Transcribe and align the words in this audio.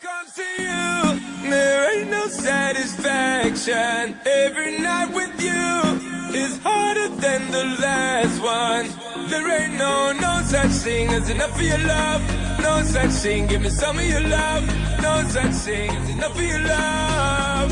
comes 0.00 0.32
to 0.34 0.42
you, 0.62 1.50
there 1.50 1.98
ain't 1.98 2.10
no 2.10 2.28
satisfaction. 2.28 4.16
Every 4.24 4.78
night 4.78 5.12
with 5.12 5.42
you 5.42 6.38
is 6.38 6.58
harder 6.62 7.08
than 7.16 7.50
the 7.50 7.64
last 7.82 8.40
one. 8.40 8.86
There 9.28 9.60
ain't 9.60 9.74
no, 9.74 10.12
no 10.12 10.42
such 10.44 10.70
thing 10.84 11.08
as 11.08 11.28
enough 11.28 11.54
of 11.54 11.62
your 11.62 11.78
love. 11.78 12.22
No 12.60 12.82
such 12.82 13.10
thing, 13.22 13.46
give 13.48 13.62
me 13.62 13.70
some 13.70 13.98
of 13.98 14.04
your 14.04 14.20
love. 14.20 14.64
No 15.02 15.22
such 15.28 15.54
thing 15.66 15.90
as 15.90 16.10
enough 16.10 16.36
of 16.36 16.42
your 16.42 16.60
love. 16.60 17.70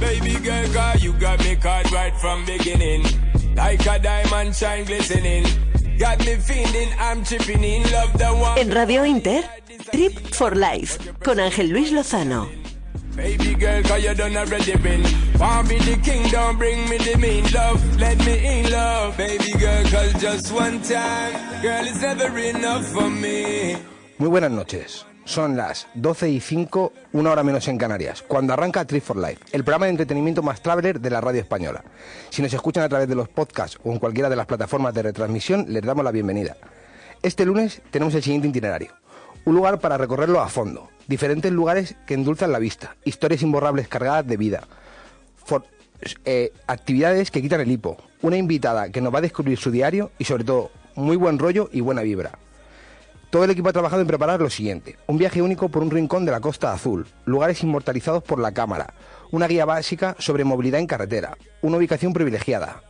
Baby 0.00 0.34
girl, 0.44 0.66
cause 0.72 1.04
you 1.04 1.12
got 1.14 1.38
me 1.44 1.54
caught 1.56 1.90
right 1.92 2.14
from 2.16 2.44
beginning. 2.44 3.04
Like 3.54 3.86
a 3.86 3.98
diamond 4.00 4.54
shine 4.56 4.84
glistening. 4.84 5.46
Got 5.98 6.18
me 6.26 6.34
feeling 6.36 6.88
I'm 6.98 7.22
tripping 7.24 7.62
in 7.62 7.82
love 7.92 8.12
the 8.18 8.26
one. 8.26 8.58
En 8.58 8.70
Radio 8.70 9.04
Inter, 9.04 9.42
Trip 9.94 10.34
for 10.34 10.56
Life, 10.56 10.98
con 11.22 11.38
Ángel 11.38 11.68
Luis 11.68 11.92
Lozano. 11.92 12.48
Baby 13.14 13.54
girl, 13.54 13.80
cause 13.84 14.02
you 14.02 14.12
done 14.12 14.36
already 14.36 14.76
been. 14.78 15.04
Want 15.38 15.68
be 15.68 15.78
the 15.78 15.96
king, 16.02 16.28
don't 16.32 16.58
bring 16.58 16.88
me 16.88 16.98
the 16.98 17.16
mean 17.16 17.44
love. 17.52 17.80
Let 18.00 18.18
me 18.26 18.58
in 18.58 18.72
love. 18.72 19.16
Baby 19.16 19.52
girl, 19.52 19.84
cause 19.92 20.12
just 20.20 20.52
one 20.52 20.82
time. 20.82 21.62
Girl, 21.62 21.86
it's 21.86 22.00
never 22.00 22.36
enough 22.38 22.84
for 22.86 23.08
me. 23.08 23.76
Muy 24.18 24.28
buenas 24.28 24.50
noches. 24.50 25.06
Son 25.24 25.56
las 25.56 25.86
12 25.94 26.28
y 26.28 26.40
5, 26.40 26.92
una 27.12 27.30
hora 27.30 27.44
menos 27.44 27.68
en 27.68 27.78
Canarias, 27.78 28.24
cuando 28.26 28.52
arranca 28.52 28.84
Trip 28.84 29.04
for 29.04 29.16
Life, 29.16 29.44
el 29.52 29.62
programa 29.62 29.86
de 29.86 29.90
entretenimiento 29.90 30.42
más 30.42 30.60
traveler 30.60 30.98
de 30.98 31.10
la 31.10 31.20
radio 31.20 31.40
española. 31.40 31.84
Si 32.30 32.42
nos 32.42 32.52
escuchan 32.52 32.82
a 32.82 32.88
través 32.88 33.06
de 33.06 33.14
los 33.14 33.28
podcasts 33.28 33.78
o 33.84 33.92
en 33.92 34.00
cualquiera 34.00 34.28
de 34.28 34.34
las 34.34 34.46
plataformas 34.46 34.92
de 34.92 35.04
retransmisión, 35.04 35.66
les 35.68 35.84
damos 35.84 36.04
la 36.04 36.10
bienvenida. 36.10 36.56
Este 37.22 37.46
lunes 37.46 37.80
tenemos 37.92 38.12
el 38.16 38.24
siguiente 38.24 38.48
itinerario. 38.48 39.03
Un 39.44 39.54
lugar 39.54 39.78
para 39.78 39.98
recorrerlo 39.98 40.40
a 40.40 40.48
fondo, 40.48 40.88
diferentes 41.06 41.52
lugares 41.52 41.96
que 42.06 42.14
endulzan 42.14 42.52
la 42.52 42.58
vista, 42.58 42.96
historias 43.04 43.42
imborrables 43.42 43.88
cargadas 43.88 44.26
de 44.26 44.36
vida, 44.36 44.64
eh, 46.24 46.52
actividades 46.66 47.30
que 47.30 47.42
quitan 47.42 47.60
el 47.60 47.70
hipo, 47.70 47.96
una 48.22 48.36
invitada 48.36 48.90
que 48.90 49.00
nos 49.00 49.12
va 49.12 49.18
a 49.18 49.22
descubrir 49.22 49.58
su 49.58 49.70
diario 49.70 50.10
y 50.18 50.24
sobre 50.24 50.44
todo 50.44 50.70
muy 50.94 51.16
buen 51.16 51.38
rollo 51.38 51.68
y 51.72 51.80
buena 51.80 52.02
vibra. 52.02 52.38
Todo 53.30 53.44
el 53.44 53.50
equipo 53.50 53.68
ha 53.68 53.72
trabajado 53.72 54.00
en 54.00 54.06
preparar 54.06 54.40
lo 54.40 54.48
siguiente. 54.48 54.96
Un 55.08 55.18
viaje 55.18 55.42
único 55.42 55.68
por 55.68 55.82
un 55.82 55.90
rincón 55.90 56.24
de 56.24 56.30
la 56.30 56.40
Costa 56.40 56.72
Azul, 56.72 57.06
lugares 57.24 57.62
inmortalizados 57.62 58.22
por 58.22 58.38
la 58.38 58.52
cámara, 58.52 58.94
una 59.30 59.48
guía 59.48 59.64
básica 59.64 60.14
sobre 60.18 60.44
movilidad 60.44 60.80
en 60.80 60.86
carretera, 60.86 61.36
una 61.60 61.78
ubicación 61.78 62.12
privilegiada, 62.12 62.82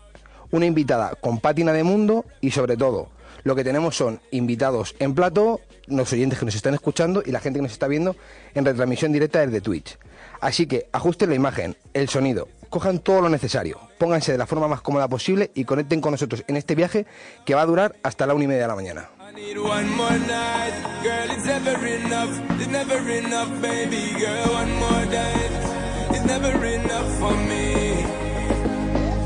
una 0.51 0.67
invitada 0.67 1.14
con 1.20 1.41
pátina 1.41 1.73
de 1.73 1.83
mundo 1.83 2.27
y 2.41 2.51
sobre 2.51 2.77
todo, 2.77 3.09
lo 3.42 3.55
que 3.55 3.64
tenemos 3.64 3.97
son 3.97 4.20
invitados 4.31 4.95
en 4.98 5.14
plato, 5.14 5.61
los 5.87 6.13
oyentes 6.13 6.39
que 6.39 6.45
nos 6.45 6.55
están 6.55 6.75
escuchando 6.75 7.23
y 7.25 7.31
la 7.31 7.41
gente 7.41 7.59
que 7.59 7.63
nos 7.63 7.73
está 7.73 7.89
viendo 7.89 8.17
en 8.55 8.65
retransmisión 8.65 9.13
directa 9.13 9.41
desde 9.41 9.61
Twitch. 9.61 9.99
Así 10.41 10.67
que 10.67 10.89
ajusten 10.93 11.31
la 11.31 11.35
imagen, 11.37 11.77
el 11.95 12.09
sonido, 12.09 12.49
cojan 12.71 12.99
todo 12.99 13.23
lo 13.23 13.29
necesario, 13.29 13.79
pónganse 13.99 14.33
de 14.33 14.39
la 14.39 14.47
forma 14.47 14.69
más 14.69 14.81
cómoda 14.81 15.09
posible 15.09 15.51
y 15.55 15.65
conecten 15.65 16.01
con 16.01 16.13
nosotros 16.13 16.45
en 16.47 16.57
este 16.57 16.75
viaje 16.75 17.07
que 17.45 17.55
va 17.55 17.63
a 17.63 17.67
durar 17.67 17.97
hasta 18.03 18.27
la 18.27 18.35
una 18.35 18.45
y 18.45 18.49
media 18.49 18.63
de 18.63 18.69
la 18.69 18.75
mañana. 18.75 19.09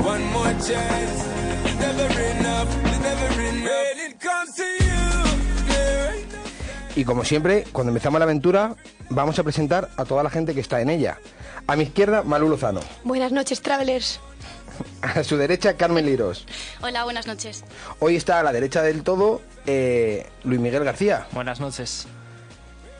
One 0.01 0.25
more 0.31 0.53
chance. 0.53 1.27
Never 1.79 2.09
enough. 2.19 2.89
Y 6.99 7.05
como 7.05 7.23
siempre, 7.23 7.63
cuando 7.71 7.91
empezamos 7.91 8.19
la 8.19 8.25
aventura, 8.25 8.75
vamos 9.09 9.39
a 9.39 9.43
presentar 9.43 9.87
a 9.95 10.03
toda 10.03 10.21
la 10.21 10.29
gente 10.29 10.53
que 10.53 10.59
está 10.59 10.81
en 10.81 10.89
ella. 10.89 11.17
A 11.65 11.77
mi 11.77 11.83
izquierda, 11.83 12.23
Malu 12.23 12.49
Lozano. 12.49 12.81
Buenas 13.05 13.31
noches, 13.31 13.61
travelers. 13.61 14.19
A 15.01 15.23
su 15.23 15.37
derecha, 15.37 15.77
Carmen 15.77 16.05
Liros. 16.05 16.45
Hola, 16.81 17.05
buenas 17.05 17.25
noches. 17.25 17.63
Hoy 17.99 18.17
está 18.17 18.41
a 18.41 18.43
la 18.43 18.51
derecha 18.51 18.81
del 18.81 19.03
todo, 19.03 19.41
eh, 19.65 20.27
Luis 20.43 20.59
Miguel 20.59 20.83
García. 20.83 21.25
Buenas 21.31 21.61
noches. 21.61 22.05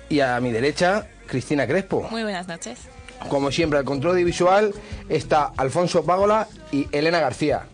Y 0.08 0.22
a 0.22 0.40
mi 0.40 0.54
derecha, 0.54 1.06
Cristina 1.28 1.68
Crespo. 1.68 2.08
Muy 2.10 2.24
buenas 2.24 2.48
noches. 2.48 2.80
Como 3.28 3.52
siempre, 3.52 3.80
al 3.80 3.86
control 3.86 4.14
audiovisual 4.14 4.74
está 5.10 5.52
Alfonso 5.58 6.06
Págola 6.06 6.48
y 6.72 6.88
Elena 6.94 7.20
García. 7.20 7.68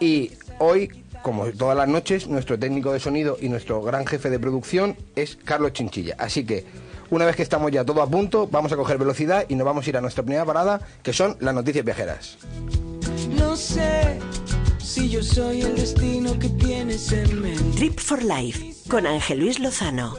Y 0.00 0.32
hoy, 0.60 1.04
como 1.22 1.46
todas 1.52 1.76
las 1.76 1.88
noches, 1.88 2.26
nuestro 2.26 2.58
técnico 2.58 2.92
de 2.92 3.00
sonido 3.00 3.36
y 3.40 3.48
nuestro 3.48 3.82
gran 3.82 4.06
jefe 4.06 4.30
de 4.30 4.38
producción 4.38 4.96
es 5.16 5.36
Carlos 5.44 5.72
Chinchilla. 5.72 6.16
Así 6.18 6.44
que, 6.44 6.64
una 7.10 7.24
vez 7.24 7.36
que 7.36 7.42
estamos 7.42 7.70
ya 7.70 7.84
todo 7.84 8.02
a 8.02 8.08
punto, 8.08 8.46
vamos 8.46 8.72
a 8.72 8.76
coger 8.76 8.98
velocidad 8.98 9.44
y 9.48 9.54
nos 9.54 9.64
vamos 9.64 9.86
a 9.86 9.90
ir 9.90 9.96
a 9.96 10.00
nuestra 10.00 10.22
primera 10.22 10.44
parada, 10.44 10.80
que 11.02 11.12
son 11.12 11.36
las 11.40 11.54
noticias 11.54 11.84
viajeras. 11.84 12.38
No 13.30 13.56
sé 13.56 14.18
si 14.78 15.08
yo 15.08 15.22
soy 15.22 15.62
el 15.62 15.74
destino 15.76 16.38
que 16.38 16.48
tienes 16.48 17.12
en 17.12 17.42
mente. 17.42 17.76
Trip 17.76 17.98
for 17.98 18.22
Life, 18.22 18.74
con 18.88 19.06
Ángel 19.06 19.40
Luis 19.40 19.58
Lozano. 19.58 20.16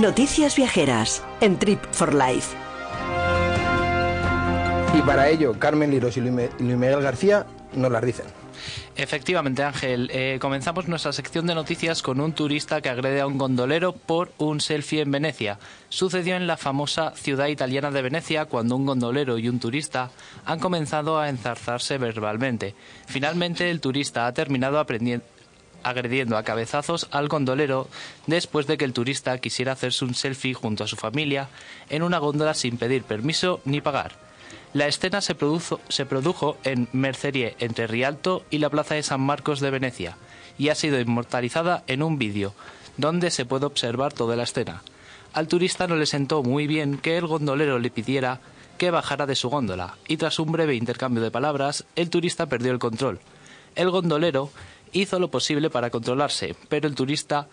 Noticias 0.00 0.56
viajeras 0.56 1.22
en 1.40 1.58
Trip 1.58 1.80
for 1.92 2.12
Life. 2.12 2.61
Y 4.94 5.00
para 5.00 5.28
ello, 5.30 5.58
Carmen 5.58 5.90
Liros 5.90 6.18
y 6.18 6.20
Luis 6.20 6.50
Miguel 6.58 7.00
García 7.00 7.46
nos 7.72 7.90
las 7.90 8.04
dicen. 8.04 8.26
Efectivamente, 8.94 9.62
Ángel, 9.62 10.10
eh, 10.12 10.36
comenzamos 10.38 10.86
nuestra 10.86 11.14
sección 11.14 11.46
de 11.46 11.54
noticias 11.54 12.02
con 12.02 12.20
un 12.20 12.34
turista 12.34 12.82
que 12.82 12.90
agrede 12.90 13.22
a 13.22 13.26
un 13.26 13.38
gondolero 13.38 13.94
por 13.94 14.32
un 14.36 14.60
selfie 14.60 15.00
en 15.00 15.10
Venecia. 15.10 15.58
Sucedió 15.88 16.36
en 16.36 16.46
la 16.46 16.58
famosa 16.58 17.12
ciudad 17.16 17.46
italiana 17.46 17.90
de 17.90 18.02
Venecia 18.02 18.44
cuando 18.44 18.76
un 18.76 18.84
gondolero 18.84 19.38
y 19.38 19.48
un 19.48 19.60
turista 19.60 20.10
han 20.44 20.60
comenzado 20.60 21.18
a 21.18 21.30
enzarzarse 21.30 21.96
verbalmente. 21.96 22.74
Finalmente, 23.06 23.70
el 23.70 23.80
turista 23.80 24.26
ha 24.26 24.34
terminado 24.34 24.78
agrediendo 25.82 26.36
a 26.36 26.42
cabezazos 26.42 27.08
al 27.12 27.28
gondolero 27.28 27.88
después 28.26 28.66
de 28.66 28.76
que 28.76 28.84
el 28.84 28.92
turista 28.92 29.38
quisiera 29.38 29.72
hacerse 29.72 30.04
un 30.04 30.14
selfie 30.14 30.52
junto 30.52 30.84
a 30.84 30.88
su 30.88 30.96
familia 30.96 31.48
en 31.88 32.02
una 32.02 32.18
góndola 32.18 32.52
sin 32.52 32.76
pedir 32.76 33.04
permiso 33.04 33.62
ni 33.64 33.80
pagar. 33.80 34.31
La 34.74 34.86
escena 34.86 35.20
se 35.20 35.34
produjo, 35.34 36.56
en 36.64 36.88
Mercerie, 36.92 37.56
entre 37.58 37.86
Rialto 37.86 38.42
y 38.48 38.56
la 38.56 38.70
Plaza 38.70 38.94
de 38.94 39.02
San 39.02 39.20
Marcos 39.20 39.60
de 39.60 39.70
Venecia, 39.70 40.16
y 40.56 40.70
ha 40.70 40.74
sido 40.74 40.98
inmortalizada 40.98 41.84
en 41.88 42.02
un 42.02 42.18
vídeo, 42.18 42.54
donde 42.96 43.30
se 43.30 43.44
puede 43.44 43.66
observar 43.66 44.14
toda 44.14 44.34
la 44.34 44.44
escena. 44.44 44.82
Al 45.34 45.46
turista 45.46 45.86
no 45.86 45.96
le 45.96 46.06
sentó 46.06 46.42
muy 46.42 46.66
bien 46.66 46.96
que 46.96 47.18
el 47.18 47.26
gondolero 47.26 47.78
le 47.78 47.90
pidiera 47.90 48.40
que 48.78 48.90
bajara 48.90 49.26
de 49.26 49.34
su 49.34 49.50
góndola, 49.50 49.98
y 50.08 50.16
tras 50.16 50.38
un 50.38 50.52
breve 50.52 50.74
intercambio 50.74 51.22
de 51.22 51.30
palabras, 51.30 51.84
el 51.94 52.08
turista 52.08 52.46
perdió 52.46 52.72
el 52.72 52.78
control. 52.78 53.20
El 53.74 53.90
gondolero 53.90 54.50
hizo 54.92 55.18
lo 55.18 55.30
posible 55.30 55.68
para 55.68 55.90
controlarse, 55.90 56.56
pero 56.70 56.88
el 56.88 56.94
turista 56.94 57.46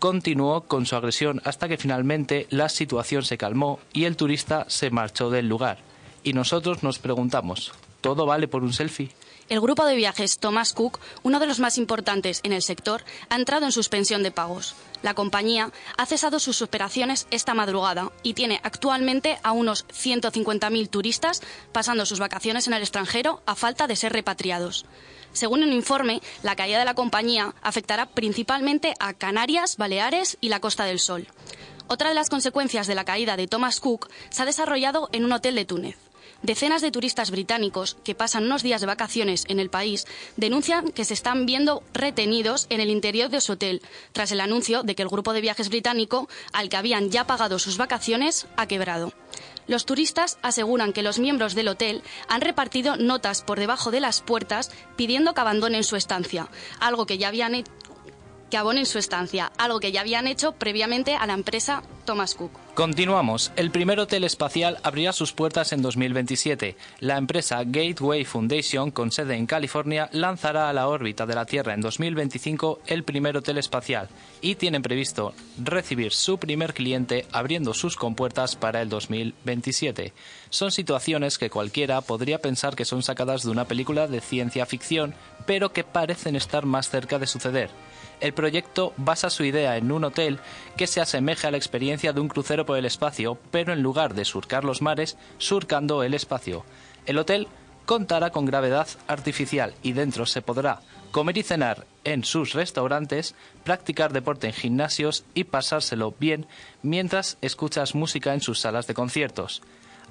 continuó 0.00 0.62
con 0.62 0.84
su 0.84 0.96
agresión 0.96 1.40
hasta 1.44 1.68
que 1.68 1.78
finalmente 1.78 2.48
la 2.50 2.68
situación 2.68 3.22
se 3.22 3.38
calmó 3.38 3.78
y 3.92 4.04
el 4.04 4.16
turista 4.16 4.66
se 4.68 4.90
marchó 4.90 5.30
del 5.30 5.48
lugar. 5.48 5.85
Y 6.26 6.32
nosotros 6.32 6.82
nos 6.82 6.98
preguntamos, 6.98 7.72
¿todo 8.00 8.26
vale 8.26 8.48
por 8.48 8.64
un 8.64 8.72
selfie? 8.72 9.12
El 9.48 9.60
grupo 9.60 9.84
de 9.84 9.94
viajes 9.94 10.40
Thomas 10.40 10.72
Cook, 10.72 10.98
uno 11.22 11.38
de 11.38 11.46
los 11.46 11.60
más 11.60 11.78
importantes 11.78 12.40
en 12.42 12.52
el 12.52 12.62
sector, 12.62 13.04
ha 13.28 13.36
entrado 13.36 13.64
en 13.64 13.70
suspensión 13.70 14.24
de 14.24 14.32
pagos. 14.32 14.74
La 15.02 15.14
compañía 15.14 15.70
ha 15.96 16.04
cesado 16.04 16.40
sus 16.40 16.62
operaciones 16.62 17.28
esta 17.30 17.54
madrugada 17.54 18.10
y 18.24 18.34
tiene 18.34 18.60
actualmente 18.64 19.38
a 19.44 19.52
unos 19.52 19.86
150.000 19.86 20.90
turistas 20.90 21.42
pasando 21.70 22.04
sus 22.04 22.18
vacaciones 22.18 22.66
en 22.66 22.72
el 22.72 22.82
extranjero 22.82 23.40
a 23.46 23.54
falta 23.54 23.86
de 23.86 23.94
ser 23.94 24.12
repatriados. 24.12 24.84
Según 25.32 25.62
un 25.62 25.72
informe, 25.72 26.22
la 26.42 26.56
caída 26.56 26.80
de 26.80 26.86
la 26.86 26.94
compañía 26.94 27.54
afectará 27.62 28.06
principalmente 28.06 28.94
a 28.98 29.14
Canarias, 29.14 29.76
Baleares 29.76 30.38
y 30.40 30.48
la 30.48 30.58
Costa 30.58 30.86
del 30.86 30.98
Sol. 30.98 31.28
Otra 31.86 32.08
de 32.08 32.16
las 32.16 32.30
consecuencias 32.30 32.88
de 32.88 32.96
la 32.96 33.04
caída 33.04 33.36
de 33.36 33.46
Thomas 33.46 33.78
Cook 33.78 34.08
se 34.30 34.42
ha 34.42 34.44
desarrollado 34.44 35.08
en 35.12 35.24
un 35.24 35.30
hotel 35.30 35.54
de 35.54 35.64
Túnez. 35.64 35.96
Decenas 36.42 36.82
de 36.82 36.90
turistas 36.90 37.30
británicos 37.30 37.96
que 38.04 38.14
pasan 38.14 38.44
unos 38.44 38.62
días 38.62 38.80
de 38.80 38.86
vacaciones 38.86 39.44
en 39.48 39.58
el 39.58 39.70
país 39.70 40.06
denuncian 40.36 40.92
que 40.92 41.04
se 41.04 41.14
están 41.14 41.46
viendo 41.46 41.82
retenidos 41.94 42.66
en 42.68 42.80
el 42.80 42.90
interior 42.90 43.30
de 43.30 43.40
su 43.40 43.52
hotel 43.52 43.82
tras 44.12 44.32
el 44.32 44.40
anuncio 44.40 44.82
de 44.82 44.94
que 44.94 45.02
el 45.02 45.08
grupo 45.08 45.32
de 45.32 45.40
viajes 45.40 45.70
británico, 45.70 46.28
al 46.52 46.68
que 46.68 46.76
habían 46.76 47.10
ya 47.10 47.26
pagado 47.26 47.58
sus 47.58 47.78
vacaciones, 47.78 48.46
ha 48.56 48.66
quebrado. 48.66 49.12
Los 49.66 49.84
turistas 49.84 50.38
aseguran 50.42 50.92
que 50.92 51.02
los 51.02 51.18
miembros 51.18 51.54
del 51.54 51.68
hotel 51.68 52.02
han 52.28 52.40
repartido 52.40 52.96
notas 52.96 53.42
por 53.42 53.58
debajo 53.58 53.90
de 53.90 54.00
las 54.00 54.20
puertas 54.20 54.70
pidiendo 54.94 55.34
que 55.34 55.40
abandonen 55.40 55.82
su 55.82 55.96
estancia, 55.96 56.48
algo 56.78 57.06
que 57.06 57.18
ya 57.18 57.28
habían 57.28 57.54
que 58.50 58.56
abonen 58.56 58.86
su 58.86 58.98
estancia, 58.98 59.52
algo 59.58 59.80
que 59.80 59.92
ya 59.92 60.00
habían 60.00 60.26
hecho 60.26 60.52
previamente 60.52 61.14
a 61.14 61.26
la 61.26 61.34
empresa 61.34 61.82
Thomas 62.04 62.34
Cook. 62.34 62.52
Continuamos. 62.74 63.52
El 63.56 63.70
primer 63.70 63.98
hotel 63.98 64.24
espacial 64.24 64.78
abrirá 64.82 65.12
sus 65.12 65.32
puertas 65.32 65.72
en 65.72 65.82
2027. 65.82 66.76
La 67.00 67.16
empresa 67.16 67.64
Gateway 67.64 68.24
Foundation, 68.24 68.90
con 68.90 69.10
sede 69.10 69.34
en 69.34 69.46
California, 69.46 70.08
lanzará 70.12 70.68
a 70.68 70.72
la 70.72 70.88
órbita 70.88 71.26
de 71.26 71.34
la 71.34 71.46
Tierra 71.46 71.74
en 71.74 71.80
2025 71.80 72.80
el 72.86 73.02
primer 73.02 73.36
hotel 73.36 73.58
espacial 73.58 74.08
y 74.40 74.54
tienen 74.54 74.82
previsto 74.82 75.34
recibir 75.62 76.12
su 76.12 76.38
primer 76.38 76.74
cliente 76.74 77.26
abriendo 77.32 77.74
sus 77.74 77.96
compuertas 77.96 78.56
para 78.56 78.82
el 78.82 78.88
2027. 78.88 80.12
Son 80.50 80.70
situaciones 80.70 81.38
que 81.38 81.50
cualquiera 81.50 82.00
podría 82.02 82.40
pensar 82.40 82.76
que 82.76 82.84
son 82.84 83.02
sacadas 83.02 83.42
de 83.42 83.50
una 83.50 83.64
película 83.64 84.06
de 84.06 84.20
ciencia 84.20 84.66
ficción, 84.66 85.14
pero 85.46 85.72
que 85.72 85.84
parecen 85.84 86.36
estar 86.36 86.66
más 86.66 86.90
cerca 86.90 87.18
de 87.18 87.26
suceder. 87.26 87.70
El 88.20 88.32
proyecto 88.32 88.94
basa 88.96 89.28
su 89.28 89.44
idea 89.44 89.76
en 89.76 89.92
un 89.92 90.04
hotel 90.04 90.38
que 90.76 90.86
se 90.86 91.00
asemeja 91.00 91.48
a 91.48 91.50
la 91.50 91.58
experiencia 91.58 92.12
de 92.12 92.20
un 92.20 92.28
crucero 92.28 92.64
por 92.64 92.78
el 92.78 92.86
espacio, 92.86 93.38
pero 93.50 93.72
en 93.72 93.82
lugar 93.82 94.14
de 94.14 94.24
surcar 94.24 94.64
los 94.64 94.80
mares, 94.80 95.18
surcando 95.38 96.02
el 96.02 96.14
espacio. 96.14 96.64
El 97.04 97.18
hotel 97.18 97.46
contará 97.84 98.30
con 98.30 98.46
gravedad 98.46 98.88
artificial 99.06 99.74
y 99.82 99.92
dentro 99.92 100.26
se 100.26 100.42
podrá 100.42 100.80
comer 101.12 101.38
y 101.38 101.42
cenar 101.42 101.86
en 102.04 102.24
sus 102.24 102.52
restaurantes, 102.52 103.34
practicar 103.64 104.12
deporte 104.12 104.48
en 104.48 104.52
gimnasios 104.52 105.24
y 105.34 105.44
pasárselo 105.44 106.14
bien 106.18 106.46
mientras 106.82 107.38
escuchas 107.42 107.94
música 107.94 108.34
en 108.34 108.40
sus 108.40 108.60
salas 108.60 108.86
de 108.86 108.94
conciertos. 108.94 109.62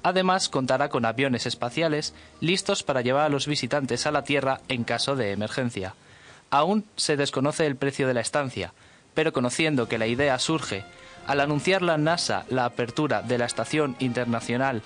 Además, 0.02 0.48
contará 0.48 0.88
con 0.88 1.04
aviones 1.04 1.46
espaciales 1.46 2.14
listos 2.40 2.82
para 2.82 3.02
llevar 3.02 3.26
a 3.26 3.28
los 3.28 3.46
visitantes 3.46 4.06
a 4.06 4.12
la 4.12 4.24
Tierra 4.24 4.60
en 4.68 4.84
caso 4.84 5.16
de 5.16 5.32
emergencia. 5.32 5.94
Aún 6.50 6.84
se 6.96 7.16
desconoce 7.16 7.66
el 7.66 7.76
precio 7.76 8.06
de 8.06 8.14
la 8.14 8.20
estancia, 8.20 8.72
pero 9.14 9.32
conociendo 9.32 9.88
que 9.88 9.98
la 9.98 10.06
idea 10.06 10.38
surge 10.38 10.84
al 11.26 11.40
anunciar 11.40 11.82
la 11.82 11.98
NASA 11.98 12.44
la 12.48 12.64
apertura 12.64 13.22
de 13.22 13.38
la 13.38 13.46
Estación 13.46 13.96
Internacional 13.98 14.82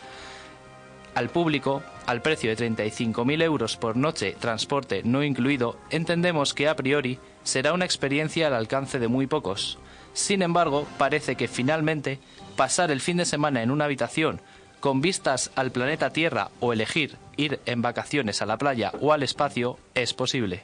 al 1.14 1.28
público 1.28 1.82
al 2.06 2.22
precio 2.22 2.54
de 2.54 2.56
35.000 2.56 3.42
euros 3.42 3.76
por 3.76 3.96
noche, 3.96 4.36
transporte 4.38 5.02
no 5.04 5.22
incluido, 5.22 5.76
entendemos 5.90 6.54
que 6.54 6.68
a 6.68 6.76
priori 6.76 7.18
será 7.42 7.72
una 7.72 7.84
experiencia 7.84 8.46
al 8.46 8.54
alcance 8.54 8.98
de 8.98 9.08
muy 9.08 9.26
pocos. 9.26 9.78
Sin 10.12 10.42
embargo, 10.42 10.86
parece 10.98 11.36
que 11.36 11.48
finalmente 11.48 12.18
pasar 12.56 12.90
el 12.90 13.00
fin 13.00 13.16
de 13.16 13.24
semana 13.24 13.62
en 13.62 13.70
una 13.70 13.84
habitación 13.84 14.40
con 14.80 15.00
vistas 15.00 15.50
al 15.56 15.72
planeta 15.72 16.10
Tierra 16.10 16.50
o 16.58 16.72
elegir 16.72 17.16
ir 17.36 17.60
en 17.66 17.82
vacaciones 17.82 18.42
a 18.42 18.46
la 18.46 18.56
playa 18.56 18.92
o 19.00 19.12
al 19.12 19.22
espacio 19.22 19.78
es 19.94 20.14
posible. 20.14 20.62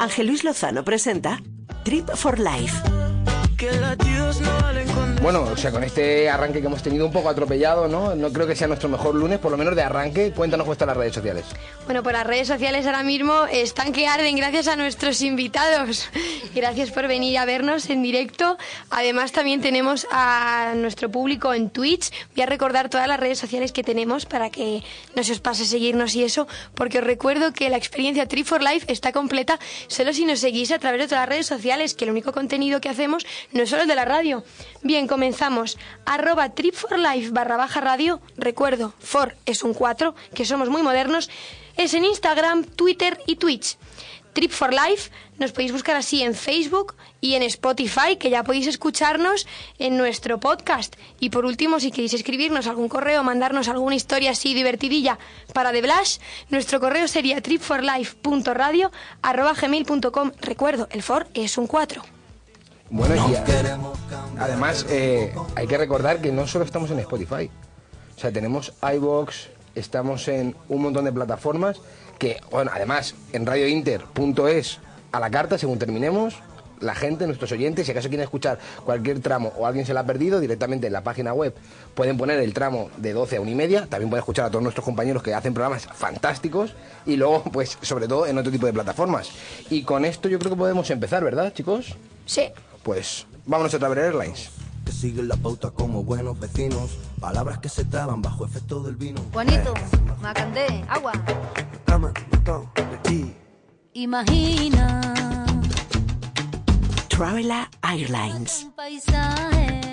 Ángel 0.00 0.26
Luis 0.26 0.42
Lozano 0.42 0.82
presenta 0.84 1.40
Trip 1.84 2.10
for 2.16 2.38
Life. 2.38 2.76
Bueno, 5.24 5.44
o 5.50 5.56
sea, 5.56 5.70
con 5.70 5.82
este 5.82 6.28
arranque 6.28 6.60
que 6.60 6.66
hemos 6.66 6.82
tenido 6.82 7.06
un 7.06 7.10
poco 7.10 7.30
atropellado, 7.30 7.88
¿no? 7.88 8.14
No 8.14 8.30
creo 8.30 8.46
que 8.46 8.54
sea 8.54 8.68
nuestro 8.68 8.90
mejor 8.90 9.14
lunes, 9.14 9.38
por 9.38 9.50
lo 9.50 9.56
menos 9.56 9.74
de 9.74 9.80
arranque. 9.80 10.32
Cuéntanos 10.32 10.64
cómo 10.64 10.74
están 10.74 10.88
las 10.88 10.98
redes 10.98 11.14
sociales. 11.14 11.46
Bueno, 11.86 12.02
pues 12.02 12.12
las 12.12 12.26
redes 12.26 12.46
sociales 12.46 12.84
ahora 12.84 13.02
mismo 13.02 13.46
están 13.50 13.94
que 13.94 14.06
arden 14.06 14.36
gracias 14.36 14.68
a 14.68 14.76
nuestros 14.76 15.22
invitados. 15.22 16.10
Gracias 16.54 16.90
por 16.90 17.08
venir 17.08 17.38
a 17.38 17.46
vernos 17.46 17.88
en 17.88 18.02
directo. 18.02 18.58
Además, 18.90 19.32
también 19.32 19.62
tenemos 19.62 20.06
a 20.12 20.74
nuestro 20.76 21.10
público 21.10 21.54
en 21.54 21.70
Twitch. 21.70 22.12
Voy 22.34 22.42
a 22.42 22.46
recordar 22.46 22.90
todas 22.90 23.08
las 23.08 23.18
redes 23.18 23.38
sociales 23.38 23.72
que 23.72 23.82
tenemos 23.82 24.26
para 24.26 24.50
que 24.50 24.82
no 25.16 25.24
se 25.24 25.32
os 25.32 25.40
pase 25.40 25.64
seguirnos 25.64 26.14
y 26.14 26.22
eso, 26.22 26.46
porque 26.74 26.98
os 26.98 27.04
recuerdo 27.04 27.54
que 27.54 27.70
la 27.70 27.78
experiencia 27.78 28.28
Trip 28.28 28.46
for 28.46 28.62
Life 28.62 28.92
está 28.92 29.10
completa 29.12 29.58
solo 29.88 30.12
si 30.12 30.26
nos 30.26 30.40
seguís 30.40 30.70
a 30.70 30.78
través 30.78 31.00
de 31.00 31.06
todas 31.06 31.22
las 31.22 31.28
redes 31.30 31.46
sociales, 31.46 31.94
que 31.94 32.04
el 32.04 32.10
único 32.10 32.32
contenido 32.32 32.82
que 32.82 32.90
hacemos 32.90 33.24
no 33.54 33.66
solo 33.66 33.86
de 33.86 33.94
la 33.94 34.04
radio. 34.04 34.44
Bien, 34.82 35.06
comenzamos. 35.06 35.78
Arroba 36.04 36.50
Trip 36.50 36.74
for 36.74 36.98
Life 36.98 37.30
barra 37.30 37.56
baja 37.56 37.80
radio. 37.80 38.20
Recuerdo, 38.36 38.92
for 38.98 39.36
es 39.46 39.62
un 39.62 39.72
4, 39.72 40.14
que 40.34 40.44
somos 40.44 40.68
muy 40.68 40.82
modernos. 40.82 41.30
Es 41.76 41.94
en 41.94 42.04
Instagram, 42.04 42.64
Twitter 42.64 43.18
y 43.26 43.36
Twitch. 43.36 43.78
Trip 44.34 44.50
for 44.50 44.72
Life, 44.72 45.10
nos 45.38 45.52
podéis 45.52 45.70
buscar 45.70 45.94
así 45.94 46.22
en 46.22 46.34
Facebook 46.34 46.96
y 47.20 47.34
en 47.34 47.44
Spotify, 47.44 48.16
que 48.18 48.30
ya 48.30 48.42
podéis 48.42 48.66
escucharnos 48.66 49.46
en 49.78 49.96
nuestro 49.96 50.40
podcast. 50.40 50.96
Y 51.20 51.30
por 51.30 51.44
último, 51.44 51.78
si 51.78 51.92
queréis 51.92 52.14
escribirnos 52.14 52.66
algún 52.66 52.88
correo, 52.88 53.22
mandarnos 53.22 53.68
alguna 53.68 53.94
historia 53.94 54.32
así 54.32 54.52
divertidilla 54.52 55.20
para 55.52 55.70
The 55.70 55.82
Blash, 55.82 56.18
nuestro 56.50 56.80
correo 56.80 57.06
sería 57.06 57.40
tripforlife.radio.gmail.com. 57.40 60.32
Recuerdo, 60.40 60.88
el 60.90 61.02
for 61.02 61.28
es 61.34 61.56
un 61.56 61.68
4. 61.68 62.13
Bueno, 62.94 63.16
y 63.28 63.34
a- 63.34 63.44
además 64.38 64.86
eh, 64.88 65.34
hay 65.56 65.66
que 65.66 65.76
recordar 65.76 66.20
que 66.20 66.30
no 66.30 66.46
solo 66.46 66.64
estamos 66.64 66.90
en 66.92 67.00
Spotify. 67.00 67.50
O 68.16 68.20
sea, 68.20 68.30
tenemos 68.30 68.72
iBox, 68.94 69.48
estamos 69.74 70.28
en 70.28 70.54
un 70.68 70.82
montón 70.82 71.04
de 71.04 71.12
plataformas 71.12 71.80
que, 72.20 72.36
bueno, 72.52 72.70
además 72.72 73.16
en 73.32 73.46
radiointer.es 73.46 74.78
a 75.10 75.18
la 75.18 75.28
carta, 75.30 75.58
según 75.58 75.80
terminemos, 75.80 76.36
la 76.80 76.94
gente, 76.94 77.26
nuestros 77.26 77.50
oyentes, 77.50 77.86
si 77.86 77.90
acaso 77.92 78.08
quieren 78.08 78.22
escuchar 78.24 78.58
cualquier 78.84 79.18
tramo 79.20 79.52
o 79.58 79.66
alguien 79.66 79.86
se 79.86 79.92
la 79.94 80.00
ha 80.00 80.06
perdido, 80.06 80.38
directamente 80.38 80.86
en 80.86 80.92
la 80.92 81.02
página 81.02 81.32
web 81.32 81.52
pueden 81.94 82.16
poner 82.16 82.38
el 82.38 82.54
tramo 82.54 82.90
de 82.98 83.12
12 83.12 83.36
a 83.36 83.40
1 83.40 83.50
y 83.50 83.54
media, 83.56 83.86
también 83.88 84.08
pueden 84.10 84.20
escuchar 84.22 84.44
a 84.46 84.50
todos 84.50 84.62
nuestros 84.62 84.84
compañeros 84.84 85.22
que 85.22 85.34
hacen 85.34 85.52
programas 85.52 85.86
fantásticos 85.92 86.74
y 87.06 87.16
luego, 87.16 87.42
pues, 87.52 87.76
sobre 87.82 88.06
todo 88.06 88.26
en 88.26 88.38
otro 88.38 88.52
tipo 88.52 88.66
de 88.66 88.72
plataformas. 88.72 89.30
Y 89.70 89.82
con 89.82 90.04
esto 90.04 90.28
yo 90.28 90.38
creo 90.38 90.52
que 90.52 90.56
podemos 90.58 90.88
empezar, 90.90 91.24
¿verdad, 91.24 91.52
chicos? 91.52 91.96
Sí. 92.26 92.42
Pues 92.84 93.26
vámonos 93.46 93.72
a 93.72 93.78
Traveler 93.78 94.04
Airlines. 94.04 94.50
que 94.84 94.92
siguen 94.92 95.28
la 95.28 95.36
pauta 95.36 95.70
como 95.70 96.04
buenos 96.04 96.38
vecinos. 96.38 96.98
Palabras 97.18 97.58
que 97.58 97.70
se 97.70 97.86
traban 97.86 98.20
bajo 98.20 98.44
efecto 98.44 98.82
del 98.82 98.96
vino. 98.96 99.22
Juanito, 99.32 99.72
Macandé, 100.20 100.84
agua. 100.88 101.12
Imagina 103.94 105.00
Traveler 107.08 107.68
Airlines. 107.80 108.64
un 108.64 108.72
paisaje. 108.72 109.83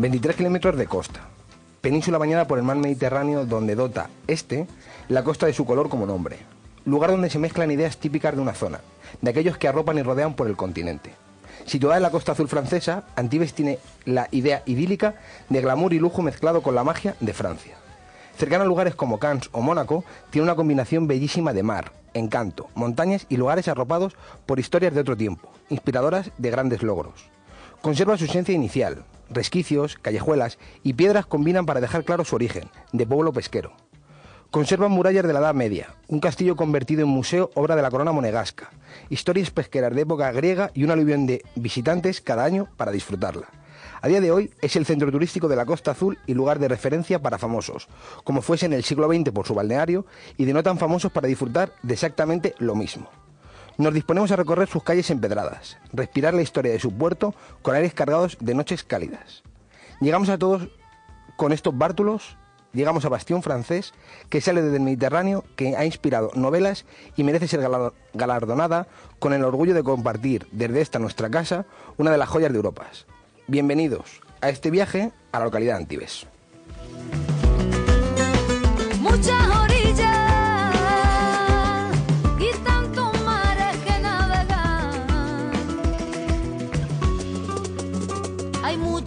23 0.00 0.34
kilómetros 0.34 0.78
de 0.78 0.86
costa. 0.86 1.20
Península 1.82 2.16
bañada 2.16 2.46
por 2.46 2.56
el 2.56 2.64
mar 2.64 2.78
Mediterráneo 2.78 3.44
donde 3.44 3.74
dota 3.74 4.08
este 4.28 4.66
la 5.10 5.22
costa 5.22 5.44
de 5.44 5.52
su 5.52 5.66
color 5.66 5.90
como 5.90 6.06
nombre. 6.06 6.38
Lugar 6.86 7.10
donde 7.10 7.28
se 7.28 7.38
mezclan 7.38 7.70
ideas 7.70 7.98
típicas 7.98 8.34
de 8.34 8.40
una 8.40 8.54
zona, 8.54 8.80
de 9.20 9.30
aquellos 9.30 9.58
que 9.58 9.68
arropan 9.68 9.98
y 9.98 10.02
rodean 10.02 10.32
por 10.32 10.46
el 10.46 10.56
continente. 10.56 11.12
Situada 11.66 11.98
en 11.98 12.02
la 12.02 12.10
costa 12.10 12.32
azul 12.32 12.48
francesa, 12.48 13.04
Antibes 13.14 13.52
tiene 13.52 13.78
la 14.06 14.26
idea 14.30 14.62
idílica 14.64 15.16
de 15.50 15.60
glamour 15.60 15.92
y 15.92 15.98
lujo 15.98 16.22
mezclado 16.22 16.62
con 16.62 16.74
la 16.74 16.82
magia 16.82 17.14
de 17.20 17.34
Francia. 17.34 17.76
Cercana 18.38 18.64
a 18.64 18.66
lugares 18.66 18.94
como 18.94 19.18
Cannes 19.18 19.50
o 19.52 19.60
Mónaco, 19.60 20.06
tiene 20.30 20.44
una 20.44 20.56
combinación 20.56 21.08
bellísima 21.08 21.52
de 21.52 21.62
mar, 21.62 21.92
encanto, 22.14 22.70
montañas 22.74 23.26
y 23.28 23.36
lugares 23.36 23.68
arropados 23.68 24.16
por 24.46 24.60
historias 24.60 24.94
de 24.94 25.00
otro 25.00 25.14
tiempo, 25.14 25.52
inspiradoras 25.68 26.30
de 26.38 26.50
grandes 26.50 26.82
logros. 26.82 27.28
Conserva 27.82 28.16
su 28.16 28.24
esencia 28.24 28.54
inicial. 28.54 29.04
Resquicios, 29.30 29.96
callejuelas 29.96 30.58
y 30.82 30.94
piedras 30.94 31.24
combinan 31.24 31.64
para 31.64 31.80
dejar 31.80 32.04
claro 32.04 32.24
su 32.24 32.34
origen, 32.34 32.68
de 32.92 33.06
pueblo 33.06 33.32
pesquero. 33.32 33.72
Conserva 34.50 34.88
murallas 34.88 35.24
de 35.24 35.32
la 35.32 35.38
Edad 35.38 35.54
Media, 35.54 35.94
un 36.08 36.18
castillo 36.18 36.56
convertido 36.56 37.02
en 37.02 37.08
museo, 37.08 37.52
obra 37.54 37.76
de 37.76 37.82
la 37.82 37.90
corona 37.90 38.10
monegasca, 38.10 38.70
historias 39.08 39.50
pesqueras 39.50 39.94
de 39.94 40.00
época 40.00 40.32
griega 40.32 40.72
y 40.74 40.82
un 40.82 40.90
aluvión 40.90 41.26
de 41.26 41.44
visitantes 41.54 42.20
cada 42.20 42.44
año 42.44 42.66
para 42.76 42.90
disfrutarla. 42.90 43.48
A 44.02 44.08
día 44.08 44.20
de 44.20 44.32
hoy 44.32 44.50
es 44.60 44.74
el 44.74 44.86
centro 44.86 45.12
turístico 45.12 45.46
de 45.46 45.54
la 45.54 45.66
Costa 45.66 45.92
Azul 45.92 46.18
y 46.26 46.34
lugar 46.34 46.58
de 46.58 46.66
referencia 46.66 47.22
para 47.22 47.38
famosos, 47.38 47.86
como 48.24 48.42
fuese 48.42 48.66
en 48.66 48.72
el 48.72 48.82
siglo 48.82 49.06
XX 49.12 49.30
por 49.30 49.46
su 49.46 49.54
balneario 49.54 50.06
y 50.36 50.46
de 50.46 50.54
no 50.54 50.64
tan 50.64 50.78
famosos 50.78 51.12
para 51.12 51.28
disfrutar 51.28 51.72
de 51.82 51.94
exactamente 51.94 52.54
lo 52.58 52.74
mismo. 52.74 53.08
Nos 53.80 53.94
disponemos 53.94 54.30
a 54.30 54.36
recorrer 54.36 54.68
sus 54.68 54.82
calles 54.82 55.08
empedradas, 55.08 55.78
respirar 55.94 56.34
la 56.34 56.42
historia 56.42 56.70
de 56.70 56.78
su 56.78 56.92
puerto 56.92 57.34
con 57.62 57.74
aires 57.74 57.94
cargados 57.94 58.36
de 58.38 58.52
noches 58.52 58.84
cálidas. 58.84 59.42
Llegamos 60.02 60.28
a 60.28 60.36
todos 60.36 60.68
con 61.36 61.50
estos 61.50 61.78
bártulos, 61.78 62.36
llegamos 62.74 63.06
a 63.06 63.08
Bastión 63.08 63.42
francés, 63.42 63.94
que 64.28 64.42
sale 64.42 64.60
desde 64.60 64.76
el 64.76 64.82
Mediterráneo, 64.82 65.46
que 65.56 65.78
ha 65.78 65.86
inspirado 65.86 66.30
novelas 66.34 66.84
y 67.16 67.24
merece 67.24 67.48
ser 67.48 67.66
galardonada 68.12 68.86
con 69.18 69.32
el 69.32 69.44
orgullo 69.44 69.72
de 69.72 69.82
compartir 69.82 70.46
desde 70.52 70.82
esta 70.82 70.98
nuestra 70.98 71.30
casa 71.30 71.64
una 71.96 72.10
de 72.10 72.18
las 72.18 72.28
joyas 72.28 72.52
de 72.52 72.56
Europa. 72.56 72.86
Bienvenidos 73.46 74.20
a 74.42 74.50
este 74.50 74.70
viaje 74.70 75.10
a 75.32 75.38
la 75.38 75.46
localidad 75.46 75.76
de 75.76 75.78
Antibes. 75.78 76.26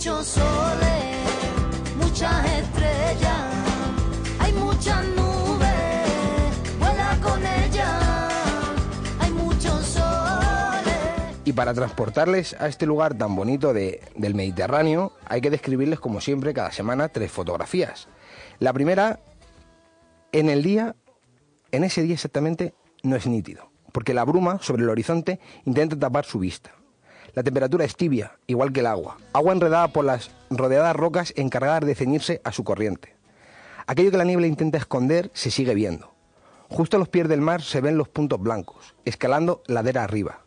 Muchos 0.05 0.27
soles, 0.27 1.95
muchas 1.95 2.45
estrellas, 2.60 3.53
hay 4.38 4.51
muchas 4.51 5.05
nubes, 5.07 6.10
con. 7.24 7.41
Hay 9.22 9.31
muchos 9.31 9.86
soles. 9.86 10.93
Y 11.45 11.53
para 11.53 11.74
transportarles 11.74 12.53
a 12.60 12.67
este 12.67 12.86
lugar 12.86 13.13
tan 13.17 13.33
bonito 13.33 13.74
de- 13.74 14.01
del 14.17 14.36
Mediterráneo, 14.36 15.13
hay 15.25 15.39
que 15.39 15.50
describirles, 15.50 16.01
como 16.01 16.19
siempre, 16.19 16.53
cada 16.53 16.74
semana 16.74 17.07
tres 17.07 17.31
fotografías. 17.31 18.10
La 18.60 18.74
primera, 18.74 19.22
en 20.33 20.50
el 20.50 20.63
día, 20.63 20.98
en 21.72 21.86
ese 21.86 22.01
día 22.01 22.15
exactamente, 22.15 22.74
no 23.03 23.15
es 23.15 23.25
nítido, 23.25 23.72
porque 23.93 24.13
la 24.13 24.25
bruma 24.25 24.60
sobre 24.62 24.83
el 24.83 24.89
horizonte 24.89 25.39
intenta 25.63 25.98
tapar 25.98 26.25
su 26.25 26.39
vista. 26.39 26.72
La 27.33 27.41
temperatura 27.41 27.83
es 27.83 27.95
tibia, 27.95 28.37
igual 28.45 28.71
que 28.71 28.81
el 28.81 28.85
agua, 28.85 29.17
agua 29.33 29.53
enredada 29.53 29.87
por 29.87 30.05
las 30.05 30.29
rodeadas 30.51 30.95
rocas 30.95 31.33
encargadas 31.35 31.83
de 31.85 31.95
ceñirse 31.95 32.41
a 32.43 32.51
su 32.51 32.63
corriente. 32.63 33.15
Aquello 33.87 34.11
que 34.11 34.17
la 34.17 34.23
niebla 34.23 34.45
intenta 34.45 34.77
esconder 34.77 35.31
se 35.33 35.49
sigue 35.49 35.73
viendo. 35.73 36.13
Justo 36.69 36.97
a 36.97 36.99
los 36.99 37.09
pies 37.09 37.27
del 37.27 37.41
mar 37.41 37.63
se 37.63 37.81
ven 37.81 37.97
los 37.97 38.07
puntos 38.07 38.39
blancos, 38.39 38.93
escalando 39.03 39.63
ladera 39.65 40.03
arriba. 40.03 40.41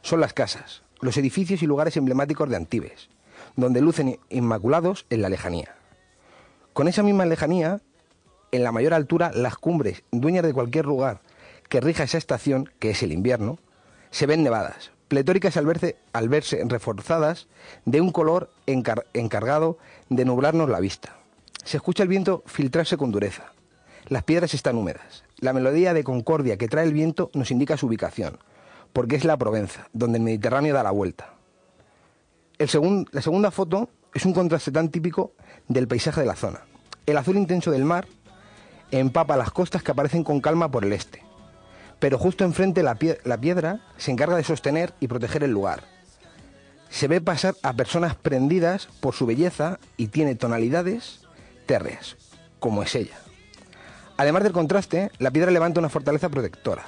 Son 0.00 0.20
las 0.20 0.32
casas, 0.32 0.82
los 1.00 1.16
edificios 1.18 1.62
y 1.62 1.66
lugares 1.66 1.96
emblemáticos 1.98 2.48
de 2.48 2.56
Antibes, 2.56 3.10
donde 3.56 3.82
lucen 3.82 4.18
inmaculados 4.30 5.04
en 5.10 5.20
la 5.20 5.28
lejanía. 5.28 5.74
Con 6.72 6.88
esa 6.88 7.02
misma 7.02 7.26
lejanía, 7.26 7.82
en 8.50 8.64
la 8.64 8.72
mayor 8.72 8.94
altura, 8.94 9.30
las 9.34 9.56
cumbres, 9.56 10.04
dueñas 10.10 10.44
de 10.44 10.54
cualquier 10.54 10.86
lugar 10.86 11.20
que 11.68 11.80
rija 11.80 12.04
esa 12.04 12.18
estación, 12.18 12.70
que 12.78 12.90
es 12.90 13.02
el 13.02 13.12
invierno, 13.12 13.58
se 14.10 14.26
ven 14.26 14.42
nevadas, 14.42 14.90
pletóricas 15.10 15.56
al 15.56 15.66
verse, 15.66 15.96
al 16.12 16.28
verse 16.28 16.62
reforzadas 16.64 17.48
de 17.84 18.00
un 18.00 18.12
color 18.12 18.48
encar- 18.66 19.06
encargado 19.12 19.76
de 20.08 20.24
nublarnos 20.24 20.70
la 20.70 20.78
vista. 20.78 21.16
Se 21.64 21.76
escucha 21.78 22.04
el 22.04 22.08
viento 22.08 22.44
filtrarse 22.46 22.96
con 22.96 23.10
dureza. 23.10 23.52
Las 24.06 24.22
piedras 24.22 24.54
están 24.54 24.76
húmedas. 24.76 25.24
La 25.40 25.52
melodía 25.52 25.94
de 25.94 26.04
concordia 26.04 26.56
que 26.56 26.68
trae 26.68 26.86
el 26.86 26.92
viento 26.92 27.28
nos 27.34 27.50
indica 27.50 27.76
su 27.76 27.86
ubicación, 27.88 28.38
porque 28.92 29.16
es 29.16 29.24
la 29.24 29.36
Provenza, 29.36 29.88
donde 29.92 30.18
el 30.18 30.24
Mediterráneo 30.24 30.72
da 30.74 30.84
la 30.84 30.92
vuelta. 30.92 31.34
El 32.58 32.68
la 33.10 33.20
segunda 33.20 33.50
foto 33.50 33.88
es 34.14 34.24
un 34.24 34.32
contraste 34.32 34.70
tan 34.70 34.90
típico 34.90 35.32
del 35.66 35.88
paisaje 35.88 36.20
de 36.20 36.26
la 36.26 36.36
zona. 36.36 36.60
El 37.04 37.16
azul 37.16 37.36
intenso 37.36 37.72
del 37.72 37.84
mar 37.84 38.06
empapa 38.92 39.36
las 39.36 39.50
costas 39.50 39.82
que 39.82 39.90
aparecen 39.90 40.22
con 40.22 40.40
calma 40.40 40.70
por 40.70 40.84
el 40.84 40.92
este. 40.92 41.22
Pero 42.00 42.18
justo 42.18 42.44
enfrente 42.44 42.82
la, 42.82 42.98
la 43.24 43.40
piedra 43.40 43.80
se 43.96 44.10
encarga 44.10 44.36
de 44.36 44.44
sostener 44.44 44.94
y 44.98 45.06
proteger 45.06 45.44
el 45.44 45.52
lugar. 45.52 45.84
Se 46.88 47.06
ve 47.06 47.20
pasar 47.20 47.54
a 47.62 47.74
personas 47.74 48.16
prendidas 48.16 48.88
por 49.00 49.14
su 49.14 49.26
belleza 49.26 49.78
y 49.96 50.08
tiene 50.08 50.34
tonalidades 50.34 51.20
térreas, 51.66 52.16
como 52.58 52.82
es 52.82 52.94
ella. 52.96 53.16
Además 54.16 54.42
del 54.42 54.52
contraste, 54.52 55.12
la 55.18 55.30
piedra 55.30 55.50
levanta 55.50 55.78
una 55.78 55.88
fortaleza 55.88 56.28
protectora. 56.28 56.86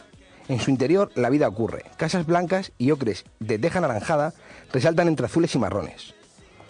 En 0.48 0.58
su 0.58 0.70
interior 0.70 1.12
la 1.14 1.30
vida 1.30 1.46
ocurre. 1.46 1.84
Casas 1.96 2.26
blancas 2.26 2.72
y 2.78 2.90
ocres 2.90 3.24
de 3.38 3.58
teja 3.58 3.78
anaranjada 3.78 4.34
resaltan 4.72 5.08
entre 5.08 5.26
azules 5.26 5.54
y 5.54 5.58
marrones. 5.58 6.14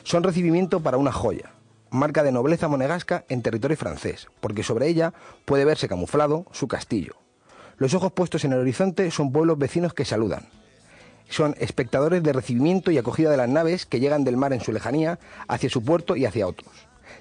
Son 0.02 0.22
recibimiento 0.22 0.80
para 0.80 0.98
una 0.98 1.12
joya, 1.12 1.52
marca 1.90 2.22
de 2.22 2.32
nobleza 2.32 2.68
monegasca 2.68 3.24
en 3.28 3.42
territorio 3.42 3.76
francés, 3.76 4.28
porque 4.40 4.62
sobre 4.62 4.88
ella 4.88 5.14
puede 5.44 5.64
verse 5.64 5.88
camuflado 5.88 6.46
su 6.52 6.68
castillo. 6.68 7.21
Los 7.78 7.94
ojos 7.94 8.12
puestos 8.12 8.44
en 8.44 8.52
el 8.52 8.60
horizonte 8.60 9.10
son 9.10 9.32
pueblos 9.32 9.58
vecinos 9.58 9.94
que 9.94 10.04
saludan. 10.04 10.46
Son 11.28 11.54
espectadores 11.58 12.22
de 12.22 12.32
recibimiento 12.32 12.90
y 12.90 12.98
acogida 12.98 13.30
de 13.30 13.36
las 13.36 13.48
naves 13.48 13.86
que 13.86 14.00
llegan 14.00 14.24
del 14.24 14.36
mar 14.36 14.52
en 14.52 14.60
su 14.60 14.72
lejanía 14.72 15.18
hacia 15.48 15.70
su 15.70 15.82
puerto 15.82 16.16
y 16.16 16.26
hacia 16.26 16.46
otros. 16.46 16.70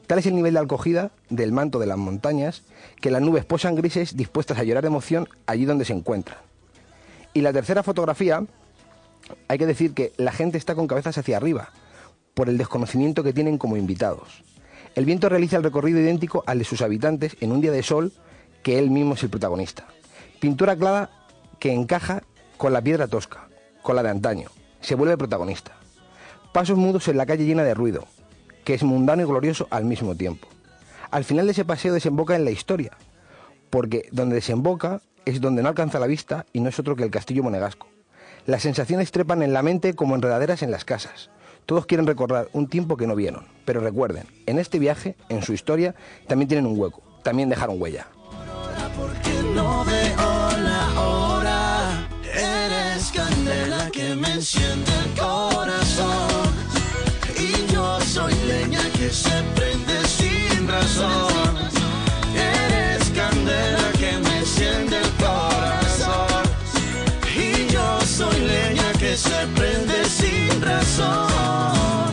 Tal 0.07 0.19
es 0.19 0.25
el 0.25 0.35
nivel 0.35 0.53
de 0.53 0.59
acogida 0.59 1.11
del 1.29 1.51
manto 1.51 1.79
de 1.79 1.87
las 1.87 1.97
montañas 1.97 2.63
que 2.99 3.11
las 3.11 3.21
nubes 3.21 3.45
posan 3.45 3.75
grises 3.75 4.17
dispuestas 4.17 4.57
a 4.57 4.63
llorar 4.63 4.83
de 4.83 4.87
emoción 4.87 5.29
allí 5.45 5.65
donde 5.65 5.85
se 5.85 5.93
encuentran. 5.93 6.37
Y 7.33 7.41
la 7.41 7.53
tercera 7.53 7.83
fotografía, 7.83 8.43
hay 9.47 9.57
que 9.57 9.65
decir 9.65 9.93
que 9.93 10.11
la 10.17 10.33
gente 10.33 10.57
está 10.57 10.75
con 10.75 10.87
cabezas 10.87 11.17
hacia 11.17 11.37
arriba, 11.37 11.69
por 12.33 12.49
el 12.49 12.57
desconocimiento 12.57 13.23
que 13.23 13.33
tienen 13.33 13.57
como 13.57 13.77
invitados. 13.77 14.43
El 14.95 15.05
viento 15.05 15.29
realiza 15.29 15.55
el 15.55 15.63
recorrido 15.63 15.99
idéntico 15.99 16.43
al 16.45 16.59
de 16.59 16.65
sus 16.65 16.81
habitantes 16.81 17.37
en 17.39 17.53
un 17.53 17.61
día 17.61 17.71
de 17.71 17.83
sol 17.83 18.11
que 18.63 18.77
él 18.77 18.89
mismo 18.89 19.13
es 19.13 19.23
el 19.23 19.29
protagonista. 19.29 19.87
Pintura 20.41 20.75
clara 20.75 21.11
que 21.59 21.71
encaja 21.71 22.23
con 22.57 22.73
la 22.73 22.81
piedra 22.81 23.07
tosca, 23.07 23.47
con 23.83 23.95
la 23.95 24.01
de 24.01 24.09
antaño. 24.09 24.49
Se 24.79 24.95
vuelve 24.95 25.15
protagonista. 25.15 25.73
Pasos 26.51 26.79
mudos 26.79 27.07
en 27.07 27.17
la 27.17 27.27
calle 27.27 27.45
llena 27.45 27.63
de 27.63 27.75
ruido, 27.75 28.07
que 28.63 28.73
es 28.73 28.81
mundano 28.81 29.21
y 29.21 29.25
glorioso 29.25 29.67
al 29.69 29.85
mismo 29.85 30.15
tiempo. 30.15 30.47
Al 31.11 31.25
final 31.25 31.45
de 31.45 31.51
ese 31.51 31.63
paseo 31.63 31.93
desemboca 31.93 32.35
en 32.35 32.43
la 32.43 32.49
historia, 32.49 32.97
porque 33.69 34.09
donde 34.11 34.33
desemboca 34.33 35.01
es 35.25 35.41
donde 35.41 35.61
no 35.61 35.69
alcanza 35.69 35.99
la 35.99 36.07
vista 36.07 36.47
y 36.53 36.61
no 36.61 36.69
es 36.69 36.79
otro 36.79 36.95
que 36.95 37.03
el 37.03 37.11
castillo 37.11 37.43
monegasco. 37.43 37.85
Las 38.47 38.63
sensaciones 38.63 39.11
trepan 39.11 39.43
en 39.43 39.53
la 39.53 39.61
mente 39.61 39.93
como 39.93 40.15
enredaderas 40.15 40.63
en 40.63 40.71
las 40.71 40.85
casas. 40.85 41.29
Todos 41.67 41.85
quieren 41.85 42.07
recordar 42.07 42.49
un 42.53 42.67
tiempo 42.67 42.97
que 42.97 43.05
no 43.05 43.15
vieron, 43.15 43.45
pero 43.63 43.79
recuerden, 43.79 44.25
en 44.47 44.57
este 44.57 44.79
viaje, 44.79 45.15
en 45.29 45.43
su 45.43 45.53
historia, 45.53 45.93
también 46.25 46.49
tienen 46.49 46.65
un 46.65 46.79
hueco, 46.79 47.03
también 47.21 47.47
dejaron 47.47 47.79
huella. 47.79 48.07
Me 54.21 54.33
enciende 54.33 54.91
el 55.03 55.19
corazón. 55.19 56.53
Y 57.37 57.73
yo 57.73 57.99
soy 58.01 58.33
leña 58.47 58.81
que 58.97 59.09
se 59.09 59.35
prende 59.55 59.97
sin 60.05 60.67
razón. 60.67 61.53
Eres 62.35 63.09
candela 63.09 63.91
que 63.99 64.11
me 64.19 64.37
enciende 64.39 64.97
el 64.97 65.11
corazón. 65.25 66.43
Y 67.35 67.73
yo 67.73 68.01
soy 68.01 68.39
leña 68.41 68.91
que 68.99 69.17
se 69.17 69.47
prende 69.55 70.05
sin 70.05 70.61
razón. 70.61 72.11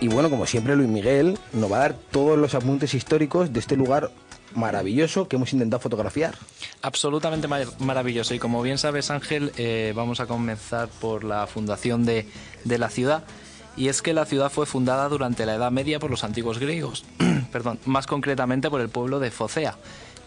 Y 0.00 0.08
bueno, 0.08 0.28
como 0.28 0.46
siempre, 0.46 0.76
Luis 0.76 0.88
Miguel 0.88 1.38
nos 1.52 1.72
va 1.72 1.76
a 1.76 1.80
dar 1.80 1.94
todos 2.10 2.36
los 2.36 2.54
apuntes 2.54 2.92
históricos 2.92 3.52
de 3.52 3.60
este 3.60 3.76
lugar 3.76 4.10
maravilloso 4.54 5.28
que 5.28 5.36
hemos 5.36 5.52
intentado 5.52 5.80
fotografiar. 5.80 6.34
Absolutamente 6.82 7.48
mar- 7.48 7.66
maravilloso. 7.78 8.34
Y 8.34 8.38
como 8.38 8.62
bien 8.62 8.78
sabes, 8.78 9.10
Ángel, 9.10 9.52
eh, 9.56 9.92
vamos 9.94 10.20
a 10.20 10.26
comenzar 10.26 10.88
por 10.88 11.24
la 11.24 11.46
fundación 11.46 12.04
de, 12.04 12.26
de 12.64 12.78
la 12.78 12.88
ciudad. 12.88 13.24
Y 13.76 13.88
es 13.88 14.02
que 14.02 14.12
la 14.12 14.26
ciudad 14.26 14.50
fue 14.50 14.66
fundada 14.66 15.08
durante 15.08 15.46
la 15.46 15.54
Edad 15.54 15.70
Media 15.70 15.98
por 15.98 16.10
los 16.10 16.24
antiguos 16.24 16.58
griegos, 16.58 17.04
perdón, 17.52 17.78
más 17.86 18.06
concretamente 18.06 18.68
por 18.68 18.82
el 18.82 18.90
pueblo 18.90 19.18
de 19.18 19.30
Focea, 19.30 19.76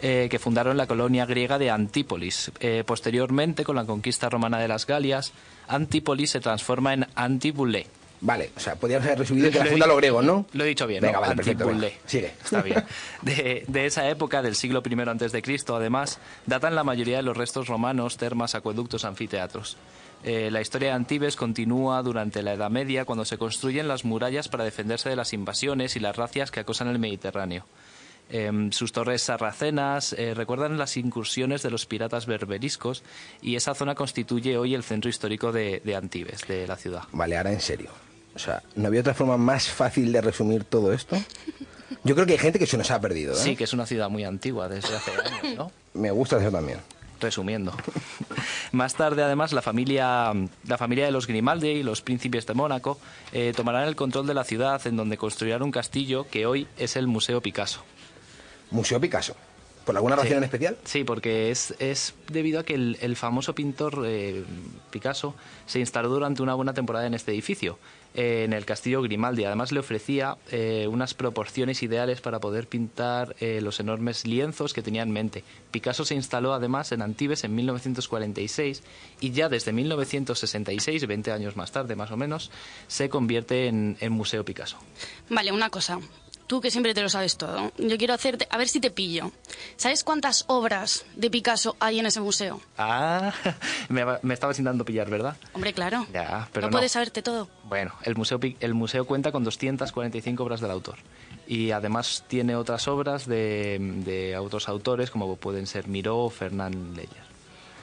eh, 0.01 0.27
que 0.31 0.39
fundaron 0.39 0.77
la 0.77 0.87
colonia 0.87 1.27
griega 1.27 1.59
de 1.59 1.69
Antípolis. 1.69 2.51
Eh, 2.59 2.83
posteriormente, 2.87 3.63
con 3.63 3.75
la 3.75 3.85
conquista 3.85 4.29
romana 4.31 4.57
de 4.57 4.67
las 4.67 4.87
Galias, 4.87 5.31
Antípolis 5.67 6.31
se 6.31 6.39
transforma 6.39 6.93
en 6.95 7.05
Antibulé. 7.13 7.85
Vale, 8.25 8.49
o 8.57 8.59
sea, 8.59 8.75
podríamos 8.75 9.05
haber 9.05 9.19
resumido 9.19 9.51
que 9.51 9.59
la 9.59 9.65
funda 9.67 9.85
los 9.85 9.97
griegos, 9.97 10.25
¿no? 10.25 10.47
Lo 10.53 10.63
he 10.63 10.67
dicho 10.67 10.87
bien, 10.87 10.99
Venga, 10.99 11.17
¿no? 11.17 11.21
vale, 11.21 11.35
perfecto, 11.35 11.67
venga, 11.67 11.89
sigue. 12.07 12.33
Está 12.43 12.63
bien. 12.63 12.83
De, 13.21 13.63
de 13.67 13.85
esa 13.85 14.09
época, 14.09 14.41
del 14.41 14.55
siglo 14.55 14.81
I 14.83 14.99
antes 15.07 15.31
de 15.31 15.43
Cristo, 15.43 15.75
además, 15.75 16.17
datan 16.47 16.73
la 16.73 16.83
mayoría 16.83 17.17
de 17.17 17.21
los 17.23 17.37
restos 17.37 17.67
romanos, 17.67 18.17
termas, 18.17 18.55
acueductos, 18.55 19.05
anfiteatros. 19.05 19.77
Eh, 20.23 20.49
la 20.49 20.59
historia 20.59 20.89
de 20.89 20.95
Antibes 20.95 21.35
continúa 21.35 22.01
durante 22.01 22.41
la 22.41 22.53
Edad 22.53 22.71
Media, 22.71 23.05
cuando 23.05 23.25
se 23.25 23.37
construyen 23.37 23.87
las 23.87 24.05
murallas 24.05 24.47
para 24.47 24.63
defenderse 24.63 25.07
de 25.07 25.15
las 25.15 25.31
invasiones 25.33 25.95
y 25.95 25.99
las 25.99 26.15
racias 26.15 26.49
que 26.49 26.61
acosan 26.61 26.87
el 26.87 26.97
Mediterráneo. 26.97 27.67
Em, 28.31 28.71
sus 28.71 28.91
torres 28.91 29.21
sarracenas 29.21 30.13
eh, 30.13 30.33
recuerdan 30.33 30.79
las 30.79 30.97
incursiones 30.97 31.61
de 31.61 31.69
los 31.69 31.85
piratas 31.85 32.25
berberiscos 32.25 33.03
y 33.39 33.55
esa 33.55 33.75
zona 33.75 33.93
constituye 33.93 34.57
hoy 34.57 34.73
el 34.73 34.81
centro 34.81 35.11
histórico 35.11 35.51
de, 35.51 35.79
de 35.85 35.95
Antibes, 35.95 36.47
de 36.47 36.65
la 36.65 36.75
ciudad. 36.75 37.03
Vale, 37.11 37.37
ahora 37.37 37.51
en 37.53 37.61
serio. 37.61 37.91
O 38.35 38.39
sea, 38.39 38.61
¿no 38.75 38.87
había 38.87 39.01
otra 39.01 39.13
forma 39.13 39.37
más 39.37 39.67
fácil 39.69 40.11
de 40.11 40.21
resumir 40.21 40.63
todo 40.65 40.91
esto? 40.93 41.15
Yo 42.03 42.15
creo 42.15 42.27
que 42.27 42.33
hay 42.33 42.39
gente 42.39 42.59
que 42.59 42.67
se 42.67 42.77
nos 42.77 42.91
ha 42.91 42.99
perdido, 42.99 43.33
¿eh? 43.33 43.37
Sí, 43.37 43.55
que 43.55 43.63
es 43.63 43.73
una 43.73 43.85
ciudad 43.85 44.09
muy 44.09 44.23
antigua 44.25 44.67
desde 44.67 44.95
hace 44.95 45.11
años, 45.11 45.57
¿no? 45.57 45.71
Me 45.93 46.11
gusta 46.11 46.37
eso 46.39 46.51
también. 46.51 46.79
Resumiendo. 47.21 47.73
Más 48.73 48.93
tarde, 48.95 49.23
además, 49.23 49.53
la 49.53 49.61
familia, 49.61 50.33
la 50.67 50.77
familia 50.77 51.05
de 51.05 51.11
los 51.11 51.27
Grimaldi 51.27 51.69
y 51.69 51.83
los 51.83 52.01
príncipes 52.01 52.45
de 52.45 52.53
Mónaco 52.53 52.99
eh, 53.31 53.53
tomarán 53.55 53.87
el 53.87 53.95
control 53.95 54.27
de 54.27 54.33
la 54.33 54.43
ciudad 54.43 54.85
en 54.85 54.97
donde 54.97 55.17
construirán 55.17 55.63
un 55.63 55.71
castillo 55.71 56.27
que 56.29 56.45
hoy 56.45 56.67
es 56.77 56.97
el 56.97 57.07
Museo 57.07 57.41
Picasso. 57.41 57.81
Museo 58.71 58.99
Picasso. 58.99 59.35
¿Por 59.85 59.95
alguna 59.95 60.15
razón 60.15 60.29
Sí. 60.31 60.35
en 60.37 60.43
especial? 60.43 60.77
Sí, 60.83 61.03
porque 61.03 61.51
es, 61.51 61.75
es 61.79 62.15
debido 62.31 62.59
a 62.59 62.63
que 62.63 62.73
el, 62.73 62.97
el 63.01 63.15
famoso 63.15 63.53
pintor 63.55 64.03
eh, 64.05 64.43
Picasso 64.89 65.35
se 65.67 65.79
instaló 65.79 66.09
durante 66.09 66.41
una 66.41 66.55
buena 66.55 66.73
temporada 66.73 67.05
en 67.05 67.13
este 67.13 67.31
edificio, 67.31 67.77
en 68.15 68.53
el 68.53 68.65
castillo 68.65 69.01
Grimaldi. 69.01 69.43
Además 69.43 69.71
le 69.71 69.79
ofrecía 69.79 70.37
eh, 70.51 70.87
unas 70.89 71.13
proporciones 71.13 71.83
ideales 71.83 72.21
para 72.21 72.39
poder 72.39 72.67
pintar 72.67 73.35
eh, 73.39 73.59
los 73.61 73.79
enormes 73.79 74.25
lienzos 74.25 74.73
que 74.73 74.81
tenía 74.81 75.03
en 75.03 75.11
mente. 75.11 75.43
Picasso 75.71 76.05
se 76.05 76.15
instaló 76.15 76.53
además 76.53 76.91
en 76.91 77.01
Antibes 77.01 77.43
en 77.43 77.55
1946 77.55 78.83
y 79.19 79.31
ya 79.31 79.49
desde 79.49 79.73
1966, 79.73 81.07
20 81.07 81.31
años 81.31 81.55
más 81.55 81.71
tarde 81.71 81.95
más 81.95 82.11
o 82.11 82.17
menos, 82.17 82.51
se 82.87 83.09
convierte 83.09 83.67
en, 83.67 83.97
en 83.99 84.11
Museo 84.13 84.45
Picasso. 84.45 84.77
Vale, 85.29 85.51
una 85.51 85.69
cosa. 85.69 85.99
Tú 86.47 86.61
que 86.61 86.69
siempre 86.69 86.93
te 86.93 87.01
lo 87.01 87.09
sabes 87.09 87.37
todo. 87.37 87.71
Yo 87.77 87.97
quiero 87.97 88.13
hacerte, 88.13 88.47
a 88.51 88.57
ver 88.57 88.67
si 88.67 88.79
te 88.79 88.91
pillo. 88.91 89.31
¿Sabes 89.77 90.03
cuántas 90.03 90.45
obras 90.47 91.05
de 91.15 91.31
Picasso 91.31 91.75
hay 91.79 91.99
en 91.99 92.05
ese 92.05 92.21
museo? 92.21 92.61
Ah, 92.77 93.33
me, 93.89 94.03
me 94.21 94.33
estabas 94.33 94.59
intentando 94.59 94.85
pillar, 94.85 95.09
¿verdad? 95.09 95.37
Hombre, 95.53 95.73
claro. 95.73 96.05
Ya, 96.13 96.47
pero 96.53 96.67
no, 96.67 96.71
no. 96.71 96.77
puedes 96.77 96.91
saberte 96.91 97.23
todo. 97.23 97.49
Bueno, 97.63 97.93
el 98.03 98.15
museo, 98.15 98.39
el 98.59 98.73
museo 98.75 99.05
cuenta 99.05 99.31
con 99.31 99.43
245 99.43 100.43
obras 100.43 100.61
del 100.61 100.69
autor. 100.71 100.97
Y 101.47 101.71
además 101.71 102.23
tiene 102.27 102.55
otras 102.55 102.87
obras 102.87 103.27
de, 103.27 103.77
de 104.05 104.37
otros 104.37 104.69
autores, 104.69 105.09
como 105.09 105.35
pueden 105.37 105.65
ser 105.65 105.87
Miró 105.87 106.19
o 106.19 106.29
Fernán 106.29 106.93
Leyer. 106.95 107.25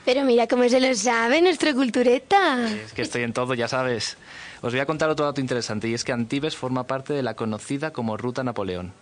Pero 0.05 0.25
mira 0.25 0.49
cómo 0.49 0.69
se 0.69 0.81
lo 0.81 0.93
sabe 0.97 1.41
nuestra 1.41 1.73
cultureta. 1.73 2.69
Es 2.69 2.93
que 2.93 3.03
estoy 3.03 3.23
en 3.23 3.33
todo, 3.33 3.55
ya 3.55 3.69
sabes. 3.69 4.17
Os 4.63 4.73
voy 4.73 4.81
a 4.81 4.87
contar 4.87 5.11
otro 5.11 5.27
dato 5.27 5.41
interesante, 5.41 5.89
y 5.89 5.95
es 5.95 6.05
que 6.05 6.13
Antibes 6.13 6.57
forma 6.57 6.87
parte 6.87 7.13
de 7.13 7.23
la 7.23 7.35
conocida 7.35 7.93
como 7.93 8.17
Ruta 8.17 8.45
Napoleón. 8.45 8.93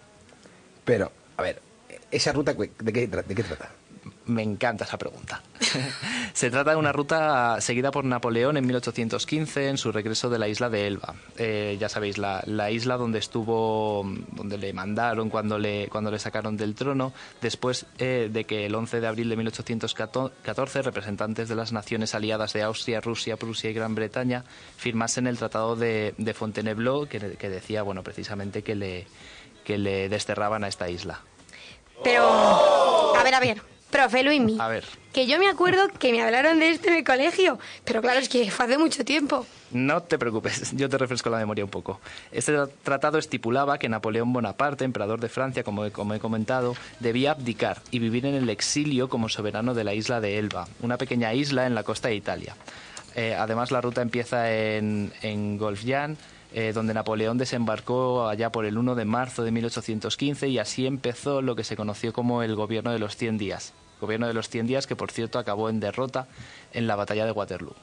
Pero, 0.87 1.13
a 1.37 1.43
ver, 1.43 1.61
¿esa 2.11 2.33
ruta 2.33 2.55
de 2.55 2.93
qué, 2.93 3.07
de 3.07 3.35
qué 3.35 3.43
trata? 3.43 3.71
Me 4.31 4.45
encanta 4.45 4.85
esa 4.85 4.97
pregunta. 4.97 5.43
Se 6.33 6.51
trata 6.51 6.71
de 6.71 6.77
una 6.77 6.93
ruta 6.93 7.61
seguida 7.61 7.91
por 7.91 8.05
Napoleón 8.05 8.57
en 8.57 8.65
1815 8.65 9.69
en 9.69 9.77
su 9.77 9.91
regreso 9.91 10.31
de 10.31 10.39
la 10.39 10.47
isla 10.47 10.71
de 10.71 10.87
Elba. 10.87 11.17
Eh, 11.37 11.77
ya 11.81 11.89
sabéis, 11.89 12.17
la, 12.17 12.41
la 12.47 12.71
isla 12.71 12.97
donde 12.97 13.19
estuvo, 13.19 14.05
donde 14.31 14.57
le 14.57 14.73
mandaron 14.73 15.31
cuando 15.31 15.59
le, 15.59 15.89
cuando 15.89 16.13
le 16.13 16.21
sacaron 16.21 16.57
del 16.57 16.77
trono, 16.77 17.13
después 17.43 17.87
eh, 17.99 18.31
de 18.33 18.45
que 18.45 18.67
el 18.67 18.75
11 18.77 19.01
de 19.01 19.07
abril 19.09 19.29
de 19.29 19.37
1814 19.37 20.83
representantes 20.83 21.49
de 21.49 21.57
las 21.57 21.73
naciones 21.73 22.15
aliadas 22.15 22.53
de 22.53 22.63
Austria, 22.63 23.01
Rusia, 23.01 23.37
Prusia 23.37 23.71
y 23.71 23.75
Gran 23.75 23.97
Bretaña 23.97 24.45
firmasen 24.77 25.27
el 25.27 25.39
Tratado 25.39 25.75
de, 25.75 26.15
de 26.19 26.35
Fontainebleau 26.35 27.09
que, 27.09 27.19
que 27.37 27.49
decía, 27.49 27.83
bueno, 27.83 28.05
precisamente 28.05 28.63
que 28.63 28.77
le, 28.77 29.09
que 29.65 29.77
le 29.77 30.09
desterraban 30.09 30.63
a 30.63 30.69
esta 30.69 30.89
isla. 30.89 31.21
Pero, 32.05 32.25
a 32.25 33.23
ver, 33.23 33.35
a 33.35 33.41
ver, 33.41 33.63
profe 33.91 34.23
Luismi. 34.23 34.57
A 34.61 34.69
ver. 34.69 34.85
Que 35.13 35.27
yo 35.27 35.39
me 35.39 35.49
acuerdo 35.49 35.89
que 35.99 36.13
me 36.13 36.23
hablaron 36.23 36.61
de 36.61 36.71
esto 36.71 36.89
en 36.89 36.95
el 36.95 37.05
colegio, 37.05 37.59
pero 37.85 38.01
claro, 38.01 38.21
es 38.21 38.29
que 38.29 38.49
fue 38.51 38.67
hace 38.67 38.79
mucho 38.79 39.05
tiempo. 39.05 39.45
No 39.73 40.03
te 40.03 40.19
preocupes, 40.19 40.73
yo 40.77 40.89
te 40.89 40.99
refresco 40.99 41.31
la 41.31 41.39
memoria 41.39 41.65
un 41.65 41.71
poco. 41.71 42.01
Este 42.31 42.53
tra- 42.57 42.71
tratado 42.85 43.19
estipulaba 43.19 43.79
que 43.79 43.89
Napoleón 43.89 44.33
Bonaparte, 44.33 44.85
emperador 44.85 45.21
de 45.21 45.29
Francia, 45.29 45.65
como 45.65 45.85
he, 45.85 45.91
como 45.91 46.15
he 46.15 46.21
comentado, 46.21 46.77
debía 47.01 47.33
abdicar 47.33 47.83
y 47.91 47.99
vivir 47.99 48.25
en 48.27 48.35
el 48.35 48.49
exilio 48.51 49.09
como 49.09 49.29
soberano 49.29 49.75
de 49.75 49.85
la 49.85 49.95
isla 49.95 50.21
de 50.21 50.39
Elba, 50.39 50.69
una 50.81 50.97
pequeña 50.97 51.35
isla 51.35 51.67
en 51.67 51.75
la 51.75 51.83
costa 51.83 52.09
de 52.09 52.15
Italia. 52.15 52.55
Eh, 53.17 53.35
además, 53.37 53.73
la 53.73 53.81
ruta 53.81 54.03
empieza 54.03 54.53
en, 54.53 55.13
en 55.23 55.59
Golfjan, 55.59 56.17
eh, 56.53 56.73
donde 56.73 56.95
Napoleón 56.95 57.39
desembarcó 57.39 58.29
allá 58.29 58.51
por 58.51 58.65
el 58.65 58.77
1 58.77 58.95
de 58.95 59.05
marzo 59.05 59.45
de 59.45 59.53
1815 59.53 60.49
y 60.49 60.59
así 60.59 60.87
empezó 60.87 61.43
lo 61.43 61.55
que 61.55 61.65
se 61.65 61.77
conoció 61.77 62.13
como 62.13 62.43
el 62.43 62.57
gobierno 62.57 62.93
de 62.93 62.99
los 62.99 63.17
100 63.17 63.39
días. 63.39 63.73
Gobierno 64.01 64.27
de 64.27 64.35
los 64.35 64.49
100 64.49 64.67
días 64.67 64.87
que, 64.87 64.97
por 64.97 65.13
cierto, 65.13 65.39
acabó 65.39 65.69
en 65.69 65.79
derrota 65.79 66.27
en 66.73 66.87
la 66.87 66.97
batalla 66.97 67.25
de 67.27 67.33
Waterloo. 67.33 67.75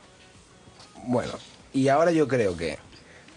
Bueno, 1.03 1.31
y 1.73 1.87
ahora 1.87 2.11
yo 2.11 2.27
creo 2.27 2.57
que 2.57 2.77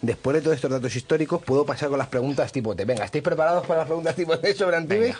después 0.02 0.34
de 0.34 0.42
todos 0.42 0.56
estos 0.56 0.70
datos 0.70 0.96
históricos 0.96 1.42
puedo 1.42 1.64
pasar 1.64 1.90
con 1.90 1.98
las 1.98 2.08
preguntas 2.08 2.50
tipo 2.50 2.74
T. 2.74 2.84
Venga, 2.84 3.04
¿estáis 3.04 3.22
preparados 3.22 3.66
para 3.66 3.80
las 3.80 3.86
preguntas 3.86 4.16
tipo 4.16 4.38
T 4.38 4.54
sobre 4.54 4.76
Antibes? 4.76 5.16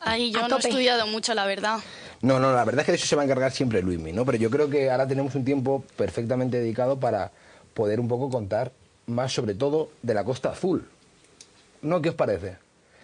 Ay, 0.00 0.32
yo 0.32 0.48
no 0.48 0.56
he 0.56 0.58
estudiado 0.58 1.06
mucho, 1.06 1.34
la 1.34 1.44
verdad. 1.44 1.78
No, 2.22 2.40
no, 2.40 2.52
la 2.52 2.64
verdad 2.64 2.80
es 2.80 2.86
que 2.86 2.92
de 2.92 2.96
eso 2.96 3.06
se 3.06 3.16
va 3.16 3.22
a 3.22 3.24
encargar 3.24 3.52
siempre 3.52 3.82
Luismi, 3.82 4.12
¿no? 4.12 4.24
Pero 4.24 4.38
yo 4.38 4.50
creo 4.50 4.68
que 4.70 4.90
ahora 4.90 5.06
tenemos 5.06 5.34
un 5.34 5.44
tiempo 5.44 5.84
perfectamente 5.96 6.58
dedicado 6.58 6.98
para 6.98 7.30
poder 7.74 8.00
un 8.00 8.08
poco 8.08 8.30
contar 8.30 8.72
más 9.08 9.32
sobre 9.32 9.54
todo 9.54 9.90
de 10.02 10.14
la 10.14 10.24
Costa 10.24 10.50
Azul. 10.50 10.86
¿No? 11.82 12.00
¿Qué 12.00 12.10
os 12.10 12.14
parece? 12.14 12.56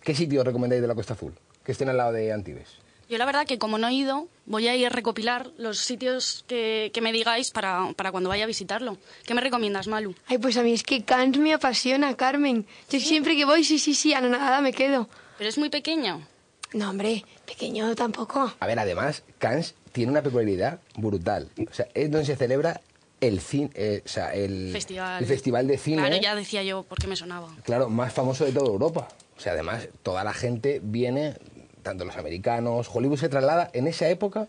¿Qué 0.03 0.14
sitio 0.14 0.45
recomendáis 0.45 0.83
de 0.83 0.88
la 0.88 0.95
Costa 0.95 1.14
Azul? 1.14 1.35
Que 1.64 1.73
estén 1.73 1.88
al 1.88 1.97
lado 1.97 2.12
de 2.12 2.33
Antibes. 2.33 2.85
Yo 3.09 3.19
la 3.19 3.27
verdad 3.27 3.47
que 3.47 3.59
como 3.59 3.77
no 3.79 3.88
he 3.88 3.93
ido, 3.93 4.29
voy 4.47 4.67
a 4.67 4.75
ir 4.77 4.87
a 4.87 4.88
recopilar 4.88 5.51
los 5.59 5.79
sitios 5.79 6.45
que, 6.49 6.90
que 6.95 7.01
me 7.01 7.12
digáis 7.12 7.51
para, 7.51 7.93
para 7.97 8.11
cuando 8.12 8.31
vaya 8.31 8.45
a 8.45 8.47
visitarlo. 8.47 8.97
¿Qué 9.27 9.35
me 9.35 9.40
recomiendas, 9.40 9.88
Malu? 9.88 10.14
Ay, 10.27 10.38
pues 10.38 10.57
a 10.57 10.62
mí 10.62 10.73
es 10.73 10.83
que 10.83 11.05
Cannes 11.05 11.38
me 11.38 11.53
apasiona, 11.53 12.14
Carmen. 12.17 12.67
Yo 12.90 13.01
siempre 13.01 13.37
que 13.37 13.45
voy, 13.45 13.62
sí, 13.62 13.79
sí, 13.79 13.95
sí, 13.95 14.14
a 14.14 14.21
nada 14.23 14.61
me 14.62 14.73
quedo. 14.73 15.09
Pero 15.37 15.51
es 15.51 15.59
muy 15.59 15.69
pequeño. 15.69 16.27
No, 16.73 16.90
hombre, 16.90 17.25
pequeño 17.47 17.95
tampoco. 17.95 18.53
A 18.59 18.67
ver, 18.67 18.79
además, 18.79 19.23
Cannes 19.38 19.75
tiene 19.93 20.11
una 20.11 20.23
peculiaridad 20.23 20.81
brutal. 20.97 21.51
O 21.71 21.75
sea, 21.75 21.87
es 21.95 22.11
donde 22.11 22.27
se 22.27 22.37
celebra 22.37 22.81
el 23.20 23.40
cine, 23.40 23.70
eh, 23.74 24.03
o 24.05 24.09
sea, 24.09 24.35
el 24.35 24.70
Festival. 24.72 25.22
el 25.22 25.29
festival 25.29 25.66
de 25.66 25.79
cine. 25.79 26.03
Claro, 26.03 26.16
ya 26.16 26.35
decía 26.35 26.62
yo 26.62 26.83
por 26.83 26.98
qué 26.98 27.07
me 27.07 27.16
sonaba. 27.16 27.48
claro, 27.64 27.88
más 27.88 28.12
famoso 28.12 28.44
de 28.44 28.53
toda 28.53 28.66
Europa. 28.66 29.09
O 29.37 29.40
sea, 29.40 29.53
además, 29.53 29.88
toda 30.03 30.22
la 30.24 30.33
gente 30.33 30.81
viene, 30.83 31.37
tanto 31.83 32.05
los 32.05 32.16
americanos, 32.16 32.88
Hollywood 32.92 33.18
se 33.18 33.29
traslada 33.29 33.70
en 33.72 33.87
esa 33.87 34.09
época 34.09 34.48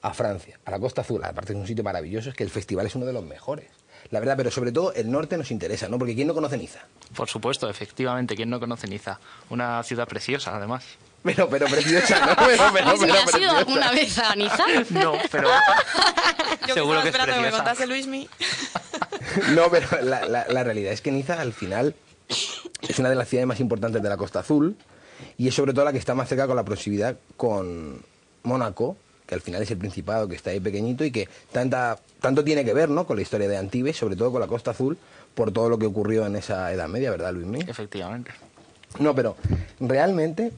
a 0.00 0.14
Francia, 0.14 0.58
a 0.64 0.70
la 0.70 0.78
Costa 0.78 1.00
Azul. 1.00 1.22
Aparte 1.24 1.52
es 1.52 1.58
un 1.58 1.66
sitio 1.66 1.82
maravilloso, 1.84 2.30
es 2.30 2.36
que 2.36 2.44
el 2.44 2.50
festival 2.50 2.86
es 2.86 2.94
uno 2.94 3.06
de 3.06 3.12
los 3.12 3.24
mejores. 3.24 3.68
La 4.10 4.20
verdad, 4.20 4.36
pero 4.36 4.50
sobre 4.50 4.70
todo 4.70 4.92
el 4.92 5.10
norte 5.10 5.36
nos 5.38 5.50
interesa, 5.50 5.88
¿no? 5.88 5.98
Porque 5.98 6.14
¿quién 6.14 6.28
no 6.28 6.34
conoce 6.34 6.58
Niza? 6.58 6.80
Por 7.16 7.28
supuesto, 7.28 7.68
efectivamente, 7.70 8.36
¿quién 8.36 8.50
no 8.50 8.60
conoce 8.60 8.86
Niza? 8.86 9.18
Una 9.50 9.82
ciudad 9.82 10.06
preciosa, 10.06 10.54
además. 10.56 10.84
Pero, 11.24 11.48
pero 11.48 11.66
preciosa, 11.66 12.26
¿no? 12.26 12.36
Pero, 12.46 12.64
pero, 12.72 12.86
Luismi, 12.90 13.06
pero 13.08 13.18
¿Has 13.24 13.40
ido 13.40 13.50
alguna 13.56 13.90
vez 13.92 14.18
a 14.18 14.36
Niza? 14.36 14.64
No, 14.90 15.14
pero 15.32 15.48
Yo 16.68 16.74
seguro 16.74 17.02
que 17.02 17.08
es 17.08 17.14
esperando 17.14 17.34
que 17.34 17.40
me 17.40 17.46
preciosa. 17.48 17.64
contase 17.64 17.86
Luismi. 17.86 18.28
No, 19.54 19.68
pero 19.70 19.88
la, 20.02 20.26
la- 20.28 20.46
la 20.48 20.62
realidad 20.64 20.92
es 20.92 21.00
que 21.00 21.10
Niza 21.10 21.40
al 21.40 21.52
final 21.52 21.94
es 22.28 22.98
una 22.98 23.08
de 23.08 23.16
las 23.16 23.28
ciudades 23.28 23.48
más 23.48 23.58
importantes 23.58 24.00
de 24.02 24.08
la 24.08 24.16
Costa 24.16 24.40
Azul 24.40 24.76
y 25.38 25.48
es 25.48 25.54
sobre 25.54 25.72
todo 25.72 25.84
la 25.84 25.92
que 25.92 25.98
está 25.98 26.14
más 26.14 26.28
cerca 26.28 26.46
con 26.46 26.54
la 26.56 26.64
proximidad 26.64 27.16
con 27.36 28.00
Mónaco, 28.44 28.96
que 29.26 29.34
al 29.34 29.40
final 29.40 29.62
es 29.62 29.70
el 29.72 29.78
principado 29.78 30.28
que 30.28 30.36
está 30.36 30.50
ahí 30.50 30.60
pequeñito 30.60 31.04
y 31.04 31.10
que 31.10 31.28
tanta, 31.50 31.98
tanto 32.20 32.44
tiene 32.44 32.64
que 32.64 32.74
ver 32.74 32.90
¿no? 32.90 33.06
con 33.06 33.16
la 33.16 33.22
historia 33.22 33.48
de 33.48 33.56
Antibes, 33.56 33.96
sobre 33.96 34.14
todo 34.14 34.30
con 34.30 34.40
la 34.40 34.46
Costa 34.46 34.70
Azul, 34.72 34.98
por 35.34 35.50
todo 35.50 35.68
lo 35.68 35.78
que 35.78 35.86
ocurrió 35.86 36.26
en 36.26 36.36
esa 36.36 36.70
Edad 36.72 36.86
Media, 36.88 37.10
¿verdad, 37.10 37.32
Luismi? 37.32 37.60
efectivamente. 37.66 38.30
No, 39.00 39.14
pero 39.16 39.36
realmente 39.80 40.52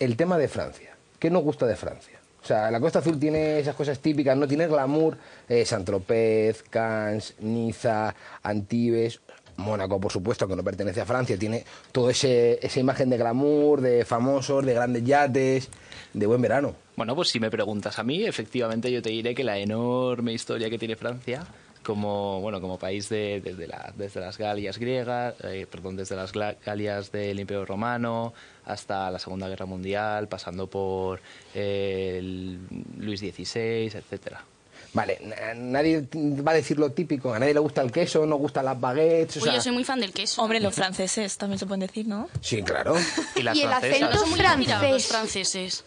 el 0.00 0.16
tema 0.16 0.36
de 0.38 0.48
Francia. 0.48 0.96
¿Qué 1.18 1.30
nos 1.30 1.44
gusta 1.44 1.66
de 1.66 1.76
Francia? 1.76 2.18
O 2.42 2.46
sea, 2.46 2.70
la 2.70 2.80
Costa 2.80 3.00
Azul 3.00 3.20
tiene 3.20 3.60
esas 3.60 3.76
cosas 3.76 3.98
típicas, 4.00 4.36
no 4.36 4.48
tiene 4.48 4.66
glamour. 4.66 5.16
Eh, 5.48 5.64
Saint-Tropez, 5.64 6.64
Cannes, 6.70 7.34
Niza, 7.40 8.14
Antibes, 8.42 9.20
Mónaco, 9.56 10.00
por 10.00 10.10
supuesto, 10.10 10.48
que 10.48 10.56
no 10.56 10.64
pertenece 10.64 11.02
a 11.02 11.04
Francia, 11.04 11.38
tiene 11.38 11.64
toda 11.92 12.12
esa 12.12 12.80
imagen 12.80 13.10
de 13.10 13.18
glamour, 13.18 13.82
de 13.82 14.06
famosos, 14.06 14.64
de 14.64 14.72
grandes 14.72 15.04
yates, 15.04 15.68
de 16.14 16.26
buen 16.26 16.40
verano. 16.40 16.74
Bueno, 16.96 17.14
pues 17.14 17.28
si 17.28 17.38
me 17.38 17.50
preguntas 17.50 17.98
a 17.98 18.02
mí, 18.02 18.24
efectivamente 18.24 18.90
yo 18.90 19.02
te 19.02 19.10
diré 19.10 19.34
que 19.34 19.44
la 19.44 19.58
enorme 19.58 20.32
historia 20.32 20.70
que 20.70 20.78
tiene 20.78 20.96
Francia, 20.96 21.44
como 21.84 22.40
bueno 22.40 22.60
como 22.60 22.78
país 22.78 23.08
de, 23.08 23.40
desde, 23.42 23.66
la- 23.66 23.92
desde 23.96 24.20
las 24.20 24.36
Galias 24.38 24.78
griegas, 24.78 25.34
eh, 25.44 25.66
perdón, 25.70 25.96
desde 25.96 26.16
las 26.16 26.32
Galias 26.32 27.10
del 27.12 27.40
Imperio 27.40 27.64
Romano 27.64 28.32
hasta 28.66 29.10
la 29.10 29.18
Segunda 29.18 29.48
Guerra 29.48 29.66
Mundial, 29.66 30.28
pasando 30.28 30.66
por 30.68 31.20
eh, 31.54 32.16
el 32.18 32.58
Luis 32.98 33.20
XVI, 33.20 33.90
etcétera. 33.94 34.44
Vale, 34.92 35.18
na- 35.22 35.54
nadie 35.54 36.04
va 36.14 36.50
a 36.50 36.54
decir 36.54 36.78
lo 36.78 36.90
típico, 36.90 37.32
a 37.32 37.38
nadie 37.38 37.54
le 37.54 37.60
gusta 37.60 37.80
el 37.80 37.92
queso, 37.92 38.26
no 38.26 38.36
gustan 38.36 38.64
las 38.64 38.78
baguettes, 38.80 39.36
o 39.36 39.40
Uy, 39.40 39.44
sea... 39.44 39.54
yo 39.54 39.60
soy 39.62 39.72
muy 39.72 39.84
fan 39.84 40.00
del 40.00 40.12
queso. 40.12 40.42
Hombre, 40.42 40.58
los 40.60 40.74
franceses 40.74 41.38
también 41.38 41.58
se 41.60 41.66
pueden 41.66 41.80
decir, 41.80 42.06
¿no? 42.08 42.28
Sí, 42.40 42.62
claro. 42.62 42.96
Y 43.36 43.42
las 43.42 43.56
Y 43.56 43.62
el 43.62 43.72
acento 43.72 44.10
No 44.10 44.16
son 44.18 44.30
muy 44.30 44.40
estirados 44.40 44.90
los 44.90 45.06
francés. 45.06 45.06
franceses. 45.06 45.84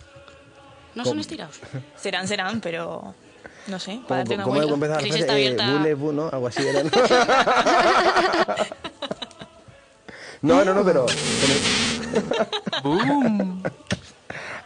¿No 0.95 1.03
son 1.05 1.19
estirados? 1.19 1.59
Serán, 1.97 2.27
serán, 2.27 2.61
pero 2.61 3.13
no 3.67 3.79
sé, 3.79 3.93
¿Cómo, 3.95 4.07
para 4.07 4.23
cómo 4.25 4.41
abuela. 4.43 4.73
empezaba 4.73 5.01
la 5.01 5.07
frase? 5.07 5.19
está 5.19 5.33
abierta. 5.33 5.71
voulez-vous, 5.71 6.13
¿no? 6.13 6.29
Algo 6.31 6.47
así 6.47 6.67
era, 6.67 6.83
¿no? 6.83 6.89
no, 10.65 10.73
no, 10.73 10.83
pero... 10.83 11.05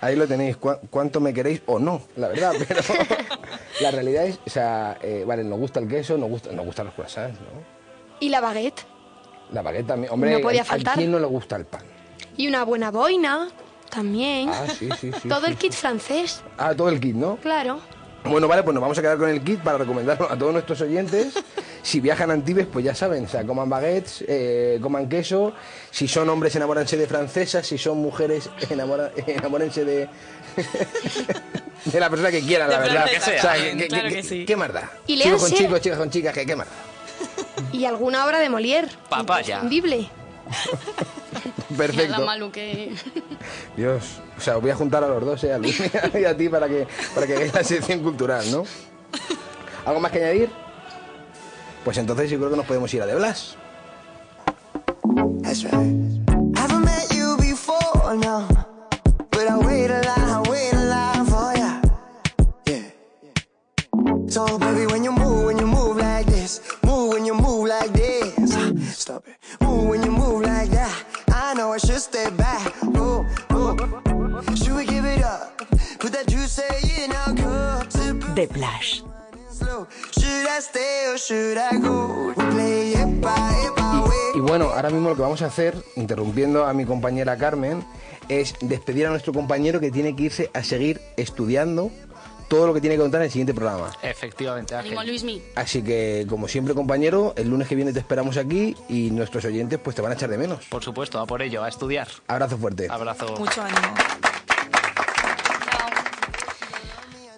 Ahí 0.02 0.16
lo 0.16 0.28
tenéis. 0.28 0.58
¿Cuá- 0.58 0.80
¿Cuánto 0.90 1.20
me 1.20 1.34
queréis 1.34 1.62
o 1.66 1.80
no? 1.80 2.02
La 2.16 2.28
verdad, 2.30 2.54
pero... 2.68 2.82
La 3.82 3.92
realidad 3.92 4.26
es, 4.26 4.40
o 4.46 4.50
sea, 4.50 4.98
eh, 5.04 5.24
vale, 5.28 5.44
nos 5.44 5.60
gusta 5.60 5.80
el 5.80 5.88
queso, 5.88 6.18
nos, 6.18 6.30
gusta, 6.30 6.52
nos 6.52 6.66
gustan 6.66 6.88
los 6.88 6.96
croissants, 6.96 7.40
¿no? 7.40 7.46
Y 8.20 8.30
la 8.30 8.42
baguette. 8.42 8.82
La 9.52 9.62
baguette 9.62 9.86
también. 9.86 10.12
Hombre, 10.12 10.32
No 10.32 10.40
podía 10.42 10.64
¿a- 10.64 10.66
faltar. 10.66 10.94
¿a 10.94 10.98
quién 10.98 11.12
no 11.12 11.20
le 11.20 11.28
gusta 11.28 11.56
el 11.58 11.66
pan? 11.66 11.84
Y 12.38 12.48
una 12.48 12.64
buena 12.66 12.90
boina 12.90 13.50
también. 13.92 14.50
Ah, 14.50 14.66
sí, 14.68 14.90
sí, 15.00 15.12
sí. 15.22 15.30
Todo 15.30 15.42
sí, 15.42 15.52
el 15.52 15.58
kit 15.58 15.74
francés, 15.74 16.42
Ah, 16.58 16.74
todo 16.76 16.90
el 16.90 17.00
kit, 17.00 17.16
¿no? 17.16 17.36
claro. 17.38 17.80
Bueno, 18.30 18.48
vale, 18.48 18.64
pues 18.64 18.74
nos 18.74 18.82
vamos 18.82 18.98
a 18.98 19.02
quedar 19.02 19.18
con 19.18 19.30
el 19.30 19.42
kit 19.44 19.60
para 19.62 19.78
recomendarlo 19.78 20.30
a 20.32 20.38
todos 20.38 20.54
nuestros 20.54 20.80
oyentes. 20.82 21.34
Si 21.82 22.00
viajan 22.02 22.30
a 22.32 22.34
Antibes, 22.34 22.68
pues 22.72 22.84
ya 22.84 22.94
saben, 22.94 23.26
o 23.26 23.28
sea, 23.30 23.46
coman 23.46 23.70
baguettes, 23.70 24.24
eh, 24.28 24.78
coman 24.82 25.08
queso. 25.08 25.54
Si 25.92 26.08
son 26.08 26.28
hombres, 26.30 26.56
enamórense 26.56 26.98
de 26.98 27.08
francesas. 27.08 27.66
Si 27.66 27.78
son 27.78 27.98
mujeres, 28.00 28.50
enamora- 28.70 29.12
enamórense 29.26 29.86
de... 29.86 30.10
de 31.86 32.00
la 32.00 32.10
persona 32.10 32.30
que 32.32 32.42
quieran, 32.42 32.70
la 32.70 32.80
De 32.82 32.90
verdad. 32.90 33.06
O 33.18 33.22
sea, 33.22 33.54
que- 33.56 33.78
que- 33.78 33.88
Claro 33.88 34.10
que- 34.10 34.16
que 34.16 34.24
sí. 34.24 34.46
¿Qué 34.46 34.56
más 34.56 34.74
da? 34.74 34.92
Y 35.08 35.18
Chicos 35.20 35.42
con 35.44 35.52
chicos, 35.52 35.82
chicas 35.82 35.98
con 35.98 36.10
chicas, 36.10 36.34
¿qué, 36.34 36.46
qué 36.46 36.56
más 36.56 36.68
da? 36.68 36.74
Y 37.72 37.86
alguna 37.86 38.26
obra 38.26 38.40
de 38.40 38.50
Molière. 38.50 38.90
Papaya. 39.10 39.56
Imprescindible. 39.62 40.10
Perfecto. 41.78 42.12
Nada 42.14 42.26
malo 42.26 42.52
que... 42.52 42.94
Dios, 43.76 44.20
o 44.38 44.42
sea, 44.42 44.58
os 44.58 44.62
voy 44.62 44.72
a 44.72 44.76
juntar 44.76 45.04
a 45.04 45.08
los 45.08 45.26
dos, 45.26 45.44
¿eh? 45.44 45.54
a 45.54 45.58
Luis 45.58 45.82
y 46.14 46.26
a 46.26 46.38
ti 46.38 46.50
para 46.50 46.68
que, 46.68 46.88
para 47.16 47.26
que 47.26 47.36
hagáis 47.36 47.54
la 47.54 47.64
sección 47.64 48.02
cultural, 48.02 48.50
¿no? 48.52 48.64
¿Algo 49.86 50.00
más 50.00 50.12
que 50.12 50.20
añadir? 50.20 50.50
Pues 51.84 51.98
entonces 51.98 52.30
yo 52.30 52.38
creo 52.38 52.50
que 52.52 52.58
nos 52.58 52.66
podemos 52.66 52.94
ir 52.94 53.02
a 53.02 53.06
De 53.06 53.16
Blas. 53.16 53.56
That's 55.42 55.64
right. 55.64 55.96
Haven't 56.58 56.84
met 56.84 57.14
you 57.16 57.38
before, 57.38 58.16
no. 58.18 58.48
But 59.32 59.48
I 59.48 59.58
wait 59.58 59.90
a 59.90 60.02
lot, 60.02 60.20
I 60.20 60.50
wait 60.50 60.74
a 60.74 60.84
lot 60.84 61.28
for 61.30 61.54
ya. 61.56 61.82
Yeah. 62.66 64.28
So, 64.28 64.60
baby, 64.60 64.86
when 64.88 65.04
you 65.06 65.12
move, 65.14 65.46
when 65.46 65.58
you 65.58 65.66
move 65.68 65.98
like 65.98 66.26
this, 66.26 66.60
move 66.84 67.14
when 67.14 67.26
you 67.26 67.34
move 67.34 67.68
like 67.70 67.94
this. 67.94 68.36
Ah, 68.58 68.72
Stop 68.92 69.24
it. 69.28 69.38
Move 69.62 69.88
when 69.88 70.04
you 70.04 70.12
move 70.12 70.42
like 70.42 70.70
that. 70.72 71.06
I 71.32 71.54
know 71.54 71.72
I 71.72 71.78
should 71.78 72.02
stay 72.02 72.30
back. 72.32 72.74
Oh, 72.96 73.26
The 78.36 78.48
Blush. 78.54 79.02
slow. 79.58 79.88
Should 80.12 80.48
I 80.48 80.60
stay 80.62 81.12
or 81.12 81.18
should 81.18 81.58
I 81.58 81.78
go? 81.80 82.28
We 82.28 82.34
play 82.52 82.94
it 82.94 83.22
by 83.22 83.52
it 83.66 83.74
by 83.76 84.00
way. 84.08 84.36
Y 84.36 84.40
bueno, 84.40 84.66
ahora 84.66 84.90
mismo 84.90 85.10
lo 85.10 85.16
que 85.16 85.22
vamos 85.24 85.42
a 85.42 85.48
hacer, 85.48 85.76
interrumpiendo 85.96 86.66
a 86.66 86.74
mi 86.74 86.86
compañera 86.86 87.38
Carmen, 87.38 87.84
es 88.30 88.54
despedir 88.62 89.08
a 89.08 89.10
nuestro 89.10 89.34
compañero 89.34 89.80
que 89.80 89.90
tiene 89.90 90.16
que 90.16 90.24
irse 90.24 90.52
a 90.54 90.64
seguir 90.64 91.02
estudiando 91.18 91.92
todo 92.48 92.68
lo 92.68 92.74
que 92.74 92.82
tiene 92.82 92.96
que 92.96 93.02
contar 93.02 93.22
en 93.22 93.26
el 93.26 93.32
siguiente 93.32 93.54
programa. 93.54 93.92
Efectivamente, 94.02 94.76
Ánimo, 94.76 95.00
Ángel. 95.00 95.14
Luismi. 95.14 95.42
Así 95.56 95.84
que, 95.84 96.26
como 96.30 96.48
siempre, 96.48 96.74
compañero, 96.74 97.34
el 97.38 97.50
lunes 97.50 97.68
que 97.68 97.76
viene 97.76 97.94
te 97.94 98.00
esperamos 98.00 98.38
aquí 98.38 98.76
y 98.90 99.12
nuestros 99.12 99.46
oyentes 99.46 99.80
pues 99.80 99.96
te 99.96 100.02
van 100.02 100.12
a 100.12 100.16
echar 100.16 100.30
de 100.30 100.38
menos. 100.38 100.66
Por 100.66 100.84
supuesto, 100.84 101.20
a 101.20 101.26
por 101.26 101.42
ello, 101.42 101.64
a 101.64 101.70
estudiar. 101.70 102.08
Abrazo 102.28 102.58
fuerte. 102.58 102.88
Abrazo. 102.90 103.36
Mucho 103.38 103.62
ánimo. 103.62 103.94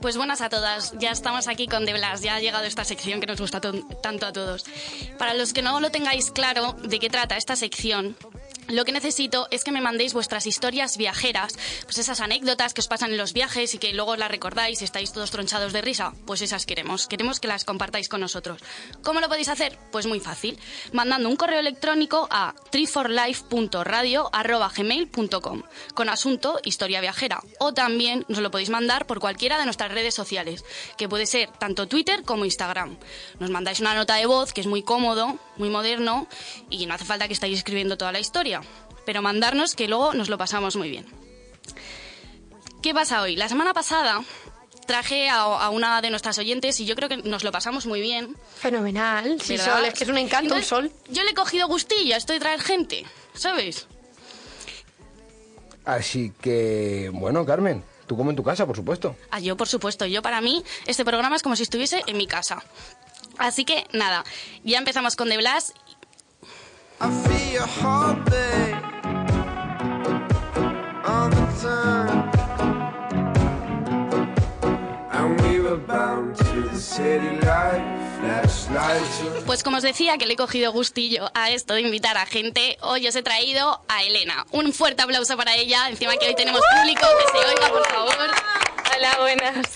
Pues 0.02 0.16
buenas 0.16 0.40
a 0.40 0.48
todas, 0.48 0.94
ya 0.98 1.12
estamos 1.12 1.50
aquí 1.50 1.68
con 1.68 1.86
De 1.86 1.92
Blas, 1.92 2.22
ya 2.22 2.36
ha 2.36 2.40
llegado 2.40 2.64
esta 2.64 2.86
sección 2.86 3.20
que 3.20 3.28
nos 3.28 3.42
gusta 3.42 3.60
tanto 3.60 4.26
a 4.26 4.32
todos. 4.32 4.66
Para 5.18 5.34
los 5.34 5.52
que 5.52 5.62
no 5.62 5.82
lo 5.82 5.92
tengáis 5.92 6.32
claro 6.32 6.72
de 6.82 7.00
qué 7.00 7.10
trata 7.10 7.36
esta 7.36 7.58
sección, 7.58 8.16
lo 8.70 8.86
que 8.86 8.92
necesito 8.92 9.48
es 9.52 9.64
que 9.64 9.72
me 9.72 9.82
mandéis 9.82 10.14
vuestras 10.14 10.48
historias 10.48 10.98
viajeras, 10.98 11.58
pues 11.84 11.98
esas 11.98 12.22
anécdotas 12.22 12.74
que 12.74 12.82
os 12.82 12.88
pasan 12.88 13.12
en 13.12 13.18
los 13.18 13.34
viajes 13.34 13.74
y 13.74 13.80
que 13.80 13.94
luego 13.94 14.16
las 14.16 14.32
recordáis 14.32 14.82
y 14.82 14.86
estáis 14.86 15.12
todos 15.12 15.32
tronchados 15.32 15.74
de 15.74 15.82
risa, 15.82 16.14
pues 16.26 16.42
esas 16.42 16.66
queremos, 16.66 17.08
queremos 17.08 17.40
que 17.40 17.48
las 17.48 17.66
compartáis 17.66 18.10
con 18.10 18.22
nosotros. 18.22 18.62
¿Cómo 19.04 19.20
lo 19.20 19.28
podéis 19.28 19.50
hacer? 19.50 19.78
Pues 19.92 20.06
muy 20.06 20.20
fácil, 20.20 20.60
mandando 20.94 21.30
un 21.30 21.36
correo 21.36 21.60
electrónico 21.60 22.28
a 22.32 22.54
treeforlife.radio@gmail.com 22.72 25.64
con 25.94 26.10
asunto 26.10 26.60
historia 26.64 27.02
viajera 27.02 27.42
o 27.60 27.74
también 27.74 28.26
nos 28.28 28.40
lo 28.40 28.52
podéis 28.52 28.70
mandar 28.70 29.06
por 29.06 29.20
cualquiera 29.20 29.58
de 29.58 29.66
nuestras 29.66 29.92
redes 29.92 30.14
sociales, 30.14 30.64
que 30.98 31.10
puede 31.10 31.26
ser 31.26 31.50
tanto 31.60 31.88
Twitter 31.88 32.24
como 32.24 32.46
Instagram. 32.46 32.98
Nos 33.40 33.50
mandáis 33.50 33.80
una 33.80 33.96
nota 33.96 34.16
de 34.16 34.26
voz 34.26 34.54
que 34.54 34.62
es 34.62 34.68
muy 34.68 34.84
cómodo, 34.84 35.40
muy 35.60 35.70
moderno 35.70 36.28
y 36.70 36.86
no 36.88 36.96
hace 36.96 37.06
falta 37.06 37.28
que 37.28 37.34
estáis 37.34 37.58
escribiendo 37.58 37.98
toda 37.98 38.12
la 38.12 38.20
historia, 38.20 38.62
pero 39.06 39.22
mandarnos 39.22 39.76
que 39.76 39.88
luego 39.88 40.14
nos 40.14 40.30
lo 40.30 40.38
pasamos 40.38 40.76
muy 40.76 40.90
bien. 40.90 41.06
¿Qué 42.82 42.94
pasa 42.94 43.22
hoy? 43.22 43.36
La 43.36 43.50
semana 43.50 43.74
pasada 43.74 44.22
traje 44.88 45.30
a, 45.30 45.42
a 45.42 45.70
una 45.70 46.02
de 46.02 46.10
nuestras 46.10 46.38
oyentes 46.40 46.80
y 46.80 46.86
yo 46.86 46.96
creo 46.96 47.10
que 47.10 47.18
nos 47.18 47.44
lo 47.44 47.52
pasamos 47.52 47.86
muy 47.86 48.02
bien. 48.02 48.36
Fenomenal. 48.56 49.40
Sí, 49.42 49.58
¿verdad? 49.58 49.76
Sol, 49.76 49.86
es 49.86 49.94
que 49.94 50.04
es 50.06 50.10
un 50.10 50.18
encanto, 50.18 50.56
un 50.56 50.62
Entonces, 50.62 50.68
sol. 50.68 50.92
Yo 51.10 51.24
le 51.24 51.32
he 51.32 51.34
cogido 51.36 51.68
gustillo 51.68 52.16
a 52.16 52.18
esto 52.18 52.34
de 52.34 52.40
traer 52.40 52.62
gente, 52.62 53.06
¿sabes? 53.34 53.86
Así 55.86 56.32
que, 56.42 57.10
bueno, 57.14 57.46
Carmen, 57.46 57.84
tú 58.08 58.16
como 58.16 58.30
en 58.30 58.36
tu 58.36 58.44
casa, 58.44 58.66
por 58.66 58.76
supuesto. 58.76 59.16
Ah, 59.32 59.40
yo, 59.40 59.58
por 59.58 59.68
supuesto. 59.68 60.06
Yo, 60.06 60.22
para 60.22 60.40
mí, 60.42 60.64
este 60.86 61.04
programa 61.04 61.36
es 61.36 61.42
como 61.44 61.56
si 61.56 61.64
estuviese 61.64 62.02
en 62.06 62.18
mi 62.18 62.28
casa. 62.28 62.64
Así 63.40 63.66
que, 63.66 63.88
nada, 63.94 64.24
ya 64.64 64.78
empezamos 64.78 65.16
con 65.16 65.30
The 65.30 65.38
Blas. 65.38 65.74
I 67.02 67.10
feel 67.28 67.54
your 67.54 67.68
heartbeat 67.82 68.76
all 71.06 71.30
the 71.30 71.48
time. 71.62 72.30
And 75.12 75.42
we 75.42 75.62
were 75.62 75.78
bound 75.78 76.36
to 76.36 76.70
the 76.70 76.78
city 76.78 77.30
life, 77.42 77.82
flashlights. 78.20 79.46
Pues 79.46 79.64
como 79.64 79.78
os 79.78 79.84
decía 79.84 80.18
que 80.18 80.26
le 80.26 80.34
he 80.34 80.38
cogido 80.38 80.74
gustillo 80.74 81.32
a 81.34 81.50
esto 81.50 81.76
de 81.76 81.82
invitar 81.82 82.18
a 82.18 82.26
gente, 82.26 82.78
hoy 82.82 83.08
os 83.08 83.16
he 83.16 83.24
traído 83.24 83.82
a 83.88 84.04
Elena. 84.04 84.46
Un 84.52 84.74
fuerte 84.74 85.02
aplauso 85.02 85.38
para 85.38 85.56
ella. 85.56 85.88
Encima 85.88 86.18
que 86.18 86.28
hoy 86.28 86.36
tenemos 86.36 86.62
público, 86.78 87.02
que 87.02 87.40
se 87.40 87.46
oiga, 87.46 87.70
por 87.70 87.88
favor. 87.88 88.32
Hola, 88.98 89.18
buenas. 89.20 89.68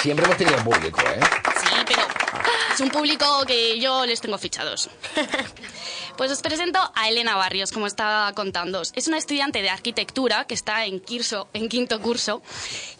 Siempre 0.00 0.24
hemos 0.24 0.36
tenido 0.36 0.56
público, 0.58 1.00
¿eh? 1.00 1.20
Sí, 1.60 1.76
pero 1.86 2.02
es 2.74 2.80
un 2.80 2.90
público 2.90 3.44
que 3.46 3.78
yo 3.80 4.06
les 4.06 4.20
tengo 4.20 4.38
fichados. 4.38 4.88
Pues 6.16 6.30
os 6.30 6.42
presento 6.42 6.78
a 6.94 7.08
Elena 7.08 7.34
Barrios, 7.34 7.72
como 7.72 7.86
estaba 7.86 8.30
contando. 8.34 8.82
Es 8.94 9.08
una 9.08 9.16
estudiante 9.16 9.62
de 9.62 9.70
arquitectura 9.70 10.44
que 10.46 10.52
está 10.52 10.84
en, 10.84 11.00
Quirso, 11.00 11.48
en 11.54 11.70
quinto 11.70 11.98
curso 12.02 12.42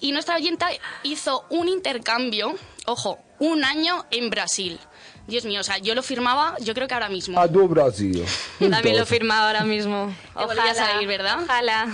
y 0.01 0.13
nuestra 0.13 0.37
oyenta 0.37 0.71
hizo 1.03 1.45
un 1.51 1.69
intercambio, 1.69 2.55
ojo, 2.87 3.19
un 3.39 3.63
año 3.63 4.07
en 4.11 4.31
Brasil. 4.31 4.79
Dios 5.27 5.45
mío, 5.45 5.61
o 5.61 5.65
sea, 5.65 5.77
yo 5.77 5.95
lo 5.95 6.03
firmaba, 6.03 6.57
yo 6.61 6.73
creo 6.73 6.89
que 6.89 6.95
ahora 6.95 7.11
mismo. 7.11 7.39
A 7.39 7.47
tu 7.47 7.69
Brasil. 7.69 8.25
También 8.59 8.97
lo 8.97 9.05
firmaba 9.05 9.49
ahora 9.49 9.65
mismo. 9.65 10.15
Volvías 10.35 10.79
a 10.79 11.03
ir, 11.03 11.07
¿verdad? 11.07 11.43
Ojalá. 11.43 11.89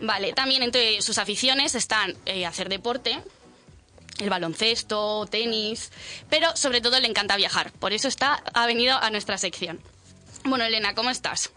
Vale, 0.00 0.32
también 0.32 0.62
entre 0.62 1.00
sus 1.02 1.18
aficiones 1.18 1.74
están 1.74 2.14
eh, 2.26 2.46
hacer 2.46 2.68
deporte, 2.68 3.20
el 4.18 4.30
baloncesto, 4.30 5.26
tenis, 5.26 5.90
pero 6.30 6.56
sobre 6.56 6.80
todo 6.80 7.00
le 7.00 7.08
encanta 7.08 7.36
viajar. 7.36 7.72
Por 7.72 7.92
eso 7.92 8.08
está, 8.08 8.42
ha 8.54 8.66
venido 8.66 8.96
a 8.96 9.10
nuestra 9.10 9.38
sección. 9.38 9.80
Bueno, 10.44 10.64
Elena, 10.64 10.94
¿cómo 10.94 11.10
estás? 11.10 11.52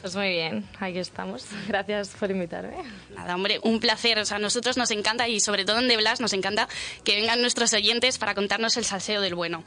Pues 0.00 0.16
muy 0.16 0.28
bien, 0.28 0.68
aquí 0.80 0.98
estamos. 0.98 1.46
Gracias 1.68 2.10
por 2.10 2.30
invitarme. 2.30 2.76
Nada, 3.14 3.34
hombre, 3.34 3.58
un 3.62 3.80
placer. 3.80 4.18
O 4.18 4.24
sea, 4.26 4.36
a 4.36 4.40
nosotros 4.40 4.76
nos 4.76 4.90
encanta 4.90 5.28
y 5.28 5.40
sobre 5.40 5.64
todo 5.64 5.78
en 5.78 5.88
De 5.88 5.96
Blas 5.96 6.20
nos 6.20 6.34
encanta 6.34 6.68
que 7.04 7.14
vengan 7.14 7.40
nuestros 7.40 7.72
oyentes 7.72 8.18
para 8.18 8.34
contarnos 8.34 8.76
el 8.76 8.84
salseo 8.84 9.22
del 9.22 9.34
bueno. 9.34 9.64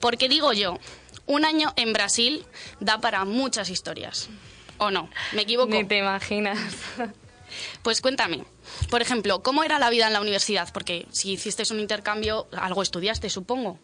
Porque 0.00 0.28
digo 0.28 0.52
yo, 0.52 0.78
un 1.26 1.44
año 1.44 1.72
en 1.76 1.92
Brasil 1.92 2.44
da 2.80 3.00
para 3.00 3.24
muchas 3.24 3.70
historias. 3.70 4.28
¿O 4.78 4.90
no? 4.90 5.08
¿Me 5.32 5.42
equivoco? 5.42 5.70
Ni 5.70 5.84
te 5.84 5.98
imaginas. 5.98 6.58
Pues 7.82 8.00
cuéntame, 8.00 8.44
por 8.90 9.02
ejemplo, 9.02 9.42
¿cómo 9.42 9.62
era 9.64 9.78
la 9.78 9.90
vida 9.90 10.06
en 10.06 10.12
la 10.12 10.20
universidad? 10.20 10.68
Porque 10.72 11.06
si 11.10 11.32
hiciste 11.32 11.62
un 11.72 11.80
intercambio, 11.80 12.46
algo 12.56 12.82
estudiaste, 12.82 13.30
supongo. 13.30 13.78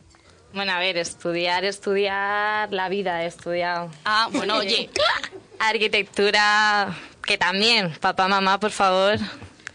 Bueno, 0.53 0.73
a 0.73 0.79
ver, 0.79 0.99
estudiar, 0.99 1.65
estudiar, 1.65 2.73
la 2.73 2.89
vida 2.91 3.23
he 3.23 3.27
estudiado. 3.27 3.91
Ah, 4.05 4.29
bueno, 4.33 4.57
oye, 4.59 4.91
Arquitectura, 5.59 6.95
que 7.25 7.39
también, 7.39 7.93
papá, 8.01 8.29
mamá, 8.29 8.61
por 8.61 8.71
favor, 8.71 9.17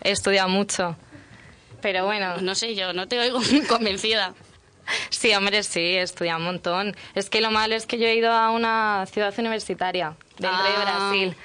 he 0.04 0.12
estudiado 0.12 0.48
mucho. 0.50 0.96
Pero 1.82 2.06
bueno, 2.06 2.38
no 2.42 2.56
sé, 2.56 2.76
yo 2.76 2.94
no 2.94 3.08
te 3.08 3.20
oigo 3.20 3.40
muy 3.40 3.62
convencida. 3.62 4.34
sí, 5.10 5.34
hombre, 5.34 5.64
sí, 5.64 5.80
he 5.80 6.02
estudiado 6.02 6.40
un 6.40 6.46
montón. 6.46 6.96
Es 7.16 7.30
que 7.30 7.42
lo 7.42 7.52
malo 7.52 7.76
es 7.76 7.86
que 7.88 7.98
yo 7.98 8.06
he 8.06 8.16
ido 8.16 8.32
a 8.32 8.52
una 8.52 9.06
ciudad 9.12 9.34
universitaria 9.38 10.16
dentro 10.38 10.64
de 10.64 10.70
Ah. 10.70 10.82
Brasil, 11.10 11.36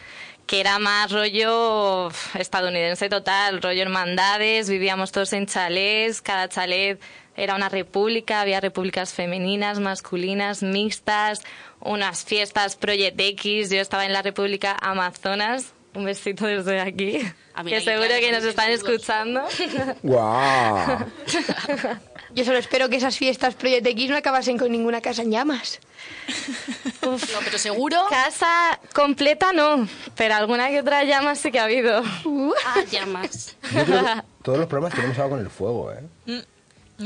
que 0.46 0.60
era 0.60 0.78
más 0.78 1.10
rollo 1.10 2.10
estadounidense 2.34 3.08
total, 3.08 3.62
rollo 3.62 3.82
hermandades, 3.82 4.68
vivíamos 4.68 5.12
todos 5.12 5.32
en 5.32 5.46
chalés, 5.46 6.20
cada 6.20 6.48
chalet 6.48 7.00
era 7.36 7.54
una 7.54 7.68
república, 7.68 8.42
había 8.42 8.60
repúblicas 8.60 9.14
femeninas, 9.14 9.80
masculinas, 9.80 10.62
mixtas, 10.62 11.42
unas 11.80 12.24
fiestas 12.24 12.76
Project 12.76 13.18
X, 13.18 13.70
yo 13.70 13.80
estaba 13.80 14.04
en 14.04 14.12
la 14.12 14.22
República 14.22 14.76
Amazonas, 14.80 15.72
un 15.94 16.04
besito 16.04 16.46
desde 16.46 16.80
aquí, 16.80 17.20
que 17.66 17.80
seguro 17.80 18.08
que 18.20 18.32
nos 18.32 18.44
están 18.44 18.70
escuchando. 18.70 19.42
¡Guau! 20.02 21.06
Yo 22.34 22.44
solo 22.44 22.58
espero 22.58 22.88
que 22.88 22.96
esas 22.96 23.16
fiestas 23.16 23.54
Project 23.54 23.86
X 23.86 24.10
no 24.10 24.16
acabasen 24.16 24.56
con 24.58 24.70
ninguna 24.72 25.00
casa 25.00 25.22
en 25.22 25.30
llamas. 25.30 25.80
No, 27.02 27.18
pero 27.44 27.58
seguro. 27.58 27.96
Casa 28.08 28.78
completa 28.94 29.52
no, 29.52 29.88
pero 30.16 30.36
alguna 30.36 30.68
que 30.68 30.80
otra 30.80 31.02
llama 31.02 31.34
sí 31.34 31.50
que 31.50 31.58
ha 31.58 31.64
habido. 31.64 32.00
Ah, 32.64 32.80
llamas. 32.90 33.56
Yo 33.74 33.84
creo 33.84 34.04
que 34.04 34.22
todos 34.42 34.58
los 34.58 34.68
programas 34.68 34.94
tenemos 34.94 35.18
algo 35.18 35.30
con 35.30 35.40
el 35.40 35.50
fuego, 35.50 35.92
¿eh? 35.92 36.44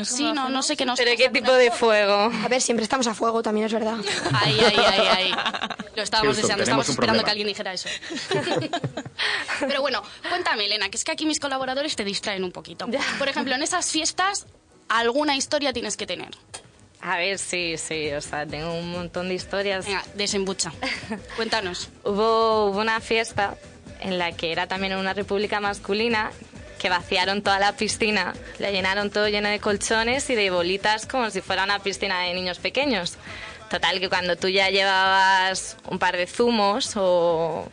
Sí, 0.04 0.30
no, 0.32 0.50
no 0.50 0.62
sé 0.62 0.76
qué 0.76 0.84
nos 0.84 0.98
¿Pero 0.98 1.16
qué 1.16 1.30
tipo 1.30 1.52
de 1.52 1.70
fuego? 1.70 2.30
A 2.44 2.48
ver, 2.48 2.60
siempre 2.60 2.82
estamos 2.82 3.06
a 3.06 3.14
fuego, 3.14 3.42
también 3.42 3.66
es 3.66 3.72
verdad. 3.72 3.96
Ahí, 4.34 4.58
ahí, 4.60 4.76
ahí, 4.76 5.06
ahí. 5.06 5.30
Lo 5.94 6.02
estábamos 6.02 6.36
Houston, 6.36 6.58
deseando, 6.58 6.62
estábamos 6.64 6.88
esperando 6.88 7.22
problema. 7.22 7.24
que 7.24 7.30
alguien 7.30 7.48
dijera 7.48 7.72
eso. 7.72 7.88
Pero 9.60 9.80
bueno, 9.80 10.02
cuéntame, 10.28 10.66
Elena, 10.66 10.90
que 10.90 10.98
es 10.98 11.04
que 11.04 11.12
aquí 11.12 11.24
mis 11.24 11.40
colaboradores 11.40 11.96
te 11.96 12.04
distraen 12.04 12.44
un 12.44 12.52
poquito. 12.52 12.86
Por 13.18 13.28
ejemplo, 13.28 13.54
en 13.54 13.62
esas 13.62 13.90
fiestas, 13.90 14.46
alguna 14.88 15.36
historia 15.36 15.72
tienes 15.72 15.96
que 15.96 16.06
tener. 16.06 16.30
A 17.00 17.18
ver, 17.18 17.38
sí, 17.38 17.76
sí, 17.76 18.10
o 18.12 18.20
sea, 18.20 18.46
tengo 18.46 18.74
un 18.74 18.90
montón 18.90 19.28
de 19.28 19.34
historias. 19.34 19.86
Venga, 19.86 20.04
desembucha. 20.14 20.72
Cuéntanos. 21.36 21.88
Hubo, 22.04 22.70
hubo 22.70 22.80
una 22.80 23.00
fiesta 23.00 23.56
en 24.00 24.18
la 24.18 24.32
que 24.32 24.52
era 24.52 24.66
también 24.66 24.96
una 24.96 25.14
república 25.14 25.60
masculina 25.60 26.30
que 26.78 26.88
vaciaron 26.88 27.42
toda 27.42 27.58
la 27.58 27.72
piscina, 27.72 28.34
la 28.58 28.70
llenaron 28.70 29.10
todo 29.10 29.28
lleno 29.28 29.48
de 29.48 29.60
colchones 29.60 30.28
y 30.30 30.34
de 30.34 30.50
bolitas 30.50 31.06
como 31.06 31.30
si 31.30 31.40
fuera 31.40 31.64
una 31.64 31.78
piscina 31.78 32.22
de 32.22 32.34
niños 32.34 32.58
pequeños. 32.58 33.16
Total, 33.70 33.98
que 33.98 34.08
cuando 34.08 34.36
tú 34.36 34.48
ya 34.48 34.70
llevabas 34.70 35.76
un 35.88 35.98
par 35.98 36.16
de 36.16 36.26
zumos 36.26 36.92
o 36.96 37.68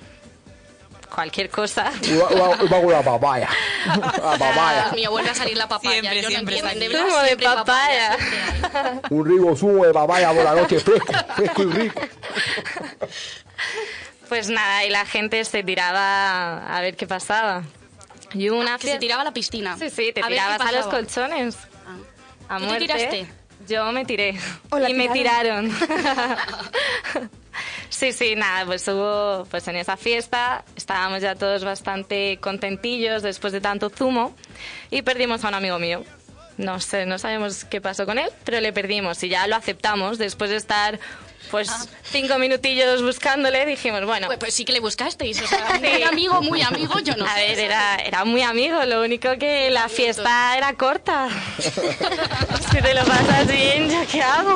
cualquier 1.13 1.49
cosa, 1.49 1.91
la 2.01 3.01
papaya. 3.03 3.49
La 3.85 4.37
papaya. 4.37 4.91
Mi 4.95 5.05
vuelve 5.05 5.29
a 5.29 5.35
salir 5.35 5.57
la 5.57 5.67
papaya. 5.67 5.99
Siempre, 6.01 6.15
Yo 6.17 6.23
no 6.23 6.29
siempre 6.29 6.57
entiendo, 6.57 6.69
sale. 6.69 6.89
de 6.89 6.97
zumo 7.09 7.19
de 7.19 7.27
siempre 7.27 7.45
papaya. 7.47 8.17
Un 9.09 9.25
rico 9.25 9.55
zumo 9.55 9.85
de 9.85 9.93
papaya 9.93 10.33
por 10.33 10.43
la 10.43 10.55
noche, 10.55 10.79
fresco, 10.79 11.13
fresco 11.35 11.61
y 11.63 11.65
rico. 11.71 12.01
pues 14.29 14.49
nada, 14.49 14.85
y 14.85 14.89
la 14.89 15.05
gente 15.05 15.43
se 15.45 15.63
tiraba 15.63 16.75
a 16.75 16.81
ver 16.81 16.95
qué 16.95 17.05
pasaba. 17.07 17.63
Y 18.33 18.49
hubo 18.49 18.59
una 18.59 18.77
Que 18.79 18.87
se 18.87 18.97
tiraba 18.97 19.21
a 19.21 19.25
la 19.25 19.33
piscina. 19.33 19.77
Sí, 19.77 19.89
sí, 19.89 20.11
te 20.13 20.21
A 20.23 20.27
tirabas 20.27 20.61
a 20.61 20.71
los 20.71 20.87
colchones. 20.87 21.55
A 22.49 22.57
¿Tú 22.57 22.61
te 22.61 22.65
muerte. 22.67 22.85
tiraste? 22.87 23.27
Yo 23.67 23.91
me 23.91 24.03
tiré. 24.05 24.37
¿O 24.71 24.79
la 24.79 24.89
y 24.89 24.93
me 24.93 25.07
tiraron? 25.09 25.71
sí, 27.93 28.11
sí, 28.11 28.35
nada, 28.35 28.65
pues 28.65 28.87
hubo, 28.87 29.45
pues 29.49 29.67
en 29.67 29.75
esa 29.75 29.97
fiesta 29.97 30.63
estábamos 30.75 31.21
ya 31.21 31.35
todos 31.35 31.63
bastante 31.63 32.37
contentillos 32.41 33.23
después 33.23 33.53
de 33.53 33.61
tanto 33.61 33.89
zumo 33.89 34.35
y 34.89 35.01
perdimos 35.01 35.43
a 35.45 35.49
un 35.49 35.53
amigo 35.53 35.79
mío. 35.79 36.03
No 36.57 36.79
sé, 36.79 37.05
no 37.05 37.17
sabemos 37.17 37.65
qué 37.65 37.81
pasó 37.81 38.05
con 38.05 38.17
él, 38.19 38.29
pero 38.43 38.61
le 38.61 38.73
perdimos 38.73 39.23
y 39.23 39.29
ya 39.29 39.47
lo 39.47 39.55
aceptamos 39.55 40.17
después 40.17 40.49
de 40.49 40.57
estar 40.57 40.99
pues 41.53 41.69
cinco 42.01 42.39
minutillos 42.39 43.03
buscándole, 43.03 43.63
dijimos, 43.67 44.03
bueno, 44.07 44.25
Pues, 44.25 44.39
pues 44.39 44.53
sí 44.55 44.65
que 44.65 44.73
le 44.73 44.79
buscasteis, 44.79 45.39
o 45.39 45.45
sea, 45.45 45.79
muy 45.79 46.01
amigo, 46.01 46.41
muy 46.41 46.61
amigo, 46.63 46.97
yo 47.01 47.15
no 47.15 47.25
a 47.27 47.35
sé. 47.35 47.41
ver, 47.41 47.59
era, 47.59 47.95
era 47.97 48.25
muy 48.25 48.41
amigo, 48.41 48.83
lo 48.85 49.03
único 49.03 49.37
que 49.37 49.69
la 49.69 49.87
fiesta 49.87 50.57
era 50.57 50.73
corta. 50.73 51.29
si 51.59 52.81
te 52.81 52.93
lo 52.95 53.05
pasas 53.05 53.45
bien, 53.45 53.87
¿yo 53.87 54.01
qué 54.11 54.23
hago? 54.23 54.55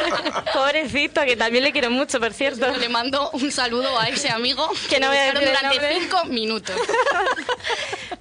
Pobrecito, 0.54 1.20
que 1.26 1.36
también 1.36 1.62
le 1.62 1.72
quiero 1.72 1.90
mucho, 1.90 2.18
por 2.18 2.32
cierto. 2.32 2.74
Le 2.74 2.88
mando 2.88 3.30
un 3.32 3.52
saludo 3.52 3.98
a 3.98 4.08
ese 4.08 4.30
amigo 4.30 4.66
Que 4.88 4.98
no 4.98 5.08
voy 5.08 5.18
a 5.18 5.32
decir 5.34 5.46
durante 5.46 6.00
cinco 6.00 6.24
minutos. 6.24 6.74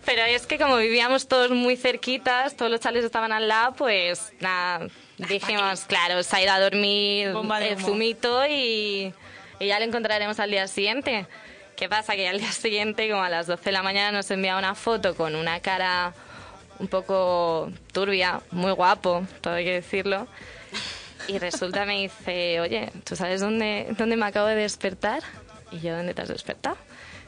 Pero 0.04 0.24
es 0.24 0.46
que 0.46 0.58
como 0.58 0.76
vivíamos 0.76 1.30
todos 1.30 1.52
muy 1.52 1.78
cerquitas, 1.78 2.58
todos 2.58 2.70
los 2.70 2.82
chales 2.82 3.06
estaban 3.06 3.32
al 3.32 3.48
lado, 3.48 3.76
pues 3.78 4.34
nada, 4.42 4.88
dijimos, 5.28 5.82
claro, 5.82 6.24
se 6.24 6.36
ha 6.36 6.42
ido 6.44 6.52
a 6.52 6.60
dormir 6.60 7.34
el 7.62 7.80
zumito 7.80 8.46
y, 8.48 9.14
y 9.60 9.68
ya 9.68 9.80
lo 9.80 9.86
encontraremos 9.86 10.40
al 10.40 10.52
día 10.52 10.68
siguiente. 10.68 11.28
¿Qué 11.76 11.88
pasa? 11.88 12.16
Que 12.16 12.28
al 12.28 12.40
día 12.40 12.52
siguiente, 12.52 13.10
como 13.10 13.24
a 13.24 13.30
las 13.30 13.48
12 13.48 13.64
de 13.64 13.72
la 13.72 13.84
mañana, 13.84 14.12
nos 14.12 14.30
envía 14.32 14.58
una 14.58 14.76
foto 14.76 15.16
con 15.16 15.36
una 15.36 15.60
cara 15.60 16.14
un 16.80 16.88
poco 16.88 17.72
turbia, 17.92 18.42
muy 18.52 18.72
guapo, 18.72 19.26
todo 19.42 19.54
hay 19.56 19.66
que 19.66 19.74
decirlo. 19.74 20.28
Y 21.28 21.38
resulta 21.38 21.86
me 21.86 22.02
dice, 22.02 22.60
oye, 22.60 22.92
¿tú 23.04 23.16
sabes 23.16 23.42
dónde, 23.42 23.88
dónde 23.98 24.16
me 24.16 24.26
acabo 24.26 24.48
de 24.48 24.56
despertar? 24.56 25.22
Y 25.72 25.80
yo, 25.80 25.96
¿dónde 25.96 26.14
te 26.14 26.22
has 26.22 26.30
despertado? 26.30 26.78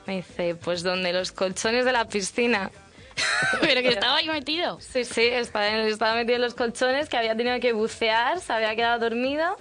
Me 0.08 0.18
dice, 0.18 0.56
pues 0.56 0.82
donde 0.82 1.14
los 1.14 1.32
colchones 1.32 1.86
de 1.86 1.92
la 1.92 2.06
piscina. 2.06 2.72
Pero 3.62 3.82
que 3.82 3.90
estaba 3.90 4.18
ahí 4.18 4.28
metido. 4.28 4.80
Sí, 4.80 5.06
sí, 5.06 5.24
estaba, 5.24 6.16
metido 6.16 6.36
en 6.36 6.42
los 6.42 6.54
colchones, 6.54 7.10
que 7.10 7.18
había 7.18 7.36
tenido 7.36 7.60
que 7.60 7.74
bucear, 7.74 8.40
se 8.40 8.54
había 8.54 8.76
quedado 8.76 9.00
dormido. 9.00 9.58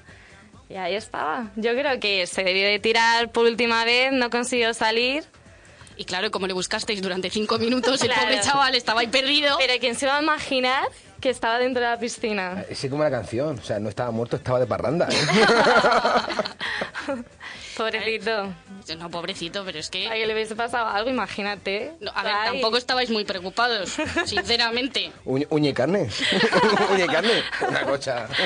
Y 0.69 0.77
ahí 0.77 0.95
estaba. 0.95 1.51
Yo 1.57 1.73
creo 1.73 1.99
que 1.99 2.27
se 2.27 2.45
debió 2.45 2.69
de 2.69 2.79
tirar 2.79 3.31
por 3.31 3.45
última 3.45 3.85
vez, 3.85 4.13
no 4.13 4.31
consiguió 4.31 4.73
salir. 4.75 5.25
Y 5.97 6.05
claro, 6.05 6.31
como 6.31 6.47
le 6.47 6.55
buscasteis 6.55 7.03
durante 7.03 7.29
cinco 7.29 7.59
minutos, 7.59 8.01
el 8.03 8.09
Claro. 8.09 8.23
pobre 8.23 8.41
chaval 8.41 8.75
estaba 8.75 9.01
ahí 9.01 9.09
perdido. 9.09 9.57
Pero 9.59 9.75
¿quién 9.81 9.95
se 9.97 10.07
va 10.07 10.19
a 10.19 10.23
imaginar 10.23 10.85
que 11.21 11.29
estaba 11.29 11.59
dentro 11.59 11.83
de 11.83 11.91
la 11.91 11.99
piscina? 11.99 12.65
Es 12.71 12.87
como 12.89 13.03
la 13.03 13.11
canción, 13.11 13.59
o 13.59 13.63
sea, 13.63 13.79
no 13.81 13.91
estaba 13.91 14.11
muerto, 14.11 14.37
estaba 14.37 14.61
de 14.61 14.67
parranda. 14.67 15.09
¿eh? 15.11 15.17
Pobrecito. 17.81 18.55
No, 18.99 19.11
pobrecito, 19.11 19.65
pero 19.65 19.79
es 19.79 19.89
que... 19.89 20.07
A 20.07 20.13
que 20.13 20.27
le 20.27 20.35
hubiese 20.35 20.55
pasado 20.55 20.87
algo, 20.87 21.09
imagínate. 21.09 21.95
No, 22.01 22.11
a 22.15 22.23
ver, 22.23 22.35
Ay. 22.35 22.53
tampoco 22.53 22.77
estabais 22.77 23.09
muy 23.09 23.25
preocupados, 23.25 23.97
sinceramente. 24.27 25.13
Uña, 25.25 25.47
uña 25.49 25.71
y 25.71 25.73
carne. 25.73 26.11
uña 26.93 27.05
y 27.07 27.09
carne. 27.09 27.43
Una 27.67 27.83
cosa. 27.85 28.29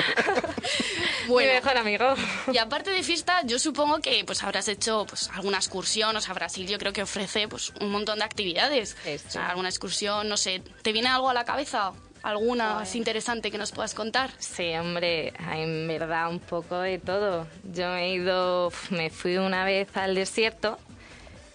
Bueno, 1.27 1.49
Mi 1.49 1.55
mejor 1.55 1.77
amigo. 1.77 2.13
y 2.53 2.59
aparte 2.59 2.91
de 2.91 3.01
fiesta, 3.01 3.41
yo 3.45 3.57
supongo 3.57 3.99
que 3.99 4.23
pues 4.25 4.43
habrás 4.43 4.67
hecho 4.67 5.07
pues 5.09 5.27
alguna 5.33 5.57
excursión, 5.57 6.15
o 6.15 6.21
sea, 6.21 6.35
Brasil 6.35 6.67
yo 6.67 6.77
creo 6.77 6.93
que 6.93 7.01
ofrece 7.01 7.47
pues 7.47 7.73
un 7.81 7.89
montón 7.89 8.19
de 8.19 8.25
actividades. 8.25 8.95
O 9.25 9.31
sea, 9.31 9.49
alguna 9.49 9.69
excursión, 9.69 10.29
no 10.29 10.37
sé, 10.37 10.61
¿te 10.83 10.91
viene 10.91 11.07
algo 11.07 11.27
a 11.27 11.33
la 11.33 11.43
cabeza? 11.43 11.93
¿Alguna 12.25 12.79
así 12.79 12.97
interesante 12.97 13.51
que 13.51 13.59
nos 13.59 13.71
puedas 13.71 13.93
contar? 13.93 14.31
Sí, 14.39 14.73
hombre, 14.73 15.31
en 15.53 15.87
verdad 15.87 16.27
un 16.27 16.39
poco 16.39 16.79
de 16.79 16.97
todo. 16.97 17.45
Yo 17.71 17.87
me 17.89 18.05
he 18.05 18.15
ido, 18.15 18.71
me 18.89 19.11
fui 19.11 19.37
una 19.37 19.63
vez 19.63 19.95
al 19.95 20.15
desierto. 20.15 20.79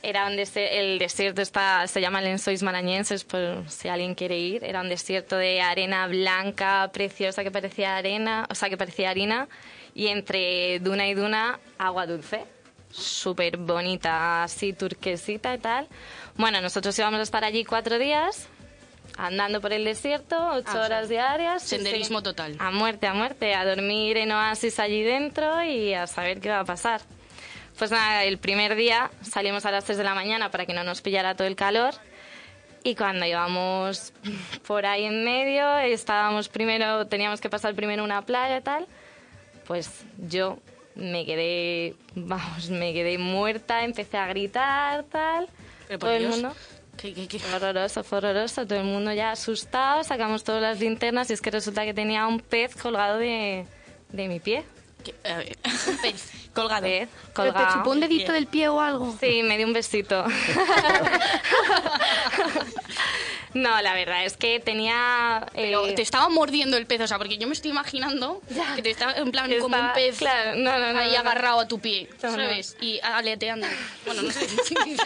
Era 0.01 0.29
un 0.29 0.39
el 0.39 0.99
desierto 1.01 1.43
está, 1.43 1.85
se 1.89 2.01
llama 2.01 2.21
Lensois 2.21 2.63
Marañenses, 2.63 3.25
por 3.25 3.69
si 3.69 3.89
alguien 3.89 4.15
quiere 4.15 4.39
ir. 4.39 4.63
Era 4.63 4.81
un 4.81 4.89
desierto 4.89 5.37
de 5.37 5.61
arena 5.61 6.07
blanca, 6.07 6.89
preciosa, 6.93 7.43
que 7.43 7.51
parecía 7.51 7.97
arena, 7.97 8.47
o 8.49 8.55
sea, 8.55 8.71
que 8.71 8.77
parecía 8.77 9.11
harina. 9.11 9.49
Y 9.93 10.07
entre 10.07 10.79
duna 10.79 11.09
y 11.09 11.15
duna, 11.15 11.59
agua 11.79 12.07
dulce. 12.07 12.45
Súper 12.93 13.57
bonita, 13.57 14.45
así 14.45 14.73
turquesita 14.73 15.53
y 15.53 15.59
tal. 15.59 15.89
Bueno, 16.37 16.61
nosotros 16.61 16.97
íbamos 16.97 17.19
a 17.19 17.25
estar 17.25 17.43
allí 17.43 17.65
cuatro 17.65 17.99
días, 17.99 18.49
andando 19.27 19.61
por 19.61 19.73
el 19.73 19.85
desierto, 19.85 20.37
ocho 20.53 20.67
Ah, 20.73 20.85
horas 20.85 21.09
diarias. 21.09 21.63
sí, 21.63 21.77
senderismo 21.77 22.19
sí. 22.19 22.25
total. 22.25 22.57
A 22.59 22.71
muerte, 22.71 23.07
a 23.07 23.15
muerte, 23.15 23.55
a 23.55 23.65
dormir 23.65 24.17
en 24.17 24.33
oasis 24.33 24.79
allí 24.79 25.03
dentro 25.03 25.63
y 25.63 25.95
a 25.95 26.07
saber 26.07 26.41
qué 26.41 26.49
va 26.51 26.61
a 26.61 26.65
pasar. 26.65 27.01
Pues 27.79 27.91
nada, 27.91 28.25
el 28.25 28.39
primer 28.39 28.75
día 28.77 29.11
salimos 29.23 29.65
a 29.67 29.71
las 29.71 29.85
3 29.85 29.97
de 29.99 30.05
la 30.05 30.15
mañana 30.15 30.51
para 30.51 30.67
que 30.67 30.75
no 30.75 30.85
nos 30.85 31.01
pillara 31.01 31.35
todo 31.35 31.47
el 31.49 31.57
calor. 31.57 31.95
Y 32.83 32.95
cuando 32.95 33.27
íbamos 33.27 34.13
por 34.67 34.87
ahí 34.87 35.05
en 35.05 35.25
medio, 35.25 35.79
estábamos 35.79 36.49
primero, 36.49 37.07
teníamos 37.07 37.41
que 37.41 37.51
pasar 37.51 37.75
primero 37.75 38.03
una 38.05 38.23
playa 38.23 38.59
y 38.59 38.63
tal. 38.63 38.87
Pues 39.67 40.05
yo 40.19 40.59
me 40.95 41.25
quedé, 41.27 41.95
vamos, 42.15 42.71
me 42.71 42.93
quedé 42.93 43.17
muerta, 43.19 43.85
empecé 43.85 44.17
a 44.19 44.27
gritar, 44.29 45.05
tal. 45.05 45.49
Todo 45.99 46.11
el 46.13 46.23
Dios. 46.23 46.33
mundo. 46.37 46.55
¿Qué, 47.01 47.15
qué, 47.15 47.41
horroroso, 47.55 48.05
horroroso. 48.11 48.67
Todo 48.67 48.79
el 48.79 48.85
mundo 48.85 49.13
ya 49.13 49.33
asustado. 49.33 50.05
Sacamos 50.05 50.45
todas 50.45 50.61
las 50.61 50.81
linternas 50.81 51.31
y 51.31 51.33
es 51.33 51.41
que 51.41 51.51
resulta 51.51 51.85
que 51.85 51.95
tenía 51.95 52.27
un 52.27 52.41
pez 52.41 52.77
colgado 52.77 53.19
de, 53.19 53.65
de 54.11 54.29
mi 54.29 54.39
pie. 54.39 54.65
Colgado. 56.55 56.83
Pez 56.83 57.09
¿Pero 57.09 57.53
colgado. 57.53 57.67
¿Te 57.69 57.73
chupó 57.75 57.91
un 57.91 58.01
dedito 58.01 58.33
del 58.33 58.47
pie 58.47 58.69
o 58.69 58.81
algo? 58.81 59.17
Sí, 59.21 59.43
me 59.45 59.57
dio 59.57 59.67
un 59.67 59.73
besito. 59.73 60.25
no, 63.55 63.81
la 63.83 63.95
verdad 63.95 64.25
es 64.25 64.37
que 64.37 64.59
tenía... 64.61 65.47
eh, 65.55 65.63
Pero 65.73 65.95
te 65.95 66.03
estaba 66.03 66.29
mordiendo 66.29 66.77
el 66.77 66.87
pez, 66.87 67.01
o 67.03 67.07
sea, 67.07 67.19
porque 67.19 67.39
yo 67.39 67.47
me 67.47 67.53
estoy 67.53 67.71
imaginando 67.71 68.41
que 68.77 68.83
te 68.83 68.91
estaba 68.91 69.13
en 69.13 69.31
plan 69.31 69.51
como 69.61 69.77
un 69.79 69.93
pez 69.93 70.19
claro, 70.19 70.57
no, 70.57 70.79
no, 70.79 70.93
no, 70.93 70.99
ahí 71.01 71.15
agarrado 71.17 71.61
a 71.61 71.69
tu 71.69 71.79
pie. 71.79 72.09
¿sabes? 72.19 72.77
Y 72.81 72.99
aleteando. 73.03 73.67
Bueno, 74.07 74.23
no 74.23 74.31
sé. 74.31 74.47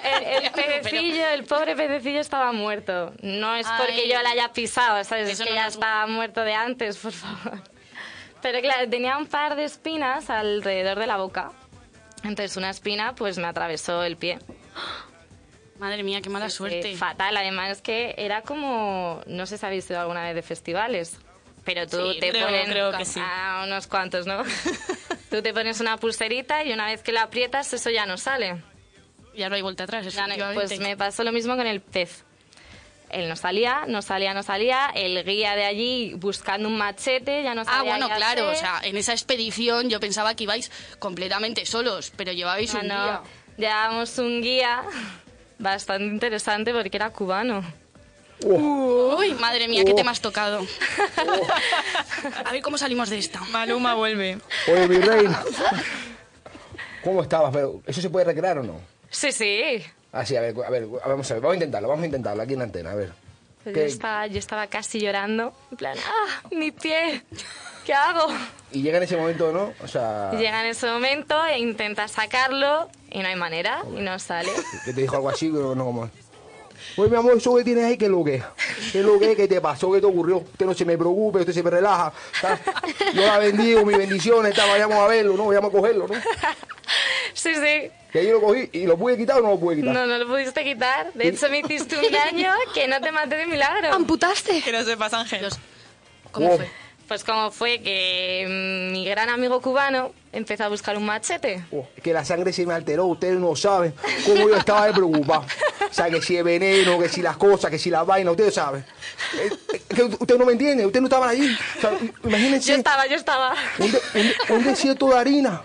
El, 0.04 0.44
el 0.44 0.50
pececillo, 0.50 1.26
el 1.28 1.44
pobre 1.44 1.76
pececillo 1.76 2.20
estaba 2.20 2.52
muerto. 2.52 3.12
No 3.22 3.54
es 3.54 3.66
porque 3.78 4.02
Ay. 4.04 4.10
yo 4.10 4.22
la 4.22 4.30
haya 4.30 4.52
pisado, 4.52 5.02
¿sabes? 5.04 5.28
Es 5.28 5.40
que 5.46 5.54
ya 5.54 5.66
estaba 5.66 6.06
muerto 6.06 6.40
de 6.42 6.54
antes, 6.54 6.96
por 6.96 7.12
favor. 7.12 7.73
Pero 8.44 8.60
claro, 8.60 8.90
tenía 8.90 9.16
un 9.16 9.24
par 9.26 9.56
de 9.56 9.64
espinas 9.64 10.28
alrededor 10.28 10.98
de 10.98 11.06
la 11.06 11.16
boca. 11.16 11.50
Entonces 12.24 12.58
una 12.58 12.68
espina 12.68 13.14
pues 13.14 13.38
me 13.38 13.46
atravesó 13.46 14.02
el 14.04 14.18
pie. 14.18 14.38
Madre 15.78 16.02
mía, 16.02 16.20
qué 16.20 16.28
mala 16.28 16.50
Sí, 16.50 16.56
suerte. 16.58 16.94
fatal, 16.96 17.36
además 17.38 17.80
que 17.80 18.14
era 18.18 18.42
como... 18.42 19.22
No 19.26 19.46
sé 19.46 19.56
si 19.56 19.64
habéis 19.64 19.88
ido 19.88 19.98
alguna 19.98 20.22
vez 20.24 20.34
de 20.34 20.42
festivales. 20.42 21.18
Pero 21.64 21.86
tú 21.86 22.12
Sí, 22.12 22.20
te 22.20 22.30
creo- 22.30 22.44
pones 22.46 22.68
creo 22.68 22.92
que 22.92 23.04
sí. 23.06 23.18
a 23.22 23.62
unos 23.66 23.86
cuantos, 23.86 24.26
¿no? 24.26 24.42
tú 25.30 25.40
te 25.40 25.54
pones 25.54 25.80
una 25.80 25.96
pulserita 25.96 26.62
y 26.64 26.72
una 26.74 26.86
vez 26.86 27.02
que 27.02 27.12
la 27.12 27.22
aprietas 27.22 27.72
eso 27.72 27.88
ya 27.88 28.04
no 28.04 28.18
sale. 28.18 28.62
Ya 29.34 29.48
no 29.48 29.54
hay 29.56 29.62
vuelta 29.62 29.84
atrás, 29.84 30.06
Ya 30.14 30.26
no- 30.26 30.34
pues 30.52 30.78
me 30.78 30.98
pasó 30.98 31.24
lo 31.24 31.32
mismo 31.32 31.56
con 31.56 31.66
el 31.66 31.80
pez. 31.80 32.24
Él 33.10 33.28
no 33.28 33.36
salía, 33.36 33.84
no 33.86 34.02
salía, 34.02 34.34
no 34.34 34.42
salía. 34.42 34.90
El 34.94 35.22
guía 35.24 35.54
de 35.54 35.64
allí 35.64 36.14
buscando 36.16 36.68
un 36.68 36.76
machete, 36.76 37.42
ya 37.44 37.54
no 37.54 37.60
Ah, 37.62 37.64
sabía 37.64 37.92
bueno, 37.92 38.08
qué 38.08 38.14
claro, 38.16 38.50
o 38.50 38.54
sea, 38.56 38.80
en 38.82 38.96
esa 38.96 39.12
expedición 39.12 39.88
yo 39.88 40.00
pensaba 40.00 40.34
que 40.34 40.44
ibais 40.44 40.70
completamente 40.98 41.64
solos, 41.66 42.12
pero 42.16 42.32
llevabais 42.32 42.72
No, 42.74 42.80
un 42.80 42.90
Ah, 42.90 42.94
no. 42.96 43.04
día. 43.04 43.20
Llevábamos 43.56 44.18
un 44.18 44.42
guía 44.42 44.82
bastante 45.58 46.04
interesante 46.04 46.72
porque 46.72 46.96
era 46.96 47.10
cubano. 47.10 47.62
Uy, 48.42 49.32
madre 49.34 49.68
mía, 49.68 49.84
qué 49.84 49.94
te 49.94 50.02
me 50.02 50.10
has 50.10 50.20
tocado. 50.20 50.66
A 52.44 52.50
ver 52.52 52.60
cómo 52.62 52.76
salimos 52.76 53.08
de 53.10 53.18
esta. 53.18 53.40
Maluma 53.52 53.94
vuelve. 53.94 54.38
Oye, 54.70 54.88
mi 54.88 54.96
reina. 54.98 55.42
¿Cómo 57.02 57.22
estabas? 57.22 57.52
Pero, 57.52 57.80
¿Eso 57.86 58.00
se 58.00 58.10
puede 58.10 58.24
recrear 58.26 58.58
o 58.58 58.62
no? 58.64 58.80
Sí, 59.10 59.30
sí. 59.30 59.84
Ah, 60.16 60.24
sí, 60.24 60.36
a 60.36 60.40
ver, 60.40 60.54
a 60.64 60.70
ver, 60.70 60.86
vamos 60.86 61.28
a 61.30 61.34
ver, 61.34 61.42
vamos 61.42 61.52
a 61.52 61.56
intentarlo, 61.56 61.88
vamos 61.88 62.02
a 62.04 62.06
intentarlo 62.06 62.42
aquí 62.42 62.52
en 62.52 62.58
la 62.60 62.64
antena, 62.66 62.92
a 62.92 62.94
ver. 62.94 63.12
Pues 63.64 63.74
¿Qué- 63.74 63.80
yo, 63.80 63.86
estaba, 63.86 64.26
yo 64.28 64.38
estaba 64.38 64.66
casi 64.68 65.00
llorando. 65.00 65.52
En 65.72 65.76
plan, 65.76 65.98
¡ah, 65.98 66.48
mi 66.52 66.70
pie! 66.70 67.22
¿Qué 67.84 67.92
hago? 67.92 68.28
Y 68.72 68.80
llega 68.82 68.96
en 68.98 69.02
ese 69.02 69.16
momento, 69.16 69.52
¿no? 69.52 69.72
O 69.82 69.88
sea, 69.88 70.30
Llega 70.32 70.60
en 70.60 70.68
ese 70.68 70.86
momento 70.86 71.44
e 71.44 71.58
intenta 71.58 72.06
sacarlo 72.08 72.88
y 73.10 73.18
no 73.18 73.28
hay 73.28 73.36
manera 73.36 73.82
y 73.94 74.00
no 74.00 74.18
sale. 74.18 74.50
que 74.84 74.92
te 74.94 75.00
dijo 75.02 75.16
algo 75.16 75.28
así, 75.30 75.50
pero 75.50 75.74
no 75.74 75.84
como... 75.84 76.10
Oye, 76.96 77.10
mi 77.10 77.16
amor, 77.16 77.36
eso 77.36 77.56
que 77.56 77.64
tienes 77.64 77.84
ahí, 77.84 77.96
¿qué 77.98 78.04
es 78.04 78.10
lo 78.10 78.22
que 78.22 78.36
es? 78.36 78.44
¿Qué 78.92 79.00
es 79.00 79.04
lo 79.04 79.18
que 79.18 79.32
es? 79.32 79.36
¿Qué 79.36 79.48
te 79.48 79.60
pasó? 79.60 79.90
¿Qué 79.92 80.00
te 80.00 80.06
ocurrió? 80.06 80.36
Usted 80.38 80.64
no 80.66 80.74
se 80.74 80.84
me 80.84 80.96
preocupe, 80.96 81.40
usted 81.40 81.52
se 81.52 81.62
me 81.62 81.70
relaja. 81.70 82.12
¿tá? 82.40 82.60
Yo 83.12 83.22
la 83.22 83.38
bendigo, 83.38 83.84
mi 83.84 83.94
bendición, 83.94 84.46
está, 84.46 84.64
vayamos 84.66 84.96
a 84.98 85.08
verlo, 85.08 85.36
¿no? 85.36 85.46
Vayamos 85.46 85.70
a 85.70 85.72
cogerlo, 85.76 86.06
¿no? 86.06 86.14
Sí, 87.32 87.52
sí. 87.54 87.90
Que 88.12 88.20
ahí 88.20 88.28
lo 88.30 88.40
cogí 88.40 88.68
y 88.72 88.86
lo 88.86 88.96
pude 88.96 89.16
quitar 89.16 89.38
o 89.38 89.42
no 89.42 89.50
lo 89.50 89.58
pude 89.58 89.76
quitar. 89.76 89.92
No, 89.92 90.06
no 90.06 90.18
lo 90.18 90.26
pudiste 90.28 90.62
quitar. 90.62 91.12
De 91.14 91.28
hecho, 91.28 91.48
me 91.50 91.58
hiciste 91.60 91.96
un 91.98 92.12
daño 92.12 92.52
que 92.72 92.86
no 92.86 93.00
te 93.00 93.10
maté 93.10 93.36
de 93.38 93.46
milagro. 93.46 93.92
¿Amputaste? 93.92 94.62
Que 94.62 94.70
no 94.70 94.84
sepas, 94.84 95.12
Ángel. 95.14 95.48
¿Cómo 96.30 96.52
Oh. 96.52 96.56
fue? 96.58 96.68
Pues 97.08 97.22
como 97.22 97.50
fue 97.50 97.80
que 97.82 98.46
mm, 98.48 98.92
mi 98.92 99.04
gran 99.04 99.28
amigo 99.28 99.60
cubano 99.60 100.12
empezó 100.32 100.64
a 100.64 100.68
buscar 100.68 100.96
un 100.96 101.04
machete. 101.04 101.62
Oh, 101.70 101.86
que 102.02 102.12
la 102.14 102.24
sangre 102.24 102.52
se 102.52 102.64
me 102.66 102.72
alteró, 102.74 103.04
ustedes 103.06 103.38
no 103.38 103.54
saben 103.54 103.94
cómo 104.24 104.48
yo 104.48 104.56
estaba 104.56 104.86
de 104.86 104.94
preocupado. 104.94 105.44
O 105.90 105.92
sea, 105.94 106.08
que 106.08 106.20
si 106.22 106.36
es 106.36 106.42
veneno, 106.42 106.98
que 106.98 107.08
si 107.10 107.20
las 107.22 107.36
cosas, 107.36 107.70
que 107.70 107.78
si 107.78 107.90
las 107.90 108.06
vainas, 108.06 108.32
ustedes 108.32 108.54
saben. 108.54 108.84
Eh, 109.38 109.50
eh, 109.74 109.80
que 109.94 110.02
usted 110.04 110.38
no 110.38 110.46
me 110.46 110.52
entiende, 110.52 110.86
ustedes 110.86 111.02
no 111.02 111.08
estaban 111.08 111.28
allí. 111.28 111.56
O 111.76 111.80
sea, 111.80 111.92
imagínense 112.24 112.70
Yo 112.72 112.76
estaba, 112.78 113.06
yo 113.06 113.16
estaba. 113.16 113.54
un, 113.78 113.92
de- 113.92 114.00
un 114.48 114.56
un 114.56 114.64
desierto 114.64 115.06
de 115.08 115.18
harina. 115.18 115.62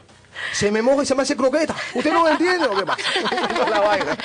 Se 0.52 0.71
me 0.71 0.82
moja 0.82 1.04
y 1.04 1.06
se 1.06 1.15
me 1.15 1.23
hace 1.23 1.36
croqueta. 1.36 1.75
¿Usted 1.93 2.12
no 2.13 2.23
me 2.25 2.32
entiende 2.32 2.65
o 2.67 2.75
qué 2.78 2.86
pasa? 2.86 3.02
La 3.69 3.80
vaina. 3.80 4.17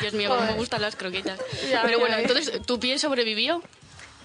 Dios 0.00 0.12
mío, 0.14 0.28
cómo 0.30 0.42
me 0.42 0.52
gustan 0.54 0.82
las 0.82 0.96
croquetas. 0.96 1.38
Ya, 1.70 1.82
Pero 1.82 1.98
bueno, 1.98 2.16
mira, 2.16 2.28
entonces, 2.28 2.62
¿tu 2.66 2.78
pie 2.80 2.98
sobrevivió? 2.98 3.62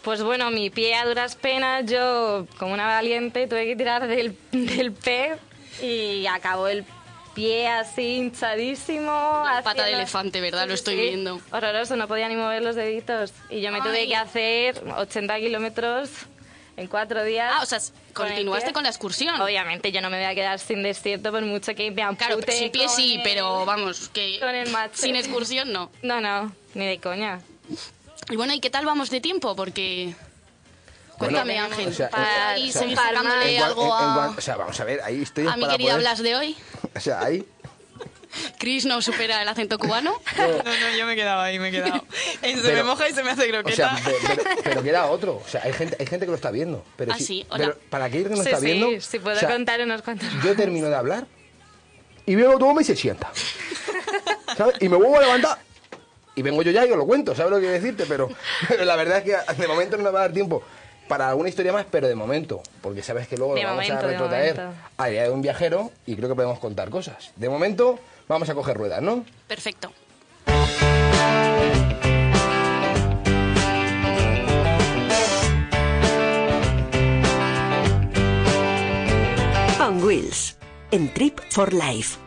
Pues 0.04 0.24
bueno, 0.24 0.50
mi 0.50 0.70
pie 0.70 0.96
a 0.96 1.06
duras 1.06 1.36
penas, 1.36 1.86
yo 1.86 2.48
como 2.58 2.74
una 2.74 2.88
valiente 2.88 3.46
tuve 3.48 3.66
que 3.68 3.76
tirar 3.76 4.08
del, 4.08 4.36
del 4.52 4.92
pez 4.94 5.38
y 5.82 6.26
acabó 6.26 6.68
el 6.68 6.84
pie 7.36 7.68
así 7.68 8.16
hinchadísimo. 8.18 9.44
La 9.46 9.62
pata 9.64 9.74
de 9.74 9.82
haciendo- 9.82 9.98
elefante, 10.00 10.42
¿verdad? 10.42 10.68
Lo 10.68 10.74
estoy 10.74 10.96
viendo. 10.96 11.40
Horroroso, 11.52 11.96
no 11.96 12.08
podía 12.08 12.28
ni 12.30 12.36
mover 12.36 12.64
los 12.64 12.76
deditos. 12.76 13.32
Y 13.50 13.62
yo 13.62 13.72
me 13.72 13.80
tuve 13.82 14.00
Ay. 14.00 14.08
que 14.08 14.16
hacer 14.16 14.84
80 14.98 15.38
kilómetros 15.38 16.10
en 16.78 16.88
cuatro 16.88 17.24
días. 17.24 17.54
Ah, 17.56 17.62
o 17.62 17.66
sea, 17.68 17.80
con 18.14 18.28
continuaste 18.28 18.66
pie. 18.68 18.74
con 18.74 18.84
la 18.84 18.90
excursión. 18.90 19.40
Obviamente 19.40 19.92
yo 19.92 20.02
no 20.02 20.10
me 20.10 20.18
voy 20.18 20.26
a 20.26 20.34
quedar 20.34 20.58
sin 20.60 20.82
desierto 20.82 21.32
por 21.32 21.44
mucho 21.44 21.76
que 21.76 21.92
me 21.92 22.02
ampute 22.02 22.26
Claro, 22.26 22.42
sin 22.52 22.72
pie 22.72 22.86
con 22.88 22.96
sí, 22.96 23.16
el- 23.18 23.22
pero 23.24 23.66
vamos, 23.68 24.10
que 24.10 24.40
con 24.40 24.56
el 24.56 24.70
machete. 24.72 24.98
sin 24.98 25.16
excursión 25.16 25.72
no. 25.72 25.92
No, 26.02 26.20
no, 26.22 26.52
ni 26.74 26.88
de 26.88 26.98
coña. 27.00 27.40
Y 28.32 28.36
bueno, 28.38 28.54
¿y 28.54 28.60
qué 28.60 28.70
tal 28.70 28.86
vamos 28.86 29.10
de 29.10 29.22
tiempo? 29.22 29.56
Porque... 29.56 30.15
Cuéntame, 31.17 31.54
Bueno, 31.54 31.65
Ángel, 31.67 31.88
o 31.89 31.94
sea, 31.94 32.10
para 32.10 32.58
en- 32.58 32.70
o 32.70 32.72
sea, 32.72 32.82
seguir 32.82 32.98
en- 32.98 33.04
sacándole 33.04 33.52
En 33.56 33.58
cuan- 33.60 33.67
algo 33.70 33.84
en- 33.84 33.89
en 33.89 34.10
a, 34.10 34.13
cuan- 34.15 34.38
o 34.38 34.41
sea, 34.41 34.56
vamos 34.58 34.80
a 34.80 34.84
ver, 34.86 35.02
ahí 35.04 35.22
estoy 35.22 35.46
a 35.48 35.56
mi 35.56 35.67
querida 35.67 35.89
poder- 35.91 36.00
Blas 36.00 36.24
de 36.24 36.36
hoy. 36.36 36.58
O 36.96 37.00
sea, 37.00 37.20
ahí... 37.22 37.46
Chris 38.58 38.86
no 38.86 39.02
supera 39.02 39.41
el 39.41 39.48
acento 39.48 39.78
cubano. 39.78 40.13
No, 40.38 40.48
no, 40.48 40.98
yo 40.98 41.06
me 41.06 41.13
he 41.13 41.15
quedado 41.15 41.41
ahí, 41.41 41.60
me 41.60 41.67
he 41.67 41.72
quedado. 41.72 42.04
Eh, 42.41 42.56
se 42.56 42.62
Pero- 42.63 42.78
me 42.78 42.84
moja 42.84 43.08
y 43.10 43.13
se 43.13 43.22
me 43.24 43.30
hace 43.32 43.48
O 43.48 43.52
croqueta. 43.52 43.96
sea, 43.98 44.04
pe- 44.04 44.15
pero, 44.26 44.44
pero 44.63 44.84
que 44.84 44.89
era 44.89 45.06
otro. 45.08 45.36
O 45.46 45.48
sea, 45.48 45.62
hay 45.63 45.74
gente, 45.74 45.96
hay 46.00 46.08
gente 46.08 46.26
que 46.26 46.30
lo 46.32 46.36
está 46.38 46.50
viendo. 46.50 46.84
Pero 46.96 47.12
Ah, 47.13 47.17
si- 47.17 47.24
sí, 47.26 47.46
hola. 47.50 47.65
pero 47.65 47.80
para 47.91 48.06
aquel 48.06 48.24
que 48.24 48.30
no 48.30 48.38
sí, 48.38 48.41
está 48.50 48.60
sí, 48.60 48.65
viendo... 48.65 49.02
sí, 49.02 49.20
puedo 49.20 49.36
o 49.36 49.39
sea, 49.39 49.50
contar 49.50 49.80
unos 49.82 50.02
cuantos. 50.02 50.28
Yo 50.44 50.56
termino 50.56 50.88
de 50.89 50.96
hablar 50.96 51.28
y 52.26 52.34
veo 52.36 52.58
toma 52.58 52.82
y 52.82 52.86
se 52.86 52.96
sienta. 52.96 53.32
¿Sabes? 54.58 54.76
Y 54.80 54.89
me 54.89 54.98
vuelvo 54.98 55.17
a 55.17 55.22
levantar. 55.22 55.60
Y 56.36 56.41
vengo 56.41 56.62
yo 56.62 56.72
ya 56.72 56.86
y 56.86 56.91
os 56.91 56.98
lo 56.98 57.06
cuento, 57.06 57.36
¿sabes 57.36 57.52
lo 57.52 57.58
que 57.58 57.63
quiero 57.63 57.76
decirte? 57.82 58.06
Pero, 58.08 58.30
pero 58.67 58.86
la 58.86 58.96
verdad 58.96 59.17
es 59.17 59.24
que 59.24 59.62
de 59.62 59.67
momento 59.67 59.98
no 59.98 60.04
me 60.04 60.12
va 60.12 60.20
a 60.20 60.22
dar 60.24 60.32
tiempo 60.34 60.63
para 61.08 61.28
alguna 61.30 61.50
historia 61.50 61.74
más, 61.74 61.86
pero 61.91 62.08
de 62.08 62.15
momento, 62.15 62.62
porque 62.82 63.04
sabes 63.04 63.28
que 63.28 63.36
luego 63.38 63.54
De 63.56 63.62
lo 63.63 63.67
vamos 63.67 63.84
momento, 63.84 64.06
a 64.06 64.08
de 64.08 64.13
retrotraer 64.13 64.56
momento. 64.58 64.82
a 64.98 65.04
la 65.04 65.10
idea 65.12 65.24
de 65.24 65.30
un 65.32 65.41
viajero 65.41 65.91
y 66.06 66.15
creo 66.15 66.30
que 66.30 66.36
podemos 66.36 66.60
contar 66.60 66.89
cosas. 66.89 67.32
De 67.36 67.50
momento, 67.50 68.00
vamos 68.30 68.50
a 68.50 68.54
coger 68.54 68.78
ruedas, 68.78 69.02
¿no? 69.02 69.26
Perfecto. 69.48 69.91
On 79.80 80.02
Wheels, 80.04 80.56
en 80.91 81.10
Trip 81.13 81.39
for 81.50 81.74
Life. 81.74 82.21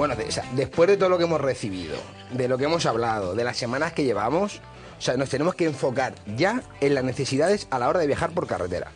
Bueno, 0.00 0.16
de- 0.16 0.24
o 0.24 0.30
sea, 0.30 0.48
después 0.52 0.88
de 0.88 0.96
todo 0.96 1.10
lo 1.10 1.18
que 1.18 1.24
hemos 1.24 1.38
recibido, 1.42 1.94
de 2.30 2.48
lo 2.48 2.56
que 2.56 2.64
hemos 2.64 2.86
hablado, 2.86 3.34
de 3.34 3.44
las 3.44 3.58
semanas 3.58 3.92
que 3.92 4.02
llevamos, 4.02 4.62
o 4.98 5.02
sea, 5.02 5.18
nos 5.18 5.28
tenemos 5.28 5.54
que 5.54 5.66
enfocar 5.66 6.14
ya 6.38 6.62
en 6.80 6.94
las 6.94 7.04
necesidades 7.04 7.66
a 7.70 7.78
la 7.78 7.86
hora 7.86 8.00
de 8.00 8.06
viajar 8.06 8.30
por 8.30 8.46
carretera. 8.46 8.92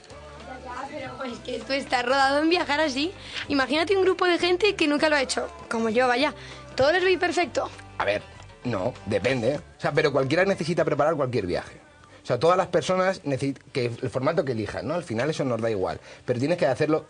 Pero 0.91 1.25
es 1.25 1.39
que 1.41 1.59
tú 1.59 1.75
estás 1.75 2.07
rodado 2.07 2.39
en 2.43 2.49
viajar 2.49 2.81
así. 2.81 3.13
Imagínate 3.49 3.95
un 3.99 4.03
grupo 4.05 4.25
de 4.25 4.39
gente 4.39 4.77
que 4.77 4.89
nunca 4.89 5.11
lo 5.11 5.17
ha 5.17 5.21
hecho, 5.21 5.47
como 5.69 5.91
yo, 5.91 6.09
vaya. 6.09 6.33
Todo 6.75 6.91
les 6.93 7.05
veis 7.05 7.19
perfecto. 7.19 7.69
A 7.99 8.07
ver, 8.07 8.23
no, 8.65 8.95
depende. 9.05 9.57
O 9.77 9.81
sea, 9.83 9.93
pero 9.93 10.11
cualquiera 10.11 10.47
necesita 10.47 10.87
preparar 10.87 11.17
cualquier 11.17 11.45
viaje. 11.45 11.83
O 12.23 12.27
sea, 12.27 12.39
todas 12.39 12.57
las 12.57 12.69
personas 12.69 13.21
necesitan 13.25 13.63
que 13.75 13.85
el 14.01 14.09
formato 14.09 14.43
que 14.43 14.53
elijan, 14.53 14.89
¿no? 14.89 14.95
Al 14.95 15.05
final 15.05 15.29
eso 15.29 15.45
nos 15.45 15.61
da 15.61 15.71
igual. 15.71 16.01
Pero 16.25 16.39
tienes 16.39 16.57
que 16.57 16.65
hacerlo, 16.67 17.05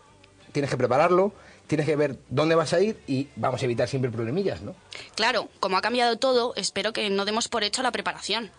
tienes 0.51 0.69
que 0.69 0.75
prepararlo, 0.75 1.31
tienes 1.67 1.85
que 1.85 1.95
ver 1.95 2.17
dónde 2.29 2.55
vas 2.55 2.73
a 2.73 2.81
ir 2.81 2.99
y 3.07 3.27
vamos 3.35 3.61
a 3.61 3.65
evitar 3.65 3.87
siempre 3.87 4.11
problemillas, 4.11 4.61
¿no? 4.61 4.75
Claro, 5.15 5.49
como 5.59 5.77
ha 5.77 5.81
cambiado 5.81 6.17
todo, 6.17 6.53
espero 6.55 6.93
que 6.93 7.09
no 7.09 7.25
demos 7.25 7.47
por 7.47 7.63
hecho 7.63 7.83
la 7.83 7.91
preparación. 7.91 8.51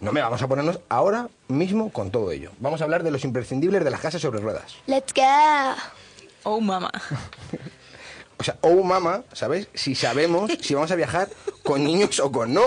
No 0.00 0.12
me 0.12 0.20
vamos 0.20 0.42
a 0.42 0.48
ponernos 0.48 0.80
ahora 0.88 1.28
mismo 1.48 1.92
con 1.92 2.10
todo 2.10 2.32
ello. 2.32 2.50
Vamos 2.58 2.80
a 2.80 2.84
hablar 2.84 3.04
de 3.04 3.12
los 3.12 3.24
imprescindibles 3.24 3.84
de 3.84 3.90
las 3.90 4.00
casas 4.00 4.20
sobre 4.20 4.40
ruedas. 4.40 4.74
Let's 4.86 5.14
go. 5.14 5.22
Oh, 6.42 6.60
mamá. 6.60 6.90
O 8.38 8.44
sea, 8.44 8.56
oh 8.62 8.82
mamá, 8.82 9.22
¿sabes? 9.34 9.68
Si 9.72 9.94
sabemos 9.94 10.50
si 10.60 10.74
vamos 10.74 10.90
a 10.90 10.96
viajar 10.96 11.28
con 11.62 11.84
niños 11.84 12.18
o 12.18 12.32
con 12.32 12.52
no, 12.52 12.62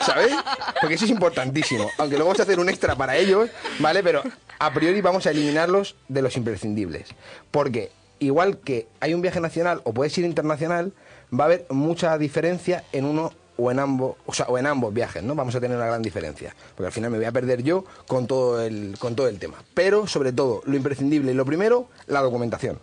¿sabes? 0.00 0.34
Porque 0.80 0.96
eso 0.96 1.04
es 1.04 1.10
importantísimo. 1.12 1.88
Aunque 1.98 2.16
luego 2.16 2.30
vamos 2.30 2.40
a 2.40 2.42
hacer 2.42 2.58
un 2.58 2.68
extra 2.68 2.96
para 2.96 3.16
ellos, 3.16 3.48
¿vale? 3.78 4.02
Pero 4.02 4.24
a 4.58 4.74
priori 4.74 5.00
vamos 5.02 5.26
a 5.26 5.30
eliminarlos 5.30 5.94
de 6.08 6.20
los 6.20 6.36
imprescindibles. 6.36 7.10
Porque 7.52 7.92
igual 8.18 8.58
que 8.58 8.88
hay 9.00 9.14
un 9.14 9.22
viaje 9.22 9.40
nacional 9.40 9.80
o 9.84 9.92
puedes 9.92 10.16
ir 10.18 10.24
internacional, 10.24 10.92
va 11.32 11.44
a 11.44 11.46
haber 11.46 11.66
mucha 11.70 12.16
diferencia 12.18 12.84
en 12.92 13.04
uno 13.04 13.32
o 13.56 13.70
en 13.70 13.78
ambos, 13.78 14.16
o 14.26 14.34
sea, 14.34 14.46
o 14.46 14.58
en 14.58 14.66
ambos 14.66 14.92
viajes, 14.92 15.22
¿no? 15.22 15.34
Vamos 15.34 15.54
a 15.54 15.60
tener 15.60 15.76
una 15.76 15.86
gran 15.86 16.02
diferencia, 16.02 16.54
porque 16.74 16.86
al 16.86 16.92
final 16.92 17.10
me 17.10 17.18
voy 17.18 17.26
a 17.26 17.32
perder 17.32 17.62
yo 17.62 17.84
con 18.08 18.26
todo 18.26 18.60
el 18.60 18.96
con 18.98 19.14
todo 19.14 19.28
el 19.28 19.38
tema. 19.38 19.62
Pero 19.74 20.06
sobre 20.06 20.32
todo, 20.32 20.62
lo 20.64 20.76
imprescindible 20.76 21.32
y 21.32 21.34
lo 21.34 21.44
primero, 21.44 21.88
la 22.06 22.20
documentación. 22.20 22.78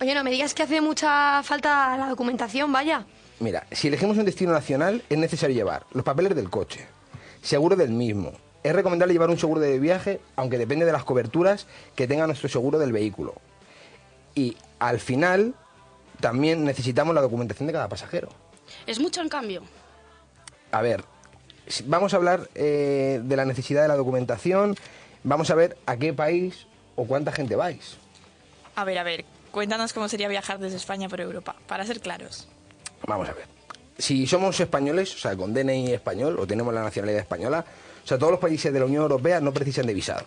Oye, 0.00 0.14
no 0.14 0.24
me 0.24 0.30
digas 0.30 0.52
que 0.52 0.64
hace 0.64 0.80
mucha 0.80 1.42
falta 1.44 1.96
la 1.96 2.08
documentación, 2.08 2.72
vaya. 2.72 3.06
Mira, 3.38 3.66
si 3.70 3.88
elegimos 3.88 4.18
un 4.18 4.24
destino 4.24 4.52
nacional, 4.52 5.02
es 5.08 5.18
necesario 5.18 5.54
llevar 5.54 5.86
los 5.92 6.04
papeles 6.04 6.34
del 6.34 6.50
coche, 6.50 6.86
seguro 7.40 7.76
del 7.76 7.90
mismo. 7.90 8.32
Es 8.62 8.74
recomendable 8.74 9.12
llevar 9.12 9.30
un 9.30 9.38
seguro 9.38 9.60
de 9.60 9.78
viaje, 9.78 10.20
aunque 10.36 10.58
depende 10.58 10.84
de 10.86 10.92
las 10.92 11.04
coberturas 11.04 11.66
que 11.96 12.06
tenga 12.06 12.26
nuestro 12.26 12.48
seguro 12.48 12.78
del 12.78 12.92
vehículo. 12.92 13.34
Y 14.34 14.56
al 14.78 15.00
final, 15.00 15.54
también 16.20 16.64
necesitamos 16.64 17.14
la 17.14 17.20
documentación 17.20 17.66
de 17.66 17.72
cada 17.72 17.88
pasajero. 17.88 18.28
¿Es 18.86 19.00
mucho 19.00 19.20
en 19.20 19.28
cambio? 19.28 19.62
A 20.70 20.80
ver, 20.80 21.04
si- 21.66 21.82
vamos 21.86 22.14
a 22.14 22.16
hablar 22.16 22.48
eh, 22.54 23.20
de 23.22 23.36
la 23.36 23.44
necesidad 23.44 23.82
de 23.82 23.88
la 23.88 23.96
documentación, 23.96 24.76
vamos 25.24 25.50
a 25.50 25.54
ver 25.54 25.76
a 25.86 25.96
qué 25.96 26.12
país 26.12 26.66
o 26.96 27.04
cuánta 27.04 27.32
gente 27.32 27.56
vais. 27.56 27.96
A 28.76 28.84
ver, 28.84 28.96
a 28.98 29.02
ver, 29.02 29.24
cuéntanos 29.50 29.92
cómo 29.92 30.08
sería 30.08 30.28
viajar 30.28 30.58
desde 30.60 30.76
España 30.76 31.08
por 31.08 31.20
Europa, 31.20 31.56
para 31.66 31.84
ser 31.84 32.00
claros. 32.00 32.48
Vamos 33.06 33.28
a 33.28 33.32
ver. 33.32 33.44
Si 33.98 34.26
somos 34.26 34.58
españoles, 34.60 35.14
o 35.14 35.18
sea, 35.18 35.36
con 35.36 35.52
DNI 35.52 35.92
español 35.92 36.38
o 36.38 36.46
tenemos 36.46 36.72
la 36.72 36.82
nacionalidad 36.82 37.20
española, 37.20 37.64
o 38.04 38.06
sea, 38.06 38.18
todos 38.18 38.32
los 38.32 38.40
países 38.40 38.72
de 38.72 38.78
la 38.78 38.86
Unión 38.86 39.02
Europea 39.02 39.40
no 39.40 39.52
precisan 39.52 39.86
de 39.86 39.94
visado. 39.94 40.26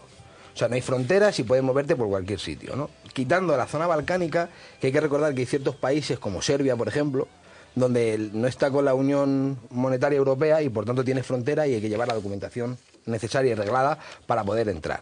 O 0.53 0.57
sea, 0.57 0.69
no 0.69 0.75
hay 0.75 0.81
fronteras 0.81 1.37
y 1.39 1.43
puedes 1.43 1.63
moverte 1.63 1.95
por 1.95 2.07
cualquier 2.07 2.39
sitio, 2.39 2.75
¿no? 2.75 2.89
Quitando 3.11 3.57
la 3.57 3.67
zona 3.67 3.87
balcánica, 3.87 4.49
que 4.79 4.87
hay 4.87 4.93
que 4.93 5.01
recordar 5.01 5.33
que 5.33 5.41
hay 5.41 5.45
ciertos 5.45 5.75
países 5.75 6.17
como 6.17 6.41
Serbia, 6.41 6.77
por 6.77 6.87
ejemplo, 6.87 7.27
donde 7.75 8.29
no 8.31 8.47
está 8.47 8.71
con 8.71 8.85
la 8.85 8.93
Unión 8.93 9.59
Monetaria 9.69 10.17
Europea 10.17 10.61
y 10.61 10.69
por 10.69 10.85
tanto 10.85 11.03
tiene 11.03 11.23
frontera 11.23 11.67
y 11.67 11.75
hay 11.75 11.81
que 11.81 11.89
llevar 11.89 12.07
la 12.07 12.13
documentación 12.13 12.77
necesaria 13.05 13.51
y 13.51 13.55
reglada 13.55 13.99
para 14.25 14.45
poder 14.45 14.69
entrar. 14.69 15.01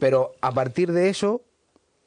Pero 0.00 0.32
a 0.40 0.52
partir 0.52 0.92
de 0.92 1.10
eso, 1.10 1.42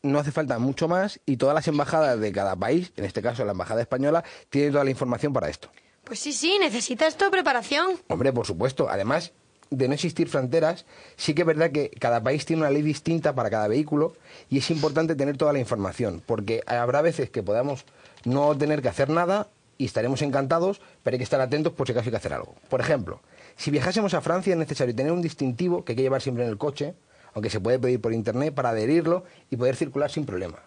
no 0.02 0.18
hace 0.18 0.32
falta 0.32 0.58
mucho 0.58 0.88
más 0.88 1.20
y 1.28 1.38
todas 1.38 1.54
las 1.54 1.68
embajadas 1.68 2.20
de 2.20 2.32
cada 2.32 2.56
país, 2.56 2.92
en 2.98 3.06
este 3.06 3.22
caso 3.22 3.46
la 3.46 3.52
embajada 3.52 3.82
española, 3.82 4.24
tienen 4.50 4.72
toda 4.72 4.84
la 4.84 4.90
información 4.90 5.34
para 5.34 5.50
esto. 5.50 5.70
Pues 6.04 6.20
sí, 6.20 6.34
sí, 6.34 6.58
necesita 6.60 7.06
esto 7.06 7.30
preparación. 7.30 7.92
Hombre, 8.08 8.34
por 8.34 8.48
supuesto. 8.48 8.90
Además 8.90 9.34
de 9.72 9.88
no 9.88 9.94
existir 9.94 10.28
fronteras, 10.28 10.86
sí 11.16 11.34
que 11.34 11.42
es 11.42 11.48
verdad 11.48 11.72
que 11.72 11.90
cada 11.90 12.22
país 12.22 12.46
tiene 12.46 12.62
una 12.62 12.70
ley 12.70 12.82
distinta 12.82 13.34
para 13.34 13.50
cada 13.50 13.68
vehículo 13.70 14.14
y 14.50 14.60
es 14.60 14.70
importante 14.70 15.16
tener 15.16 15.38
toda 15.38 15.54
la 15.54 15.60
información, 15.60 16.22
porque 16.26 16.62
habrá 16.68 17.02
veces 17.02 17.30
que 17.30 17.42
podamos 17.42 17.86
no 18.26 18.56
tener 18.56 18.82
que 18.82 18.90
hacer 18.90 19.10
nada 19.10 19.48
y 19.78 19.86
estaremos 19.86 20.22
encantados, 20.22 20.82
pero 21.02 21.16
hay 21.16 21.18
que 21.18 21.24
estar 21.24 21.42
atentos 21.42 21.74
por 21.74 21.88
si 21.88 21.94
acaso 21.94 22.10
hay 22.10 22.12
que 22.12 22.18
hacer 22.18 22.34
algo. 22.34 22.54
Por 22.70 22.82
ejemplo, 22.82 23.22
si 23.56 23.72
viajásemos 23.72 24.14
a 24.14 24.22
Francia 24.22 24.52
es 24.52 24.60
necesario 24.60 24.94
tener 24.94 25.14
un 25.14 25.22
distintivo 25.22 25.84
que 25.84 25.94
hay 25.94 25.96
que 25.96 26.04
llevar 26.04 26.22
siempre 26.22 26.44
en 26.44 26.50
el 26.50 26.58
coche, 26.58 26.94
aunque 27.34 27.50
se 27.50 27.62
puede 27.62 27.80
pedir 27.80 28.02
por 28.02 28.14
internet 28.14 28.54
para 28.54 28.70
adherirlo 28.70 29.24
y 29.50 29.56
poder 29.56 29.78
circular 29.78 30.12
sin 30.12 30.26
problema. 30.26 30.60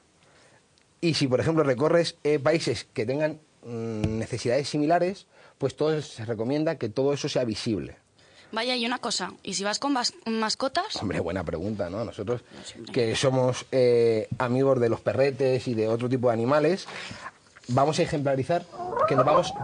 Y 1.02 1.12
si, 1.12 1.28
por 1.28 1.38
ejemplo, 1.38 1.62
recorres 1.62 2.16
eh, 2.24 2.38
países 2.38 2.86
que 2.94 3.04
tengan 3.04 3.38
mm, 3.64 4.18
necesidades 4.18 4.66
similares, 4.70 5.26
pues 5.58 5.76
todo 5.76 6.00
se 6.00 6.24
recomienda 6.24 6.76
que 6.76 6.88
todo 6.88 7.12
eso 7.12 7.28
sea 7.28 7.44
visible. 7.44 7.96
Vaya, 8.54 8.76
y 8.76 8.86
una 8.86 8.98
cosa, 8.98 9.32
¿y 9.42 9.54
si 9.54 9.64
vas 9.64 9.78
con 9.80 9.94
vas- 9.94 10.14
mascotas? 10.26 10.94
Hombre, 11.02 11.18
buena 11.20 11.42
pregunta, 11.42 11.90
¿no? 11.90 12.04
Nosotros 12.04 12.42
que 12.92 13.16
somos 13.16 13.66
eh, 13.72 14.28
amigos 14.38 14.78
de 14.80 14.88
los 14.88 15.00
perretes 15.00 15.66
y 15.66 15.74
de 15.74 15.88
otro 15.88 16.08
tipo 16.08 16.28
de 16.28 16.34
animales, 16.34 16.86
vamos 17.68 17.98
a 17.98 18.02
ejemplarizar 18.02 18.64
que 19.08 19.16
nos 19.16 19.24
vamos... 19.24 19.52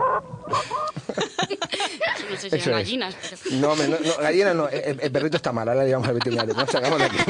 No 2.31 2.37
sé 2.37 2.49
si 2.49 2.57
Eso 2.57 2.71
gallinas, 2.71 3.17
pero... 3.21 3.57
No, 3.57 3.75
no, 3.75 3.89
no, 3.89 3.97
gallina 4.21 4.55
no, 4.55 4.69
el, 4.69 5.01
el 5.01 5.11
perrito 5.11 5.37
está 5.37 5.51
mal, 5.53 5.69
ahora 5.69 5.81
le 5.83 5.89
llevamos 5.89 6.07
al 6.09 6.15
veterinario, 6.15 6.55
no, 6.55 6.65
sacamos 6.67 6.99
de 7.01 7.05
aquí. 7.07 7.17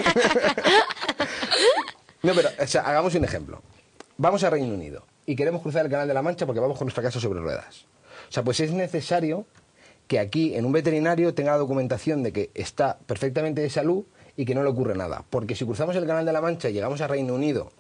No, 2.22 2.34
pero, 2.34 2.50
o 2.58 2.66
sea, 2.66 2.82
hagamos 2.82 3.14
un 3.14 3.24
ejemplo. 3.24 3.62
Vamos 4.18 4.44
a 4.44 4.50
Reino 4.50 4.74
Unido 4.74 5.06
y 5.24 5.34
queremos 5.36 5.62
cruzar 5.62 5.86
el 5.86 5.90
Canal 5.90 6.06
de 6.06 6.12
la 6.12 6.20
Mancha 6.20 6.44
porque 6.44 6.61
vamos 6.61 6.76
con 6.76 6.84
nuestra 6.86 7.02
casa 7.02 7.18
sobre 7.18 7.40
ruedas. 7.40 7.86
O 8.28 8.32
sea, 8.32 8.42
pues 8.42 8.61
es 8.61 8.72
necesario 8.72 9.46
que 10.11 10.18
aquí 10.18 10.56
en 10.56 10.64
un 10.64 10.72
veterinario 10.72 11.34
tenga 11.34 11.56
documentación 11.56 12.24
de 12.24 12.32
que 12.32 12.50
está 12.54 12.98
perfectamente 13.06 13.61
de 13.61 13.70
salud 13.70 14.02
y 14.36 14.44
que 14.44 14.56
no 14.56 14.64
le 14.64 14.68
ocurre 14.70 14.96
nada. 14.96 15.24
Porque 15.30 15.54
si 15.54 15.64
cruzamos 15.64 15.94
el 15.94 16.04
Canal 16.04 16.26
de 16.26 16.32
la 16.32 16.40
Mancha 16.40 16.68
y 16.68 16.72
llegamos 16.72 17.00
a 17.00 17.06
Reino 17.06 17.32
Unido 17.32 17.70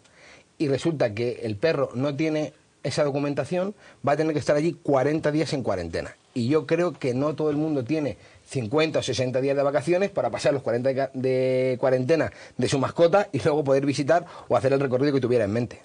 y 0.56 0.68
resulta 0.68 1.12
que 1.12 1.40
el 1.42 1.56
perro 1.56 1.90
no 1.94 2.14
tiene 2.14 2.52
esa 2.84 3.02
documentación, 3.02 3.74
va 4.06 4.12
a 4.12 4.16
tener 4.16 4.32
que 4.32 4.38
estar 4.38 4.54
allí 4.54 4.74
40 4.80 5.32
días 5.32 5.52
en 5.54 5.64
cuarentena. 5.64 6.16
Y 6.32 6.46
yo 6.46 6.68
creo 6.68 6.92
que 6.92 7.14
no 7.14 7.34
todo 7.34 7.50
el 7.50 7.56
mundo 7.56 7.82
tiene 7.82 8.16
50 8.46 9.00
o 9.00 9.02
60 9.02 9.40
días 9.40 9.56
de 9.56 9.64
vacaciones 9.64 10.10
para 10.10 10.30
pasar 10.30 10.52
los 10.54 10.62
40 10.62 10.88
de 10.88 10.94
ca- 10.94 11.10
de 11.12 11.76
cuarentena 11.80 12.30
de 12.56 12.68
su 12.68 12.78
mascota 12.78 13.28
y 13.32 13.40
luego 13.40 13.64
poder 13.64 13.84
visitar 13.84 14.24
o 14.48 14.56
hacer 14.56 14.72
el 14.72 14.78
recorrido 14.78 15.12
que 15.12 15.20
tuviera 15.20 15.46
en 15.46 15.52
mente. 15.52 15.80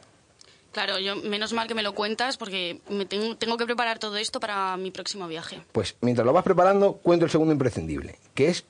Claro, 0.76 1.00
yo 1.00 1.16
menos 1.16 1.54
mal 1.54 1.70
que 1.70 1.74
me 1.74 1.84
lo 1.84 1.96
cuentas 1.96 2.36
porque 2.36 2.82
me 2.90 3.06
tengo, 3.06 3.38
tengo 3.38 3.56
que 3.56 3.64
preparar 3.64 3.98
todo 3.98 4.18
esto 4.18 4.42
para 4.42 4.76
mi 4.76 4.92
próximo 4.92 5.26
viaje. 5.26 5.62
Pues 5.72 5.96
mientras 6.02 6.26
lo 6.26 6.34
vas 6.34 6.44
preparando, 6.44 6.96
cuento 6.96 7.24
el 7.24 7.32
segundo 7.32 7.54
imprescindible, 7.54 8.20
que 8.34 8.50
es 8.50 8.66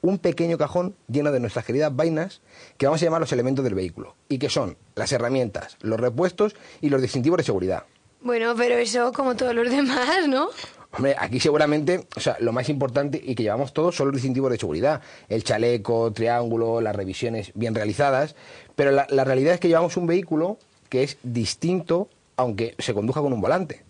un 0.00 0.16
pequeño 0.16 0.56
cajón 0.56 0.96
lleno 1.08 1.30
de 1.30 1.40
nuestras 1.40 1.66
queridas 1.66 1.94
vainas 1.94 2.40
que 2.78 2.86
vamos 2.86 3.02
a 3.02 3.04
llamar 3.04 3.20
los 3.20 3.32
elementos 3.32 3.66
del 3.66 3.74
vehículo, 3.74 4.16
y 4.30 4.38
que 4.38 4.48
son 4.48 4.78
las 4.94 5.12
herramientas, 5.12 5.76
los 5.82 6.00
repuestos 6.00 6.56
y 6.80 6.88
los 6.88 7.02
distintivos 7.02 7.36
de 7.36 7.44
seguridad. 7.44 7.84
Bueno, 8.22 8.54
pero 8.56 8.76
eso 8.76 9.12
como 9.12 9.36
todos 9.36 9.54
los 9.54 9.68
demás, 9.68 10.26
¿no? 10.28 10.48
Hombre, 10.92 11.16
aquí 11.18 11.38
seguramente, 11.38 12.06
o 12.16 12.20
sea, 12.20 12.38
lo 12.40 12.52
más 12.54 12.70
importante 12.70 13.20
y 13.22 13.34
que 13.34 13.42
llevamos 13.42 13.74
todos 13.74 13.94
son 13.94 14.06
los 14.06 14.14
distintivos 14.14 14.50
de 14.50 14.56
seguridad. 14.56 15.02
El 15.28 15.44
chaleco, 15.44 16.14
triángulo, 16.14 16.80
las 16.80 16.96
revisiones 16.96 17.52
bien 17.54 17.74
realizadas. 17.74 18.36
Pero 18.74 18.90
la, 18.90 19.06
la 19.10 19.24
realidad 19.24 19.52
es 19.52 19.60
que 19.60 19.68
llevamos 19.68 19.98
un 19.98 20.06
vehículo 20.06 20.58
que 20.92 21.04
es 21.04 21.16
distinto 21.22 22.10
aunque 22.36 22.74
se 22.78 22.92
conduja 22.92 23.22
con 23.22 23.32
un 23.32 23.40
volante. 23.40 23.82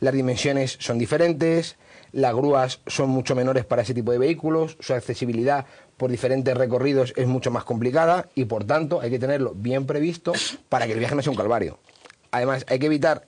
Las 0.00 0.14
dimensiones 0.14 0.78
son 0.80 0.96
diferentes, 0.98 1.76
las 2.12 2.34
grúas 2.34 2.80
son 2.86 3.10
mucho 3.10 3.34
menores 3.34 3.66
para 3.66 3.82
ese 3.82 3.92
tipo 3.92 4.10
de 4.10 4.16
vehículos, 4.16 4.78
su 4.80 4.94
accesibilidad 4.94 5.66
por 5.98 6.10
diferentes 6.10 6.56
recorridos 6.56 7.12
es 7.14 7.26
mucho 7.26 7.50
más 7.50 7.64
complicada 7.64 8.30
y 8.34 8.46
por 8.46 8.64
tanto 8.64 9.02
hay 9.02 9.10
que 9.10 9.18
tenerlo 9.18 9.52
bien 9.54 9.84
previsto 9.84 10.32
para 10.70 10.86
que 10.86 10.94
el 10.94 10.98
viaje 10.98 11.14
no 11.14 11.20
sea 11.20 11.32
un 11.32 11.36
calvario. 11.36 11.78
Además, 12.30 12.64
hay 12.70 12.78
que 12.78 12.86
evitar 12.86 13.26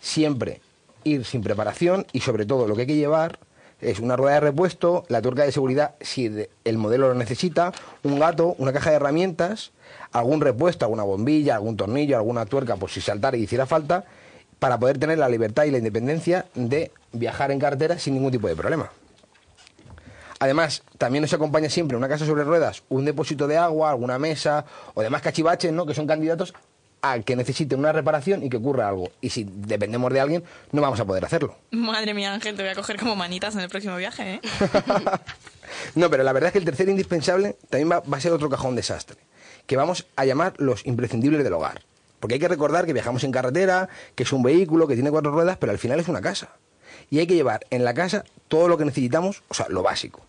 siempre 0.00 0.62
ir 1.04 1.26
sin 1.26 1.42
preparación 1.42 2.06
y 2.14 2.20
sobre 2.20 2.46
todo 2.46 2.66
lo 2.66 2.74
que 2.74 2.82
hay 2.82 2.86
que 2.86 2.96
llevar 2.96 3.40
es 3.80 4.00
una 4.00 4.16
rueda 4.16 4.34
de 4.34 4.40
repuesto, 4.40 5.04
la 5.08 5.22
tuerca 5.22 5.44
de 5.44 5.52
seguridad 5.52 5.94
si 6.00 6.48
el 6.64 6.78
modelo 6.78 7.08
lo 7.08 7.14
necesita, 7.14 7.72
un 8.02 8.18
gato, 8.18 8.54
una 8.58 8.72
caja 8.72 8.90
de 8.90 8.96
herramientas, 8.96 9.72
algún 10.12 10.40
repuesto, 10.40 10.84
alguna 10.84 11.04
bombilla, 11.04 11.54
algún 11.54 11.76
tornillo, 11.76 12.16
alguna 12.16 12.46
tuerca 12.46 12.76
por 12.76 12.90
si 12.90 13.00
saltara 13.00 13.36
y 13.36 13.42
hiciera 13.42 13.66
falta, 13.66 14.04
para 14.58 14.78
poder 14.78 14.98
tener 14.98 15.18
la 15.18 15.28
libertad 15.28 15.64
y 15.64 15.70
la 15.70 15.78
independencia 15.78 16.46
de 16.54 16.90
viajar 17.12 17.50
en 17.52 17.60
carretera 17.60 17.98
sin 17.98 18.14
ningún 18.14 18.32
tipo 18.32 18.48
de 18.48 18.56
problema. 18.56 18.90
Además, 20.40 20.82
también 20.98 21.22
nos 21.22 21.32
acompaña 21.32 21.68
siempre 21.68 21.96
una 21.96 22.08
casa 22.08 22.24
sobre 22.24 22.44
ruedas, 22.44 22.82
un 22.88 23.04
depósito 23.04 23.48
de 23.48 23.56
agua, 23.56 23.90
alguna 23.90 24.18
mesa 24.18 24.64
o 24.94 25.02
demás 25.02 25.22
cachivaches, 25.22 25.72
¿no? 25.72 25.84
Que 25.84 25.94
son 25.94 26.06
candidatos 26.06 26.54
a 27.02 27.18
que 27.20 27.36
necesiten 27.36 27.78
una 27.78 27.92
reparación 27.92 28.42
y 28.42 28.48
que 28.48 28.56
ocurra 28.56 28.88
algo. 28.88 29.10
Y 29.20 29.30
si 29.30 29.44
dependemos 29.44 30.12
de 30.12 30.20
alguien, 30.20 30.44
no 30.72 30.82
vamos 30.82 31.00
a 31.00 31.04
poder 31.04 31.24
hacerlo. 31.24 31.56
Madre 31.70 32.14
mía, 32.14 32.32
Ángel, 32.32 32.56
te 32.56 32.62
voy 32.62 32.72
a 32.72 32.74
coger 32.74 32.98
como 32.98 33.16
manitas 33.16 33.54
en 33.54 33.60
el 33.60 33.68
próximo 33.68 33.96
viaje, 33.96 34.34
¿eh? 34.34 34.40
No, 35.94 36.10
pero 36.10 36.24
la 36.24 36.32
verdad 36.32 36.48
es 36.48 36.52
que 36.52 36.58
el 36.58 36.64
tercer 36.64 36.88
indispensable 36.88 37.56
también 37.68 37.90
va, 37.90 38.00
va 38.00 38.16
a 38.16 38.20
ser 38.20 38.32
otro 38.32 38.48
cajón 38.48 38.74
desastre, 38.74 39.18
que 39.66 39.76
vamos 39.76 40.06
a 40.16 40.24
llamar 40.24 40.54
los 40.56 40.86
imprescindibles 40.86 41.44
del 41.44 41.52
hogar. 41.52 41.82
Porque 42.20 42.34
hay 42.34 42.40
que 42.40 42.48
recordar 42.48 42.86
que 42.86 42.92
viajamos 42.92 43.22
en 43.24 43.32
carretera, 43.32 43.88
que 44.14 44.24
es 44.24 44.32
un 44.32 44.42
vehículo, 44.42 44.88
que 44.88 44.94
tiene 44.94 45.10
cuatro 45.10 45.30
ruedas, 45.30 45.56
pero 45.58 45.72
al 45.72 45.78
final 45.78 46.00
es 46.00 46.08
una 46.08 46.20
casa. 46.20 46.50
Y 47.10 47.20
hay 47.20 47.26
que 47.26 47.34
llevar 47.34 47.66
en 47.70 47.84
la 47.84 47.94
casa 47.94 48.24
todo 48.48 48.68
lo 48.68 48.76
que 48.76 48.84
necesitamos, 48.84 49.42
o 49.48 49.54
sea, 49.54 49.66
lo 49.68 49.82
básico. 49.82 50.20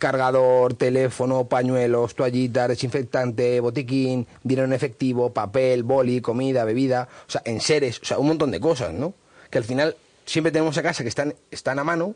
Cargador, 0.00 0.72
teléfono, 0.74 1.44
pañuelos, 1.44 2.14
toallitas, 2.14 2.68
desinfectante, 2.68 3.60
botiquín, 3.60 4.26
dinero 4.42 4.66
en 4.66 4.72
efectivo, 4.72 5.32
papel, 5.32 5.82
boli, 5.84 6.22
comida, 6.22 6.64
bebida, 6.64 7.06
o 7.28 7.30
sea, 7.30 7.42
enseres, 7.44 8.00
o 8.00 8.04
sea, 8.06 8.18
un 8.18 8.26
montón 8.28 8.50
de 8.50 8.60
cosas, 8.60 8.94
¿no? 8.94 9.12
Que 9.50 9.58
al 9.58 9.64
final 9.64 9.94
siempre 10.24 10.50
tenemos 10.52 10.76
a 10.78 10.82
casa 10.82 11.02
que 11.02 11.10
están, 11.10 11.34
están 11.50 11.78
a 11.78 11.84
mano, 11.84 12.14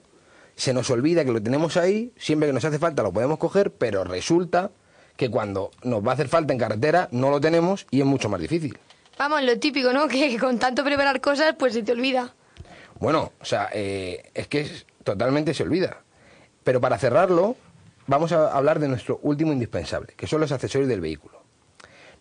se 0.57 0.73
nos 0.73 0.89
olvida 0.89 1.27
que 1.27 1.31
lo 1.31 1.43
tenemos 1.43 1.77
ahí, 1.77 2.11
siempre 2.17 2.49
que 2.49 2.55
nos 2.55 2.65
hace 2.65 2.79
falta 2.79 3.03
lo 3.03 3.13
podemos 3.13 3.37
coger, 3.39 3.71
pero 3.71 4.03
resulta 4.03 4.71
que 5.17 5.31
cuando 5.31 5.71
nos 5.83 6.03
va 6.05 6.13
a 6.13 6.15
hacer 6.15 6.29
falta 6.29 6.55
en 6.55 6.59
carretera 6.59 7.09
no 7.13 7.29
lo 7.31 7.39
tenemos 7.41 7.87
y 7.91 8.01
es 8.01 8.07
mucho 8.07 8.31
más 8.31 8.41
difícil. 8.41 8.79
Vamos, 9.19 9.43
lo 9.43 9.59
típico, 9.59 9.93
¿no? 9.93 10.09
Que 10.09 10.39
con 10.39 10.59
tanto 10.59 10.83
preparar 10.85 11.21
cosas, 11.21 11.55
pues 11.59 11.75
se 11.75 11.83
te 11.83 11.93
olvida. 11.93 12.33
Bueno, 12.99 13.33
o 13.41 13.45
sea, 13.45 13.69
eh, 13.75 14.31
es 14.33 14.49
que 14.49 14.63
es- 14.63 14.87
totalmente 15.05 15.53
se 15.53 15.65
olvida. 15.65 16.01
Pero 16.65 16.81
para 16.81 16.97
cerrarlo, 16.99 17.57
vamos 18.07 18.33
a 18.33 18.53
hablar 18.55 18.79
de 18.79 18.89
nuestro 18.89 19.19
último 19.23 19.53
indispensable, 19.53 20.15
que 20.17 20.27
son 20.27 20.41
los 20.41 20.53
accesorios 20.53 20.89
del 20.89 21.01
vehículo. 21.01 21.43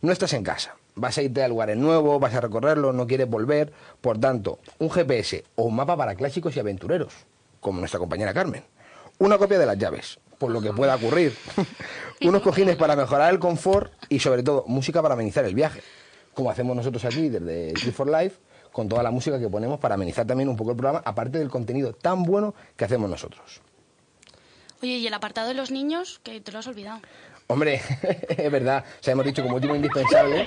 No 0.01 0.11
estás 0.11 0.33
en 0.33 0.43
casa, 0.43 0.75
vas 0.95 1.17
a 1.17 1.21
irte 1.21 1.43
a 1.43 1.47
lugares 1.47 1.77
nuevos, 1.77 2.19
vas 2.19 2.33
a 2.33 2.41
recorrerlo, 2.41 2.93
no 2.93 3.07
quieres 3.07 3.29
volver, 3.29 3.71
por 4.01 4.19
tanto, 4.19 4.59
un 4.79 4.89
GPS 4.89 5.43
o 5.55 5.63
un 5.63 5.75
mapa 5.75 5.95
para 5.95 6.15
clásicos 6.15 6.55
y 6.55 6.59
aventureros, 6.59 7.13
como 7.59 7.79
nuestra 7.79 7.99
compañera 7.99 8.33
Carmen. 8.33 8.63
Una 9.19 9.37
copia 9.37 9.59
de 9.59 9.65
las 9.65 9.77
llaves, 9.77 10.19
por 10.37 10.51
lo 10.51 10.61
que 10.61 10.73
pueda 10.73 10.95
ocurrir. 10.95 11.33
Unos 12.21 12.41
cojines 12.41 12.75
para 12.75 12.95
mejorar 12.95 13.31
el 13.33 13.39
confort 13.39 13.93
y 14.09 14.19
sobre 14.19 14.43
todo 14.43 14.65
música 14.67 15.01
para 15.01 15.13
amenizar 15.13 15.45
el 15.45 15.55
viaje, 15.55 15.81
como 16.33 16.49
hacemos 16.49 16.75
nosotros 16.75 17.05
aquí 17.05 17.29
desde 17.29 17.73
Trip 17.73 17.93
for 17.93 18.09
Life, 18.09 18.37
con 18.71 18.89
toda 18.89 19.03
la 19.03 19.11
música 19.11 19.39
que 19.39 19.47
ponemos 19.47 19.79
para 19.79 19.95
amenizar 19.95 20.25
también 20.25 20.49
un 20.49 20.57
poco 20.57 20.71
el 20.71 20.77
programa, 20.77 21.01
aparte 21.05 21.37
del 21.37 21.49
contenido 21.49 21.93
tan 21.93 22.23
bueno 22.23 22.55
que 22.75 22.85
hacemos 22.85 23.09
nosotros. 23.09 23.61
Oye, 24.83 24.97
¿y 24.97 25.07
el 25.07 25.13
apartado 25.13 25.47
de 25.47 25.53
los 25.53 25.71
niños? 25.71 26.19
Que 26.23 26.41
te 26.41 26.51
lo 26.51 26.59
has 26.59 26.67
olvidado. 26.67 26.99
Hombre, 27.47 27.81
es 28.29 28.51
verdad. 28.51 28.83
O 28.99 29.03
sea, 29.03 29.13
hemos 29.13 29.23
dicho 29.23 29.41
como 29.41 29.55
último 29.55 29.77
indispensable. 29.77 30.45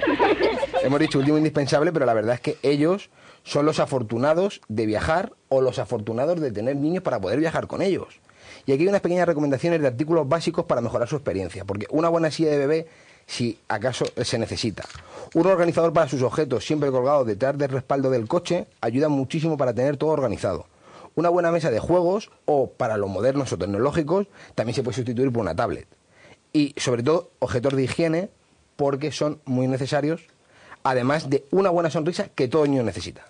hemos 0.83 1.01
dicho 1.01 1.19
último 1.19 1.39
indispensable, 1.39 1.91
pero 1.91 2.05
la 2.05 2.13
verdad 2.13 2.35
es 2.35 2.41
que 2.43 2.59
ellos 2.63 3.09
son 3.45 3.65
los 3.65 3.81
afortunados 3.81 4.61
de 4.69 4.85
viajar 4.85 5.33
o 5.49 5.63
los 5.63 5.79
afortunados 5.79 6.39
de 6.39 6.53
tener 6.53 6.77
niños 6.77 7.03
para 7.03 7.19
poder 7.19 7.39
viajar 7.39 7.67
con 7.67 7.81
ellos. 7.81 8.21
Y 8.67 8.73
aquí 8.73 8.83
hay 8.83 8.89
unas 8.89 9.01
pequeñas 9.01 9.27
recomendaciones 9.27 9.81
de 9.81 9.87
artículos 9.87 10.29
básicos 10.29 10.67
para 10.67 10.83
mejorar 10.83 11.09
su 11.09 11.17
experiencia, 11.17 11.65
porque 11.65 11.87
una 11.89 12.11
buena 12.11 12.31
silla 12.31 12.51
de 12.51 12.59
bebé, 12.59 12.89
si 13.27 13.59
acaso 13.69 14.05
se 14.23 14.39
necesita. 14.39 14.85
Un 15.33 15.47
organizador 15.47 15.95
para 15.95 16.11
sus 16.11 16.21
objetos, 16.21 16.67
siempre 16.67 16.91
colgado 16.91 17.25
detrás 17.25 17.57
del 17.57 17.71
respaldo 17.71 18.11
del 18.11 18.29
coche, 18.29 18.67
ayuda 18.83 19.09
muchísimo 19.09 19.57
para 19.57 19.73
tener 19.73 19.97
todo 19.97 20.11
organizado. 20.11 20.67
Una 21.17 21.31
buena 21.31 21.51
mesa 21.51 21.71
de 21.71 21.81
juegos, 21.81 22.31
o 22.45 22.71
para 22.71 22.99
los 22.99 23.09
modernos 23.09 23.51
o 23.53 23.57
tecnológicos, 23.57 24.29
también 24.55 24.75
se 24.75 24.83
puede 24.83 24.97
sustituir 24.97 25.33
por 25.33 25.41
una 25.41 25.57
tablet. 25.57 25.89
Y 26.53 26.75
sobre 26.77 27.03
todo, 27.03 27.31
objetos 27.39 27.75
de 27.75 27.85
higiene, 27.85 28.29
porque 28.77 29.11
son 29.13 29.41
muy 29.47 29.67
necesarios, 29.67 30.21
además 30.85 31.31
de 31.31 31.47
una 31.51 31.71
buena 31.71 31.89
sonrisa 31.89 32.29
que 32.29 32.49
todo 32.49 32.67
niño 32.67 32.83
necesita. 32.83 33.25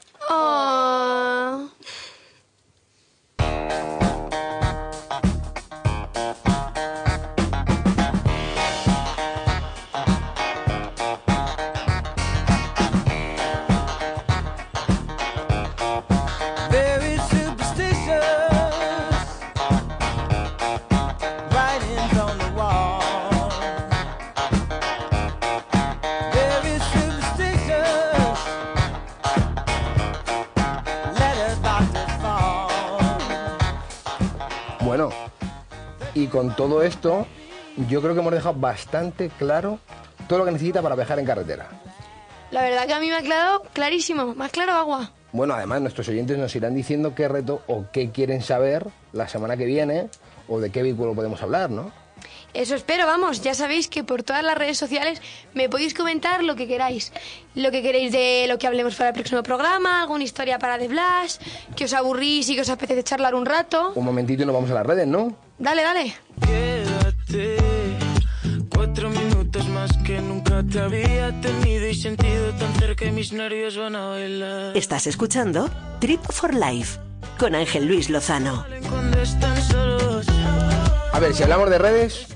Todo 36.69 36.83
esto, 36.83 37.27
yo 37.89 38.03
creo 38.03 38.15
que 38.15 38.21
hemos 38.21 38.33
dejado 38.33 38.59
bastante 38.59 39.31
claro 39.39 39.79
todo 40.29 40.41
lo 40.41 40.45
que 40.45 40.51
necesita 40.51 40.83
para 40.83 40.97
viajar 40.97 41.19
en 41.21 41.25
carretera. 41.25 41.69
La 42.51 42.63
verdad 42.63 42.87
que 42.87 42.95
a 42.95 43.01
mí 43.01 43.09
me 43.09 43.17
ha 43.17 43.23
quedado 43.23 43.63
clarísimo, 43.73 44.35
más 44.35 44.51
claro 44.51 44.73
agua. 44.73 45.13
Bueno, 45.33 45.55
además 45.55 45.81
nuestros 45.81 46.09
oyentes 46.09 46.39
nos 46.39 46.55
irán 46.57 46.75
diciendo 46.75 47.15
qué 47.15 47.29
reto 47.29 47.63
o 47.69 47.85
qué 47.93 48.11
quieren 48.11 48.43
saber 48.43 48.87
la 49.13 49.29
semana 49.29 49.57
que 49.57 49.65
viene 49.65 50.09
o 50.49 50.59
de 50.59 50.71
qué 50.71 50.83
vehículo 50.83 51.15
podemos 51.15 51.41
hablar, 51.43 51.71
¿no? 51.71 51.93
Eso 52.55 52.75
espero, 52.75 53.07
vamos, 53.07 53.43
ya 53.43 53.55
sabéis 53.55 53.89
que 53.89 54.05
por 54.05 54.23
todas 54.23 54.43
las 54.43 54.57
redes 54.57 54.79
sociales 54.79 55.21
me 55.55 55.69
podéis 55.69 55.95
comentar 55.95 56.43
lo 56.43 56.57
que 56.57 56.67
queráis. 56.67 57.13
Lo 57.55 57.71
que 57.71 57.83
queréis 57.83 58.13
de 58.13 58.47
lo 58.49 58.59
que 58.59 58.67
hablemos 58.67 58.95
para 58.95 59.11
el 59.11 59.15
próximo 59.15 59.43
programa, 59.43 60.03
alguna 60.03 60.25
historia 60.25 60.59
para 60.59 60.79
The 60.79 60.89
Blas, 60.89 61.41
que 61.75 61.85
os 61.85 61.93
aburrís 61.93 62.49
y 62.49 62.55
que 62.55 62.61
os 62.63 62.71
apetece 62.71 63.03
charlar 63.03 63.35
un 63.35 63.47
rato. 63.47 63.93
Un 63.95 64.05
momentito 64.05 64.43
y 64.43 64.47
nos 64.47 64.55
vamos 64.55 64.71
a 64.71 64.75
las 64.75 64.87
redes, 64.87 65.07
¿no? 65.07 65.37
Dale, 65.59 65.83
dale. 65.83 66.15
Quédate 66.45 67.97
Cuatro 68.77 69.09
minutos 69.11 69.69
más 69.69 69.91
que 70.05 70.21
nunca 70.21 70.63
te 70.63 70.81
había 70.81 71.33
tenido 71.41 71.89
y 71.89 71.95
sentido 71.95 72.53
tan 72.59 72.73
cerca 72.75 73.07
y 73.07 73.11
mis 73.11 73.33
nervios 73.33 73.77
van 73.77 73.97
a 73.97 74.07
bailar. 74.09 74.77
Estás 74.77 75.07
escuchando 75.07 75.71
Trip 75.99 76.21
for 76.31 76.55
Life 76.55 76.99
con 77.39 77.55
Ángel 77.55 77.87
Luis 77.87 78.11
Lozano. 78.11 78.65
Cuando 78.89 79.21
están 79.21 79.61
solos 79.63 80.27
A 81.17 81.19
ver, 81.19 81.35
si 81.35 81.43
hablamos 81.43 81.71
de 81.71 81.79
redes, 81.79 82.27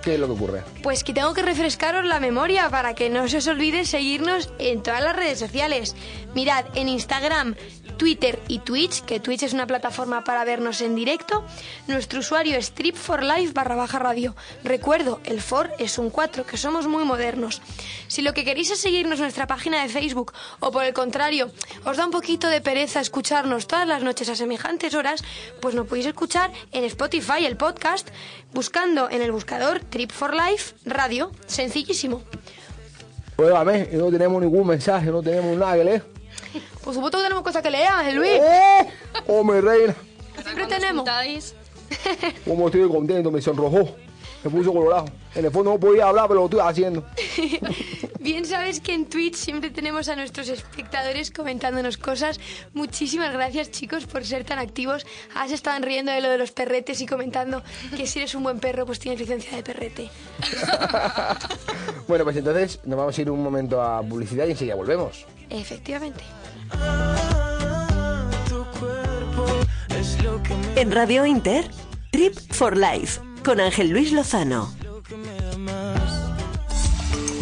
¿qué 0.00 0.14
es 0.14 0.20
lo 0.20 0.28
que 0.28 0.32
ocurre? 0.34 0.62
Pues 0.84 1.02
que 1.02 1.12
tengo 1.12 1.34
que 1.34 1.42
refrescaros 1.42 2.04
la 2.04 2.20
memoria 2.20 2.70
para 2.70 2.94
que 2.94 3.10
no 3.10 3.26
se 3.26 3.38
os 3.38 3.48
olvide 3.48 3.84
seguirnos 3.84 4.52
en 4.60 4.80
todas 4.80 5.02
las 5.02 5.16
redes 5.16 5.40
sociales. 5.40 5.96
Mirad, 6.36 6.64
en 6.76 6.88
Instagram, 6.88 7.56
Twitter 7.98 8.38
y 8.48 8.60
Twitch, 8.60 9.02
que 9.02 9.20
Twitch 9.20 9.42
es 9.42 9.52
una 9.52 9.66
plataforma 9.66 10.24
para 10.24 10.44
vernos 10.44 10.80
en 10.80 10.94
directo, 10.94 11.44
nuestro 11.88 12.20
usuario 12.20 12.56
es 12.56 12.74
trip4life 12.74 13.52
barra 13.52 13.74
baja 13.74 13.98
radio. 13.98 14.34
Recuerdo, 14.64 15.20
el 15.24 15.40
for 15.40 15.70
es 15.78 15.98
un 15.98 16.08
4, 16.08 16.46
que 16.46 16.56
somos 16.56 16.86
muy 16.86 17.04
modernos. 17.04 17.60
Si 18.06 18.22
lo 18.22 18.32
que 18.32 18.44
queréis 18.44 18.70
es 18.70 18.80
seguirnos 18.80 19.18
en 19.18 19.24
nuestra 19.24 19.48
página 19.48 19.82
de 19.82 19.88
Facebook, 19.88 20.32
o 20.60 20.70
por 20.70 20.84
el 20.84 20.94
contrario, 20.94 21.50
os 21.84 21.96
da 21.96 22.06
un 22.06 22.12
poquito 22.12 22.46
de 22.48 22.60
pereza 22.60 23.00
escucharnos 23.00 23.66
todas 23.66 23.86
las 23.86 24.02
noches 24.02 24.28
a 24.28 24.36
semejantes 24.36 24.94
horas, 24.94 25.24
pues 25.60 25.74
nos 25.74 25.86
podéis 25.86 26.06
escuchar 26.06 26.52
en 26.72 26.84
Spotify, 26.84 27.44
el 27.44 27.56
podcast, 27.56 28.08
buscando 28.54 29.10
en 29.10 29.22
el 29.22 29.32
buscador 29.32 29.80
Trip 29.80 30.12
for 30.12 30.34
Life 30.34 30.76
Radio. 30.84 31.32
Sencillísimo. 31.46 32.22
Pues 33.34 33.52
y 33.92 33.96
no 33.96 34.10
tenemos 34.10 34.42
ningún 34.42 34.66
mensaje, 34.66 35.10
no 35.10 35.22
tenemos 35.22 35.56
nada 35.56 35.76
que 35.76 35.84
leer. 35.84 36.17
Por 36.82 36.94
supuesto 36.94 37.18
que 37.18 37.24
tenemos 37.24 37.42
cosas 37.42 37.62
que 37.62 37.70
leer, 37.70 37.88
Ángel 37.88 38.16
Luis. 38.16 38.40
¡Oh! 38.40 38.86
¡Oh, 39.26 39.44
mi 39.44 39.60
reina! 39.60 39.94
Siempre 40.42 40.66
tenemos. 40.66 41.08
Cómo 42.44 42.66
estoy 42.66 42.88
contento, 42.88 43.30
me 43.30 43.40
sonrojó. 43.40 43.96
Me 44.44 44.50
puso 44.50 44.72
colorado. 44.72 45.06
En 45.34 45.44
el 45.44 45.50
fondo 45.50 45.72
no 45.72 45.80
podía 45.80 46.06
hablar, 46.06 46.28
pero 46.28 46.40
lo 46.40 46.46
estoy 46.46 46.60
haciendo. 46.60 47.04
Bien 48.18 48.44
sabes 48.44 48.80
que 48.80 48.94
en 48.94 49.06
Twitch 49.06 49.36
siempre 49.36 49.70
tenemos 49.70 50.08
a 50.08 50.16
nuestros 50.16 50.48
espectadores 50.48 51.30
comentándonos 51.30 51.96
cosas. 51.96 52.40
Muchísimas 52.74 53.32
gracias 53.32 53.70
chicos 53.70 54.06
por 54.06 54.24
ser 54.24 54.44
tan 54.44 54.58
activos. 54.58 55.06
Ahora 55.34 55.48
se 55.48 55.54
estaban 55.54 55.82
riendo 55.82 56.10
de 56.10 56.20
lo 56.20 56.28
de 56.28 56.38
los 56.38 56.52
perretes 56.52 57.00
y 57.00 57.06
comentando 57.06 57.62
que 57.96 58.06
si 58.06 58.18
eres 58.18 58.34
un 58.34 58.42
buen 58.42 58.58
perro 58.58 58.86
pues 58.86 58.98
tienes 58.98 59.20
licencia 59.20 59.56
de 59.56 59.62
perrete. 59.62 60.10
Bueno, 62.08 62.24
pues 62.24 62.36
entonces 62.38 62.80
nos 62.84 62.98
vamos 62.98 63.18
a 63.18 63.20
ir 63.20 63.30
un 63.30 63.42
momento 63.42 63.82
a 63.82 64.02
publicidad 64.02 64.46
y 64.46 64.52
enseguida 64.52 64.74
volvemos. 64.74 65.26
Efectivamente. 65.50 66.24
En 70.74 70.90
Radio 70.90 71.26
Inter, 71.26 71.70
Trip 72.10 72.34
for 72.52 72.76
Life 72.78 73.20
con 73.44 73.60
Ángel 73.60 73.90
Luis 73.90 74.12
Lozano. 74.12 74.77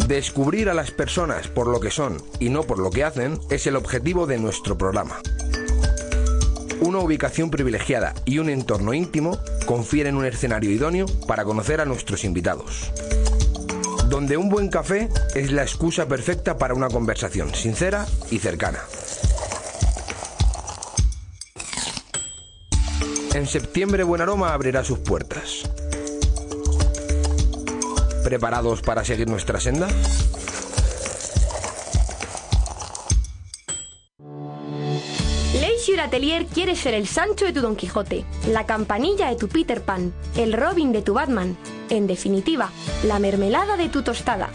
Descubrir 0.07 0.69
a 0.69 0.75
las 0.75 0.93
personas 0.93 1.49
por 1.49 1.67
lo 1.67 1.81
que 1.81 1.91
son 1.91 2.23
y 2.39 2.49
no 2.49 2.63
por 2.63 2.79
lo 2.79 2.91
que 2.91 3.03
hacen 3.03 3.41
es 3.51 3.67
el 3.67 3.75
objetivo 3.75 4.29
de 4.29 4.39
nuestro 4.39 4.79
programa. 4.79 5.19
Una 6.81 6.99
ubicación 6.99 7.51
privilegiada 7.51 8.15
y 8.25 8.39
un 8.39 8.49
entorno 8.49 8.95
íntimo 8.95 9.37
confieren 9.67 10.17
un 10.17 10.25
escenario 10.25 10.71
idóneo 10.71 11.07
para 11.27 11.43
conocer 11.45 11.81
a 11.81 11.87
nuestros 11.87 12.23
invitados. 12.23 12.93
Donde 14.09 14.37
un 14.37 14.49
buen 14.49 14.69
café 14.69 15.09
es 15.35 15.51
la 15.51 15.63
excusa 15.63 16.07
perfecta 16.07 16.57
para 16.57 16.75
una 16.75 16.89
conversación 16.89 17.53
sincera 17.53 18.07
y 18.31 18.39
cercana. 18.39 18.79
En 23.35 23.47
septiembre 23.49 24.05
Buen 24.05 24.23
Aroma 24.23 24.55
abrirá 24.55 24.85
sus 24.85 25.01
puertas. 25.01 25.69
¿Preparados 28.27 28.83
para 28.83 29.05
seguir 29.05 29.29
nuestra 29.29 29.61
senda? 29.61 29.87
Leisure 35.61 36.03
Atelier 36.03 36.47
quiere 36.47 36.75
ser 36.75 36.95
el 36.95 37.07
Sancho 37.07 37.45
de 37.45 37.53
tu 37.53 37.61
Don 37.61 37.77
Quijote, 37.77 38.25
la 38.49 38.67
campanilla 38.67 39.29
de 39.29 39.37
tu 39.37 39.47
Peter 39.47 39.81
Pan, 39.81 40.13
el 40.37 40.55
Robin 40.55 40.91
de 40.91 41.03
tu 41.03 41.15
Batman, 41.15 41.57
en 41.89 42.09
definitiva, 42.09 42.73
la 43.05 43.21
mermelada 43.21 43.77
de 43.77 43.89
tu 43.91 44.03
tostada. 44.03 44.51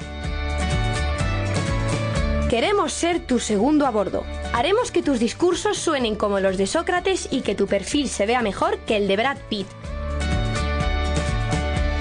Queremos 2.50 2.92
ser 2.92 3.26
tu 3.26 3.40
segundo 3.40 3.88
a 3.88 3.92
bordo. 3.92 4.26
Haremos 4.52 4.92
que 4.92 5.02
tus 5.02 5.18
discursos 5.18 5.78
suenen 5.78 6.16
como 6.16 6.42
los 6.42 6.58
de 6.58 6.68
Sócrates 6.68 7.30
y 7.32 7.40
que 7.40 7.56
tu 7.56 7.68
perfil 7.68 8.10
se 8.10 8.26
vea 8.26 8.42
mejor 8.42 8.80
que 8.80 8.98
el 8.98 9.08
de 9.08 9.16
Brad 9.16 9.38
Pitt. 9.48 9.68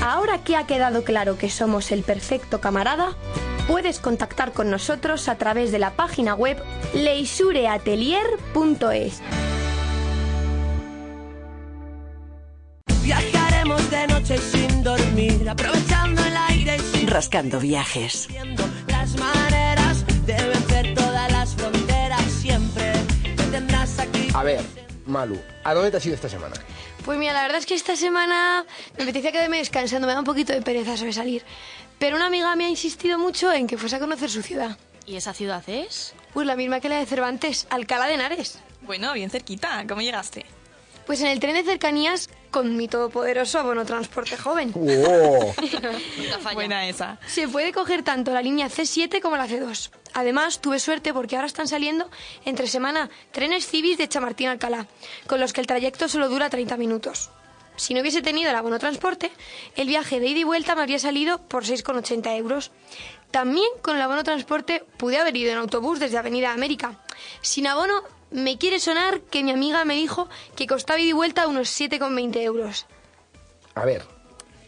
Ahora 0.03 0.43
que 0.43 0.57
ha 0.57 0.67
quedado 0.67 1.05
claro 1.05 1.37
que 1.37 1.51
somos 1.51 1.93
el 1.93 2.03
perfecto 2.03 2.61
camarada, 2.61 3.15
puedes 3.69 4.01
contactar 4.01 4.53
con 4.53 4.71
nosotros 4.71 5.29
a 5.29 5.37
través 5.37 5.73
de 5.73 5.79
la 5.79 5.91
página 5.91 6.35
web 6.35 6.57
leisureatelier.es. 6.95 9.21
Viajaremos 13.03 13.91
de 13.91 14.07
noche 14.09 14.39
sin 14.39 14.83
dormir, 14.83 15.49
aprovechando 15.49 16.25
el 16.25 16.37
aire 16.49 16.77
y 16.77 16.81
sin 16.81 17.09
Rascando 17.09 17.61
viajes. 17.61 18.29
las 18.89 19.17
maneras 19.17 20.05
de 20.27 20.35
vencer 20.35 20.95
todas 20.95 21.31
las 21.33 21.55
fronteras. 21.55 22.23
Siempre 22.25 22.93
te 23.37 23.45
tendrás 23.45 23.99
aquí. 23.99 24.29
A 24.35 24.43
ver, 24.43 24.61
Malu, 25.07 25.39
¿a 25.65 25.73
dónde 25.75 25.91
te 25.91 25.97
has 25.99 26.07
ido 26.07 26.15
esta 26.15 26.29
semana? 26.29 26.55
Pues 27.05 27.19
mira, 27.19 27.33
la 27.33 27.43
verdad 27.43 27.59
es 27.59 27.67
que 27.67 27.75
esta 27.75 27.97
semana 27.97 28.65
me 28.97 29.05
apetecía 29.05 29.33
quedarme 29.33 29.59
descansando, 29.59 30.07
me 30.07 30.13
da 30.13 30.19
un 30.19 30.25
poquito 30.25 30.53
de 30.53 30.63
pereza 30.63 30.97
sobre 30.97 31.13
salir. 31.13 31.45
Pero 31.99 32.17
una 32.17 32.27
amiga 32.27 32.55
me 32.57 32.67
ha 32.67 32.69
insistido 32.69 33.19
mucho 33.19 33.53
en 33.53 33.67
que 33.67 33.79
fuese 33.79 33.97
a 33.97 33.99
conocer 33.99 34.31
su 34.31 34.43
ciudad. 34.43 34.79
¿Y 35.07 35.17
esa 35.17 35.35
ciudad 35.35 35.63
es? 35.69 36.15
Pues 36.33 36.47
la 36.47 36.57
misma 36.57 36.81
que 36.81 36.89
la 36.89 36.99
de 36.99 37.07
Cervantes, 37.07 37.67
Alcalá 37.71 38.07
de 38.07 38.15
Henares. 38.15 38.59
Bueno, 38.83 39.13
bien 39.13 39.31
cerquita. 39.31 39.85
¿Cómo 39.89 40.01
llegaste? 40.01 40.47
Pues 41.11 41.23
en 41.23 41.27
el 41.27 41.41
tren 41.41 41.55
de 41.55 41.65
cercanías 41.65 42.31
con 42.53 42.77
mi 42.77 42.87
todopoderoso 42.87 43.59
abono 43.59 43.85
transporte 43.85 44.37
joven. 44.37 44.73
¡Oh! 44.77 45.53
Buena 46.55 46.87
esa. 46.87 47.19
Se 47.27 47.49
puede 47.49 47.73
coger 47.73 48.05
tanto 48.05 48.33
la 48.33 48.41
línea 48.41 48.69
C7 48.69 49.21
como 49.21 49.37
la 49.37 49.49
C2. 49.49 49.91
Además, 50.15 50.61
tuve 50.61 50.79
suerte 50.79 51.13
porque 51.13 51.35
ahora 51.35 51.49
están 51.49 51.67
saliendo 51.67 52.09
entre 52.45 52.69
semana 52.69 53.11
trenes 53.33 53.67
Cibis 53.67 53.99
de 53.99 54.09
Chamartín 54.09 54.47
a 54.47 54.51
Alcalá, 54.53 54.87
con 55.27 55.41
los 55.41 55.53
que 55.53 55.61
el 55.61 55.67
trayecto 55.67 56.09
solo 56.09 56.29
dura 56.29 56.49
30 56.49 56.77
minutos. 56.77 57.31
si 57.75 57.93
no 57.93 58.03
hubiese 58.03 58.23
tenido 58.23 58.49
el 58.49 58.55
abono 58.55 58.79
transporte, 58.79 59.33
el 59.75 59.89
viaje 59.89 60.21
de 60.21 60.29
ida 60.29 60.39
y 60.39 60.45
vuelta 60.45 60.77
me 60.77 60.83
habría 60.83 61.01
salido 61.01 61.39
por 61.39 61.65
6,80 61.65 62.37
euros. 62.37 62.71
También 63.33 63.67
con 63.83 63.97
el 63.97 64.03
abono 64.03 64.23
transporte 64.23 64.85
pude 64.97 65.19
haber 65.19 65.37
ido 65.37 65.51
en 65.51 65.59
autobús 65.59 65.99
desde 65.99 66.19
Avenida 66.19 66.53
América. 66.53 67.01
Sin 67.41 67.67
abono, 67.67 68.05
me 68.31 68.59
quiere 68.59 68.81
sonar 68.81 69.21
que 69.21 69.43
mi 69.43 69.51
amiga 69.51 69.85
me 69.85 69.95
dijo 69.95 70.29
que 70.57 70.67
costaba 70.67 71.01
ida 71.01 71.11
y 71.11 71.13
vuelta 71.13 71.49
unos 71.49 71.69
7,20 71.69 72.37
euros. 72.43 72.87
A 73.75 73.85
ver, 73.85 74.05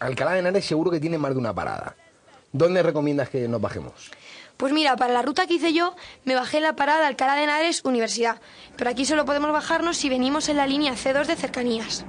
Alcalá 0.01 0.33
de 0.33 0.41
Henares 0.41 0.65
seguro 0.65 0.91
que 0.91 1.01
tiene 1.01 1.19
más 1.19 1.33
de 1.33 1.39
una 1.39 1.55
parada. 1.55 1.97
¿Dónde 2.53 2.83
recomiendas 2.83 3.29
que 3.29 3.49
nos 3.49 3.61
bajemos? 3.61 4.11
Pues 4.57 4.73
mira, 4.73 4.97
para 4.97 5.13
la 5.13 5.23
ruta 5.23 5.47
que 5.47 5.55
hice 5.55 5.73
yo, 5.73 5.97
me 6.25 6.35
bajé 6.35 6.59
en 6.59 6.65
la 6.65 6.77
parada 6.77 7.07
Alcalá 7.07 7.35
de 7.35 7.45
Henares 7.45 7.85
Universidad. 7.85 8.41
Pero 8.77 8.91
aquí 8.91 9.05
solo 9.05 9.25
podemos 9.25 9.53
bajarnos 9.53 9.97
si 9.97 10.09
venimos 10.09 10.49
en 10.49 10.57
la 10.57 10.67
línea 10.67 10.93
C2 10.93 11.27
de 11.27 11.37
cercanías. 11.37 12.05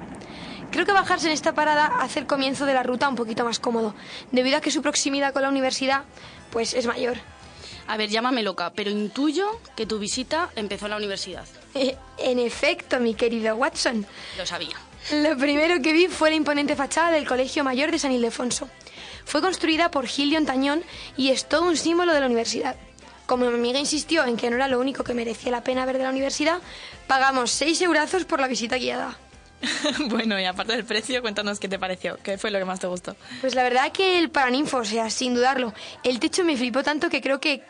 Creo 0.72 0.86
que 0.86 0.92
bajarse 0.92 1.28
en 1.28 1.34
esta 1.34 1.54
parada 1.54 1.86
hace 1.86 2.20
el 2.20 2.26
comienzo 2.26 2.66
de 2.66 2.74
la 2.74 2.84
ruta 2.84 3.08
un 3.08 3.16
poquito 3.16 3.46
más 3.46 3.60
cómodo, 3.60 3.94
debido 4.32 4.58
a 4.58 4.62
que 4.62 4.72
su 4.72 4.82
proximidad 4.82 5.32
con 5.32 5.44
la 5.44 5.50
universidad 5.50 6.04
pues 6.52 6.74
es 6.74 6.88
mayor. 6.88 7.18
A 7.88 7.98
ver, 7.98 8.10
llámame 8.10 8.44
loca, 8.44 8.72
pero 8.74 8.90
intuyo 8.90 9.60
que 9.76 9.86
tu 9.86 10.00
visita 10.00 10.50
empezó 10.56 10.86
en 10.86 10.92
la 10.92 10.98
universidad. 10.98 11.46
Eh, 11.76 11.98
en 12.18 12.40
efecto, 12.40 13.00
mi 13.00 13.14
querido 13.14 13.56
Watson. 13.56 14.06
Lo 14.38 14.46
sabía. 14.46 14.76
Lo 15.12 15.38
primero 15.38 15.82
que 15.82 15.92
vi 15.92 16.08
fue 16.08 16.30
la 16.30 16.36
imponente 16.36 16.76
fachada 16.76 17.12
del 17.12 17.28
Colegio 17.28 17.64
Mayor 17.64 17.92
de 17.92 18.00
San 18.00 18.14
Ildefonso. 18.14 18.70
Fue 19.26 19.42
construida 19.42 19.92
por 19.92 20.08
Gillion 20.08 20.46
Tañón 20.46 20.84
y 21.18 21.30
es 21.30 21.48
todo 21.50 21.64
un 21.64 21.78
símbolo 21.78 22.14
de 22.14 22.22
la 22.22 22.26
universidad. 22.26 22.76
Como 23.26 23.50
mi 23.50 23.56
amiga 23.56 23.80
insistió 23.80 24.26
en 24.26 24.38
que 24.38 24.50
no 24.50 24.56
era 24.56 24.68
lo 24.68 24.80
único 24.80 25.04
que 25.04 25.14
merecía 25.14 25.52
la 25.52 25.64
pena 25.64 25.86
ver 25.86 25.98
de 25.98 26.04
la 26.04 26.10
universidad, 26.10 26.60
pagamos 27.08 27.52
6 27.52 27.82
eurazos 27.82 28.26
por 28.26 28.40
la 28.40 28.48
visita 28.48 28.78
guiada. 28.78 29.18
bueno, 30.10 30.40
y 30.40 30.46
aparte 30.46 30.74
del 30.74 30.84
precio, 30.86 31.22
cuéntanos 31.22 31.60
qué 31.60 31.70
te 31.70 31.80
pareció, 31.80 32.18
qué 32.22 32.38
fue 32.38 32.52
lo 32.52 32.60
que 32.60 32.66
más 32.66 32.80
te 32.80 32.88
gustó. 32.88 33.16
Pues 33.42 33.56
la 33.56 33.64
verdad 33.64 33.92
que 33.92 34.20
el 34.20 34.30
paraninfo, 34.30 34.78
o 34.78 34.86
sea, 34.86 35.10
sin 35.10 35.34
dudarlo, 35.36 35.74
el 36.04 36.20
techo 36.20 36.44
me 36.44 36.58
flipó 36.58 36.84
tanto 36.84 37.10
que 37.10 37.22
creo 37.22 37.40
que 37.40 37.64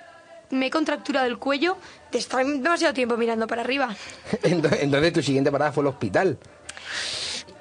me 0.53 0.67
he 0.67 0.69
contracturado 0.69 1.25
el 1.27 1.37
cuello 1.37 1.77
de 2.11 2.19
estar 2.19 2.45
demasiado 2.45 2.93
tiempo 2.93 3.17
mirando 3.17 3.47
para 3.47 3.61
arriba. 3.61 3.95
Entonces, 4.43 5.13
tu 5.13 5.21
siguiente 5.21 5.51
parada 5.51 5.71
fue 5.71 5.83
el 5.83 5.87
hospital. 5.87 6.37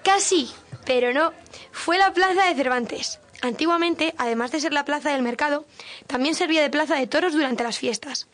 Casi, 0.02 0.50
pero 0.84 1.12
no. 1.12 1.32
Fue 1.70 1.98
la 1.98 2.12
plaza 2.12 2.44
de 2.44 2.54
Cervantes. 2.54 3.20
Antiguamente, 3.40 4.14
además 4.18 4.52
de 4.52 4.60
ser 4.60 4.72
la 4.72 4.84
plaza 4.84 5.10
del 5.10 5.22
mercado, 5.22 5.66
también 6.06 6.34
servía 6.34 6.62
de 6.62 6.70
plaza 6.70 6.94
de 6.94 7.06
toros 7.06 7.32
durante 7.32 7.64
las 7.64 7.78
fiestas. 7.78 8.28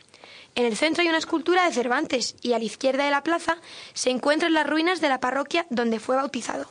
En 0.55 0.65
el 0.65 0.77
centro 0.77 1.01
hay 1.01 1.09
una 1.09 1.17
escultura 1.17 1.65
de 1.65 1.73
Cervantes 1.73 2.35
y 2.41 2.53
a 2.53 2.59
la 2.59 2.65
izquierda 2.65 3.05
de 3.05 3.11
la 3.11 3.23
plaza 3.23 3.57
se 3.93 4.09
encuentran 4.09 4.53
las 4.53 4.67
ruinas 4.67 5.01
de 5.01 5.09
la 5.09 5.19
parroquia 5.19 5.65
donde 5.69 5.99
fue 5.99 6.15
bautizado. 6.15 6.69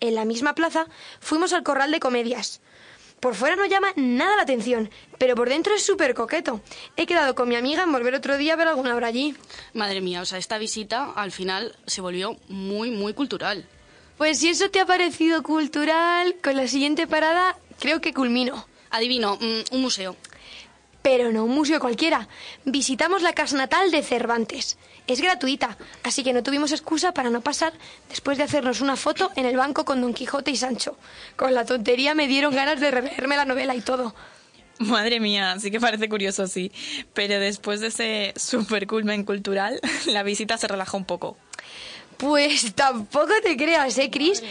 En 0.00 0.14
la 0.14 0.24
misma 0.24 0.54
plaza 0.54 0.86
fuimos 1.20 1.52
al 1.52 1.62
corral 1.62 1.90
de 1.90 2.00
comedias. 2.00 2.60
Por 3.24 3.34
fuera 3.34 3.56
no 3.56 3.64
llama 3.64 3.90
nada 3.96 4.36
la 4.36 4.42
atención, 4.42 4.90
pero 5.16 5.34
por 5.34 5.48
dentro 5.48 5.74
es 5.74 5.82
súper 5.82 6.12
coqueto. 6.12 6.60
He 6.94 7.06
quedado 7.06 7.34
con 7.34 7.48
mi 7.48 7.56
amiga 7.56 7.84
en 7.84 7.90
volver 7.90 8.14
otro 8.14 8.36
día 8.36 8.52
a 8.52 8.56
ver 8.56 8.68
alguna 8.68 8.94
obra 8.94 9.06
allí. 9.06 9.34
Madre 9.72 10.02
mía, 10.02 10.20
o 10.20 10.26
sea, 10.26 10.36
esta 10.36 10.58
visita 10.58 11.10
al 11.10 11.32
final 11.32 11.74
se 11.86 12.02
volvió 12.02 12.36
muy, 12.48 12.90
muy 12.90 13.14
cultural. 13.14 13.66
Pues 14.18 14.40
si 14.40 14.50
eso 14.50 14.68
te 14.68 14.78
ha 14.78 14.84
parecido 14.84 15.42
cultural, 15.42 16.36
con 16.44 16.54
la 16.54 16.68
siguiente 16.68 17.06
parada 17.06 17.56
creo 17.80 18.02
que 18.02 18.12
culmino. 18.12 18.66
Adivino, 18.90 19.38
mm, 19.40 19.74
un 19.74 19.80
museo. 19.80 20.16
Pero 21.00 21.32
no 21.32 21.46
un 21.46 21.54
museo 21.54 21.80
cualquiera. 21.80 22.28
Visitamos 22.66 23.22
la 23.22 23.32
casa 23.32 23.56
natal 23.56 23.90
de 23.90 24.02
Cervantes. 24.02 24.76
Es 25.06 25.20
gratuita, 25.20 25.76
así 26.02 26.24
que 26.24 26.32
no 26.32 26.42
tuvimos 26.42 26.72
excusa 26.72 27.12
para 27.12 27.28
no 27.28 27.42
pasar 27.42 27.74
después 28.08 28.38
de 28.38 28.44
hacernos 28.44 28.80
una 28.80 28.96
foto 28.96 29.30
en 29.36 29.44
el 29.44 29.56
banco 29.56 29.84
con 29.84 30.00
Don 30.00 30.14
Quijote 30.14 30.50
y 30.50 30.56
Sancho. 30.56 30.96
Con 31.36 31.52
la 31.52 31.66
tontería 31.66 32.14
me 32.14 32.26
dieron 32.26 32.54
ganas 32.54 32.80
de 32.80 32.90
releerme 32.90 33.36
la 33.36 33.44
novela 33.44 33.74
y 33.74 33.82
todo. 33.82 34.14
Madre 34.78 35.20
mía, 35.20 35.56
sí 35.60 35.70
que 35.70 35.78
parece 35.78 36.08
curioso, 36.08 36.46
sí. 36.46 36.72
Pero 37.12 37.38
después 37.38 37.80
de 37.80 37.88
ese 37.88 38.34
super 38.36 38.86
culmen 38.86 39.24
cultural, 39.24 39.80
la 40.06 40.22
visita 40.22 40.56
se 40.56 40.68
relajó 40.68 40.96
un 40.96 41.04
poco. 41.04 41.36
Pues 42.24 42.74
tampoco 42.74 43.32
te 43.42 43.54
creas, 43.54 43.98
¿eh, 43.98 44.10
Cris? 44.10 44.42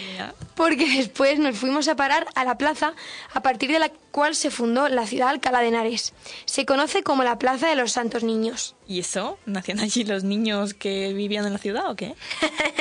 Porque 0.54 0.88
después 0.98 1.40
nos 1.40 1.58
fuimos 1.58 1.88
a 1.88 1.96
parar 1.96 2.28
a 2.36 2.46
la 2.46 2.56
plaza 2.56 2.94
a 3.34 3.42
partir 3.42 3.72
de 3.72 3.80
la 3.80 3.90
cual 4.12 4.36
se 4.36 4.52
fundó 4.52 4.88
la 4.90 5.08
ciudad 5.08 5.26
de 5.26 5.32
Alcalá 5.32 5.62
de 5.62 5.70
Henares. 5.70 6.14
Se 6.46 6.68
conoce 6.68 7.02
como 7.02 7.24
la 7.24 7.40
Plaza 7.40 7.68
de 7.68 7.76
los 7.76 7.94
Santos 7.94 8.24
Niños. 8.24 8.76
¿Y 8.88 9.00
eso? 9.00 9.40
¿Nacían 9.48 9.80
allí 9.80 10.04
los 10.04 10.24
niños 10.24 10.76
que 10.76 11.14
vivían 11.14 11.48
en 11.48 11.54
la 11.54 11.58
ciudad 11.58 11.90
o 11.90 11.96
qué? 11.96 12.14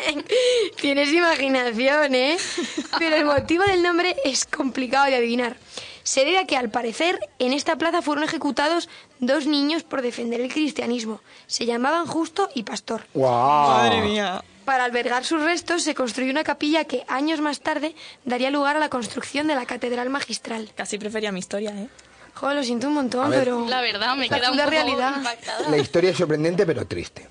Tienes 0.80 1.10
imaginación, 1.10 2.14
¿eh? 2.14 2.36
Pero 2.98 3.16
el 3.16 3.24
motivo 3.24 3.64
del 3.64 3.82
nombre 3.82 4.14
es 4.26 4.44
complicado 4.44 5.06
de 5.06 5.16
adivinar. 5.16 5.56
Se 6.02 6.26
debe 6.26 6.38
a 6.38 6.46
que, 6.46 6.58
al 6.58 6.68
parecer, 6.68 7.18
en 7.38 7.54
esta 7.54 7.76
plaza 7.76 8.02
fueron 8.02 8.24
ejecutados 8.24 8.90
dos 9.20 9.46
niños 9.46 9.84
por 9.84 10.02
defender 10.02 10.42
el 10.42 10.52
cristianismo. 10.52 11.20
Se 11.46 11.64
llamaban 11.64 12.06
Justo 12.06 12.50
y 12.54 12.64
Pastor. 12.64 13.06
Madre 13.14 14.02
mía. 14.02 14.44
Para 14.64 14.84
albergar 14.84 15.24
sus 15.24 15.42
restos 15.42 15.82
se 15.82 15.94
construyó 15.94 16.30
una 16.30 16.44
capilla 16.44 16.84
que 16.84 17.04
años 17.08 17.40
más 17.40 17.60
tarde 17.60 17.94
daría 18.24 18.50
lugar 18.50 18.76
a 18.76 18.78
la 18.78 18.88
construcción 18.88 19.46
de 19.46 19.54
la 19.54 19.66
Catedral 19.66 20.08
Magistral. 20.10 20.70
Casi 20.76 20.98
prefería 20.98 21.32
mi 21.32 21.40
historia, 21.40 21.70
¿eh? 21.70 21.88
Joder, 22.34 22.56
lo 22.56 22.62
siento 22.64 22.88
un 22.88 22.94
montón, 22.94 23.30
pero... 23.30 23.68
La 23.68 23.80
verdad, 23.82 24.16
me 24.16 24.28
la 24.28 24.38
queda 24.38 24.50
un 24.50 24.56
poco 24.56 24.70
realidad. 24.70 25.16
impactada. 25.16 25.68
La 25.68 25.78
historia 25.78 26.10
es 26.10 26.16
sorprendente 26.16 26.64
pero 26.64 26.86
triste. 26.86 27.28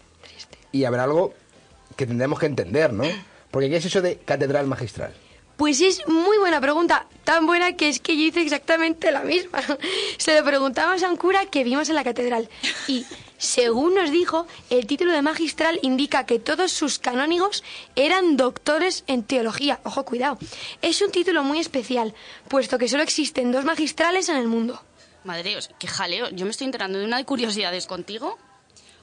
Y 0.72 0.84
habrá 0.84 1.04
algo 1.04 1.34
que 1.96 2.06
tendremos 2.06 2.40
que 2.40 2.46
entender, 2.46 2.94
¿no? 2.94 3.04
Porque 3.50 3.70
¿qué 3.70 3.78
es 3.78 3.86
eso 3.86 4.02
de 4.02 4.18
catedral 4.18 4.68
magistral? 4.68 5.14
Pues 5.58 5.82
es 5.82 6.08
muy 6.08 6.38
buena 6.38 6.60
pregunta, 6.60 7.06
tan 7.24 7.46
buena 7.46 7.76
que 7.76 7.90
es 7.90 8.00
que 8.00 8.18
yo 8.18 8.24
hice 8.24 8.42
exactamente 8.42 9.12
la 9.12 9.22
misma. 9.22 9.60
Se 10.18 10.40
lo 10.40 10.46
preguntamos 10.46 11.04
a 11.04 11.10
un 11.10 11.18
cura 11.18 11.46
que 11.46 11.64
vimos 11.64 11.90
en 11.90 11.96
la 11.96 12.04
catedral 12.04 12.50
y, 12.88 13.06
según 13.42 13.96
nos 13.96 14.12
dijo, 14.12 14.46
el 14.70 14.86
título 14.86 15.14
de 15.14 15.24
magistral 15.24 15.80
indica 15.82 16.28
que 16.28 16.38
todos 16.38 16.72
sus 16.72 17.00
canónigos 17.00 17.64
eran 17.96 18.38
doctores 18.38 19.04
en 19.08 19.24
teología. 19.24 19.80
Ojo, 19.84 20.06
cuidado. 20.06 20.38
Es 20.84 21.02
un 21.02 21.10
título 21.10 21.44
muy 21.44 21.58
especial, 21.60 22.14
puesto 22.48 22.78
que 22.78 22.88
solo 22.88 23.02
existen 23.02 23.52
dos 23.52 23.66
magistrales 23.66 24.30
en 24.30 24.38
el 24.38 24.48
mundo. 24.48 24.84
Madre, 25.24 25.58
qué 25.80 25.88
jaleo. 25.88 26.30
Yo 26.30 26.46
me 26.46 26.52
estoy 26.52 26.66
enterando 26.66 27.00
de 27.00 27.06
una 27.06 27.18
de 27.18 27.26
curiosidades 27.26 27.88
contigo. 27.88 28.38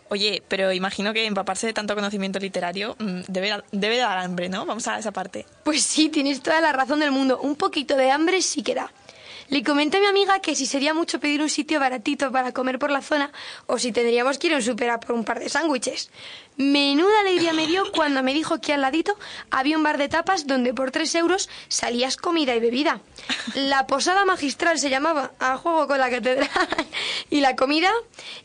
Oye, 0.09 0.41
pero 0.47 0.72
imagino 0.72 1.12
que 1.12 1.26
empaparse 1.26 1.66
de 1.66 1.72
tanto 1.72 1.97
conocimiento 1.97 2.39
literario 2.39 2.95
mm, 3.01 3.22
debe, 3.26 3.61
debe 3.72 3.97
dar 3.97 4.18
hambre, 4.18 4.49
¿no? 4.49 4.64
Vamos 4.66 4.86
a 4.86 5.01
esa 5.01 5.11
parte. 5.11 5.47
Pues 5.64 5.82
sí, 5.82 6.11
tienes 6.11 6.43
toda 6.43 6.61
la 6.61 6.72
razón 6.72 7.01
del 7.01 7.11
mundo. 7.11 7.41
Un 7.41 7.57
poquito 7.57 7.97
de 7.97 8.12
hambre 8.12 8.41
sí 8.41 8.62
que 8.62 8.76
da. 8.76 8.93
Le 9.51 9.62
comenté 9.64 9.96
a 9.96 10.01
mi 10.01 10.07
amiga 10.07 10.40
que 10.40 10.55
si 10.55 10.66
sería 10.66 10.92
mucho 10.92 11.20
pedir 11.20 11.40
un 11.40 11.49
sitio 11.49 11.80
baratito 11.80 12.30
para 12.30 12.53
comer 12.53 12.78
por 12.78 12.90
la 12.90 13.01
zona 13.01 13.32
o 13.66 13.78
si 13.78 13.92
tendríamos 13.92 14.38
que 14.38 14.49
ir 14.49 14.55
a 14.55 14.59
un 14.59 14.76
por 15.01 15.12
un 15.12 15.24
par 15.24 15.40
de 15.40 15.49
sándwiches. 15.49 16.11
Menuda 16.59 17.20
alegría 17.20 17.55
me 17.55 17.66
dio 17.66 17.90
cuando 17.92 18.22
me 18.22 18.34
dijo 18.34 18.61
que 18.61 18.74
al 18.74 18.82
ladito 18.82 19.16
había 19.51 19.78
un 19.78 19.82
bar 19.82 19.96
de 19.96 20.09
tapas 20.09 20.46
donde 20.46 20.74
por 20.74 20.90
tres 20.90 21.14
euros 21.14 21.49
salías 21.68 22.18
comida 22.18 22.55
y 22.55 22.61
bebida. 22.61 23.01
La 23.55 23.86
posada 23.86 24.26
magistral 24.26 24.78
se 24.78 24.90
llamaba 24.90 25.32
a 25.38 25.57
juego 25.57 25.86
con 25.86 25.99
la 25.99 26.11
catedral 26.11 26.51
y 27.30 27.40
la 27.40 27.57
comida 27.57 27.90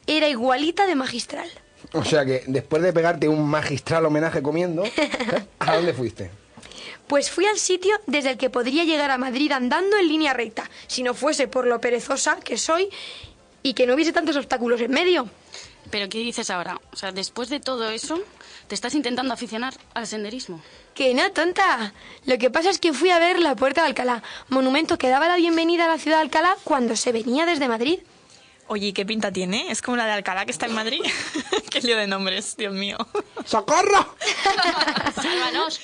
era 0.07 0.29
igualita 0.29 0.85
de 0.85 0.95
magistral. 0.95 1.49
O 1.91 2.05
sea 2.05 2.23
que 2.23 2.43
después 2.47 2.81
de 2.81 2.93
pegarte 2.93 3.27
un 3.27 3.45
magistral 3.49 4.05
homenaje 4.05 4.41
comiendo, 4.41 4.85
¿eh? 4.85 4.93
¿a 5.59 5.75
dónde 5.75 5.93
fuiste? 5.93 6.42
Pues 7.13 7.29
fui 7.29 7.45
al 7.45 7.59
sitio 7.59 8.01
desde 8.07 8.31
el 8.31 8.37
que 8.39 8.49
podría 8.49 8.85
llegar 8.85 9.11
a 9.11 9.19
Madrid 9.19 9.51
andando 9.51 9.97
en 9.97 10.07
línea 10.07 10.33
recta, 10.33 10.67
si 10.87 11.03
no 11.03 11.13
fuese 11.13 11.47
por 11.47 11.67
lo 11.67 11.79
perezosa 11.79 12.39
que 12.39 12.57
soy 12.57 12.89
y 13.61 13.75
que 13.75 13.85
no 13.85 13.93
hubiese 13.93 14.11
tantos 14.11 14.35
obstáculos 14.35 14.81
en 14.81 14.89
medio. 14.89 15.29
Pero 15.91 16.09
¿qué 16.09 16.17
dices 16.17 16.49
ahora? 16.49 16.81
O 16.91 16.95
sea, 16.95 17.11
después 17.11 17.49
de 17.49 17.59
todo 17.59 17.91
eso, 17.91 18.19
¿te 18.67 18.73
estás 18.73 18.95
intentando 18.95 19.31
aficionar 19.31 19.75
al 19.93 20.07
senderismo? 20.07 20.59
Que 20.95 21.13
no, 21.13 21.31
tonta. 21.33 21.93
Lo 22.25 22.39
que 22.39 22.49
pasa 22.49 22.71
es 22.71 22.79
que 22.79 22.93
fui 22.93 23.11
a 23.11 23.19
ver 23.19 23.37
la 23.37 23.55
Puerta 23.55 23.81
de 23.81 23.89
Alcalá, 23.89 24.23
monumento 24.49 24.97
que 24.97 25.09
daba 25.09 25.27
la 25.27 25.35
bienvenida 25.35 25.85
a 25.85 25.89
la 25.89 25.99
ciudad 25.99 26.17
de 26.17 26.23
Alcalá 26.23 26.57
cuando 26.63 26.95
se 26.95 27.11
venía 27.11 27.45
desde 27.45 27.67
Madrid. 27.67 27.99
Oye, 28.67 28.87
¿y 28.87 28.93
qué 28.93 29.05
pinta 29.05 29.31
tiene? 29.31 29.69
¿Es 29.69 29.81
como 29.81 29.97
la 29.97 30.05
de 30.05 30.13
Alcalá 30.13 30.45
que 30.45 30.51
está 30.51 30.65
en 30.65 30.73
Madrid? 30.73 31.01
qué 31.69 31.81
lío 31.81 31.97
de 31.97 32.07
nombres, 32.07 32.55
Dios 32.55 32.73
mío. 32.73 32.97
¡Socorro! 33.45 34.15
¡Sálvanos! 35.21 35.81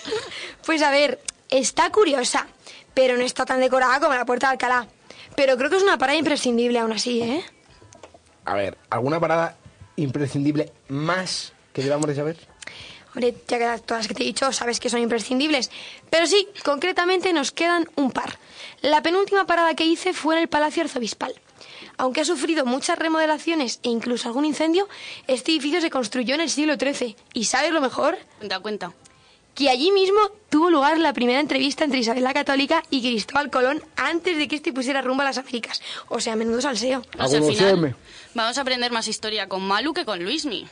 Pues 0.66 0.82
a 0.82 0.92
ver, 0.92 1.20
está 1.50 1.92
curiosa, 1.92 2.48
pero 2.94 3.18
no 3.18 3.24
está 3.24 3.46
tan 3.46 3.60
decorada 3.60 4.00
como 4.00 4.14
la 4.14 4.26
Puerta 4.26 4.48
de 4.48 4.52
Alcalá. 4.54 4.88
Pero 5.36 5.58
creo 5.58 5.70
que 5.70 5.78
es 5.78 5.84
una 5.84 5.98
parada 5.98 6.18
imprescindible 6.18 6.80
aún 6.80 6.94
así, 6.94 7.22
¿eh? 7.22 7.44
A 8.46 8.56
ver, 8.56 8.78
¿alguna 8.90 9.20
parada 9.20 9.58
imprescindible 9.96 10.72
más 10.88 11.54
que 11.74 11.84
debamos 11.84 12.08
de 12.08 12.16
saber? 12.16 12.38
Hombre, 13.14 13.36
ya 13.48 13.58
que 13.58 13.82
todas 13.84 14.02
las 14.02 14.08
que 14.08 14.14
te 14.14 14.24
he 14.24 14.26
dicho 14.26 14.52
sabes 14.52 14.80
que 14.80 14.90
son 14.90 15.02
imprescindibles. 15.02 15.72
Pero 16.10 16.28
sí, 16.28 16.48
concretamente 16.64 17.34
nos 17.34 17.52
quedan 17.52 17.88
un 17.96 18.12
par. 18.12 18.38
La 18.82 19.02
penúltima 19.02 19.46
parada 19.46 19.74
que 19.74 19.86
hice 19.86 20.14
fue 20.14 20.36
en 20.36 20.42
el 20.42 20.48
Palacio 20.48 20.84
Arzobispal. 20.84 21.34
Aunque 22.00 22.22
ha 22.22 22.26
sufrido 22.26 22.66
muchas 22.66 22.98
remodelaciones 22.98 23.82
e 23.84 23.90
incluso 23.90 24.30
algún 24.30 24.46
incendio, 24.46 24.88
este 25.28 25.52
edificio 25.52 25.82
se 25.82 25.90
construyó 25.90 26.34
en 26.34 26.42
el 26.42 26.50
siglo 26.50 26.76
XIII. 26.76 27.16
¿Y 27.34 27.44
sabes 27.44 27.72
lo 27.72 27.82
mejor? 27.82 28.18
Cuenta, 28.38 28.60
cuenta. 28.62 28.94
que 29.54 29.70
allí 29.70 29.92
mismo 29.92 30.18
tuvo 30.50 30.70
lugar 30.70 30.98
la 30.98 31.12
primera 31.12 31.42
entrevista 31.42 31.84
entre 31.84 32.00
Isabel 32.00 32.24
la 32.24 32.34
Católica 32.34 32.82
y 32.90 33.02
Cristóbal 33.02 33.50
Colón 33.50 33.84
antes 33.98 34.38
de 34.38 34.48
que 34.48 34.56
este 34.56 34.72
pusiera 34.72 35.02
rumbo 35.02 35.24
a 35.24 35.26
las 35.26 35.38
Américas. 35.38 35.82
O 36.08 36.22
sea, 36.22 36.38
menudo 36.38 36.62
salseo. 36.62 37.04
O 37.20 37.28
sea, 37.28 37.40
al 37.40 37.46
final, 37.46 37.96
vamos 38.34 38.58
a 38.58 38.62
aprender 38.62 38.94
más 38.94 39.10
historia 39.10 39.50
con 39.50 39.62
Malu 39.62 39.94
que 39.94 40.06
con 40.06 40.24
Luismi. 40.24 40.66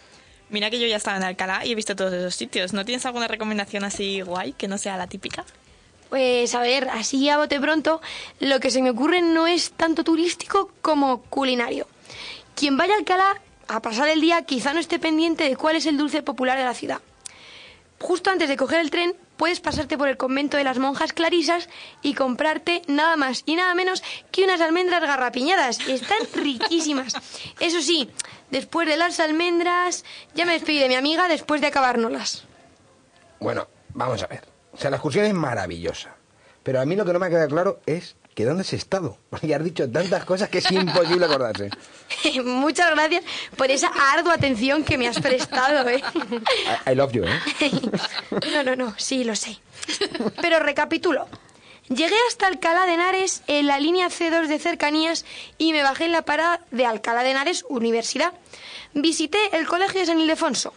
Mira 0.50 0.70
que 0.70 0.80
yo 0.80 0.88
ya 0.88 0.96
estaba 0.96 1.18
en 1.18 1.24
Alcalá 1.24 1.66
y 1.66 1.74
he 1.74 1.76
visto 1.76 1.98
todos 1.98 2.14
esos 2.14 2.36
sitios. 2.36 2.72
¿No 2.72 2.86
tienes 2.86 3.06
alguna 3.06 3.28
recomendación 3.28 3.84
así 3.84 4.22
guay 4.22 4.54
que 4.54 4.70
no 4.70 4.78
sea 4.78 4.96
la 4.96 5.08
típica? 5.08 5.44
Pues 6.10 6.56
a 6.56 6.62
ver, 6.62 6.90
así 6.90 7.28
a 7.30 7.38
bote 7.38 7.60
pronto, 7.60 8.02
lo 8.40 8.60
que 8.60 8.72
se 8.72 8.82
me 8.82 8.92
ocurre 8.92 9.22
no 9.22 9.48
es 9.48 9.72
tanto 9.72 10.04
turístico 10.04 10.72
como 10.82 11.22
culinario. 11.24 11.88
Quien 12.56 12.78
vaya 12.78 12.94
a 12.94 12.98
Alcalá 12.98 13.42
a 13.68 13.82
pasar 13.82 14.08
el 14.10 14.22
día 14.22 14.44
quizá 14.44 14.74
no 14.74 14.80
esté 14.80 15.00
pendiente 15.00 15.44
de 15.44 15.56
cuál 15.56 15.76
es 15.76 15.86
el 15.86 15.98
dulce 15.98 16.24
popular 16.24 16.58
de 16.58 16.64
la 16.64 16.74
ciudad. 16.74 17.02
Justo 18.00 18.30
antes 18.30 18.48
de 18.48 18.58
coger 18.58 18.80
el 18.80 18.92
tren, 18.92 19.16
puedes 19.38 19.60
pasarte 19.60 19.98
por 19.98 20.08
el 20.08 20.18
convento 20.18 20.56
de 20.56 20.64
las 20.64 20.78
monjas 20.78 21.14
clarisas 21.14 21.68
y 22.02 22.14
comprarte 22.14 22.84
nada 22.88 23.16
más 23.18 23.44
y 23.46 23.56
nada 23.56 23.74
menos 23.76 24.04
que 24.32 24.44
unas 24.44 24.62
almendras 24.62 25.02
garrapiñadas. 25.02 25.80
Están 25.88 26.20
riquísimas. 26.34 27.14
Eso 27.60 27.82
sí, 27.82 28.10
después 28.52 28.88
de 28.88 28.98
las 28.98 29.20
almendras, 29.20 30.06
ya 30.36 30.46
me 30.46 30.54
despedí 30.54 30.80
de 30.80 30.90
mi 30.90 30.96
amiga 30.96 31.28
después 31.28 31.60
de 31.60 31.68
acabárnoslas. 31.68 32.46
Bueno, 33.40 33.68
vamos 33.94 34.22
a 34.24 34.28
ver. 34.28 34.57
O 34.78 34.80
sea, 34.80 34.92
la 34.92 34.98
excursión 34.98 35.26
es 35.26 35.34
maravillosa. 35.34 36.16
Pero 36.64 36.80
a 36.80 36.86
mí 36.86 36.96
lo 36.96 37.06
que 37.06 37.14
no 37.14 37.20
me 37.20 37.26
ha 37.26 37.30
quedado 37.30 37.48
claro 37.48 37.80
es 37.86 38.16
que 38.36 38.46
dónde 38.46 38.62
has 38.62 38.74
estado. 38.74 39.18
Porque 39.30 39.56
has 39.56 39.64
dicho 39.64 39.90
tantas 39.90 40.24
cosas 40.26 40.50
que 40.50 40.60
es 40.60 40.72
imposible 40.72 41.26
acordarse. 41.26 41.72
Muchas 42.44 42.92
gracias 42.92 43.24
por 43.56 43.72
esa 43.72 43.92
ardua 44.14 44.36
atención 44.36 44.84
que 44.84 44.98
me 44.98 45.08
has 45.08 45.20
prestado, 45.20 45.90
¿eh? 45.90 46.04
I, 46.86 46.92
I 46.92 46.96
love 46.96 47.12
you, 47.14 47.24
¿eh? 47.24 47.40
No, 48.52 48.64
no, 48.64 48.76
no, 48.76 48.94
sí, 48.98 49.24
lo 49.24 49.36
sé. 49.36 49.58
Pero 50.42 50.60
recapitulo. 50.60 51.28
Llegué 51.90 52.16
hasta 52.28 52.48
Alcalá 52.48 52.86
de 52.86 52.94
Henares 52.96 53.44
en 53.48 53.66
la 53.66 53.80
línea 53.80 54.10
C2 54.10 54.48
de 54.48 54.60
cercanías 54.60 55.26
y 55.58 55.72
me 55.72 55.84
bajé 55.84 56.06
en 56.06 56.12
la 56.12 56.24
parada 56.24 56.60
de 56.70 56.86
Alcalá 56.86 57.24
de 57.24 57.32
Henares 57.32 57.66
Universidad. 57.70 58.34
Visité 58.94 59.40
el 59.54 59.66
Colegio 59.66 60.02
de 60.02 60.06
San 60.06 60.20
Ildefonso, 60.20 60.74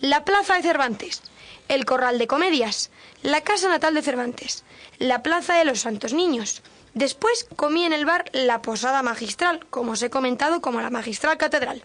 la 0.00 0.24
Plaza 0.24 0.54
de 0.56 0.62
Cervantes, 0.62 1.22
el 1.68 1.86
Corral 1.86 2.18
de 2.18 2.26
Comedias, 2.26 2.90
la 3.22 3.42
Casa 3.42 3.68
Natal 3.68 3.94
de 3.94 4.02
Cervantes, 4.02 4.64
la 4.98 5.22
Plaza 5.22 5.54
de 5.54 5.64
los 5.64 5.80
Santos 5.80 6.12
Niños. 6.14 6.62
Después 6.94 7.46
comí 7.54 7.84
en 7.84 7.92
el 7.92 8.06
bar 8.06 8.24
La 8.32 8.62
Posada 8.62 9.02
Magistral, 9.02 9.64
como 9.68 9.92
os 9.92 10.02
he 10.02 10.10
comentado, 10.10 10.60
como 10.60 10.80
la 10.80 10.90
Magistral 10.90 11.36
Catedral. 11.36 11.82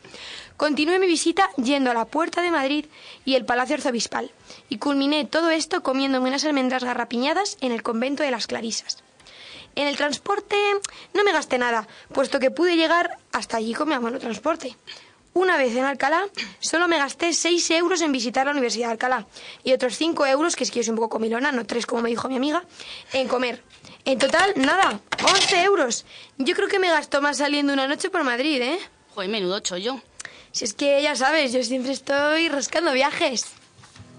Continué 0.58 0.98
mi 0.98 1.08
visita 1.08 1.50
yendo 1.58 1.92
a 1.92 1.94
la 1.94 2.06
Puerta 2.06 2.42
de 2.42 2.52
Madrid 2.52 2.86
y 3.26 3.36
el 3.36 3.46
Palacio 3.46 3.76
Arzobispal, 3.76 4.32
y 4.70 4.78
culminé 4.78 5.26
todo 5.26 5.50
esto 5.52 5.84
comiéndome 5.84 6.30
unas 6.30 6.46
almendras 6.46 6.84
garrapiñadas 6.84 7.58
en 7.62 7.72
el 7.72 7.84
convento 7.84 8.24
de 8.24 8.32
las 8.32 8.48
Clarisas. 8.48 9.04
En 9.76 9.88
el 9.88 9.98
transporte 9.98 10.56
no 11.14 11.24
me 11.26 11.34
gasté 11.34 11.58
nada, 11.58 11.86
puesto 12.14 12.40
que 12.40 12.50
pude 12.50 12.78
llegar 12.78 13.18
hasta 13.34 13.58
allí 13.58 13.74
con 13.74 13.90
mi 13.90 13.94
amado 13.94 14.20
transporte. 14.20 14.78
Una 15.38 15.58
vez 15.58 15.76
en 15.76 15.84
Alcalá, 15.84 16.28
solo 16.62 16.88
me 16.88 16.98
gasté 16.98 17.34
6 17.34 17.72
euros 17.72 18.00
en 18.00 18.14
visitar 18.14 18.46
la 18.46 18.54
Universidad 18.54 18.88
de 18.88 18.92
Alcalá 18.94 19.28
y 19.66 19.74
otros 19.74 19.98
5 19.98 20.26
euros, 20.28 20.56
que 20.56 20.64
es 20.64 20.72
que 20.72 20.80
yo 20.80 20.84
soy 20.84 20.92
un 20.92 20.96
poco 20.96 21.10
comilona, 21.10 21.52
no 21.52 21.66
3 21.66 21.86
como 21.86 22.04
me 22.04 22.10
dijo 22.10 22.30
mi 22.30 22.38
amiga, 22.38 22.64
en 23.12 23.28
comer. 23.28 23.62
En 24.06 24.18
total, 24.18 24.54
nada, 24.56 25.02
11 25.22 25.64
euros. 25.64 26.06
Yo 26.38 26.56
creo 26.56 26.70
que 26.70 26.80
me 26.80 26.90
gastó 26.90 27.22
más 27.22 27.40
saliendo 27.40 27.74
una 27.74 27.86
noche 27.86 28.10
por 28.10 28.24
Madrid, 28.24 28.62
¿eh? 28.62 28.80
Joder, 29.14 29.30
menudo 29.30 29.60
chollo. 29.60 30.00
Si 30.54 30.64
es 30.64 30.74
que 30.74 31.02
ya 31.02 31.18
sabes, 31.18 31.52
yo 31.52 31.62
siempre 31.64 31.92
estoy 31.92 32.48
rascando 32.48 32.94
viajes. 32.94 33.48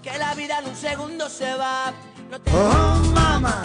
Que 0.03 0.19
la 0.19 0.35
vida 0.35 0.59
en 0.59 0.69
un 0.69 0.77
segundo 0.77 1.31
se 1.31 1.55
va. 1.55 1.95
No 2.31 2.39
te... 2.43 2.51
Oh, 2.51 2.95
mamá. 3.15 3.63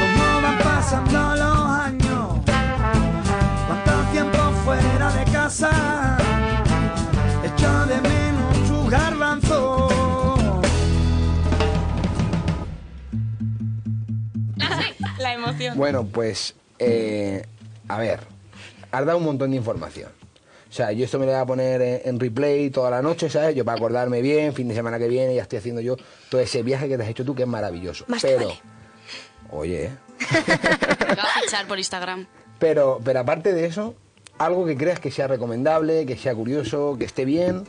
¿Cómo 0.00 0.40
van 0.40 0.58
pasando 0.60 1.36
los 1.36 1.63
casa? 5.44 6.16
Echo 7.44 7.86
de 7.86 8.00
menos 8.00 8.68
tu 8.68 8.88
garbanzo. 8.88 9.88
La 15.18 15.34
emoción. 15.34 15.76
Bueno, 15.76 16.06
pues, 16.06 16.54
eh, 16.78 17.44
a 17.88 17.98
ver, 17.98 18.20
has 18.90 19.04
dado 19.04 19.18
un 19.18 19.24
montón 19.24 19.50
de 19.50 19.58
información. 19.58 20.10
O 20.70 20.72
sea, 20.72 20.92
yo 20.92 21.04
esto 21.04 21.18
me 21.18 21.26
lo 21.26 21.32
voy 21.32 21.40
a 21.42 21.44
poner 21.44 21.82
en, 21.82 22.00
en 22.06 22.18
replay 22.20 22.70
toda 22.70 22.88
la 22.90 23.02
noche, 23.02 23.28
¿sabes? 23.28 23.54
Yo 23.54 23.66
para 23.66 23.76
acordarme 23.76 24.22
bien, 24.22 24.54
fin 24.54 24.66
de 24.66 24.74
semana 24.74 24.98
que 24.98 25.08
viene, 25.08 25.34
ya 25.34 25.42
estoy 25.42 25.58
haciendo 25.58 25.82
yo 25.82 25.96
todo 26.30 26.40
ese 26.40 26.62
viaje 26.62 26.88
que 26.88 26.96
te 26.96 27.02
has 27.02 27.08
hecho 27.10 27.24
tú, 27.24 27.34
que 27.34 27.42
es 27.42 27.48
maravilloso. 27.48 28.06
Más 28.08 28.22
pero, 28.22 28.46
vale. 28.46 28.60
oye, 29.50 29.84
¿eh? 29.84 29.90
Me 31.00 31.14
va 31.16 31.22
a 31.22 31.40
fichar 31.42 31.66
por 31.68 31.78
Instagram. 31.78 32.26
pero, 32.58 32.98
pero 33.04 33.20
aparte 33.20 33.52
de 33.52 33.66
eso, 33.66 33.94
algo 34.38 34.66
que 34.66 34.76
creas 34.76 35.00
que 35.00 35.10
sea 35.10 35.26
recomendable, 35.26 36.06
que 36.06 36.16
sea 36.16 36.34
curioso, 36.34 36.96
que 36.98 37.04
esté 37.04 37.24
bien. 37.24 37.64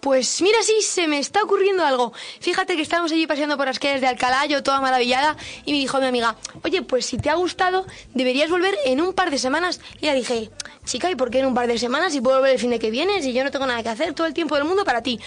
Pues 0.00 0.40
mira, 0.42 0.58
sí, 0.62 0.80
se 0.80 1.08
me 1.08 1.18
está 1.18 1.42
ocurriendo 1.42 1.84
algo. 1.84 2.12
Fíjate 2.40 2.76
que 2.76 2.82
estábamos 2.82 3.10
allí 3.10 3.26
paseando 3.26 3.56
por 3.56 3.66
las 3.66 3.78
calles 3.78 4.00
de 4.00 4.06
Alcalá, 4.06 4.46
yo 4.46 4.62
toda 4.62 4.80
maravillada, 4.80 5.36
y 5.64 5.72
me 5.72 5.78
dijo 5.78 5.98
mi 5.98 6.06
amiga, 6.06 6.36
oye, 6.62 6.82
pues 6.82 7.06
si 7.06 7.18
te 7.18 7.30
ha 7.30 7.34
gustado, 7.34 7.84
deberías 8.14 8.48
volver 8.48 8.76
en 8.84 9.00
un 9.00 9.12
par 9.12 9.30
de 9.30 9.38
semanas. 9.38 9.80
Y 10.00 10.06
ya 10.06 10.14
dije, 10.14 10.50
chica, 10.84 11.10
¿y 11.10 11.16
por 11.16 11.30
qué 11.30 11.40
en 11.40 11.46
un 11.46 11.54
par 11.54 11.66
de 11.66 11.78
semanas? 11.78 12.12
Si 12.12 12.20
puedo 12.20 12.38
volver 12.38 12.52
el 12.52 12.60
fin 12.60 12.70
de 12.70 12.78
que 12.78 12.90
viene, 12.90 13.22
si 13.22 13.32
yo 13.32 13.42
no 13.42 13.50
tengo 13.50 13.66
nada 13.66 13.82
que 13.82 13.88
hacer, 13.88 14.14
todo 14.14 14.26
el 14.26 14.34
tiempo 14.34 14.54
del 14.54 14.64
mundo 14.64 14.84
para 14.84 15.02
ti. 15.02 15.18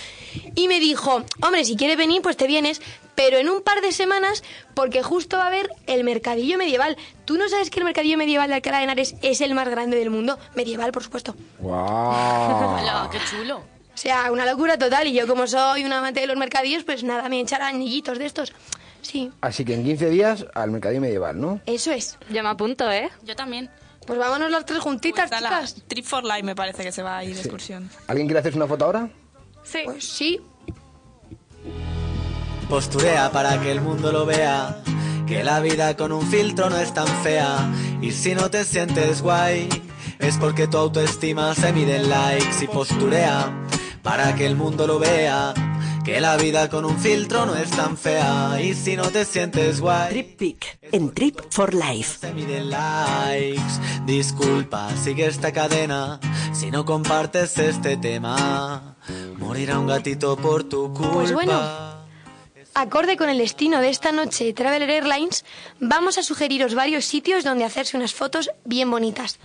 Y 0.55 0.69
me 0.69 0.79
dijo, 0.79 1.23
hombre, 1.41 1.65
si 1.65 1.75
quieres 1.75 1.97
venir, 1.97 2.21
pues 2.21 2.37
te 2.37 2.47
vienes, 2.47 2.81
pero 3.13 3.37
en 3.37 3.49
un 3.49 3.61
par 3.61 3.81
de 3.81 3.91
semanas, 3.91 4.41
porque 4.73 5.03
justo 5.03 5.37
va 5.37 5.43
a 5.43 5.47
haber 5.47 5.69
el 5.87 6.05
mercadillo 6.05 6.57
medieval. 6.57 6.97
¿Tú 7.25 7.37
no 7.37 7.49
sabes 7.49 7.69
que 7.69 7.79
el 7.79 7.85
mercadillo 7.85 8.17
medieval 8.17 8.47
de 8.47 8.55
Alcalá 8.55 8.77
de 8.77 8.85
Henares 8.85 9.15
es 9.21 9.41
el 9.41 9.53
más 9.53 9.67
grande 9.67 9.97
del 9.97 10.09
mundo? 10.09 10.39
Medieval, 10.55 10.93
por 10.93 11.03
supuesto. 11.03 11.35
¡Wow! 11.59 11.73
Hola, 11.73 13.09
qué 13.11 13.19
chulo. 13.29 13.80
O 14.01 14.03
sea, 14.03 14.31
una 14.31 14.47
locura 14.47 14.79
total. 14.79 15.05
Y 15.05 15.13
yo, 15.13 15.27
como 15.27 15.45
soy 15.45 15.83
una 15.85 15.99
amante 15.99 16.21
de 16.21 16.25
los 16.25 16.35
mercadillos, 16.35 16.83
pues 16.83 17.03
nada, 17.03 17.29
me 17.29 17.39
echarán 17.39 17.75
anillitos 17.75 18.17
de 18.17 18.25
estos. 18.25 18.51
Sí, 19.03 19.31
Así 19.41 19.63
que 19.63 19.75
en 19.75 19.83
15 19.83 20.09
días 20.09 20.45
al 20.55 20.71
mercadillo 20.71 21.01
medieval, 21.01 21.39
¿no? 21.39 21.59
eso 21.67 21.91
es. 21.91 22.17
Yo 22.31 22.41
me 22.41 22.49
apunto, 22.49 22.89
¿eh? 22.91 23.11
Yo 23.23 23.35
también. 23.35 23.69
Pues 24.07 24.17
vámonos 24.17 24.49
las 24.49 24.65
tres 24.65 24.79
juntitas, 24.79 25.29
Pues 25.29 25.37
ala, 25.39 25.49
chicas. 25.67 25.75
Trip 25.87 26.03
for 26.05 26.23
Life 26.23 26.41
me 26.41 26.55
parece 26.55 26.81
que 26.81 26.91
se 26.91 27.03
va 27.03 27.17
a 27.19 27.23
ir 27.23 27.29
de 27.29 27.35
Sí. 27.35 27.41
excursión. 27.41 27.91
¿Alguien 28.07 28.25
quiere 28.27 28.39
hacerse 28.39 28.57
una 28.57 28.65
foto 28.67 28.85
ahora? 28.85 29.07
Sí. 29.63 29.81
Pues 29.85 30.03
sí. 30.03 30.41
Posturea 32.69 33.31
para 33.31 33.61
que 33.61 33.71
el 33.71 33.81
mundo 33.81 34.11
lo 34.11 34.25
vea. 34.25 34.77
Que 35.27 35.43
la 35.43 35.59
vida 35.59 35.95
con 35.95 36.11
un 36.11 36.25
filtro 36.27 36.71
no 36.71 36.77
es 36.77 36.91
tan 36.93 37.07
fea. 37.23 37.69
Y 38.01 38.11
si 38.11 38.33
no 38.33 38.49
te 38.49 38.65
sientes 38.65 39.21
guay, 39.21 39.69
es 40.19 40.37
porque 40.37 40.67
tu 40.67 40.77
autoestima 40.77 41.53
se 41.53 41.71
mide 41.71 41.97
en 41.97 42.09
likes. 42.09 42.63
Y 42.63 42.67
posturea 42.67 43.51
para 44.01 44.35
que 44.35 44.45
el 44.45 44.55
mundo 44.55 44.87
lo 44.87 44.99
vea. 44.99 45.53
Que 46.03 46.19
la 46.19 46.35
vida 46.35 46.67
con 46.67 46.83
un 46.83 46.97
filtro 46.97 47.45
no 47.45 47.55
es 47.55 47.69
tan 47.69 47.95
fea. 47.95 48.59
Y 48.61 48.73
si 48.73 48.95
no 48.95 49.09
te 49.11 49.23
sientes 49.23 49.79
guay. 49.79 50.09
Trip 50.09 50.37
Peak 50.37 50.79
en 50.91 51.13
Trip 51.13 51.39
for 51.51 51.73
Life. 51.73 52.19
Se 52.19 52.33
miden 52.33 52.69
likes. 52.69 53.61
Disculpa, 54.05 54.89
sigue 54.97 55.27
esta 55.27 55.51
cadena. 55.51 56.19
Si 56.53 56.71
no 56.71 56.85
compartes 56.85 57.57
este 57.57 57.97
tema, 57.97 58.97
morirá 59.37 59.79
un 59.79 59.87
gatito 59.87 60.35
por 60.37 60.63
tu 60.63 60.93
culpa. 60.93 61.13
Pues 61.13 61.33
bueno. 61.33 61.91
Acorde 62.73 63.17
con 63.17 63.29
el 63.29 63.37
destino 63.37 63.81
de 63.81 63.89
esta 63.89 64.13
noche 64.13 64.53
Traveler 64.53 64.89
Airlines, 64.89 65.43
vamos 65.81 66.17
a 66.17 66.23
sugeriros 66.23 66.73
varios 66.73 67.03
sitios 67.03 67.43
donde 67.43 67.65
hacerse 67.65 67.97
unas 67.97 68.13
fotos 68.13 68.49
bien 68.63 68.89
bonitas. 68.89 69.39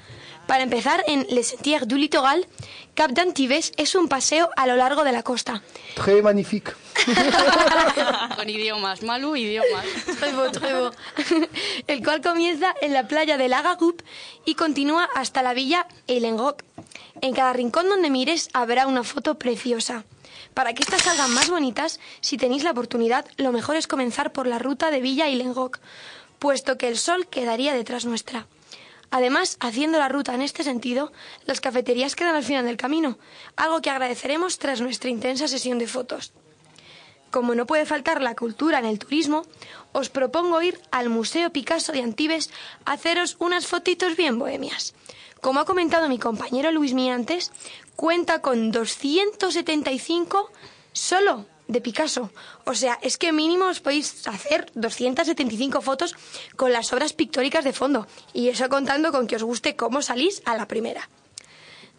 Para 0.46 0.62
empezar, 0.62 1.02
en 1.08 1.26
Le 1.28 1.42
Sentier 1.42 1.86
du 1.86 1.96
Littoral, 1.96 2.46
Cap 2.94 3.10
d'Antibes 3.10 3.72
es 3.76 3.94
un 3.94 4.08
paseo 4.08 4.48
a 4.56 4.66
lo 4.66 4.76
largo 4.76 5.04
de 5.04 5.12
la 5.12 5.22
costa. 5.22 5.62
Très 5.94 6.22
magnifique. 6.22 6.72
Con 8.36 8.48
idiomas, 8.48 9.02
Malu, 9.02 9.36
idiomas. 9.36 9.84
Très 10.18 10.32
beau, 10.34 10.50
très 10.50 10.72
beau. 10.72 10.92
El 11.88 12.02
cual 12.02 12.22
comienza 12.22 12.74
en 12.80 12.92
la 12.92 13.06
playa 13.06 13.36
de 13.36 13.48
Lagagup 13.48 14.00
y 14.44 14.54
continúa 14.54 15.08
hasta 15.14 15.42
la 15.42 15.52
villa 15.52 15.86
Eilenrock. 16.06 16.62
En 17.20 17.34
cada 17.34 17.52
rincón 17.52 17.88
donde 17.88 18.08
mires 18.08 18.48
habrá 18.52 18.86
una 18.86 19.02
foto 19.02 19.38
preciosa. 19.38 20.04
Para 20.54 20.72
que 20.72 20.82
estas 20.82 21.02
salgan 21.02 21.34
más 21.34 21.50
bonitas, 21.50 22.00
si 22.20 22.38
tenéis 22.38 22.64
la 22.64 22.70
oportunidad, 22.70 23.26
lo 23.36 23.52
mejor 23.52 23.76
es 23.76 23.86
comenzar 23.86 24.32
por 24.32 24.46
la 24.46 24.58
ruta 24.58 24.90
de 24.90 25.00
Villa 25.00 25.26
Eilenrock, 25.26 25.80
puesto 26.38 26.78
que 26.78 26.88
el 26.88 26.96
sol 26.96 27.26
quedaría 27.26 27.74
detrás 27.74 28.06
nuestra. 28.06 28.46
Además, 29.10 29.56
haciendo 29.60 29.98
la 29.98 30.08
ruta 30.08 30.34
en 30.34 30.42
este 30.42 30.64
sentido, 30.64 31.12
las 31.44 31.60
cafeterías 31.60 32.16
quedan 32.16 32.34
al 32.34 32.42
final 32.42 32.64
del 32.64 32.76
camino, 32.76 33.18
algo 33.56 33.80
que 33.80 33.90
agradeceremos 33.90 34.58
tras 34.58 34.80
nuestra 34.80 35.10
intensa 35.10 35.48
sesión 35.48 35.78
de 35.78 35.86
fotos. 35.86 36.32
Como 37.30 37.54
no 37.54 37.66
puede 37.66 37.86
faltar 37.86 38.22
la 38.22 38.34
cultura 38.34 38.78
en 38.78 38.86
el 38.86 38.98
turismo, 38.98 39.44
os 39.92 40.08
propongo 40.08 40.62
ir 40.62 40.80
al 40.90 41.08
Museo 41.08 41.50
Picasso 41.50 41.92
de 41.92 42.02
Antibes 42.02 42.50
a 42.84 42.92
haceros 42.92 43.36
unas 43.38 43.66
fotitos 43.66 44.16
bien 44.16 44.38
bohemias. 44.38 44.94
Como 45.40 45.60
ha 45.60 45.64
comentado 45.64 46.08
mi 46.08 46.18
compañero 46.18 46.72
Luis 46.72 46.94
Mí 46.94 47.10
antes, 47.10 47.52
cuenta 47.94 48.40
con 48.40 48.72
275 48.72 50.50
solo 50.92 51.46
de 51.68 51.80
Picasso. 51.80 52.30
O 52.64 52.74
sea, 52.74 52.98
es 53.02 53.16
que 53.16 53.32
mínimo 53.32 53.66
os 53.66 53.80
podéis 53.80 54.26
hacer 54.28 54.70
275 54.74 55.80
fotos 55.80 56.14
con 56.56 56.72
las 56.72 56.92
obras 56.92 57.12
pictóricas 57.12 57.64
de 57.64 57.72
fondo. 57.72 58.06
Y 58.32 58.48
eso 58.48 58.68
contando 58.68 59.12
con 59.12 59.26
que 59.26 59.36
os 59.36 59.42
guste 59.42 59.76
cómo 59.76 60.02
salís 60.02 60.42
a 60.44 60.56
la 60.56 60.66
primera. 60.68 61.08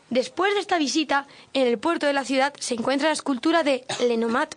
Después 0.09 0.53
de 0.53 0.61
esta 0.61 0.77
visita, 0.77 1.27
en 1.53 1.67
el 1.67 1.79
puerto 1.79 2.05
de 2.05 2.13
la 2.13 2.23
ciudad 2.23 2.53
se 2.59 2.75
encuentra 2.75 3.09
la 3.09 3.13
escultura 3.13 3.63
de 3.63 3.85
Lenomat, 3.99 4.55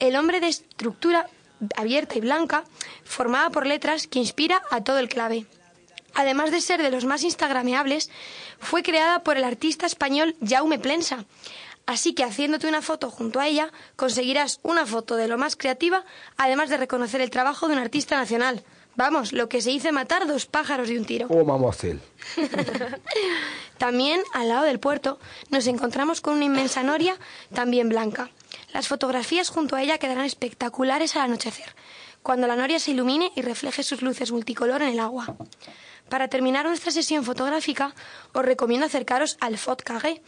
el 0.00 0.16
hombre 0.16 0.40
de 0.40 0.48
estructura 0.48 1.28
abierta 1.76 2.16
y 2.18 2.20
blanca, 2.20 2.64
formada 3.04 3.50
por 3.50 3.66
letras 3.66 4.06
que 4.06 4.18
inspira 4.18 4.62
a 4.70 4.82
todo 4.82 4.98
el 4.98 5.08
clave. 5.08 5.46
Además 6.14 6.50
de 6.50 6.60
ser 6.60 6.82
de 6.82 6.90
los 6.90 7.04
más 7.04 7.22
instagrameables, 7.22 8.10
fue 8.58 8.82
creada 8.82 9.22
por 9.22 9.36
el 9.36 9.44
artista 9.44 9.86
español 9.86 10.34
Jaume 10.44 10.78
Plensa. 10.78 11.24
Así 11.86 12.14
que 12.14 12.24
haciéndote 12.24 12.68
una 12.68 12.82
foto 12.82 13.10
junto 13.10 13.40
a 13.40 13.48
ella, 13.48 13.72
conseguirás 13.96 14.60
una 14.62 14.86
foto 14.86 15.16
de 15.16 15.28
lo 15.28 15.38
más 15.38 15.56
creativa, 15.56 16.04
además 16.36 16.70
de 16.70 16.76
reconocer 16.76 17.20
el 17.20 17.30
trabajo 17.30 17.66
de 17.66 17.74
un 17.74 17.80
artista 17.80 18.16
nacional. 18.16 18.64
Vamos, 18.96 19.32
lo 19.32 19.48
que 19.48 19.62
se 19.62 19.70
dice 19.70 19.92
matar 19.92 20.26
dos 20.26 20.46
pájaros 20.46 20.88
de 20.88 20.98
un 20.98 21.04
tiro. 21.04 21.26
Oh, 21.30 21.44
mamocel. 21.44 22.00
También, 23.78 24.20
al 24.34 24.48
lado 24.48 24.64
del 24.64 24.78
puerto, 24.78 25.18
nos 25.48 25.66
encontramos 25.66 26.20
con 26.20 26.34
una 26.34 26.44
inmensa 26.44 26.82
noria, 26.82 27.16
también 27.54 27.88
blanca. 27.88 28.30
Las 28.74 28.88
fotografías 28.88 29.48
junto 29.48 29.74
a 29.74 29.82
ella 29.82 29.96
quedarán 29.98 30.26
espectaculares 30.26 31.16
al 31.16 31.22
anochecer, 31.22 31.74
cuando 32.22 32.46
la 32.46 32.56
noria 32.56 32.78
se 32.78 32.90
ilumine 32.90 33.32
y 33.34 33.42
refleje 33.42 33.82
sus 33.82 34.02
luces 34.02 34.32
multicolor 34.32 34.82
en 34.82 34.90
el 34.90 35.00
agua. 35.00 35.34
Para 36.10 36.28
terminar 36.28 36.66
nuestra 36.66 36.90
sesión 36.90 37.24
fotográfica, 37.24 37.94
os 38.34 38.44
recomiendo 38.44 38.86
acercaros 38.86 39.38
al 39.40 39.56
Fort 39.56 39.82
Carré, 39.82 40.20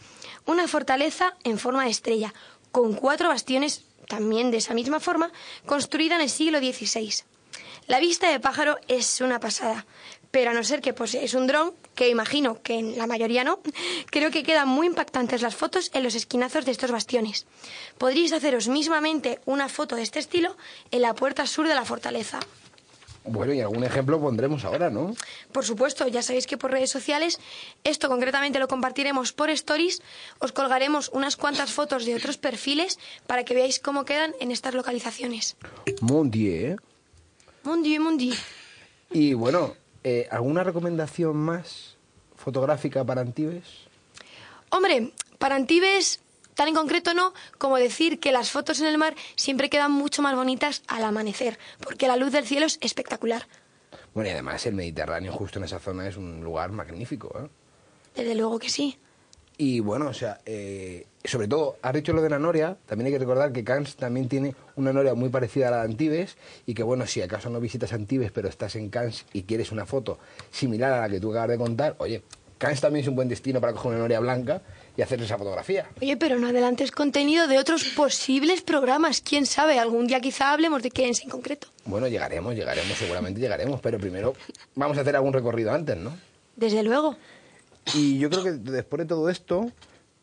una 0.45 0.67
fortaleza 0.67 1.35
en 1.43 1.57
forma 1.57 1.85
de 1.85 1.91
estrella, 1.91 2.33
con 2.71 2.93
cuatro 2.93 3.29
bastiones 3.29 3.85
también 4.07 4.51
de 4.51 4.57
esa 4.57 4.73
misma 4.73 4.99
forma, 4.99 5.31
construida 5.65 6.15
en 6.15 6.21
el 6.21 6.29
siglo 6.29 6.59
XVI. 6.59 7.23
La 7.87 7.99
vista 7.99 8.29
de 8.29 8.39
pájaro 8.39 8.77
es 8.87 9.21
una 9.21 9.39
pasada, 9.39 9.85
pero 10.31 10.51
a 10.51 10.53
no 10.53 10.63
ser 10.63 10.81
que 10.81 10.93
poseáis 10.93 11.33
un 11.33 11.47
dron, 11.47 11.73
que 11.95 12.09
imagino 12.09 12.61
que 12.61 12.75
en 12.75 12.97
la 12.97 13.07
mayoría 13.07 13.43
no, 13.43 13.59
creo 14.09 14.31
que 14.31 14.43
quedan 14.43 14.67
muy 14.67 14.87
impactantes 14.87 15.41
las 15.41 15.55
fotos 15.55 15.91
en 15.93 16.03
los 16.03 16.15
esquinazos 16.15 16.65
de 16.65 16.71
estos 16.71 16.91
bastiones. 16.91 17.45
Podríais 17.97 18.33
haceros 18.33 18.67
mismamente 18.67 19.39
una 19.45 19.69
foto 19.69 19.95
de 19.95 20.01
este 20.01 20.19
estilo 20.19 20.55
en 20.91 21.01
la 21.01 21.13
puerta 21.13 21.45
sur 21.45 21.67
de 21.67 21.75
la 21.75 21.85
fortaleza. 21.85 22.39
Bueno, 23.25 23.53
y 23.53 23.61
algún 23.61 23.83
ejemplo 23.83 24.19
pondremos 24.19 24.65
ahora, 24.65 24.89
¿no? 24.89 25.15
Por 25.51 25.63
supuesto, 25.63 26.07
ya 26.07 26.21
sabéis 26.21 26.45
que 26.45 26.57
por 26.57 26.71
redes 26.71 26.91
sociales, 26.91 27.39
esto 27.83 28.09
concretamente 28.09 28.59
lo 28.59 28.67
compartiremos 28.67 29.31
por 29.31 29.49
stories, 29.49 30.01
os 30.39 30.51
colgaremos 30.51 31.09
unas 31.13 31.37
cuantas 31.37 31.71
fotos 31.71 32.05
de 32.05 32.15
otros 32.15 32.37
perfiles 32.37 32.99
para 33.25 33.45
que 33.45 33.53
veáis 33.53 33.79
cómo 33.79 34.03
quedan 34.03 34.33
en 34.39 34.51
estas 34.51 34.73
localizaciones. 34.73 35.55
Mon 36.01 36.29
Dieu, 36.29 36.73
¿eh? 36.73 36.77
Mon 37.63 37.81
Dieu, 37.81 38.01
mon 38.01 38.17
Dieu. 38.17 38.35
Y 39.11 39.33
bueno, 39.35 39.73
eh, 40.03 40.27
¿alguna 40.29 40.63
recomendación 40.63 41.37
más 41.37 41.95
fotográfica 42.35 43.05
para 43.05 43.21
Antibes? 43.21 43.87
Hombre, 44.69 45.13
para 45.37 45.55
Antibes, 45.55 46.19
tan 46.55 46.67
en 46.67 46.75
concreto 46.75 47.13
no, 47.13 47.33
como 47.57 47.77
decir 47.77 48.19
que 48.19 48.31
las 48.31 48.51
fotos 48.51 48.79
en 48.79 48.87
el 48.87 48.97
mar 48.97 49.15
siempre 49.35 49.69
quedan 49.69 49.91
mucho 49.91 50.21
más 50.21 50.35
bonitas 50.35 50.83
al 50.87 51.03
amanecer, 51.03 51.57
porque 51.79 52.07
la 52.07 52.15
luz 52.15 52.31
del 52.31 52.45
cielo 52.45 52.65
es 52.65 52.77
espectacular. 52.81 53.47
Bueno, 54.13 54.29
y 54.29 54.33
además 54.33 54.65
el 54.65 54.75
Mediterráneo 54.75 55.33
justo 55.33 55.59
en 55.59 55.65
esa 55.65 55.79
zona 55.79 56.07
es 56.07 56.17
un 56.17 56.43
lugar 56.43 56.71
magnífico, 56.71 57.33
¿eh? 57.39 57.47
Desde 58.15 58.35
luego 58.35 58.59
que 58.59 58.69
sí. 58.69 58.97
Y 59.57 59.79
bueno, 59.79 60.07
o 60.07 60.13
sea, 60.13 60.39
eh, 60.45 61.05
sobre 61.23 61.47
todo, 61.47 61.77
has 61.81 61.93
dicho 61.93 62.11
lo 62.11 62.21
de 62.21 62.29
la 62.29 62.39
noria, 62.39 62.77
también 62.85 63.07
hay 63.07 63.13
que 63.13 63.19
recordar 63.19 63.51
que 63.51 63.63
Cannes 63.63 63.95
también 63.95 64.27
tiene 64.27 64.55
una 64.75 64.91
noria 64.91 65.13
muy 65.13 65.29
parecida 65.29 65.67
a 65.67 65.71
la 65.71 65.77
de 65.77 65.83
Antibes 65.85 66.37
y 66.65 66.73
que 66.73 66.81
bueno, 66.81 67.05
si 67.05 67.21
acaso 67.21 67.49
no 67.49 67.59
visitas 67.59 67.93
Antibes 67.93 68.31
pero 68.31 68.49
estás 68.49 68.75
en 68.75 68.89
Cannes 68.89 69.25
y 69.31 69.43
quieres 69.43 69.71
una 69.71 69.85
foto 69.85 70.17
similar 70.51 70.93
a 70.93 71.01
la 71.01 71.09
que 71.09 71.19
tú 71.19 71.31
acabas 71.31 71.49
de 71.49 71.57
contar, 71.57 71.95
oye, 71.99 72.23
Cannes 72.57 72.81
también 72.81 73.03
es 73.03 73.09
un 73.09 73.15
buen 73.15 73.27
destino 73.27 73.61
para 73.61 73.73
coger 73.73 73.91
una 73.91 73.99
noria 73.99 74.19
blanca 74.19 74.61
y 74.95 75.01
hacer 75.01 75.21
esa 75.21 75.37
fotografía. 75.37 75.87
Oye, 76.01 76.17
pero 76.17 76.39
no 76.39 76.47
adelantes 76.47 76.91
contenido 76.91 77.47
de 77.47 77.57
otros 77.57 77.83
posibles 77.95 78.61
programas. 78.61 79.21
¿Quién 79.21 79.45
sabe? 79.45 79.79
Algún 79.79 80.07
día 80.07 80.19
quizá 80.19 80.51
hablemos 80.51 80.83
de 80.83 80.91
Keynes 80.91 81.23
en 81.23 81.29
concreto. 81.29 81.67
Bueno, 81.85 82.07
llegaremos, 82.07 82.55
llegaremos, 82.55 82.97
seguramente 82.97 83.39
llegaremos, 83.39 83.81
pero 83.81 83.97
primero 83.99 84.35
vamos 84.75 84.97
a 84.97 85.01
hacer 85.01 85.15
algún 85.15 85.33
recorrido 85.33 85.73
antes, 85.73 85.97
¿no? 85.97 86.15
Desde 86.55 86.83
luego. 86.83 87.17
Y 87.93 88.19
yo 88.19 88.29
creo 88.29 88.43
que 88.43 88.51
después 88.51 88.99
de 88.99 89.05
todo 89.05 89.29
esto, 89.29 89.71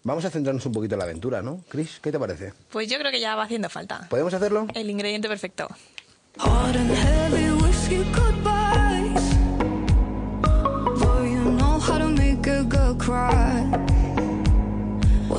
vamos 0.03 0.25
a 0.25 0.31
centrarnos 0.31 0.65
un 0.65 0.73
poquito 0.73 0.95
en 0.95 1.01
la 1.01 1.05
aventura, 1.05 1.43
¿no? 1.43 1.63
Chris, 1.69 1.99
¿qué 2.01 2.13
te 2.13 2.19
parece? 2.19 2.53
Pues 2.71 2.89
yo 2.89 2.99
creo 2.99 3.11
que 3.11 3.21
ya 3.21 3.35
va 3.35 3.45
haciendo 3.45 3.69
falta. 3.69 4.07
¿Podemos 4.09 4.33
hacerlo? 4.33 4.67
El 4.75 4.89
ingrediente 4.89 5.29
perfecto. 5.29 5.69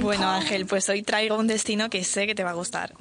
Bueno, 0.00 0.28
Ángel, 0.28 0.66
pues 0.66 0.88
hoy 0.88 1.02
traigo 1.02 1.36
un 1.36 1.46
destino 1.46 1.88
que 1.88 2.02
sé 2.02 2.26
que 2.26 2.34
te 2.34 2.42
va 2.42 2.50
a 2.50 2.54
gustar. 2.54 2.94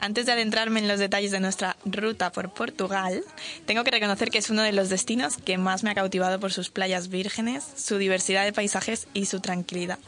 Antes 0.00 0.26
de 0.26 0.32
adentrarme 0.32 0.80
en 0.80 0.88
los 0.88 0.98
detalles 0.98 1.30
de 1.30 1.38
nuestra 1.38 1.76
ruta 1.84 2.32
por 2.32 2.52
Portugal, 2.52 3.22
tengo 3.64 3.84
que 3.84 3.92
reconocer 3.92 4.30
que 4.30 4.38
es 4.38 4.50
uno 4.50 4.62
de 4.62 4.72
los 4.72 4.88
destinos 4.88 5.36
que 5.36 5.58
más 5.58 5.84
me 5.84 5.90
ha 5.90 5.94
cautivado 5.94 6.40
por 6.40 6.52
sus 6.52 6.70
playas 6.70 7.08
vírgenes, 7.08 7.64
su 7.76 7.98
diversidad 7.98 8.44
de 8.44 8.52
paisajes 8.52 9.06
y 9.14 9.26
su 9.26 9.38
tranquilidad. 9.38 10.00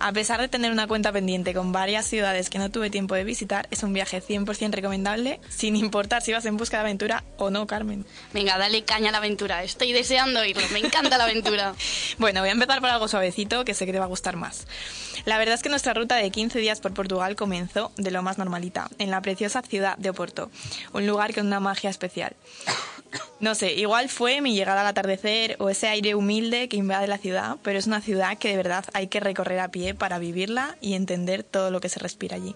A 0.00 0.12
pesar 0.12 0.40
de 0.40 0.48
tener 0.48 0.72
una 0.72 0.88
cuenta 0.88 1.12
pendiente 1.12 1.54
con 1.54 1.70
varias 1.70 2.06
ciudades 2.06 2.50
que 2.50 2.58
no 2.58 2.72
tuve 2.72 2.90
tiempo 2.90 3.14
de 3.14 3.22
visitar, 3.22 3.68
es 3.70 3.84
un 3.84 3.92
viaje 3.92 4.20
100% 4.20 4.72
recomendable, 4.72 5.38
sin 5.48 5.76
importar 5.76 6.22
si 6.22 6.32
vas 6.32 6.46
en 6.46 6.56
busca 6.56 6.78
de 6.78 6.82
aventura 6.82 7.22
o 7.38 7.48
no, 7.50 7.64
Carmen. 7.68 8.04
Venga, 8.32 8.58
dale 8.58 8.82
caña 8.82 9.10
a 9.10 9.12
la 9.12 9.18
aventura. 9.18 9.62
Estoy 9.62 9.92
deseando 9.92 10.40
oírlo. 10.40 10.62
Me 10.72 10.80
encanta 10.80 11.16
la 11.16 11.24
aventura. 11.24 11.74
Bueno, 12.18 12.40
voy 12.40 12.50
a 12.50 12.52
empezar 12.52 12.71
por 12.80 12.90
algo 12.90 13.08
suavecito 13.08 13.64
que 13.64 13.74
sé 13.74 13.86
que 13.86 13.92
te 13.92 13.98
va 13.98 14.06
a 14.06 14.08
gustar 14.08 14.36
más. 14.36 14.66
La 15.24 15.38
verdad 15.38 15.54
es 15.54 15.62
que 15.62 15.68
nuestra 15.68 15.94
ruta 15.94 16.16
de 16.16 16.30
15 16.30 16.58
días 16.58 16.80
por 16.80 16.94
Portugal 16.94 17.36
comenzó 17.36 17.92
de 17.96 18.10
lo 18.10 18.22
más 18.22 18.38
normalita, 18.38 18.88
en 18.98 19.10
la 19.10 19.20
preciosa 19.20 19.62
ciudad 19.62 19.96
de 19.98 20.10
Oporto, 20.10 20.50
un 20.92 21.06
lugar 21.06 21.34
con 21.34 21.46
una 21.46 21.60
magia 21.60 21.90
especial. 21.90 22.34
No 23.40 23.54
sé, 23.54 23.74
igual 23.74 24.08
fue 24.08 24.40
mi 24.40 24.54
llegada 24.54 24.80
al 24.80 24.86
atardecer 24.86 25.56
o 25.58 25.68
ese 25.68 25.88
aire 25.88 26.14
humilde 26.14 26.68
que 26.68 26.76
invade 26.76 27.06
la 27.06 27.18
ciudad, 27.18 27.56
pero 27.62 27.78
es 27.78 27.86
una 27.86 28.00
ciudad 28.00 28.38
que 28.38 28.48
de 28.48 28.56
verdad 28.56 28.84
hay 28.94 29.08
que 29.08 29.20
recorrer 29.20 29.60
a 29.60 29.68
pie 29.68 29.94
para 29.94 30.18
vivirla 30.18 30.76
y 30.80 30.94
entender 30.94 31.42
todo 31.42 31.70
lo 31.70 31.80
que 31.80 31.88
se 31.88 31.98
respira 32.00 32.36
allí. 32.36 32.54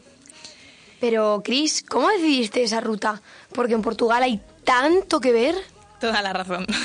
Pero, 1.00 1.42
Chris, 1.44 1.82
¿cómo 1.82 2.08
decidiste 2.08 2.62
esa 2.62 2.80
ruta? 2.80 3.20
Porque 3.52 3.74
en 3.74 3.82
Portugal 3.82 4.22
hay 4.22 4.40
tanto 4.64 5.20
que 5.20 5.32
ver. 5.32 5.54
Toda 6.00 6.22
la 6.22 6.32
razón. 6.32 6.66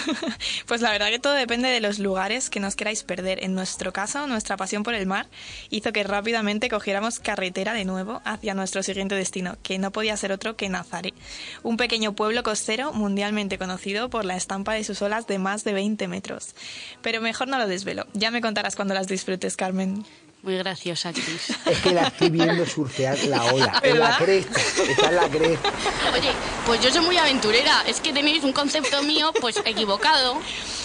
Pues 0.68 0.82
la 0.82 0.92
verdad 0.92 1.10
que 1.10 1.20
todo 1.20 1.34
depende 1.34 1.68
de 1.68 1.82
los 1.82 2.00
lugares 2.00 2.50
que 2.50 2.62
nos 2.62 2.76
queráis 2.76 3.04
perder. 3.04 3.44
En 3.44 3.54
nuestro 3.56 3.92
caso, 3.92 4.26
nuestra 4.28 4.56
pasión 4.56 4.84
por 4.84 4.94
el 4.94 5.06
mar 5.06 5.28
hizo 5.70 5.92
que 5.92 6.04
rápidamente 6.04 6.70
cogiéramos 6.70 7.20
carretera 7.20 7.74
de 7.74 7.84
nuevo 7.84 8.22
hacia 8.24 8.54
nuestro 8.54 8.82
siguiente 8.84 9.16
destino, 9.16 9.58
que 9.64 9.80
no 9.80 9.92
podía 9.92 10.16
ser 10.16 10.32
otro 10.32 10.56
que 10.56 10.70
Nazaré, 10.70 11.14
un 11.62 11.76
pequeño 11.76 12.14
pueblo 12.14 12.44
costero 12.44 12.94
mundialmente 12.94 13.58
conocido 13.58 14.10
por 14.10 14.24
la 14.24 14.38
estampa 14.38 14.74
de 14.74 14.86
sus 14.86 15.02
olas 15.02 15.28
de 15.28 15.40
más 15.40 15.66
de 15.66 15.74
20 15.74 16.08
metros. 16.08 16.56
Pero 17.02 17.22
mejor 17.22 17.50
no 17.50 17.58
lo 17.58 17.68
desvelo. 17.68 18.08
Ya 18.14 18.32
me 18.32 18.42
contarás 18.42 18.76
cuando 18.76 18.94
las 18.94 19.08
disfrutes, 19.08 19.58
Carmen. 19.58 20.06
Muy 20.44 20.58
graciosa, 20.58 21.12
Chris. 21.14 21.56
Es 21.66 21.78
que 21.80 21.92
la 21.92 22.08
estoy 22.08 22.30
viendo 22.30 22.66
surfear 22.66 23.18
la 23.26 23.44
ola, 23.46 23.80
en 23.84 24.00
la 24.00 24.06
¿Verdad? 24.08 24.18
cresta, 24.26 24.60
está 24.90 25.10
en 25.10 25.16
la 25.16 25.30
cresta. 25.30 25.70
Oye, 26.14 26.32
pues 26.66 26.82
yo 26.82 26.92
soy 26.92 27.02
muy 27.06 27.18
aventurera. 27.18 27.84
Es 27.88 28.02
que 28.02 28.12
tenéis 28.12 28.44
un 28.44 28.52
concepto 28.54 29.04
mío, 29.04 29.32
pues 29.40 29.58
equivocado. 29.66 30.40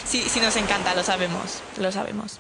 Sí, 0.04 0.22
sí 0.28 0.40
nos 0.40 0.57
encanta, 0.57 0.94
lo 0.94 1.02
sabemos, 1.02 1.61
lo 1.78 1.90
sabemos. 1.90 2.38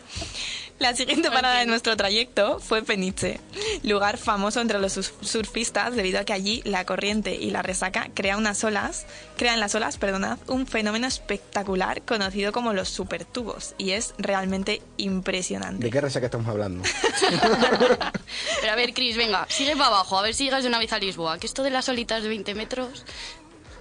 La 0.78 0.94
siguiente 0.94 1.30
parada 1.30 1.60
de 1.60 1.66
nuestro 1.66 1.96
trayecto 1.96 2.60
fue 2.60 2.82
Peniche, 2.82 3.40
lugar 3.82 4.18
famoso 4.18 4.60
entre 4.60 4.78
los 4.78 4.92
surfistas 4.92 5.96
debido 5.96 6.20
a 6.20 6.24
que 6.24 6.34
allí 6.34 6.60
la 6.64 6.84
corriente 6.84 7.34
y 7.34 7.50
la 7.50 7.62
resaca 7.62 8.10
crean 8.12 8.38
unas 8.38 8.62
olas, 8.62 9.06
crean 9.38 9.58
las 9.58 9.74
olas, 9.74 9.96
perdonad, 9.96 10.38
un 10.48 10.66
fenómeno 10.66 11.06
espectacular 11.06 12.02
conocido 12.02 12.52
como 12.52 12.74
los 12.74 12.90
supertubos 12.90 13.74
y 13.78 13.92
es 13.92 14.14
realmente 14.18 14.82
impresionante. 14.98 15.84
¿De 15.84 15.90
qué 15.90 16.00
resaca 16.02 16.26
estamos 16.26 16.46
hablando? 16.48 16.84
Pero 18.60 18.72
a 18.72 18.76
ver, 18.76 18.92
Chris, 18.92 19.16
venga, 19.16 19.46
sigue 19.48 19.76
para 19.76 19.88
abajo, 19.88 20.18
a 20.18 20.22
ver 20.22 20.34
si 20.34 20.44
llegas 20.44 20.62
de 20.62 20.68
una 20.68 20.78
vez 20.78 20.92
a 20.92 20.98
Lisboa. 20.98 21.38
Que 21.38 21.46
esto 21.46 21.62
de 21.62 21.70
las 21.70 21.88
olitas 21.88 22.22
de 22.22 22.28
20 22.28 22.54
metros... 22.54 23.04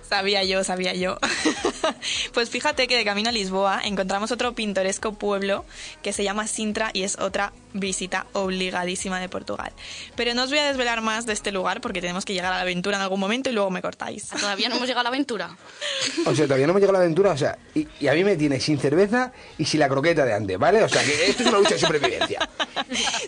Sabía 0.10 0.44
yo, 0.44 0.64
sabía 0.64 0.94
yo. 0.94 1.18
pues 2.34 2.50
fíjate 2.50 2.88
que 2.88 2.96
de 2.96 3.06
camino 3.06 3.30
a 3.30 3.32
Lisboa 3.32 3.82
encontramos 3.84 4.32
otro 4.32 4.54
pintoresco 4.54 5.14
pueblo 5.14 5.66
que 6.02 6.14
se 6.14 6.24
llama 6.24 6.48
Sintra 6.48 6.92
y 6.94 7.04
es 7.04 7.18
otra 7.20 7.54
visita 7.74 8.26
obligadísima 8.34 9.20
de 9.20 9.28
Portugal. 9.30 9.72
Pero 10.16 10.34
no 10.34 10.44
os 10.44 10.50
voy 10.50 10.60
a 10.60 10.66
desvelar 10.66 11.02
más 11.02 11.26
de 11.26 11.34
este 11.34 11.52
lugar 11.52 11.82
porque 11.82 12.02
tenemos 12.02 12.24
que 12.24 12.34
llegar 12.34 12.54
a 12.54 12.58
la 12.58 12.62
aventura 12.62 12.98
en 12.98 13.04
algún 13.04 13.20
momento 13.20 13.50
y 13.50 13.54
luego 13.54 13.70
me 13.72 13.82
cortáis. 13.82 14.32
Ah, 14.32 14.38
Todavía 14.40 14.70
no 14.70 14.76
hemos 14.76 14.88
llegado 14.88 15.02
a 15.02 15.04
la 15.04 15.10
aventura. 15.10 15.58
O 16.26 16.36
sea, 16.36 16.46
todavía 16.46 16.68
no 16.68 16.72
hemos 16.72 16.82
llegado 16.82 16.98
a 16.98 17.00
la 17.00 17.06
aventura, 17.06 17.32
o 17.32 17.38
sea, 17.38 17.58
y, 17.74 17.88
y 18.00 18.08
a 18.08 18.14
mí 18.14 18.24
me 18.24 18.36
tiene 18.38 18.60
sin 18.60 18.80
cerveza 18.80 19.34
y 19.58 19.66
sin 19.66 19.80
la 19.80 19.90
croqueta 19.90 20.24
de 20.24 20.34
antes, 20.34 20.58
¿vale? 20.58 20.84
O 20.84 20.90
sea, 20.90 21.04
que 21.04 21.26
esto 21.28 21.44
es 21.44 21.50
una 21.50 21.58
lucha 21.58 21.74
de 21.76 21.80
supervivencia. 21.80 22.50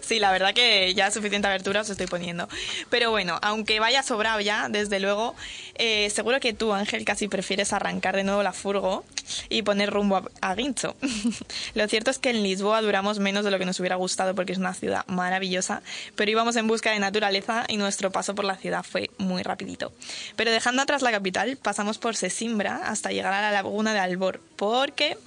Sí, 0.02 0.20
la 0.20 0.32
verdad 0.32 0.54
que 0.54 0.94
ya 0.94 1.12
suficiente 1.12 1.48
abertura 1.48 1.82
os 1.82 1.90
estoy 1.90 2.08
poniendo. 2.08 2.48
Pero 2.90 3.12
bueno, 3.12 3.40
aunque 3.42 3.80
vaya 3.80 4.04
sobrado 4.04 4.40
ya, 4.40 4.70
desde 4.70 5.00
luego, 5.00 5.36
eh, 5.76 6.10
seguro 6.10 6.40
que 6.40 6.54
tú, 6.54 6.67
Ángel, 6.74 7.06
casi 7.06 7.28
prefieres 7.28 7.74
arrancar 7.74 8.16
de 8.16 8.24
nuevo 8.24 8.44
la 8.44 8.54
furgo 8.54 9.04
y 9.50 9.62
poner 9.62 9.90
rumbo 9.90 10.18
a, 10.18 10.24
a 10.42 10.56
Guincho. 10.56 10.96
lo 11.76 11.88
cierto 11.88 12.12
es 12.12 12.20
que 12.20 12.30
en 12.30 12.44
Lisboa 12.44 12.82
duramos 12.82 13.20
menos 13.20 13.46
de 13.46 13.52
lo 13.52 13.60
que 13.60 13.66
nos 13.66 13.80
hubiera 13.80 13.96
gustado 13.96 14.36
porque 14.36 14.54
es 14.54 14.58
una 14.58 14.74
ciudad 14.74 15.06
maravillosa, 15.08 15.82
pero 16.16 16.32
íbamos 16.32 16.56
en 16.56 16.68
busca 16.68 16.92
de 16.92 17.00
naturaleza 17.00 17.66
y 17.68 17.78
nuestro 17.78 18.12
paso 18.12 18.36
por 18.36 18.46
la 18.46 18.56
ciudad 18.56 18.84
fue 18.84 19.10
muy 19.18 19.44
rapidito. 19.44 19.92
Pero 20.36 20.52
dejando 20.52 20.82
atrás 20.82 21.02
la 21.02 21.12
capital, 21.12 21.58
pasamos 21.58 21.98
por 21.98 22.16
Sesimbra 22.16 22.82
hasta 22.86 23.12
llegar 23.12 23.34
a 23.34 23.42
la 23.42 23.52
laguna 23.52 23.94
de 23.94 24.00
Albor, 24.00 24.42
porque 24.56 25.18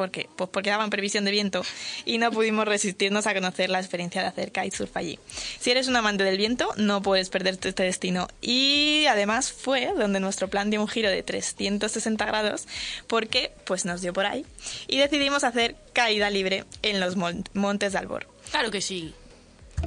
¿Por 0.00 0.10
qué? 0.10 0.30
Pues 0.34 0.48
porque 0.50 0.70
daban 0.70 0.88
previsión 0.88 1.26
de 1.26 1.30
viento 1.30 1.62
y 2.06 2.16
no 2.16 2.30
pudimos 2.32 2.64
resistirnos 2.64 3.26
a 3.26 3.34
conocer 3.34 3.68
la 3.68 3.80
experiencia 3.80 4.22
de 4.22 4.28
hacer 4.28 4.50
kitesurf 4.50 4.96
allí. 4.96 5.18
Si 5.60 5.70
eres 5.70 5.88
un 5.88 5.96
amante 5.96 6.24
del 6.24 6.38
viento, 6.38 6.70
no 6.78 7.02
puedes 7.02 7.28
perderte 7.28 7.68
este 7.68 7.82
destino. 7.82 8.26
Y 8.40 9.04
además 9.10 9.52
fue 9.52 9.92
donde 9.94 10.18
nuestro 10.18 10.48
plan 10.48 10.70
dio 10.70 10.80
un 10.80 10.88
giro 10.88 11.10
de 11.10 11.22
360 11.22 12.24
grados 12.24 12.66
porque 13.08 13.52
pues 13.66 13.84
nos 13.84 14.00
dio 14.00 14.14
por 14.14 14.24
ahí 14.24 14.46
y 14.88 14.96
decidimos 14.96 15.44
hacer 15.44 15.76
caída 15.92 16.30
libre 16.30 16.64
en 16.80 16.98
los 16.98 17.16
mon- 17.16 17.44
montes 17.52 17.92
de 17.92 17.98
Albor. 17.98 18.26
Claro 18.50 18.70
que 18.70 18.80
sí. 18.80 19.12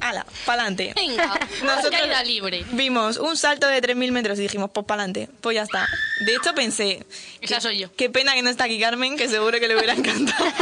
¡Hala! 0.00 0.26
¡Pa'lante! 0.44 0.92
Venga, 0.94 1.38
caída 1.90 2.22
libre. 2.22 2.64
Vimos 2.72 3.16
un 3.16 3.36
salto 3.36 3.66
de 3.66 3.80
3.000 3.82 4.10
metros 4.12 4.38
y 4.38 4.42
dijimos, 4.42 4.70
pues 4.72 4.86
pa'lante, 4.86 5.28
pues 5.40 5.54
ya 5.54 5.62
está. 5.62 5.86
De 6.26 6.34
hecho 6.34 6.54
pensé... 6.54 7.06
Esa 7.40 7.56
que- 7.56 7.60
soy 7.60 7.78
yo. 7.78 7.94
Qué 7.96 8.10
pena 8.10 8.34
que 8.34 8.42
no 8.42 8.50
está 8.50 8.64
aquí 8.64 8.78
Carmen, 8.80 9.16
que 9.16 9.28
seguro 9.28 9.58
que 9.60 9.68
le 9.68 9.76
hubiera 9.76 9.94
encantado. 9.94 10.44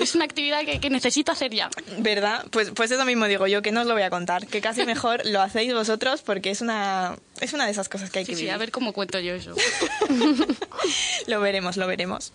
Es 0.00 0.14
una 0.14 0.24
actividad 0.24 0.64
que, 0.64 0.80
que 0.80 0.90
necesito 0.90 1.30
hacer 1.32 1.52
ya. 1.52 1.68
¿Verdad? 1.98 2.44
Pues, 2.50 2.70
pues 2.74 2.90
eso 2.90 3.04
mismo 3.04 3.26
digo 3.26 3.46
yo, 3.46 3.62
que 3.62 3.70
no 3.72 3.82
os 3.82 3.86
lo 3.86 3.92
voy 3.94 4.02
a 4.02 4.10
contar, 4.10 4.46
que 4.46 4.60
casi 4.60 4.84
mejor 4.84 5.22
lo 5.26 5.40
hacéis 5.42 5.72
vosotros 5.74 6.22
porque 6.22 6.50
es 6.50 6.60
una, 6.60 7.16
es 7.40 7.52
una 7.52 7.64
de 7.66 7.72
esas 7.72 7.88
cosas 7.88 8.10
que 8.10 8.20
hay 8.20 8.24
Sí, 8.24 8.32
que 8.32 8.36
sí, 8.36 8.42
vivir. 8.42 8.54
a 8.54 8.58
ver 8.58 8.70
cómo 8.70 8.92
cuento 8.92 9.18
yo 9.20 9.34
eso. 9.34 9.54
Lo 11.26 11.40
veremos, 11.40 11.76
lo 11.76 11.86
veremos. 11.86 12.32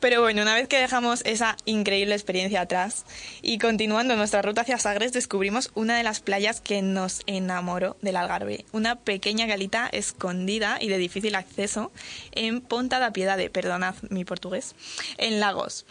Pero 0.00 0.20
bueno, 0.22 0.42
una 0.42 0.54
vez 0.54 0.68
que 0.68 0.78
dejamos 0.78 1.22
esa 1.24 1.56
increíble 1.64 2.14
experiencia 2.14 2.60
atrás 2.62 3.04
y 3.42 3.58
continuando 3.58 4.16
nuestra 4.16 4.40
ruta 4.42 4.62
hacia 4.62 4.78
Sagres, 4.78 5.12
descubrimos 5.12 5.70
una 5.74 5.96
de 5.96 6.02
las 6.02 6.20
playas 6.20 6.60
que 6.60 6.80
nos 6.82 7.22
enamoró 7.26 7.96
del 8.00 8.16
Algarve. 8.16 8.64
Una 8.72 8.96
pequeña 8.96 9.46
galita 9.46 9.88
escondida 9.92 10.78
y 10.80 10.88
de 10.88 10.98
difícil 10.98 11.34
acceso 11.34 11.92
en 12.32 12.60
Ponta 12.60 12.98
da 13.00 13.12
Piedade, 13.12 13.50
perdonad 13.50 13.94
mi 14.08 14.24
portugués, 14.24 14.74
en 15.18 15.40
Lagos. 15.40 15.84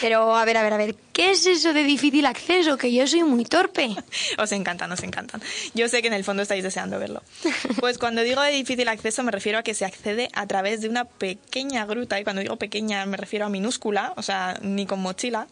Pero, 0.00 0.36
a 0.36 0.44
ver, 0.44 0.56
a 0.56 0.62
ver, 0.62 0.72
a 0.72 0.76
ver, 0.76 0.94
¿qué 1.12 1.30
es 1.32 1.46
eso 1.46 1.72
de 1.72 1.84
difícil 1.84 2.26
acceso? 2.26 2.76
Que 2.76 2.92
yo 2.92 3.06
soy 3.06 3.22
muy 3.22 3.44
torpe. 3.44 3.88
Os 4.38 4.52
encantan, 4.52 4.90
os 4.92 5.02
encantan. 5.02 5.40
Yo 5.74 5.88
sé 5.88 6.00
que 6.02 6.08
en 6.08 6.14
el 6.14 6.24
fondo 6.24 6.42
estáis 6.42 6.62
deseando 6.62 6.98
verlo. 6.98 7.22
Pues 7.80 7.98
cuando 7.98 8.22
digo 8.22 8.40
de 8.42 8.50
difícil 8.52 8.88
acceso 8.88 9.22
me 9.22 9.32
refiero 9.32 9.58
a 9.58 9.62
que 9.62 9.74
se 9.74 9.84
accede 9.84 10.28
a 10.34 10.46
través 10.46 10.80
de 10.80 10.88
una 10.88 11.04
pequeña 11.04 11.84
gruta, 11.86 12.18
y 12.20 12.24
cuando 12.24 12.42
digo 12.42 12.56
pequeña 12.56 13.04
me 13.06 13.16
refiero 13.16 13.46
a 13.46 13.48
minúscula, 13.48 14.12
o 14.16 14.22
sea, 14.22 14.58
ni 14.62 14.86
con 14.86 15.00
mochila, 15.00 15.46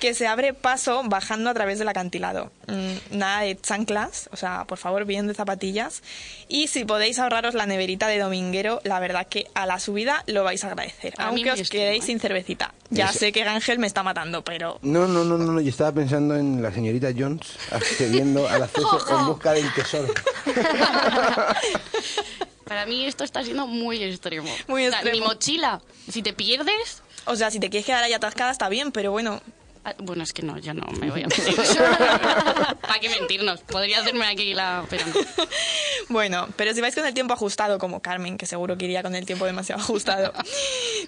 que 0.00 0.14
se 0.14 0.26
abre 0.26 0.52
paso 0.54 1.02
bajando 1.04 1.50
a 1.50 1.54
través 1.54 1.78
del 1.78 1.88
acantilado. 1.88 2.50
Mm, 2.68 3.16
Nada 3.18 3.42
de 3.42 3.56
chanclas, 3.60 4.28
o 4.32 4.36
sea, 4.36 4.64
por 4.64 4.78
favor, 4.78 5.04
bien 5.04 5.26
de 5.28 5.34
zapatillas. 5.34 6.02
Y 6.48 6.66
si 6.68 6.84
podéis 6.84 7.18
ahorraros 7.18 7.54
la 7.54 7.66
neverita 7.66 8.08
de 8.08 8.18
dominguero, 8.18 8.80
la 8.84 8.98
verdad 9.00 9.26
que 9.28 9.46
a 9.54 9.66
la 9.66 9.78
subida 9.78 10.24
lo 10.26 10.44
vais 10.44 10.62
a 10.64 10.68
agradecer, 10.68 11.14
A 11.18 11.28
aunque 11.28 11.50
os 11.52 11.60
estima, 11.60 11.82
quedéis 11.84 12.04
sin 12.04 12.20
cervecita. 12.20 12.74
Ya 12.90 13.06
Ese- 13.06 13.31
que 13.32 13.42
Ángel 13.42 13.78
me 13.78 13.86
está 13.86 14.02
matando, 14.02 14.42
pero 14.44 14.78
No, 14.82 15.06
no, 15.08 15.24
no, 15.24 15.36
no, 15.38 15.52
no, 15.52 15.60
yo 15.60 15.70
estaba 15.70 15.92
pensando 15.92 16.36
en 16.36 16.62
la 16.62 16.72
señorita 16.72 17.08
Jones 17.16 17.46
accediendo 17.70 18.48
al 18.48 18.62
acceso 18.62 18.98
en 19.18 19.26
busca 19.26 19.52
del 19.52 19.72
tesoro. 19.74 20.12
Para 22.64 22.86
mí 22.86 23.04
esto 23.06 23.24
está 23.24 23.42
siendo 23.44 23.66
muy 23.66 24.02
extremo. 24.02 24.48
Muy 24.68 24.86
O 24.86 24.90
sea, 24.90 25.00
extremo. 25.00 25.18
mi 25.20 25.26
mochila, 25.26 25.80
si 26.08 26.22
te 26.22 26.32
pierdes... 26.32 27.02
O 27.24 27.36
sea, 27.36 27.50
si 27.50 27.60
te 27.60 27.70
quieres 27.70 27.86
quedar 27.86 28.02
ahí 28.02 28.12
atascada 28.14 28.50
está 28.50 28.68
bien, 28.68 28.90
pero 28.92 29.12
bueno, 29.12 29.40
Bueno, 29.98 30.22
es 30.22 30.32
que 30.32 30.42
no, 30.42 30.58
yo 30.58 30.74
no 30.74 30.86
me 31.00 31.10
voy 31.10 31.22
a 31.22 31.26
meter. 31.28 31.54
¿Para 32.80 33.00
qué 33.00 33.08
mentirnos? 33.08 33.60
Podría 33.60 34.00
hacerme 34.00 34.26
aquí 34.26 34.54
la... 34.54 34.84
Pero 34.88 35.06
no. 35.06 35.14
Bueno, 36.08 36.48
pero 36.56 36.74
si 36.74 36.80
vais 36.80 36.94
con 36.94 37.06
el 37.06 37.14
tiempo 37.14 37.32
ajustado, 37.32 37.78
como 37.78 38.00
Carmen, 38.00 38.36
que 38.36 38.44
seguro 38.44 38.76
que 38.76 38.84
iría 38.84 39.02
con 39.02 39.14
el 39.14 39.24
tiempo 39.24 39.46
demasiado 39.46 39.80
ajustado, 39.80 40.32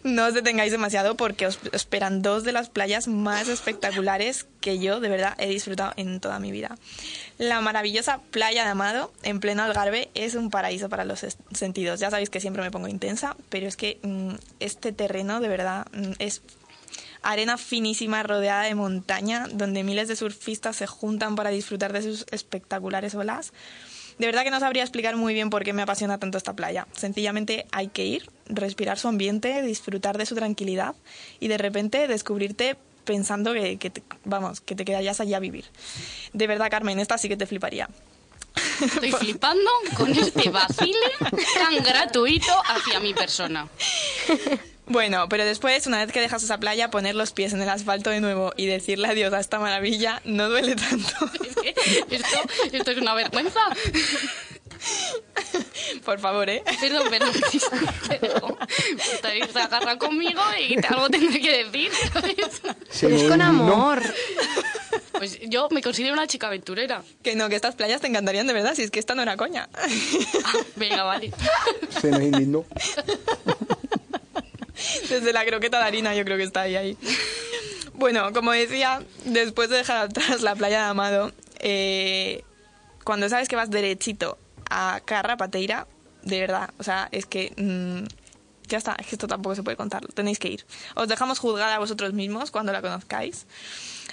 no 0.02 0.26
os 0.26 0.34
detengáis 0.34 0.72
demasiado 0.72 1.16
porque 1.16 1.46
os 1.46 1.58
esperan 1.72 2.22
dos 2.22 2.44
de 2.44 2.52
las 2.52 2.70
playas 2.70 3.06
más 3.06 3.48
espectaculares 3.48 4.46
que 4.60 4.78
yo 4.78 5.00
de 5.00 5.08
verdad 5.08 5.34
he 5.38 5.48
disfrutado 5.48 5.92
en 5.96 6.20
toda 6.20 6.38
mi 6.38 6.52
vida. 6.52 6.78
La 7.38 7.60
maravillosa 7.60 8.20
playa 8.30 8.64
de 8.64 8.70
Amado, 8.70 9.12
en 9.22 9.40
pleno 9.40 9.62
Algarve, 9.62 10.08
es 10.14 10.36
un 10.36 10.48
paraíso 10.48 10.88
para 10.88 11.04
los 11.04 11.26
sentidos. 11.52 12.00
Ya 12.00 12.10
sabéis 12.10 12.30
que 12.30 12.40
siempre 12.40 12.62
me 12.62 12.70
pongo 12.70 12.88
intensa, 12.88 13.36
pero 13.50 13.66
es 13.66 13.76
que 13.76 13.98
mm, 14.02 14.34
este 14.60 14.92
terreno 14.92 15.40
de 15.40 15.48
verdad 15.48 15.86
mm, 15.92 16.12
es 16.18 16.40
arena 17.24 17.58
finísima 17.58 18.22
rodeada 18.22 18.62
de 18.62 18.74
montaña, 18.74 19.46
donde 19.52 19.82
miles 19.82 20.08
de 20.08 20.16
surfistas 20.16 20.76
se 20.76 20.86
juntan 20.86 21.34
para 21.36 21.50
disfrutar 21.50 21.92
de 21.92 22.02
sus 22.02 22.26
espectaculares 22.30 23.14
olas. 23.14 23.52
De 24.18 24.26
verdad 24.26 24.44
que 24.44 24.50
no 24.50 24.60
sabría 24.60 24.82
explicar 24.84 25.16
muy 25.16 25.34
bien 25.34 25.50
por 25.50 25.64
qué 25.64 25.72
me 25.72 25.82
apasiona 25.82 26.18
tanto 26.18 26.38
esta 26.38 26.52
playa. 26.54 26.86
Sencillamente 26.92 27.66
hay 27.72 27.88
que 27.88 28.04
ir, 28.04 28.30
respirar 28.46 28.96
su 28.98 29.08
ambiente, 29.08 29.60
disfrutar 29.62 30.18
de 30.18 30.26
su 30.26 30.36
tranquilidad 30.36 30.94
y 31.40 31.48
de 31.48 31.58
repente 31.58 32.06
descubrirte 32.06 32.76
pensando 33.04 33.52
que, 33.52 33.76
que 33.76 33.90
te- 33.90 34.02
vamos, 34.24 34.60
que 34.60 34.76
te 34.76 34.84
quedarías 34.84 35.20
allí 35.20 35.34
a 35.34 35.40
vivir. 35.40 35.64
De 36.32 36.46
verdad, 36.46 36.70
Carmen, 36.70 37.00
esta 37.00 37.18
sí 37.18 37.28
que 37.28 37.36
te 37.36 37.46
fliparía. 37.46 37.88
Estoy 38.80 39.10
flipando 39.10 39.68
con 39.96 40.12
este 40.12 40.48
vacile 40.50 41.10
tan 41.58 41.82
gratuito 41.82 42.52
hacia 42.68 43.00
mi 43.00 43.12
persona. 43.14 43.68
Bueno, 44.86 45.28
pero 45.30 45.44
después, 45.44 45.86
una 45.86 46.04
vez 46.04 46.12
que 46.12 46.20
dejas 46.20 46.42
esa 46.42 46.58
playa, 46.58 46.90
poner 46.90 47.14
los 47.14 47.32
pies 47.32 47.52
en 47.54 47.62
el 47.62 47.68
asfalto 47.70 48.10
de 48.10 48.20
nuevo 48.20 48.52
y 48.56 48.66
decirle 48.66 49.08
adiós 49.08 49.32
a 49.32 49.40
esta 49.40 49.58
maravilla 49.58 50.20
no 50.24 50.48
duele 50.50 50.76
tanto. 50.76 51.30
Es 51.46 51.56
que 51.56 52.16
esto, 52.16 52.38
esto 52.72 52.90
es 52.90 52.98
una 52.98 53.14
vergüenza. 53.14 53.60
Por 56.04 56.18
favor, 56.20 56.48
¿eh? 56.50 56.62
Perdón, 56.80 57.08
perdón. 57.08 57.32
Pero 58.08 58.58
te 59.22 59.52
se 59.52 59.58
agarra 59.58 59.96
conmigo 59.96 60.42
y 60.68 60.76
te- 60.76 60.86
algo 60.88 61.08
tendré 61.08 61.40
que 61.40 61.64
decir. 61.64 61.90
Pero 63.00 63.16
es 63.16 63.22
con 63.24 63.40
amor. 63.40 64.02
Pues 65.12 65.38
yo 65.48 65.68
me 65.70 65.80
considero 65.80 66.12
una 66.12 66.26
chica 66.26 66.48
aventurera. 66.48 67.02
Que 67.22 67.34
no, 67.34 67.48
que 67.48 67.56
estas 67.56 67.74
playas 67.76 68.00
te 68.02 68.08
encantarían 68.08 68.46
de 68.46 68.52
verdad, 68.52 68.74
si 68.74 68.82
es 68.82 68.90
que 68.90 68.98
esta 68.98 69.14
no 69.14 69.22
era 69.22 69.36
coña. 69.36 69.68
Ah, 69.72 69.86
venga, 70.76 71.04
vale. 71.04 71.32
Se 72.00 72.10
me 72.10 72.24
indignó. 72.24 72.64
Desde 75.08 75.32
la 75.32 75.44
croqueta 75.44 75.78
de 75.78 75.84
harina 75.84 76.14
yo 76.14 76.24
creo 76.24 76.36
que 76.36 76.44
está 76.44 76.62
ahí. 76.62 76.96
Bueno, 77.94 78.32
como 78.32 78.52
decía, 78.52 79.02
después 79.24 79.68
de 79.70 79.76
dejar 79.78 79.98
atrás 79.98 80.42
la 80.42 80.56
playa 80.56 80.78
de 80.78 80.84
Amado, 80.86 81.32
eh, 81.60 82.42
cuando 83.04 83.28
sabes 83.28 83.48
que 83.48 83.56
vas 83.56 83.70
derechito 83.70 84.36
a 84.68 85.00
Carrapateira, 85.04 85.86
de 86.22 86.40
verdad, 86.40 86.70
o 86.78 86.82
sea, 86.82 87.08
es 87.12 87.26
que... 87.26 87.52
mm, 87.56 88.06
ya 88.66 88.78
está, 88.78 88.96
esto 89.10 89.28
tampoco 89.28 89.54
se 89.54 89.62
puede 89.62 89.76
contar, 89.76 90.06
tenéis 90.14 90.38
que 90.38 90.48
ir. 90.48 90.66
Os 90.94 91.08
dejamos 91.08 91.38
juzgar 91.38 91.70
a 91.70 91.78
vosotros 91.78 92.12
mismos 92.12 92.50
cuando 92.50 92.72
la 92.72 92.80
conozcáis. 92.80 93.46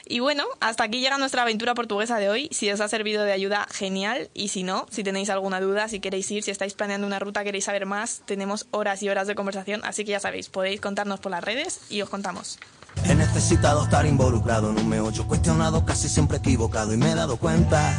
Y 0.07 0.19
bueno, 0.19 0.43
hasta 0.59 0.83
aquí 0.83 0.99
llega 0.99 1.17
nuestra 1.17 1.43
aventura 1.43 1.73
portuguesa 1.73 2.17
de 2.17 2.29
hoy. 2.29 2.49
Si 2.51 2.71
os 2.71 2.81
ha 2.81 2.87
servido 2.87 3.23
de 3.23 3.31
ayuda, 3.31 3.67
genial. 3.71 4.29
Y 4.33 4.49
si 4.49 4.63
no, 4.63 4.85
si 4.89 5.03
tenéis 5.03 5.29
alguna 5.29 5.59
duda, 5.59 5.87
si 5.87 5.99
queréis 5.99 6.29
ir, 6.31 6.43
si 6.43 6.51
estáis 6.51 6.73
planeando 6.73 7.07
una 7.07 7.19
ruta, 7.19 7.43
queréis 7.43 7.65
saber 7.65 7.85
más, 7.85 8.21
tenemos 8.25 8.67
horas 8.71 9.01
y 9.03 9.09
horas 9.09 9.27
de 9.27 9.35
conversación. 9.35 9.81
Así 9.83 10.05
que 10.05 10.11
ya 10.11 10.19
sabéis, 10.19 10.49
podéis 10.49 10.81
contarnos 10.81 11.19
por 11.19 11.31
las 11.31 11.43
redes 11.43 11.81
y 11.89 12.01
os 12.01 12.09
contamos. 12.09 12.59
He 13.05 13.15
necesitado 13.15 13.83
estar 13.83 14.05
involucrado 14.05 14.69
en 14.69 14.77
un 14.77 14.89
meollo 14.89 15.27
cuestionado, 15.27 15.85
casi 15.85 16.09
siempre 16.09 16.37
equivocado 16.37 16.93
y 16.93 16.97
me 16.97 17.11
he 17.11 17.15
dado 17.15 17.37
cuenta 17.37 17.95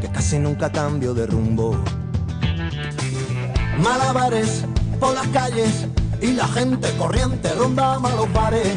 que 0.00 0.10
casi 0.10 0.38
nunca 0.38 0.72
cambio 0.72 1.14
de 1.14 1.26
rumbo. 1.26 1.76
Malabares 3.78 4.64
por 4.98 5.14
las 5.14 5.26
calles 5.28 5.86
y 6.20 6.32
la 6.32 6.48
gente 6.48 6.90
corriente 6.96 7.52
ronda 7.54 7.98
malos 7.98 8.32
bares. 8.32 8.76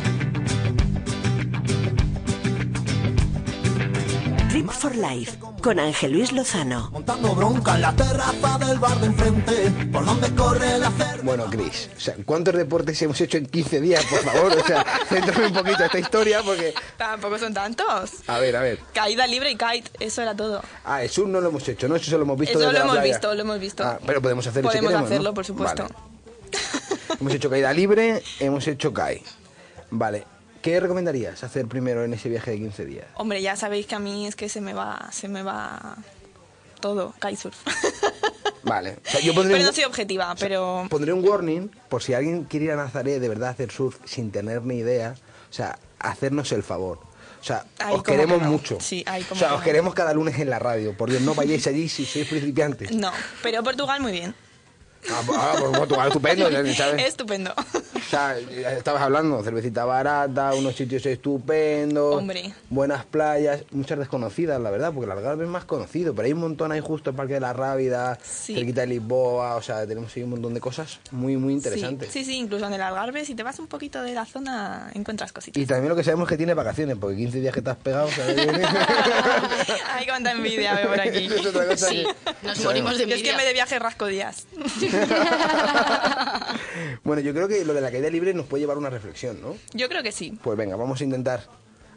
Trip 4.53 4.69
for 4.69 4.95
Life 4.95 5.39
con 5.63 5.79
Ángel 5.79 6.11
Luis 6.11 6.31
Lozano. 6.31 6.91
Montando 6.91 7.33
bronca 7.33 7.73
en 7.73 7.81
la 7.81 7.95
terraza 7.95 8.59
del 8.59 8.77
bar 8.77 8.99
de 8.99 9.07
enfrente, 9.07 9.71
por 9.91 10.05
donde 10.05 10.29
corre 10.35 10.77
la. 10.77 10.91
Bueno, 11.23 11.45
o 11.45 11.99
sea, 11.99 12.15
¿cuántos 12.23 12.53
deportes 12.53 13.01
hemos 13.01 13.19
hecho 13.19 13.39
en 13.39 13.47
15 13.47 13.81
días, 13.81 14.05
por 14.05 14.19
favor? 14.19 14.55
O 14.55 14.63
sea, 14.63 14.85
céntrame 15.09 15.47
un 15.47 15.53
poquito 15.53 15.83
esta 15.83 15.97
historia 15.97 16.43
porque... 16.43 16.71
Tampoco 16.97 17.39
son 17.39 17.51
tantos. 17.55 18.11
A 18.27 18.37
ver, 18.37 18.55
a 18.55 18.61
ver. 18.61 18.77
Caída 18.93 19.25
libre 19.25 19.49
y 19.49 19.57
kite, 19.57 19.89
eso 19.99 20.21
era 20.21 20.35
todo. 20.35 20.61
Ah, 20.85 21.01
el 21.01 21.09
sur 21.09 21.27
no 21.27 21.41
lo 21.41 21.49
hemos 21.49 21.67
hecho, 21.67 21.87
¿no? 21.87 21.95
Eso 21.95 22.15
lo 22.15 22.23
hemos 22.23 22.37
visto 22.37 22.59
Eso 22.59 22.67
desde 22.67 22.73
lo 22.73 22.77
la 22.77 22.83
hemos 22.83 22.95
playa. 22.97 23.11
visto, 23.11 23.33
lo 23.33 23.41
hemos 23.41 23.59
visto. 23.59 23.83
Ah, 23.83 23.97
pero 24.05 24.21
podemos 24.21 24.45
hacerlo 24.45 24.69
si 24.69 24.77
Podemos 24.77 24.91
queremos, 24.91 25.09
¿no? 25.09 25.15
hacerlo, 25.15 25.33
por 25.33 25.45
supuesto. 25.45 25.81
Vale. 25.81 27.19
Hemos 27.19 27.33
hecho 27.33 27.49
caída 27.49 27.73
libre, 27.73 28.21
hemos 28.39 28.67
hecho 28.67 28.93
kai. 28.93 29.19
Vale. 29.89 30.27
¿Qué 30.63 30.79
recomendarías 30.79 31.43
hacer 31.43 31.67
primero 31.67 32.03
en 32.03 32.13
ese 32.13 32.29
viaje 32.29 32.49
de 32.51 32.57
15 32.57 32.85
días? 32.85 33.05
Hombre, 33.15 33.41
ya 33.41 33.55
sabéis 33.55 33.85
que 33.85 33.93
a 33.95 33.99
mí 33.99 34.25
es 34.25 34.35
que 34.35 34.49
se 34.49 34.61
me 34.61 34.73
va, 34.73 35.09
se 35.11 35.27
me 35.27 35.43
va 35.43 35.97
todo, 36.79 37.13
kitesurf. 37.21 37.55
Vale. 38.63 38.97
O 39.05 39.09
sea, 39.11 39.19
yo 39.19 39.33
pondría 39.33 39.57
pero 39.57 39.63
no 39.65 39.69
un- 39.69 39.75
soy 39.75 39.83
objetiva, 39.83 40.35
pero 40.39 40.87
Pondré 40.89 41.11
un 41.13 41.27
warning 41.27 41.69
por 41.89 42.01
si 42.01 42.13
alguien 42.13 42.45
quiere 42.45 42.65
ir 42.67 42.71
a 42.71 42.75
Nazaret 42.77 43.19
de 43.19 43.27
verdad 43.29 43.49
a 43.49 43.51
hacer 43.51 43.71
surf 43.71 43.97
sin 44.05 44.31
tener 44.31 44.63
ni 44.63 44.77
idea. 44.77 45.15
O 45.49 45.53
sea, 45.53 45.77
hacernos 45.99 46.51
el 46.53 46.63
favor. 46.63 46.99
O 47.41 47.43
sea, 47.45 47.65
Ay, 47.79 47.93
os 47.95 48.03
queremos 48.03 48.37
que 48.39 48.45
no. 48.45 48.51
mucho. 48.51 48.77
Sí, 48.79 49.03
ay, 49.05 49.25
o 49.29 49.35
sea, 49.35 49.53
os 49.55 49.59
no. 49.59 49.65
queremos 49.65 49.93
cada 49.93 50.13
lunes 50.13 50.39
en 50.39 50.49
la 50.49 50.59
radio. 50.59 50.95
Por 50.95 51.09
Dios, 51.09 51.21
no 51.23 51.35
vayáis 51.35 51.67
allí 51.67 51.89
si 51.89 52.05
sois 52.05 52.25
principiantes. 52.27 52.91
no. 52.95 53.11
Pero 53.41 53.61
Portugal 53.63 53.99
muy 53.99 54.13
bien. 54.13 54.33
Ah, 55.11 55.21
pues, 55.25 55.37
ah, 55.41 55.55
pues 55.59 55.77
Portugal, 55.77 56.07
estupendo, 56.09 56.73
¿sabes? 56.75 57.05
Estupendo. 57.07 57.53
O 57.57 58.09
sea, 58.09 58.37
estabas 58.37 59.01
hablando, 59.01 59.43
cervecita 59.43 59.85
barata, 59.85 60.53
unos 60.53 60.75
sitios 60.75 61.05
estupendos, 61.05 62.15
Hombre. 62.17 62.53
buenas 62.69 63.05
playas, 63.05 63.63
muchas 63.71 63.97
desconocidas, 63.99 64.61
la 64.61 64.69
verdad, 64.69 64.91
porque 64.93 65.05
el 65.05 65.11
Algarve 65.17 65.45
es 65.45 65.49
más 65.49 65.65
conocido, 65.65 66.13
pero 66.13 66.27
hay 66.27 66.33
un 66.33 66.39
montón 66.39 66.71
ahí 66.71 66.79
justo 66.79 67.09
el 67.09 67.15
Parque 67.15 67.33
de 67.35 67.39
la 67.39 67.53
Rábida, 67.53 68.17
Sí. 68.23 68.53
cerquita 68.55 68.81
de 68.81 68.87
Lisboa, 68.87 69.55
o 69.55 69.61
sea, 69.61 69.85
tenemos 69.87 70.15
ahí 70.15 70.23
un 70.23 70.29
montón 70.31 70.53
de 70.53 70.59
cosas 70.59 70.99
muy, 71.11 71.37
muy 71.37 71.53
Sí, 71.53 71.57
interesantes. 71.57 72.11
sí, 72.11 72.23
sí, 72.23 72.37
incluso 72.37 72.67
en 72.67 72.73
el 72.73 72.81
Algarve, 72.81 73.25
si 73.25 73.35
te 73.35 73.43
vas 73.43 73.57
un 73.59 73.67
poquito 73.67 74.01
de 74.03 74.13
la 74.13 74.25
zona, 74.25 74.91
encuentras 74.93 75.31
cositas. 75.33 75.61
Y 75.61 75.65
también 75.65 75.89
lo 75.89 75.95
que 75.95 76.03
sabemos 76.03 76.25
es 76.27 76.29
que 76.29 76.37
tiene 76.37 76.53
vacaciones, 76.53 76.97
porque 76.99 77.17
15 77.17 77.39
días 77.39 77.53
que 77.53 77.61
te 77.61 77.69
has 77.71 77.77
pegado, 77.77 78.09
¿sabes? 78.11 78.35
Ay, 79.89 80.05
cuánta 80.05 80.31
envidia 80.31 80.73
veo 80.75 80.87
por 80.89 80.99
aquí. 81.01 81.25
Es 81.25 81.45
otra 81.45 81.65
cosa 81.65 81.87
Sí, 81.89 82.05
que- 82.05 82.47
nos 82.47 82.63
morimos 82.63 82.97
de 82.97 83.07
Yo 83.07 83.15
es 83.15 83.21
que 83.21 83.29
envidia. 83.29 83.37
me 83.37 83.43
de 83.45 83.53
viaje 83.53 83.79
rasco 83.79 84.05
días. 84.07 84.45
Bueno, 87.03 87.21
yo 87.21 87.33
creo 87.33 87.47
que 87.47 87.65
lo 87.65 87.73
de 87.73 87.81
la 87.81 87.91
caída 87.91 88.09
libre 88.09 88.33
nos 88.33 88.45
puede 88.45 88.61
llevar 88.61 88.77
a 88.77 88.79
una 88.79 88.89
reflexión, 88.89 89.41
¿no? 89.41 89.55
Yo 89.73 89.89
creo 89.89 90.01
que 90.03 90.11
sí. 90.11 90.37
Pues 90.41 90.57
venga, 90.57 90.75
vamos 90.75 91.01
a 91.01 91.03
intentar. 91.03 91.41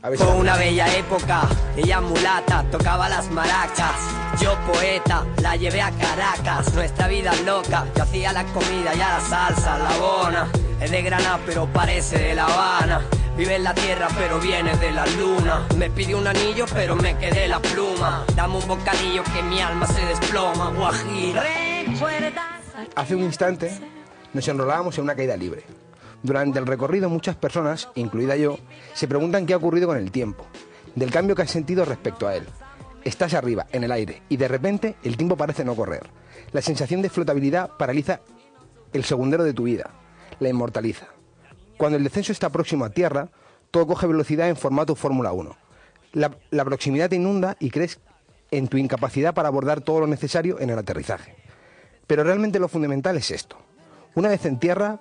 A 0.03 0.11
ver 0.11 0.18
si... 0.18 0.24
Fue 0.24 0.34
una 0.34 0.57
bella 0.57 0.94
época, 0.97 1.42
ella 1.76 2.01
mulata, 2.01 2.64
tocaba 2.70 3.09
las 3.09 3.30
maracas. 3.30 3.97
Yo 4.40 4.57
poeta, 4.66 5.24
la 5.40 5.57
llevé 5.57 5.80
a 5.80 5.90
Caracas, 5.92 6.74
nuestra 6.74 7.09
vida 7.09 7.32
es 7.32 7.44
loca. 7.44 7.86
Yo 7.97 8.03
hacía 8.03 8.32
la 8.32 8.44
comida 8.47 8.94
y 8.94 9.01
a 9.01 9.18
la 9.18 9.20
salsa, 9.20 9.78
la 9.78 9.97
bona. 9.97 10.49
Es 10.80 10.90
de 10.90 11.03
Granada 11.03 11.40
pero 11.47 11.66
parece 11.72 12.18
de 12.18 12.34
La 12.34 12.44
Habana. 12.44 13.03
Vive 13.36 13.57
en 13.57 13.64
la 13.64 13.74
tierra 13.74 14.09
pero 14.16 14.38
viene 14.40 14.76
de 14.76 14.90
la 14.90 15.07
luna. 15.07 15.66
Me 15.76 15.88
pidió 15.90 16.18
un 16.18 16.26
anillo 16.26 16.66
pero 16.74 16.97
me 16.97 17.16
quedé 17.16 17.49
la 17.49 17.61
pluma. 17.61 18.24
Dame 18.34 18.57
un 18.59 18.68
bocadillo 18.68 19.22
que 19.24 19.42
mi 19.42 19.61
alma 19.61 19.86
se 19.86 20.05
desploma, 20.05 20.70
guajira. 20.70 21.42
Hace 22.95 23.14
un 23.14 23.22
instante 23.22 23.70
nos 24.32 24.47
enrolábamos 24.49 24.97
en 24.99 25.05
una 25.05 25.14
caída 25.14 25.37
libre. 25.37 25.64
Durante 26.22 26.59
el 26.59 26.66
recorrido 26.66 27.09
muchas 27.09 27.37
personas, 27.37 27.89
incluida 27.95 28.37
yo, 28.37 28.59
se 28.95 29.09
preguntan 29.09 29.47
qué 29.47 29.55
ha 29.55 29.59
ocurrido 29.59 29.89
con 29.89 29.97
el 29.97 30.11
tiempo, 30.11 30.47
del 30.95 31.11
cambio 31.11 31.34
que 31.34 31.43
has 31.43 31.51
sentido 31.51 31.84
respecto 31.84 32.26
a 32.26 32.37
él. 32.37 32.47
Estás 33.05 33.34
arriba, 33.34 33.66
en 33.72 33.84
el 33.84 33.93
aire, 33.93 34.22
y 34.28 34.37
de 34.37 34.49
repente 34.49 34.97
el 35.05 35.16
tiempo 35.16 35.37
parece 35.37 35.64
no 35.64 35.76
correr. 35.76 36.07
La 36.53 36.62
sensación 36.62 37.03
de 37.03 37.11
flotabilidad 37.11 37.70
paraliza 37.78 38.20
el 38.93 39.05
segundero 39.05 39.45
de 39.45 39.53
tu 39.53 39.64
vida, 39.64 39.91
la 40.41 40.49
inmortaliza. 40.49 41.07
Cuando 41.76 41.99
el 41.99 42.05
descenso 42.05 42.32
está 42.32 42.51
próximo 42.51 42.84
a 42.84 42.91
tierra, 42.91 43.28
todo 43.70 43.87
coge 43.87 44.07
velocidad 44.07 44.49
en 44.49 44.57
formato 44.57 44.95
Fórmula 44.95 45.32
1. 45.32 45.57
La, 46.12 46.64
proximidad 46.64 47.11
te 47.11 47.16
inunda 47.16 47.57
y 47.61 47.70
crees 47.70 48.01
en 48.51 48.68
tu 48.68 48.78
incapacidad 48.78 49.34
para 49.34 49.49
abordar 49.49 49.82
todo 49.82 50.01
lo 50.01 50.07
necesario 50.07 50.59
en 50.61 50.70
el 50.70 50.78
aterrizaje. 50.78 51.37
Pero 52.07 52.24
realmente 52.24 52.59
lo 52.59 52.68
fundamental 52.68 53.16
es 53.16 53.30
esto. 53.30 53.57
Una 54.14 54.28
vez 54.28 54.44
en 54.46 54.59
tierra, 54.59 55.00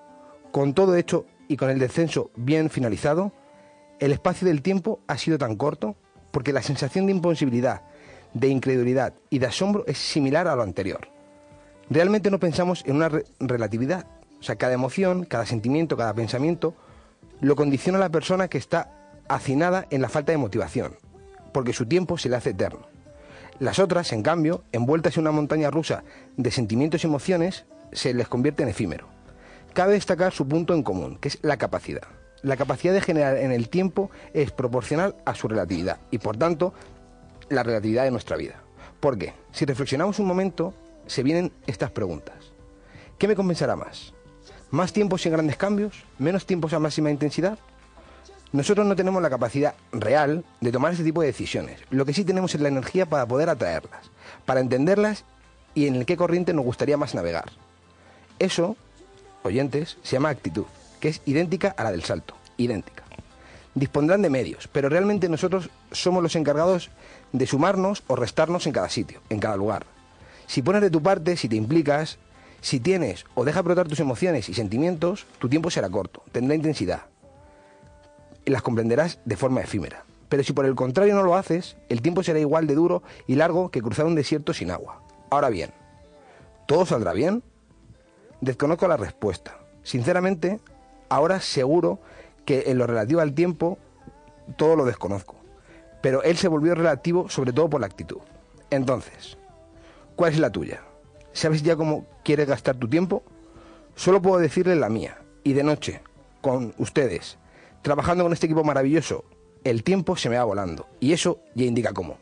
con 0.51 0.73
todo 0.73 0.95
hecho 0.95 1.25
y 1.47 1.57
con 1.57 1.69
el 1.69 1.79
descenso 1.79 2.31
bien 2.35 2.69
finalizado, 2.69 3.31
el 3.99 4.11
espacio 4.11 4.47
del 4.47 4.61
tiempo 4.61 4.99
ha 5.07 5.17
sido 5.17 5.37
tan 5.37 5.55
corto 5.55 5.95
porque 6.31 6.51
la 6.53 6.61
sensación 6.61 7.05
de 7.05 7.13
imposibilidad, 7.13 7.83
de 8.33 8.49
incredulidad 8.49 9.13
y 9.29 9.39
de 9.39 9.47
asombro 9.47 9.85
es 9.87 9.97
similar 9.97 10.47
a 10.47 10.55
lo 10.55 10.63
anterior. 10.63 11.07
Realmente 11.89 12.31
no 12.31 12.39
pensamos 12.39 12.83
en 12.85 12.97
una 12.97 13.09
re- 13.09 13.25
relatividad. 13.39 14.07
O 14.39 14.43
sea, 14.43 14.55
cada 14.57 14.73
emoción, 14.73 15.23
cada 15.25 15.45
sentimiento, 15.45 15.95
cada 15.95 16.13
pensamiento 16.13 16.73
lo 17.41 17.55
condiciona 17.55 17.97
a 17.97 18.01
la 18.01 18.09
persona 18.09 18.47
que 18.47 18.57
está 18.57 18.91
hacinada 19.29 19.87
en 19.91 20.01
la 20.01 20.09
falta 20.09 20.31
de 20.31 20.37
motivación, 20.37 20.95
porque 21.53 21.73
su 21.73 21.85
tiempo 21.85 22.17
se 22.17 22.29
le 22.29 22.35
hace 22.35 22.49
eterno. 22.49 22.85
Las 23.59 23.79
otras, 23.79 24.11
en 24.11 24.21
cambio, 24.21 24.63
envueltas 24.73 25.15
en 25.15 25.21
una 25.21 25.31
montaña 25.31 25.71
rusa 25.71 26.03
de 26.35 26.51
sentimientos 26.51 27.03
y 27.03 27.07
emociones, 27.07 27.65
se 27.93 28.13
les 28.13 28.27
convierte 28.27 28.63
en 28.63 28.69
efímero. 28.69 29.07
Cabe 29.73 29.93
destacar 29.93 30.33
su 30.33 30.47
punto 30.47 30.73
en 30.73 30.83
común, 30.83 31.17
que 31.17 31.29
es 31.29 31.39
la 31.41 31.57
capacidad. 31.57 32.03
La 32.41 32.57
capacidad 32.57 32.93
de 32.93 33.01
generar 33.01 33.37
en 33.37 33.51
el 33.51 33.69
tiempo 33.69 34.11
es 34.33 34.51
proporcional 34.51 35.15
a 35.25 35.35
su 35.35 35.47
relatividad 35.47 35.99
y, 36.11 36.17
por 36.17 36.37
tanto, 36.37 36.73
la 37.49 37.63
relatividad 37.63 38.03
de 38.03 38.11
nuestra 38.11 38.35
vida. 38.35 38.61
¿Por 38.99 39.17
qué? 39.17 39.33
Si 39.51 39.65
reflexionamos 39.65 40.19
un 40.19 40.27
momento, 40.27 40.73
se 41.07 41.23
vienen 41.23 41.51
estas 41.65 41.91
preguntas. 41.91 42.35
¿Qué 43.17 43.27
me 43.27 43.35
compensará 43.35 43.75
más? 43.75 44.13
¿Más 44.69 44.91
tiempo 44.91 45.17
sin 45.17 45.31
grandes 45.31 45.55
cambios? 45.55 46.03
¿Menos 46.19 46.45
tiempos 46.45 46.73
a 46.73 46.79
máxima 46.79 47.09
intensidad? 47.09 47.57
Nosotros 48.51 48.85
no 48.85 48.95
tenemos 48.95 49.21
la 49.21 49.29
capacidad 49.29 49.75
real 49.91 50.45
de 50.61 50.71
tomar 50.71 50.93
ese 50.93 51.03
tipo 51.03 51.21
de 51.21 51.27
decisiones. 51.27 51.79
Lo 51.89 52.05
que 52.05 52.13
sí 52.13 52.23
tenemos 52.23 52.55
es 52.55 52.61
la 52.61 52.69
energía 52.69 53.05
para 53.05 53.25
poder 53.25 53.49
atraerlas, 53.49 54.09
para 54.45 54.59
entenderlas 54.59 55.25
y 55.73 55.87
en 55.87 55.95
el 55.95 56.05
qué 56.05 56.15
corriente 56.15 56.53
nos 56.53 56.65
gustaría 56.65 56.97
más 56.97 57.15
navegar. 57.15 57.51
Eso, 58.39 58.77
oyentes, 59.43 59.97
se 60.03 60.13
llama 60.13 60.29
actitud, 60.29 60.65
que 60.99 61.09
es 61.09 61.21
idéntica 61.25 61.73
a 61.77 61.83
la 61.83 61.91
del 61.91 62.03
salto, 62.03 62.35
idéntica. 62.57 63.03
Dispondrán 63.73 64.21
de 64.21 64.29
medios, 64.29 64.69
pero 64.69 64.87
realmente 64.87 65.27
nosotros 65.27 65.69
somos 65.91 66.23
los 66.23 66.35
encargados 66.37 66.91
de 67.33 67.45
sumarnos 67.45 68.03
o 68.07 68.15
restarnos 68.15 68.67
en 68.67 68.73
cada 68.73 68.89
sitio, 68.89 69.21
en 69.29 69.39
cada 69.39 69.57
lugar. 69.57 69.85
Si 70.47 70.61
pones 70.61 70.81
de 70.81 70.89
tu 70.89 71.01
parte, 71.01 71.35
si 71.35 71.49
te 71.49 71.57
implicas, 71.57 72.17
si 72.61 72.79
tienes 72.79 73.25
o 73.35 73.43
dejas 73.43 73.63
brotar 73.63 73.87
tus 73.87 73.99
emociones 73.99 74.47
y 74.47 74.53
sentimientos, 74.53 75.25
tu 75.39 75.49
tiempo 75.49 75.69
será 75.69 75.89
corto, 75.89 76.23
tendrá 76.31 76.55
intensidad, 76.55 77.03
las 78.51 78.61
comprenderás 78.61 79.19
de 79.25 79.37
forma 79.37 79.61
efímera. 79.61 80.05
Pero 80.29 80.43
si 80.43 80.53
por 80.53 80.65
el 80.65 80.75
contrario 80.75 81.15
no 81.15 81.23
lo 81.23 81.35
haces, 81.35 81.77
el 81.89 82.01
tiempo 82.01 82.23
será 82.23 82.39
igual 82.39 82.67
de 82.67 82.75
duro 82.75 83.03
y 83.27 83.35
largo 83.35 83.69
que 83.69 83.81
cruzar 83.81 84.05
un 84.05 84.15
desierto 84.15 84.53
sin 84.53 84.71
agua. 84.71 85.01
Ahora 85.29 85.49
bien, 85.49 85.71
¿todo 86.67 86.85
saldrá 86.85 87.13
bien? 87.13 87.43
Desconozco 88.41 88.87
la 88.87 88.97
respuesta. 88.97 89.57
Sinceramente, 89.83 90.59
ahora 91.09 91.39
seguro 91.39 91.99
que 92.45 92.63
en 92.67 92.77
lo 92.77 92.87
relativo 92.87 93.21
al 93.21 93.33
tiempo, 93.33 93.77
todo 94.57 94.75
lo 94.75 94.85
desconozco. 94.85 95.35
Pero 96.01 96.23
él 96.23 96.37
se 96.37 96.47
volvió 96.47 96.75
relativo 96.75 97.29
sobre 97.29 97.53
todo 97.53 97.69
por 97.69 97.81
la 97.81 97.87
actitud. 97.87 98.19
Entonces, 98.69 99.37
¿cuál 100.15 100.33
es 100.33 100.39
la 100.39 100.51
tuya? 100.51 100.81
¿Sabes 101.33 101.63
ya 101.63 101.75
cómo 101.75 102.05
quieres 102.23 102.47
gastar 102.47 102.75
tu 102.75 102.87
tiempo? 102.87 103.23
Solo 103.95 104.21
puedo 104.21 104.39
decirle 104.39 104.75
la 104.75 104.89
mía. 104.89 105.17
Y 105.43 105.53
de 105.53 105.63
noche, 105.63 106.01
con 106.41 106.73
ustedes, 106.77 107.37
trabajando 107.85 108.23
con 108.23 108.33
este 108.33 108.47
equipo 108.47 108.63
maravilloso, 108.63 109.25
el 109.63 109.83
tiempo 109.83 110.17
se 110.17 110.27
me 110.27 110.37
va 110.37 110.43
volando. 110.43 110.87
Y 110.99 111.13
eso 111.13 111.37
ya 111.53 111.65
indica 111.65 111.93
cómo. 111.93 112.17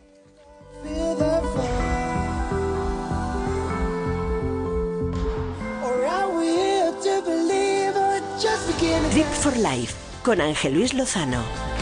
Trip 9.12 9.26
for 9.26 9.56
Life 9.56 9.94
con 10.22 10.42
Ángel 10.42 10.74
Luis 10.74 10.94
Lozano. 10.94 11.73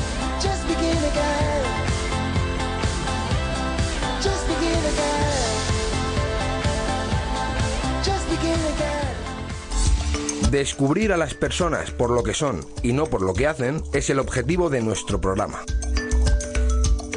Descubrir 10.51 11.13
a 11.13 11.17
las 11.17 11.33
personas 11.33 11.91
por 11.91 12.09
lo 12.09 12.23
que 12.23 12.33
son 12.33 12.59
y 12.83 12.91
no 12.91 13.05
por 13.05 13.21
lo 13.21 13.33
que 13.33 13.47
hacen 13.47 13.81
es 13.93 14.09
el 14.09 14.19
objetivo 14.19 14.69
de 14.69 14.81
nuestro 14.81 15.21
programa. 15.21 15.63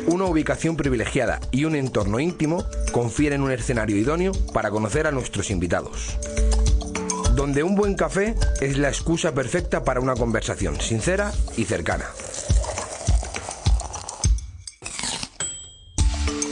Una 0.07 0.27
ubicación 0.27 0.77
privilegiada 0.77 1.41
y 1.51 1.65
un 1.65 1.75
entorno 1.75 2.21
íntimo 2.21 2.65
confieren 2.93 3.43
un 3.43 3.51
escenario 3.51 3.97
idóneo 3.97 4.31
para 4.53 4.71
conocer 4.71 5.09
a 5.09 5.11
nuestros 5.11 5.51
invitados. 5.51 6.17
Donde 7.35 7.65
un 7.65 7.75
buen 7.75 7.97
café 7.97 8.37
es 8.61 8.79
la 8.79 8.87
excusa 8.87 9.35
perfecta 9.35 9.83
para 9.83 9.99
una 9.99 10.15
conversación 10.15 10.81
sincera 10.81 11.33
y 11.57 11.65
cercana. 11.65 12.07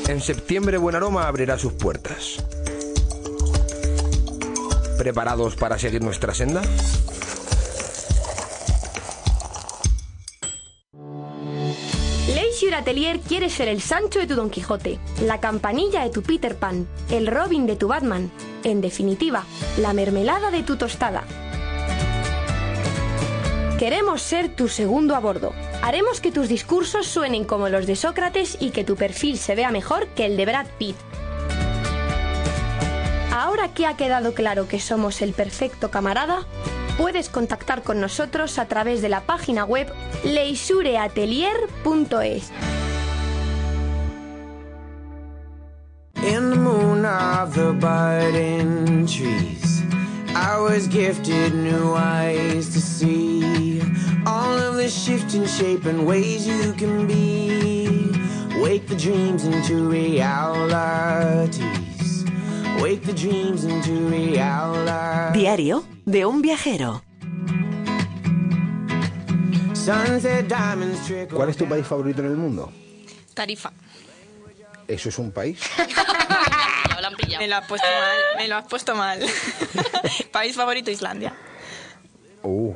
En 0.09 0.20
septiembre 0.20 0.78
Buen 0.78 0.96
Aroma 0.96 1.28
abrirá 1.28 1.59
sus 1.59 1.74
puertas. 1.74 2.42
¿Preparados 5.02 5.56
para 5.56 5.80
seguir 5.80 6.00
nuestra 6.00 6.32
senda? 6.32 6.62
Leisure 12.32 12.76
Atelier 12.76 13.18
quiere 13.18 13.50
ser 13.50 13.66
el 13.66 13.80
Sancho 13.80 14.20
de 14.20 14.28
tu 14.28 14.36
Don 14.36 14.48
Quijote, 14.48 15.00
la 15.26 15.40
campanilla 15.40 16.04
de 16.04 16.10
tu 16.10 16.22
Peter 16.22 16.54
Pan, 16.54 16.86
el 17.10 17.26
Robin 17.26 17.66
de 17.66 17.74
tu 17.74 17.88
Batman, 17.88 18.30
en 18.62 18.80
definitiva, 18.80 19.44
la 19.76 19.92
mermelada 19.92 20.52
de 20.52 20.62
tu 20.62 20.76
tostada. 20.76 21.24
Queremos 23.80 24.22
ser 24.22 24.54
tu 24.54 24.68
segundo 24.68 25.16
a 25.16 25.18
bordo. 25.18 25.52
Haremos 25.82 26.20
que 26.20 26.30
tus 26.30 26.46
discursos 26.46 27.08
suenen 27.08 27.42
como 27.42 27.68
los 27.68 27.88
de 27.88 27.96
Sócrates 27.96 28.56
y 28.60 28.70
que 28.70 28.84
tu 28.84 28.94
perfil 28.94 29.36
se 29.36 29.56
vea 29.56 29.72
mejor 29.72 30.06
que 30.14 30.26
el 30.26 30.36
de 30.36 30.46
Brad 30.46 30.68
Pitt. 30.78 30.94
Ahora 33.34 33.72
que 33.72 33.86
ha 33.86 33.96
quedado 33.96 34.34
claro 34.34 34.68
que 34.68 34.78
somos 34.78 35.22
el 35.22 35.32
perfecto 35.32 35.90
camarada, 35.90 36.46
puedes 36.98 37.30
contactar 37.30 37.82
con 37.82 37.98
nosotros 37.98 38.59
a 38.59 38.66
través 38.66 39.00
de 39.00 39.09
la 39.09 39.22
página 39.22 39.64
web 39.64 39.90
leisureatelier.es. 40.22 42.52
In 46.22 46.50
the 46.50 46.56
moon 46.56 47.06
of 47.06 47.54
the 47.54 47.72
budding 47.72 49.06
trees, 49.06 49.82
I 50.34 50.59
was 50.60 50.86
gifted 50.86 51.54
new 51.54 51.94
eyes 51.96 52.68
to 52.74 52.80
see 52.80 53.80
all 54.26 54.59
of 54.59 54.76
the 54.76 54.90
shifting 54.90 55.46
shape 55.46 55.86
and 55.86 56.06
ways 56.06 56.46
you 56.46 56.74
can 56.74 57.06
be. 57.06 58.12
Wake 58.60 58.86
the 58.88 58.94
dreams 58.94 59.46
into 59.46 59.88
reality. 59.88 61.81
Diario 65.32 65.84
de 66.04 66.26
un 66.26 66.42
viajero. 66.42 67.04
¿Cuál 71.32 71.48
es 71.48 71.56
tu 71.56 71.68
país 71.68 71.86
favorito 71.86 72.22
en 72.22 72.26
el 72.26 72.36
mundo? 72.36 72.72
Tarifa. 73.34 73.72
¿Eso 74.88 75.09
es 75.10 75.18
un 75.18 75.30
país? 75.30 75.60
Me 77.38 77.48
lo 77.48 77.56
has 77.56 77.66
puesto 77.66 77.86
mal, 77.86 78.18
me 78.38 78.48
lo 78.48 78.56
has 78.56 78.66
puesto 78.66 78.94
mal. 78.94 79.20
País 80.32 80.54
favorito, 80.54 80.90
Islandia. 80.90 81.34
Uh, 82.42 82.74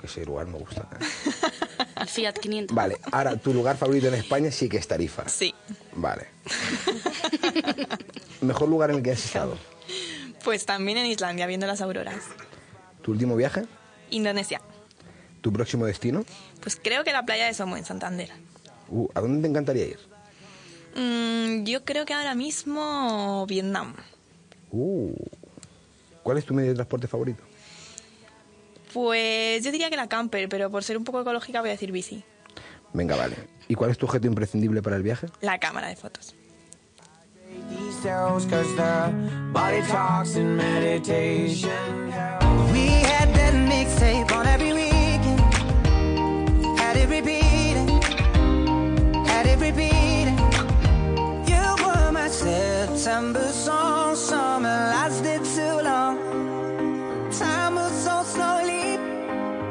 que 0.00 0.06
ese 0.06 0.24
lugar 0.24 0.46
me 0.46 0.58
gusta. 0.58 0.88
El 1.96 2.06
Fiat 2.06 2.34
500. 2.34 2.74
Vale, 2.74 2.98
ahora 3.10 3.36
tu 3.36 3.54
lugar 3.54 3.76
favorito 3.76 4.08
en 4.08 4.14
España 4.14 4.50
sí 4.50 4.68
que 4.68 4.76
es 4.76 4.86
Tarifa. 4.86 5.28
Sí. 5.28 5.54
Vale. 5.94 6.26
Mejor 8.42 8.68
lugar 8.68 8.90
en 8.90 8.96
el 8.96 9.02
que 9.02 9.12
has 9.12 9.24
estado. 9.24 9.56
Pues 10.44 10.66
también 10.66 10.98
en 10.98 11.06
Islandia, 11.06 11.46
viendo 11.46 11.66
las 11.66 11.80
auroras. 11.80 12.22
¿Tu 13.02 13.12
último 13.12 13.34
viaje? 13.34 13.64
Indonesia. 14.10 14.60
¿Tu 15.40 15.52
próximo 15.52 15.86
destino? 15.86 16.24
Pues 16.60 16.78
creo 16.82 17.02
que 17.02 17.12
la 17.12 17.24
playa 17.24 17.46
de 17.46 17.54
Somo, 17.54 17.76
en 17.76 17.84
Santander. 17.84 18.30
Uh, 18.88 19.08
¿A 19.14 19.20
dónde 19.20 19.42
te 19.42 19.48
encantaría 19.48 19.86
ir? 19.86 19.98
Mm, 20.96 21.64
yo 21.64 21.84
creo 21.84 22.04
que 22.04 22.14
ahora 22.14 22.34
mismo 22.34 23.46
Vietnam. 23.46 23.94
Uh, 24.70 25.14
¿Cuál 26.22 26.38
es 26.38 26.44
tu 26.44 26.52
medio 26.52 26.70
de 26.70 26.74
transporte 26.74 27.08
favorito? 27.08 27.42
Pues 28.96 29.62
yo 29.62 29.72
diría 29.72 29.90
que 29.90 29.96
la 29.96 30.08
camper, 30.08 30.48
pero 30.48 30.70
por 30.70 30.82
ser 30.82 30.96
un 30.96 31.04
poco 31.04 31.20
ecológica 31.20 31.60
voy 31.60 31.68
a 31.68 31.72
decir 31.72 31.92
bici. 31.92 32.24
Venga, 32.94 33.14
vale. 33.14 33.36
¿Y 33.68 33.74
cuál 33.74 33.90
es 33.90 33.98
tu 33.98 34.06
objeto 34.06 34.26
imprescindible 34.26 34.80
para 34.80 34.96
el 34.96 35.02
viaje? 35.02 35.26
La 35.42 35.58
cámara 35.58 35.88
de 35.88 35.96
fotos. 35.96 36.34
September 52.96 53.52
song. 53.52 54.16
Summer 54.16 54.68
lasted 54.68 55.44
too 55.44 55.82
long. 55.82 56.55
Time 57.38 57.74
moves 57.74 58.02
so 58.02 58.24
slowly. 58.24 58.96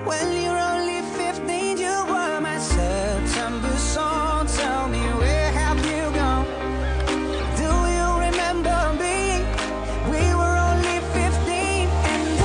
When 0.06 0.28
you're 0.40 0.62
only 0.72 1.02
15, 1.18 1.78
you 1.80 2.06
were 2.06 2.40
my 2.40 2.60
September 2.60 3.76
song. 3.78 4.46
Tell 4.46 4.88
me 4.88 5.00
where 5.18 5.52
have 5.52 5.80
you 5.84 6.12
gone? 6.14 6.46
Do 7.58 7.72
you 7.90 8.20
remember 8.22 8.94
me? 9.02 9.42
We 10.12 10.36
were 10.36 10.58
only 10.70 11.00
15 11.14 11.90
and 12.06 12.40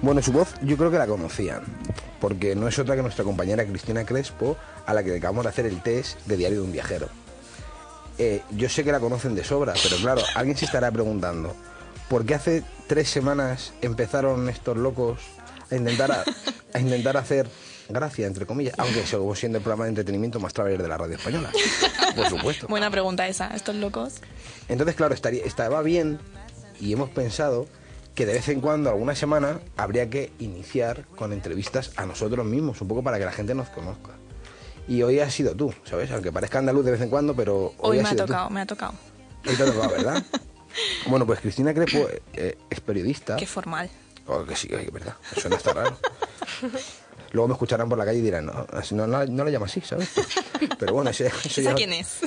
Bueno, 0.00 0.22
su 0.22 0.32
voz 0.32 0.54
yo 0.62 0.78
creo 0.78 0.90
que 0.90 0.96
la 0.96 1.06
conocían, 1.06 1.62
porque 2.22 2.56
no 2.56 2.68
es 2.68 2.78
otra 2.78 2.96
que 2.96 3.02
nuestra 3.02 3.24
compañera 3.24 3.66
Cristina 3.66 4.06
Crespo, 4.06 4.56
a 4.86 4.94
la 4.94 5.02
que 5.02 5.16
acabamos 5.16 5.44
de 5.44 5.50
hacer 5.50 5.66
el 5.66 5.82
test 5.82 6.24
de 6.26 6.38
Diario 6.38 6.60
de 6.60 6.64
un 6.64 6.72
Viajero. 6.72 7.27
Eh, 8.18 8.42
yo 8.50 8.68
sé 8.68 8.82
que 8.84 8.92
la 8.92 9.00
conocen 9.00 9.34
de 9.34 9.44
sobra, 9.44 9.74
pero 9.82 9.96
claro, 9.96 10.22
alguien 10.34 10.56
se 10.56 10.64
estará 10.64 10.90
preguntando, 10.90 11.54
¿por 12.08 12.26
qué 12.26 12.34
hace 12.34 12.64
tres 12.86 13.08
semanas 13.08 13.72
empezaron 13.80 14.48
estos 14.48 14.76
locos 14.76 15.20
a 15.70 15.76
intentar, 15.76 16.10
a, 16.10 16.24
a 16.74 16.80
intentar 16.80 17.16
hacer 17.16 17.48
gracia, 17.88 18.26
entre 18.26 18.46
comillas, 18.46 18.74
aunque 18.78 19.06
sigo 19.06 19.34
siendo 19.34 19.58
el 19.58 19.64
programa 19.64 19.84
de 19.84 19.90
entretenimiento 19.90 20.40
más 20.40 20.52
traveler 20.52 20.82
de 20.82 20.88
la 20.88 20.98
radio 20.98 21.16
española, 21.16 21.50
por 22.14 22.28
supuesto. 22.28 22.66
Buena 22.68 22.90
pregunta 22.90 23.26
esa, 23.26 23.54
estos 23.54 23.76
locos. 23.76 24.14
Entonces, 24.68 24.94
claro, 24.94 25.14
estaría, 25.14 25.44
estaba 25.44 25.82
bien 25.82 26.18
y 26.80 26.92
hemos 26.92 27.10
pensado 27.10 27.66
que 28.14 28.26
de 28.26 28.34
vez 28.34 28.48
en 28.48 28.60
cuando, 28.60 28.90
alguna 28.90 29.14
semana, 29.14 29.60
habría 29.76 30.10
que 30.10 30.32
iniciar 30.38 31.04
con 31.16 31.32
entrevistas 31.32 31.92
a 31.96 32.04
nosotros 32.04 32.44
mismos, 32.44 32.80
un 32.80 32.88
poco 32.88 33.02
para 33.02 33.18
que 33.18 33.24
la 33.24 33.32
gente 33.32 33.54
nos 33.54 33.68
conozca. 33.68 34.17
Y 34.88 35.02
hoy 35.02 35.20
has 35.20 35.34
sido 35.34 35.54
tú, 35.54 35.72
¿sabes? 35.84 36.10
Aunque 36.10 36.32
parezca 36.32 36.58
andaluz 36.58 36.84
de 36.84 36.92
vez 36.92 37.00
en 37.02 37.10
cuando, 37.10 37.34
pero 37.36 37.74
hoy, 37.78 37.98
me 38.00 38.08
ha 38.08 38.10
tú. 38.12 38.16
tocado, 38.24 38.50
me 38.50 38.60
ha 38.62 38.66
tocado. 38.66 38.94
Hoy 39.46 39.54
te 39.54 39.62
ha 39.62 39.66
tocado, 39.66 39.90
¿verdad? 39.90 40.22
bueno, 41.06 41.26
pues 41.26 41.40
Cristina 41.40 41.74
Crespo 41.74 42.08
eh, 42.32 42.56
es 42.70 42.80
periodista. 42.80 43.36
Qué 43.36 43.46
formal. 43.46 43.90
Oh, 44.26 44.44
que 44.44 44.56
sí, 44.56 44.68
es 44.70 44.90
verdad. 44.92 45.14
No 45.48 45.56
está 45.56 45.72
raro. 45.74 45.98
Luego 47.32 47.48
me 47.48 47.52
escucharán 47.54 47.88
por 47.90 47.98
la 47.98 48.06
calle 48.06 48.20
y 48.20 48.22
dirán, 48.22 48.46
no, 48.46 48.66
no, 48.92 49.06
no, 49.06 49.26
no 49.26 49.44
la 49.44 49.50
llamo 49.50 49.66
así, 49.66 49.82
¿sabes? 49.82 50.08
Pero 50.78 50.94
bueno, 50.94 51.10
ese- 51.10 51.26
eso, 51.44 51.60
¿Esa 51.60 51.60
ya, 51.62 51.74
quién 51.74 51.92
es? 51.92 52.20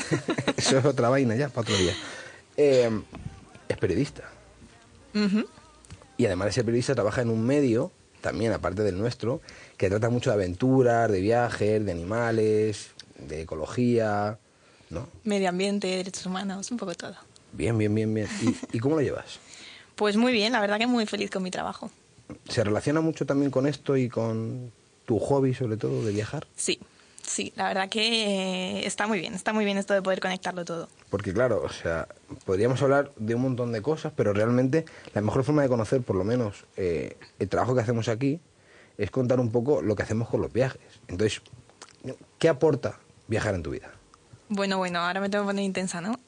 eso 0.58 0.78
es 0.78 0.86
otra 0.86 1.10
vaina 1.10 1.36
ya, 1.36 1.50
para 1.50 1.62
otro 1.62 1.76
día. 1.76 1.96
Eh, 2.58 3.02
es 3.68 3.78
periodista. 3.78 4.24
Y 6.18 6.26
además 6.28 6.46
de 6.48 6.52
ser 6.52 6.66
periodista, 6.66 6.94
trabaja 6.94 7.22
en 7.24 7.30
un 7.30 7.44
medio, 7.44 7.92
también 8.22 8.54
aparte 8.54 8.84
del 8.84 8.98
nuestro, 9.00 9.42
que 9.82 9.90
trata 9.90 10.12
mucho 10.12 10.30
de 10.30 10.36
aventuras, 10.36 11.12
de 11.12 11.22
viajes, 11.22 11.84
de 11.84 11.92
animales, 11.92 12.92
de 13.18 13.42
ecología, 13.42 14.38
¿no? 14.92 15.08
Medio 15.24 15.50
ambiente, 15.50 15.88
derechos 15.88 16.28
humanos, 16.28 16.70
un 16.70 16.78
poco 16.78 16.94
todo. 16.94 17.16
Bien, 17.52 17.76
bien, 17.76 17.96
bien, 17.96 18.14
bien. 18.14 18.28
¿Y, 18.44 18.78
y 18.78 18.80
cómo 18.80 18.96
lo 18.96 19.02
llevas? 19.02 19.40
Pues 19.96 20.18
muy 20.18 20.32
bien, 20.34 20.52
la 20.52 20.60
verdad 20.62 20.80
que 20.80 20.88
muy 20.88 21.06
feliz 21.06 21.30
con 21.30 21.44
mi 21.44 21.52
trabajo. 21.52 21.92
¿Se 22.48 22.64
relaciona 22.64 23.02
mucho 23.02 23.26
también 23.28 23.52
con 23.52 23.68
esto 23.68 23.98
y 23.98 24.10
con 24.10 24.72
tu 25.06 25.20
hobby, 25.20 25.54
sobre 25.54 25.78
todo, 25.78 26.04
de 26.04 26.12
viajar? 26.12 26.48
Sí, 26.56 26.80
sí, 27.22 27.54
la 27.56 27.68
verdad 27.68 27.88
que 27.90 28.80
eh, 28.80 28.88
está 28.88 29.06
muy 29.06 29.20
bien, 29.20 29.36
está 29.36 29.54
muy 29.54 29.64
bien 29.64 29.78
esto 29.78 29.94
de 29.94 30.02
poder 30.02 30.20
conectarlo 30.20 30.66
todo. 30.66 30.90
Porque 31.12 31.34
claro, 31.34 31.62
o 31.64 31.70
sea, 31.70 32.08
podríamos 32.46 32.82
hablar 32.82 33.12
de 33.16 33.36
un 33.36 33.42
montón 33.44 33.72
de 33.72 33.84
cosas, 33.84 34.14
pero 34.16 34.34
realmente 34.34 34.86
la 35.14 35.22
mejor 35.22 35.44
forma 35.44 35.62
de 35.62 35.70
conocer, 35.70 36.02
por 36.02 36.16
lo 36.16 36.24
menos, 36.24 36.66
eh, 36.78 37.18
el 37.38 37.50
trabajo 37.50 37.76
que 37.76 37.82
hacemos 37.82 38.08
aquí, 38.08 38.40
es 38.98 39.12
contar 39.12 39.40
un 39.40 39.52
poco 39.52 39.82
lo 39.82 39.96
que 39.96 40.04
hacemos 40.04 40.30
con 40.30 40.42
los 40.42 40.52
viajes. 40.54 40.82
Entonces, 41.08 41.42
¿qué 42.40 42.50
aporta 42.50 43.00
viajar 43.28 43.56
en 43.56 43.64
tu 43.64 43.72
vida? 43.72 43.92
Bueno, 44.50 44.78
bueno, 44.78 45.00
ahora 45.00 45.22
me 45.22 45.30
tengo 45.30 45.44
que 45.46 45.50
poner 45.50 45.64
intensa, 45.66 46.02
¿no? 46.02 46.20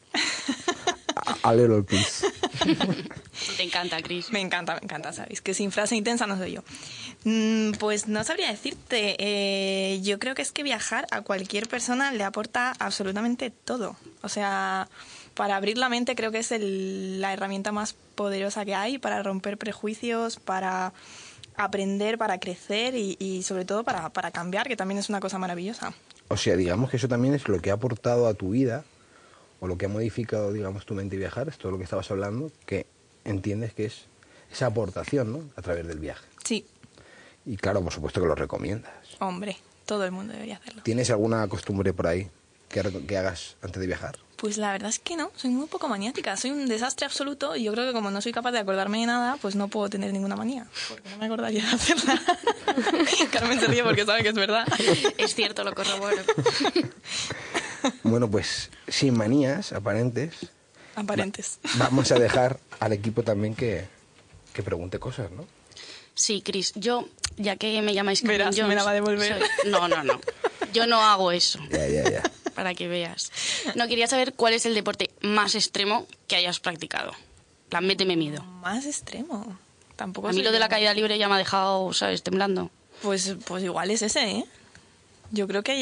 A, 1.15 1.49
a 1.49 1.53
little 1.53 1.83
piece. 1.83 2.25
Te 3.57 3.63
encanta, 3.63 4.01
Chris. 4.01 4.31
Me 4.31 4.39
encanta, 4.41 4.75
me 4.75 4.81
encanta, 4.83 5.13
¿sabéis? 5.13 5.41
Que 5.41 5.53
sin 5.53 5.71
frase 5.71 5.95
intensa 5.95 6.27
no 6.27 6.37
soy 6.37 6.53
yo. 6.53 6.63
Mm, 7.23 7.71
Pues 7.79 8.07
no 8.07 8.23
sabría 8.23 8.49
decirte. 8.49 9.15
eh, 9.19 10.01
yo 10.01 10.19
creo 10.19 10.35
que 10.35 10.41
es 10.41 10.51
que 10.51 10.63
viajar 10.63 11.05
a 11.11 11.21
cualquier 11.21 11.67
persona 11.67 12.11
le 12.11 12.23
aporta 12.23 12.73
absolutamente 12.79 13.51
todo. 13.51 13.95
O 14.21 14.29
sea, 14.29 14.87
para 15.33 15.55
abrir 15.55 15.77
la 15.77 15.89
mente 15.89 16.15
creo 16.15 16.31
que 16.31 16.39
es 16.39 16.51
el- 16.51 17.21
la 17.21 17.33
herramienta 17.33 17.71
más 17.71 17.95
poderosa 18.15 18.65
que 18.65 18.75
hay 18.75 18.97
para 18.97 19.21
romper 19.23 19.57
prejuicios, 19.57 20.37
para 20.39 20.93
aprender, 21.55 22.17
para 22.17 22.39
crecer 22.39 22.95
y, 22.95 23.15
y 23.19 23.43
sobre 23.43 23.65
todo 23.65 23.83
para, 23.83 24.09
para 24.09 24.31
cambiar, 24.31 24.67
que 24.67 24.75
también 24.75 24.97
es 24.99 25.09
una 25.09 25.19
cosa 25.19 25.37
maravillosa. 25.37 25.93
O 26.29 26.37
sea, 26.37 26.55
digamos 26.55 26.89
que 26.89 26.97
eso 26.97 27.07
también 27.07 27.33
es 27.33 27.47
lo 27.47 27.59
que 27.61 27.71
ha 27.71 27.75
aportado 27.75 28.27
a 28.27 28.33
tu 28.33 28.51
vida, 28.51 28.83
o 29.59 29.67
lo 29.67 29.77
que 29.77 29.85
ha 29.85 29.89
modificado, 29.89 30.51
digamos, 30.51 30.85
tu 30.85 30.93
mente 30.93 31.15
y 31.15 31.19
viajar, 31.19 31.47
es 31.47 31.57
todo 31.57 31.71
lo 31.71 31.77
que 31.77 31.83
estabas 31.85 32.09
hablando, 32.11 32.51
que 32.65 32.85
entiendes 33.23 33.73
que 33.73 33.85
es 33.85 34.05
esa 34.51 34.65
aportación, 34.67 35.31
¿no? 35.31 35.49
A 35.55 35.61
través 35.61 35.87
del 35.87 35.99
viaje. 35.99 36.25
Sí, 36.43 36.65
Y 37.45 37.57
claro, 37.57 37.81
por 37.81 37.91
supuesto 37.93 38.21
que 38.21 38.27
lo 38.27 38.35
recomiendas. 38.35 38.91
hombre, 39.19 39.57
Todo 39.85 40.05
el 40.05 40.11
mundo 40.11 40.33
debería 40.33 40.57
hacerlo. 40.57 40.81
¿Tienes 40.83 41.09
alguna 41.09 41.47
costumbre 41.47 41.91
por 41.93 42.07
ahí 42.07 42.29
que, 42.73 43.05
que 43.05 43.17
hagas 43.17 43.55
antes 43.61 43.79
de 43.79 43.87
viajar? 43.87 44.17
Pues 44.35 44.57
la 44.57 44.73
verdad 44.73 44.89
es 44.89 44.99
que 44.99 45.15
no, 45.15 45.31
soy 45.37 45.51
muy 45.51 45.67
poco 45.67 45.87
maniática, 45.87 46.35
soy 46.35 46.51
un 46.51 46.67
desastre 46.67 47.05
absoluto 47.05 47.55
y 47.55 47.63
yo 47.63 47.71
creo 47.71 47.85
que 47.87 47.93
como 47.93 48.11
no 48.11 48.19
soy 48.21 48.33
capaz 48.33 48.51
de 48.51 48.59
acordarme 48.59 48.99
de 48.99 49.05
nada, 49.05 49.37
pues 49.41 49.55
no 49.55 49.69
puedo 49.69 49.89
tener 49.89 50.11
ninguna 50.11 50.35
manía, 50.35 50.67
porque 50.89 51.09
no 51.11 51.17
me 51.17 51.27
acordaría 51.27 51.63
de 51.65 51.71
hacerla. 51.71 52.21
Carmen 53.31 53.57
se 53.59 53.67
ríe 53.67 53.83
porque 53.83 54.05
sabe 54.05 54.21
que 54.23 54.29
es 54.29 54.35
verdad. 54.35 54.65
Es 55.17 55.33
cierto, 55.35 55.63
lo 55.63 55.73
corroboro. 55.73 56.17
Bueno, 58.03 58.29
pues 58.29 58.69
sin 58.87 59.15
manías 59.17 59.73
aparentes, 59.73 60.33
Aparentes. 60.95 61.59
vamos 61.75 62.11
a 62.11 62.15
dejar 62.15 62.59
al 62.79 62.93
equipo 62.93 63.23
también 63.23 63.55
que, 63.55 63.85
que 64.53 64.63
pregunte 64.63 64.99
cosas, 64.99 65.31
¿no? 65.31 65.45
Sí, 66.15 66.41
Chris, 66.41 66.71
yo, 66.75 67.09
ya 67.37 67.55
que 67.57 67.81
me 67.81 67.93
llamáis 67.93 68.21
Carmen 68.21 68.37
Verás, 68.37 68.55
me 68.55 68.61
Jones, 68.61 68.75
la 68.77 68.83
va 68.83 68.91
a 68.91 68.93
devolver. 68.93 69.37
soy- 69.63 69.71
No, 69.71 69.87
no, 69.89 70.03
no. 70.03 70.21
Yo 70.73 70.87
no 70.87 71.01
hago 71.01 71.31
eso, 71.31 71.59
Ya, 71.71 71.87
ya, 71.87 72.09
ya. 72.09 72.23
Para 72.53 72.73
que 72.73 72.87
veas. 72.87 73.31
No, 73.75 73.87
quería 73.87 74.07
saber 74.07 74.33
cuál 74.33 74.53
es 74.53 74.65
el 74.65 74.73
deporte 74.75 75.09
más 75.21 75.55
extremo 75.55 76.07
que 76.27 76.35
hayas 76.35 76.59
practicado. 76.59 77.11
Plan, 77.69 77.85
méteme 77.85 78.15
miedo. 78.15 78.43
Más 78.43 78.85
extremo. 78.85 79.57
Tampoco 79.95 80.27
A 80.27 80.31
mí 80.33 80.41
lo 80.43 80.51
de 80.51 80.59
la 80.59 80.69
caída 80.69 80.93
libre 80.93 81.17
ya 81.17 81.27
me 81.27 81.35
ha 81.35 81.37
dejado, 81.37 81.93
¿sabes?, 81.93 82.23
temblando. 82.23 82.69
Pues, 83.01 83.35
pues 83.45 83.63
igual 83.63 83.91
es 83.91 84.01
ese, 84.01 84.23
¿eh? 84.29 84.45
Yo 85.31 85.47
creo 85.47 85.63
que... 85.63 85.73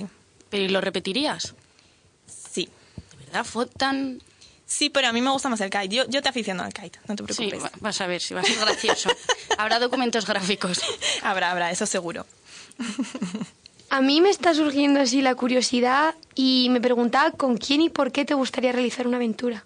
eh, 0.00 0.06
¿Pero 0.50 0.64
y 0.64 0.68
lo 0.68 0.80
repetirías? 0.80 1.54
Sí. 2.26 2.68
¿De 3.18 3.26
verdad 3.26 3.44
fue 3.44 3.66
tan...? 3.66 4.22
Sí, 4.68 4.90
pero 4.90 5.06
a 5.08 5.12
mí 5.12 5.20
me 5.20 5.30
gusta 5.30 5.48
más 5.48 5.60
el 5.60 5.70
kite. 5.70 5.88
Yo, 5.94 6.08
yo 6.08 6.22
te 6.22 6.28
aficiono 6.28 6.64
al 6.64 6.72
kite, 6.72 6.98
no 7.06 7.14
te 7.14 7.32
Sí, 7.32 7.46
preocupes. 7.48 7.62
va- 7.64 7.70
vas 7.80 8.00
a 8.00 8.06
ver 8.08 8.20
si 8.20 8.34
va 8.34 8.40
a 8.40 8.44
ser 8.44 8.56
gracioso. 8.58 9.10
Habrá 9.58 9.78
documentos 9.78 10.26
gráficos. 10.26 10.80
Habrá, 11.22 11.52
habrá, 11.52 11.70
eso 11.70 11.86
seguro. 11.86 12.26
A 13.88 14.00
mí 14.00 14.20
me 14.20 14.30
está 14.30 14.52
surgiendo 14.54 15.00
así 15.00 15.22
la 15.22 15.34
curiosidad 15.34 16.14
y 16.34 16.68
me 16.70 16.80
preguntaba 16.80 17.30
con 17.30 17.56
quién 17.56 17.80
y 17.82 17.88
por 17.88 18.10
qué 18.12 18.24
te 18.24 18.34
gustaría 18.34 18.72
realizar 18.72 19.06
una 19.06 19.16
aventura. 19.16 19.64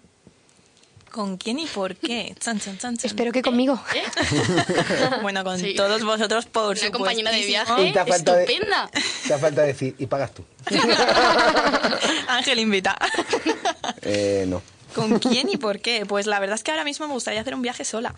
¿Con 1.11 1.35
quién 1.37 1.59
y 1.59 1.65
por 1.65 1.95
qué? 1.97 2.33
Chan, 2.39 2.59
chan, 2.61 2.77
chan, 2.77 2.95
chan. 2.97 3.05
Espero 3.09 3.31
que 3.33 3.41
conmigo. 3.41 3.81
Bueno, 5.21 5.43
con 5.43 5.59
Sí. 5.59 5.75
todos 5.75 6.03
vosotros, 6.05 6.45
por 6.45 6.77
Una 6.77 6.91
compañera 6.91 7.31
de 7.31 7.45
viaje 7.45 7.87
Y 7.87 7.91
te 7.93 7.99
ha 7.99 8.05
faltado 8.05 8.37
de- 8.37 8.43
estupenda. 8.45 8.89
Te 9.27 9.37
falta 9.37 9.61
decir, 9.63 9.95
y 9.99 10.05
pagas 10.05 10.31
tú. 10.33 10.43
Ángel 12.27 12.59
invita. 12.59 12.97
Eh, 14.03 14.45
no. 14.47 14.61
¿Con 14.95 15.19
quién 15.19 15.49
y 15.49 15.57
por 15.57 15.79
qué? 15.79 16.05
Pues 16.05 16.27
la 16.27 16.39
verdad 16.39 16.55
es 16.55 16.63
que 16.63 16.71
ahora 16.71 16.83
mismo 16.83 17.07
me 17.07 17.13
gustaría 17.13 17.41
hacer 17.41 17.55
un 17.55 17.61
viaje 17.61 17.83
sola. 17.85 18.15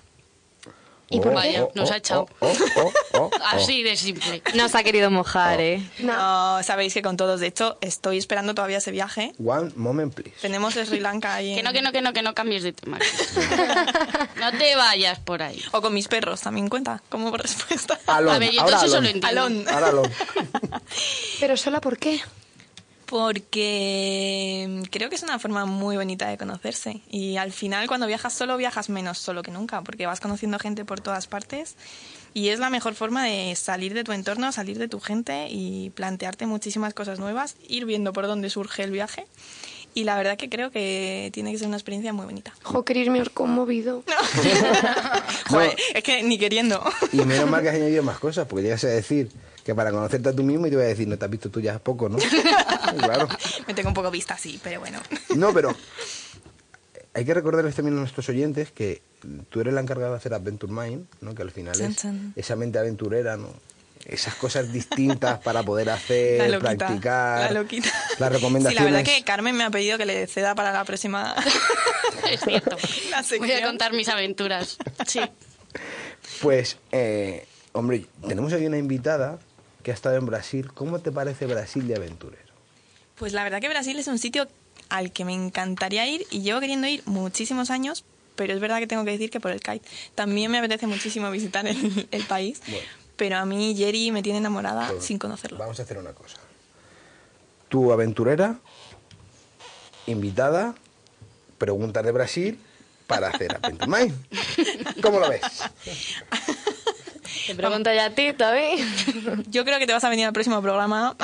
¿Y 1.10 1.20
por 1.20 1.34
Vaya, 1.34 1.64
Oh, 1.66 1.72
nos 1.76 1.92
ha 1.92 1.98
echado. 1.98 2.28
oh, 2.40 2.52
oh, 2.78 2.92
oh. 3.14 3.32
Así 3.52 3.84
de 3.84 3.96
simple. 3.96 4.42
Nos 4.56 4.74
ha 4.74 4.84
querido 4.84 5.12
mojar, 5.12 5.62
¿eh? 5.62 5.82
No. 6.00 6.64
sabéis 6.64 6.94
que 6.94 7.02
con 7.04 7.18
todos, 7.18 7.40
de 7.40 7.48
hecho, 7.48 7.78
estoy 7.82 8.18
esperando 8.18 8.56
todavía 8.56 8.78
ese 8.80 8.92
viaje. 8.92 9.34
One 9.44 9.72
moment, 9.76 10.14
please. 10.14 10.36
Tenemos 10.42 10.74
Sri 10.74 11.00
Lanka 11.00 11.36
ahí. 11.36 11.56
Que 11.56 11.62
no, 11.64 11.72
que 11.72 11.82
no, 11.82 11.92
que 11.92 12.02
no, 12.02 12.14
que 12.14 12.22
no 12.24 12.34
cambies 12.34 12.64
de 12.64 12.74
tema. 12.74 12.98
no 14.40 14.52
te 14.58 14.76
vayas 14.76 15.20
por 15.20 15.44
ahí. 15.44 15.62
O 15.72 15.82
con 15.82 15.94
mis 15.94 16.08
perros, 16.08 16.42
también 16.42 16.68
cuenta 16.70 17.02
como 17.10 17.36
respuesta. 17.38 18.00
Alon, 18.08 18.36
A 18.36 18.40
ver, 18.40 18.52
yo 18.52 18.62
ahora 18.62 18.74
entonces 18.82 18.88
eso 18.90 18.98
Alon. 18.98 19.04
lo 19.04 19.10
entiendo. 19.10 19.42
Alon. 19.42 19.66
Ahora 19.70 19.88
Alon. 19.90 20.12
Pero 21.40 21.58
sola, 21.58 21.80
¿por 21.82 21.98
qué? 21.98 22.22
Porque 23.14 24.66
mm, 24.68 24.82
creo 24.90 25.08
que 25.08 25.16
es 25.16 25.22
una 25.22 25.38
forma 25.38 25.68
muy 25.68 25.98
bonita 25.98 26.28
de 26.28 26.36
conocerse. 26.36 27.02
Y 27.12 27.38
al 27.38 27.52
final, 27.52 27.88
cuando 27.88 28.08
viajas 28.08 28.34
solo, 28.34 28.58
viajas 28.58 28.90
menos 28.90 29.20
solo 29.20 29.44
que 29.44 29.52
nunca, 29.52 29.84
porque 29.84 30.08
vas 30.08 30.20
conociendo 30.20 30.58
gente 30.58 30.84
por 30.84 31.00
todas 31.00 31.28
partes. 31.28 31.76
Y 32.34 32.50
es 32.50 32.58
la 32.58 32.72
mejor 32.72 32.96
forma 32.96 33.24
de 33.24 33.54
salir 33.54 33.94
de 33.94 34.04
tu 34.04 34.14
entorno, 34.14 34.52
salir 34.52 34.80
de 34.80 34.88
tu 34.88 35.00
gente 35.00 35.46
y 35.52 35.92
plantearte 35.92 36.48
muchísimas 36.48 36.96
cosas 36.96 37.20
nuevas, 37.20 37.56
ir 37.68 37.86
viendo 37.86 38.14
por 38.14 38.26
dónde 38.26 38.50
surge 38.50 38.82
el 38.82 38.90
viaje. 38.90 39.28
Y 39.94 40.06
la 40.06 40.18
verdad 40.18 40.36
que 40.36 40.50
creo 40.50 40.72
que 40.72 41.30
tiene 41.34 41.52
que 41.52 41.60
ser 41.60 41.68
una 41.68 41.78
experiencia 41.78 42.14
muy 42.14 42.26
bonita. 42.26 42.52
Jo, 42.64 42.84
Cris, 42.84 43.10
me 43.10 43.22
has 43.22 43.30
conmovido. 43.30 44.04
Joder, 45.50 45.76
es 45.94 46.04
que 46.04 46.24
ni 46.24 46.40
queriendo. 46.40 46.84
Y 47.12 47.18
menos 47.18 47.48
mal 47.48 47.62
que 47.62 47.70
has 47.70 47.76
añadido 47.76 48.02
más 48.02 48.18
cosas, 48.18 48.48
porque 48.48 48.64
llegas 48.64 48.84
a 48.86 48.88
decir 48.88 49.30
que 49.64 49.74
para 49.76 49.92
conocerte 49.92 50.30
a 50.30 50.34
tú 50.34 50.44
mismo 50.44 50.68
y 50.68 50.70
te 50.70 50.76
voy 50.76 50.86
a 50.86 50.90
decir, 50.90 51.08
no 51.08 51.18
te 51.18 51.26
has 51.26 51.32
visto 51.32 51.50
tú 51.50 51.60
ya 51.62 51.80
poco, 51.80 52.10
¿no? 52.10 52.18
claro. 53.00 53.28
Me 53.68 53.74
tengo 53.74 53.90
un 53.90 53.94
poco 53.96 54.12
vista 54.12 54.34
así, 54.34 54.60
pero 54.64 54.80
bueno. 54.82 55.00
No, 55.36 55.54
pero 55.54 55.76
hay 57.14 57.26
que 57.26 57.34
recordarles 57.34 57.76
también 57.76 57.96
a 57.98 58.00
nuestros 58.00 58.28
oyentes 58.30 58.72
que 58.72 59.02
tú 59.50 59.62
eres 59.62 59.74
la 59.74 59.82
encargada 59.82 60.12
de 60.12 60.18
hacer 60.18 60.34
Adventure 60.34 60.72
Mind, 60.74 61.06
¿no? 61.22 61.34
Que 61.36 61.42
al 61.44 61.52
final 61.52 61.76
Chan, 61.76 61.92
es 61.92 61.98
chan. 61.98 62.34
esa 62.36 62.56
mente 62.56 62.80
aventurera, 62.80 63.38
¿no? 63.38 63.50
Esas 64.06 64.36
cosas 64.36 64.74
distintas 64.74 65.40
para 65.40 65.64
poder 65.64 65.90
hacer, 65.90 66.40
La 66.40 66.48
loquita. 66.60 66.76
practicar. 66.88 67.40
La 67.54 67.62
loquita. 67.62 67.88
Las 67.88 68.10
Sí, 68.10 68.16
la 68.20 68.30
recomendaciones. 68.30 68.92
verdad 68.92 69.06
que 69.06 69.24
Carmen 69.24 69.56
me 69.56 69.64
ha 69.64 69.70
pedido 69.70 69.98
que 69.98 70.06
le 70.06 70.28
ceda 70.28 70.56
para 70.56 70.74
la 70.74 70.84
próxima. 70.84 71.36
Es 72.30 72.40
cierto. 72.42 72.76
La 73.12 73.24
Voy 73.38 73.52
a 73.52 73.66
contar 73.66 73.92
mis 73.94 74.08
aventuras. 74.10 74.78
Sí. 75.08 75.20
Pues, 76.42 76.78
eh, 76.92 77.46
hombre, 77.74 78.06
tenemos 78.28 78.52
aquí 78.54 78.66
una 78.66 78.78
invitada 78.78 79.40
que 79.84 79.92
ha 79.92 79.94
estado 79.94 80.16
en 80.16 80.26
Brasil. 80.26 80.72
¿Cómo 80.74 81.00
te 81.00 81.12
parece 81.12 81.46
Brasil 81.46 81.88
de 81.88 81.96
aventurero? 81.96 82.54
Pues 83.16 83.34
la 83.34 83.44
verdad 83.44 83.62
que 83.62 83.70
Brasil 83.70 83.98
es 84.00 84.08
un 84.08 84.18
sitio 84.18 84.48
al 84.90 85.12
que 85.12 85.26
me 85.26 85.34
encantaría 85.34 86.08
ir 86.08 86.26
y 86.32 86.42
llevo 86.42 86.60
queriendo 86.60 86.88
ir 86.88 87.04
muchísimos 87.06 87.70
años, 87.70 88.04
pero 88.36 88.54
es 88.54 88.60
verdad 88.60 88.80
que 88.80 88.88
tengo 88.88 89.06
que 89.06 89.12
decir 89.12 89.30
que 89.30 89.40
por 89.40 89.52
el 89.52 89.60
kite. 89.60 89.88
También 90.16 90.50
me 90.52 90.58
apetece 90.60 90.88
muchísimo 90.88 91.30
visitar 91.30 91.68
el, 91.68 92.08
el 92.12 92.24
país, 92.26 92.62
Bueno. 92.68 92.86
pero 93.16 93.38
a 93.38 93.46
mí 93.46 93.76
Jerry 93.78 94.12
me 94.12 94.24
tiene 94.24 94.40
enamorada 94.40 94.88
Pues, 94.90 95.06
sin 95.06 95.20
conocerlo. 95.20 95.58
Vamos 95.60 95.80
a 95.80 95.84
hacer 95.84 95.98
una 95.98 96.14
cosa. 96.14 96.38
Tu 97.70 97.92
aventurera, 97.92 98.60
invitada, 100.08 100.76
preguntas 101.58 102.04
de 102.04 102.12
Brasil 102.12 102.60
para 103.08 103.28
hacer 103.28 103.56
Adventure 103.62 103.88
Mind. 103.88 105.02
¿Cómo 105.02 105.20
lo 105.20 105.30
ves? 105.30 105.42
Te 107.48 107.56
pregunto 107.56 107.94
ya 107.94 108.06
a 108.06 108.10
ti, 108.12 108.34
Toby. 108.34 109.44
Yo 109.50 109.66
creo 109.66 109.80
que 109.80 109.86
te 109.88 109.94
vas 109.94 110.04
a 110.04 110.10
venir 110.10 110.26
al 110.26 110.34
próximo 110.34 110.62
programa. 110.62 111.16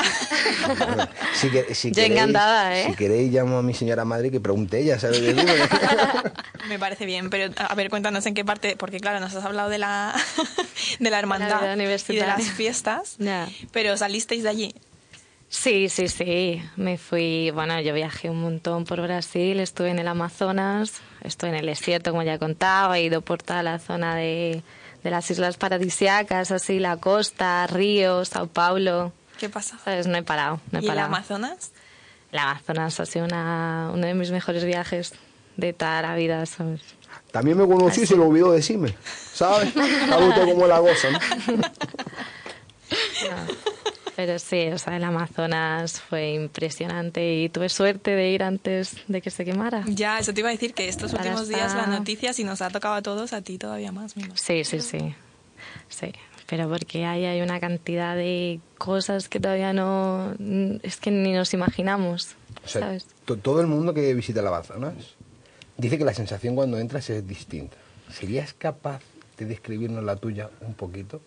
Si, 1.33 1.49
que- 1.49 1.73
si 1.73 1.89
Yo 1.89 1.95
queréis, 1.95 2.11
encantada, 2.11 2.77
¿eh? 2.77 2.85
Si 2.89 2.95
queréis, 2.95 3.31
llamo 3.31 3.57
a 3.59 3.61
mi 3.63 3.73
señora 3.73 4.05
madre 4.05 4.29
que 4.31 4.39
pregunte 4.39 4.79
ella, 4.79 4.99
¿sabes? 4.99 5.21
me 6.67 6.77
parece 6.79 7.05
bien, 7.05 7.29
pero 7.29 7.53
a 7.57 7.75
ver, 7.75 7.89
cuéntanos 7.89 8.25
en 8.25 8.33
qué 8.33 8.43
parte, 8.45 8.75
porque 8.75 8.99
claro, 8.99 9.19
nos 9.19 9.33
has 9.35 9.45
hablado 9.45 9.69
de 9.69 9.77
la, 9.77 10.13
de 10.99 11.09
la 11.09 11.19
hermandad 11.19 11.75
y 11.77 12.15
de 12.15 12.25
las 12.27 12.43
fiestas, 12.51 13.15
Ya. 13.17 13.47
pero 13.71 13.95
salisteis 13.97 14.43
de 14.43 14.49
allí. 14.49 14.75
Sí, 15.51 15.89
sí, 15.89 16.07
sí. 16.09 16.61
Me 16.75 16.97
fui, 16.99 17.49
bueno, 17.51 17.79
yo 17.81 17.93
viajé 17.93 18.29
un 18.29 18.39
montón 18.41 18.85
por 18.85 19.01
Brasil, 19.01 19.59
estuve 19.59 19.89
en 19.89 19.97
el 19.97 20.07
Amazonas, 20.07 20.93
estuve 21.23 21.49
en 21.49 21.55
el 21.55 21.65
desierto, 21.65 22.11
como 22.11 22.21
ya 22.21 22.37
contaba, 22.37 22.99
he 22.99 23.03
ido 23.03 23.21
por 23.21 23.41
toda 23.41 23.63
la 23.63 23.79
zona 23.79 24.15
de, 24.15 24.61
de 25.03 25.09
las 25.11 25.29
islas 25.31 25.57
paradisiacas, 25.57 26.51
así, 26.51 26.79
la 26.79 26.97
costa, 26.97 27.67
Río, 27.67 28.25
Sao 28.25 28.47
Paulo. 28.47 29.13
¿Qué 29.37 29.49
pasa? 29.49 29.77
¿Sabes? 29.83 30.07
No 30.07 30.17
he 30.17 30.23
parado, 30.23 30.59
no 30.71 30.79
he 30.79 30.83
¿Y 30.83 30.89
el. 30.89 30.99
Amazonas? 30.99 31.71
El 32.31 32.39
Amazonas 32.39 32.99
ha 32.99 33.05
sido 33.05 33.25
una, 33.25 33.91
uno 33.93 34.05
de 34.05 34.13
mis 34.13 34.31
mejores 34.31 34.63
viajes 34.65 35.13
de 35.57 35.73
toda 35.73 36.01
la 36.01 36.15
vida, 36.15 36.45
¿sabes? 36.45 36.81
También 37.31 37.57
me 37.57 37.67
conocí 37.67 38.01
y 38.01 38.05
se 38.05 38.15
lo 38.15 38.27
olvidó 38.27 38.51
decirme, 38.51 38.95
¿sabes? 39.33 39.73
Gustado 39.75 40.45
como 40.45 40.67
la 40.67 40.79
goza, 40.79 41.09
¿no? 41.11 41.19
Pero 44.19 44.37
sí, 44.37 44.67
o 44.67 44.77
sea, 44.77 44.97
el 44.97 45.03
Amazonas 45.05 46.01
fue 46.01 46.33
impresionante 46.33 47.35
y 47.35 47.47
tuve 47.47 47.69
suerte 47.69 48.11
de 48.17 48.31
ir 48.31 48.43
antes 48.43 48.97
de 49.07 49.21
que 49.21 49.29
se 49.29 49.45
quemara. 49.45 49.85
Ya, 49.87 50.19
eso 50.19 50.33
te 50.33 50.41
iba 50.41 50.49
a 50.49 50.51
decir 50.51 50.73
que 50.73 50.89
estos 50.89 51.13
Ahora 51.13 51.23
últimos 51.23 51.47
días 51.47 51.73
la 51.73 51.87
noticia, 51.87 52.33
si 52.33 52.43
nos 52.43 52.61
ha 52.61 52.69
tocado 52.69 52.95
a 52.95 53.01
todos, 53.01 53.31
a 53.31 53.41
ti 53.41 53.57
todavía 53.57 53.93
más, 53.93 54.15
Sí, 54.35 54.65
sí, 54.65 54.81
sí. 54.81 55.15
Sí, 55.87 56.11
pero 56.49 56.67
porque 56.67 57.05
ahí 57.05 57.23
hay 57.23 57.39
una 57.39 57.61
cantidad 57.61 58.13
de 58.17 58.59
cosas 58.77 59.29
que 59.29 59.39
todavía 59.39 59.71
no... 59.71 60.33
Es 60.83 60.97
que 60.97 61.11
ni 61.11 61.31
nos 61.31 61.53
imaginamos, 61.53 62.35
O 62.65 62.67
sea, 62.67 62.81
¿sabes? 62.81 63.05
to- 63.23 63.37
todo 63.37 63.61
el 63.61 63.67
mundo 63.67 63.93
que 63.93 64.13
visita 64.15 64.41
el 64.41 64.47
Amazonas 64.47 64.95
dice 65.77 65.97
que 65.97 66.03
la 66.03 66.13
sensación 66.13 66.55
cuando 66.57 66.77
entras 66.77 67.09
es 67.09 67.25
distinta. 67.25 67.77
¿Serías 68.11 68.53
capaz 68.53 68.99
de 69.37 69.45
describirnos 69.45 70.03
la 70.03 70.17
tuya 70.17 70.49
un 70.59 70.73
poquito? 70.73 71.21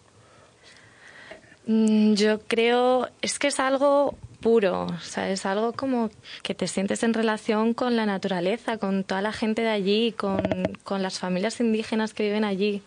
Mm, 1.66 2.14
Yo 2.14 2.40
creo, 2.40 3.08
es 3.22 3.38
que 3.38 3.48
es 3.48 3.60
algo 3.60 4.16
puro, 4.40 4.86
o 4.86 4.98
sea, 5.00 5.30
es 5.30 5.46
algo 5.46 5.72
como 5.72 6.10
que 6.42 6.54
te 6.54 6.66
sientes 6.66 7.04
en 7.04 7.14
relación 7.14 7.74
con 7.74 7.94
la 7.96 8.06
naturaleza, 8.06 8.78
con 8.78 9.04
toda 9.04 9.22
la 9.22 9.32
gente 9.32 9.62
de 9.62 9.68
allí, 9.68 10.10
con, 10.12 10.76
con 10.82 11.00
las 11.02 11.20
familias 11.20 11.60
indígenas 11.60 12.12
que 12.12 12.24
viven 12.24 12.44
allí, 12.44 12.82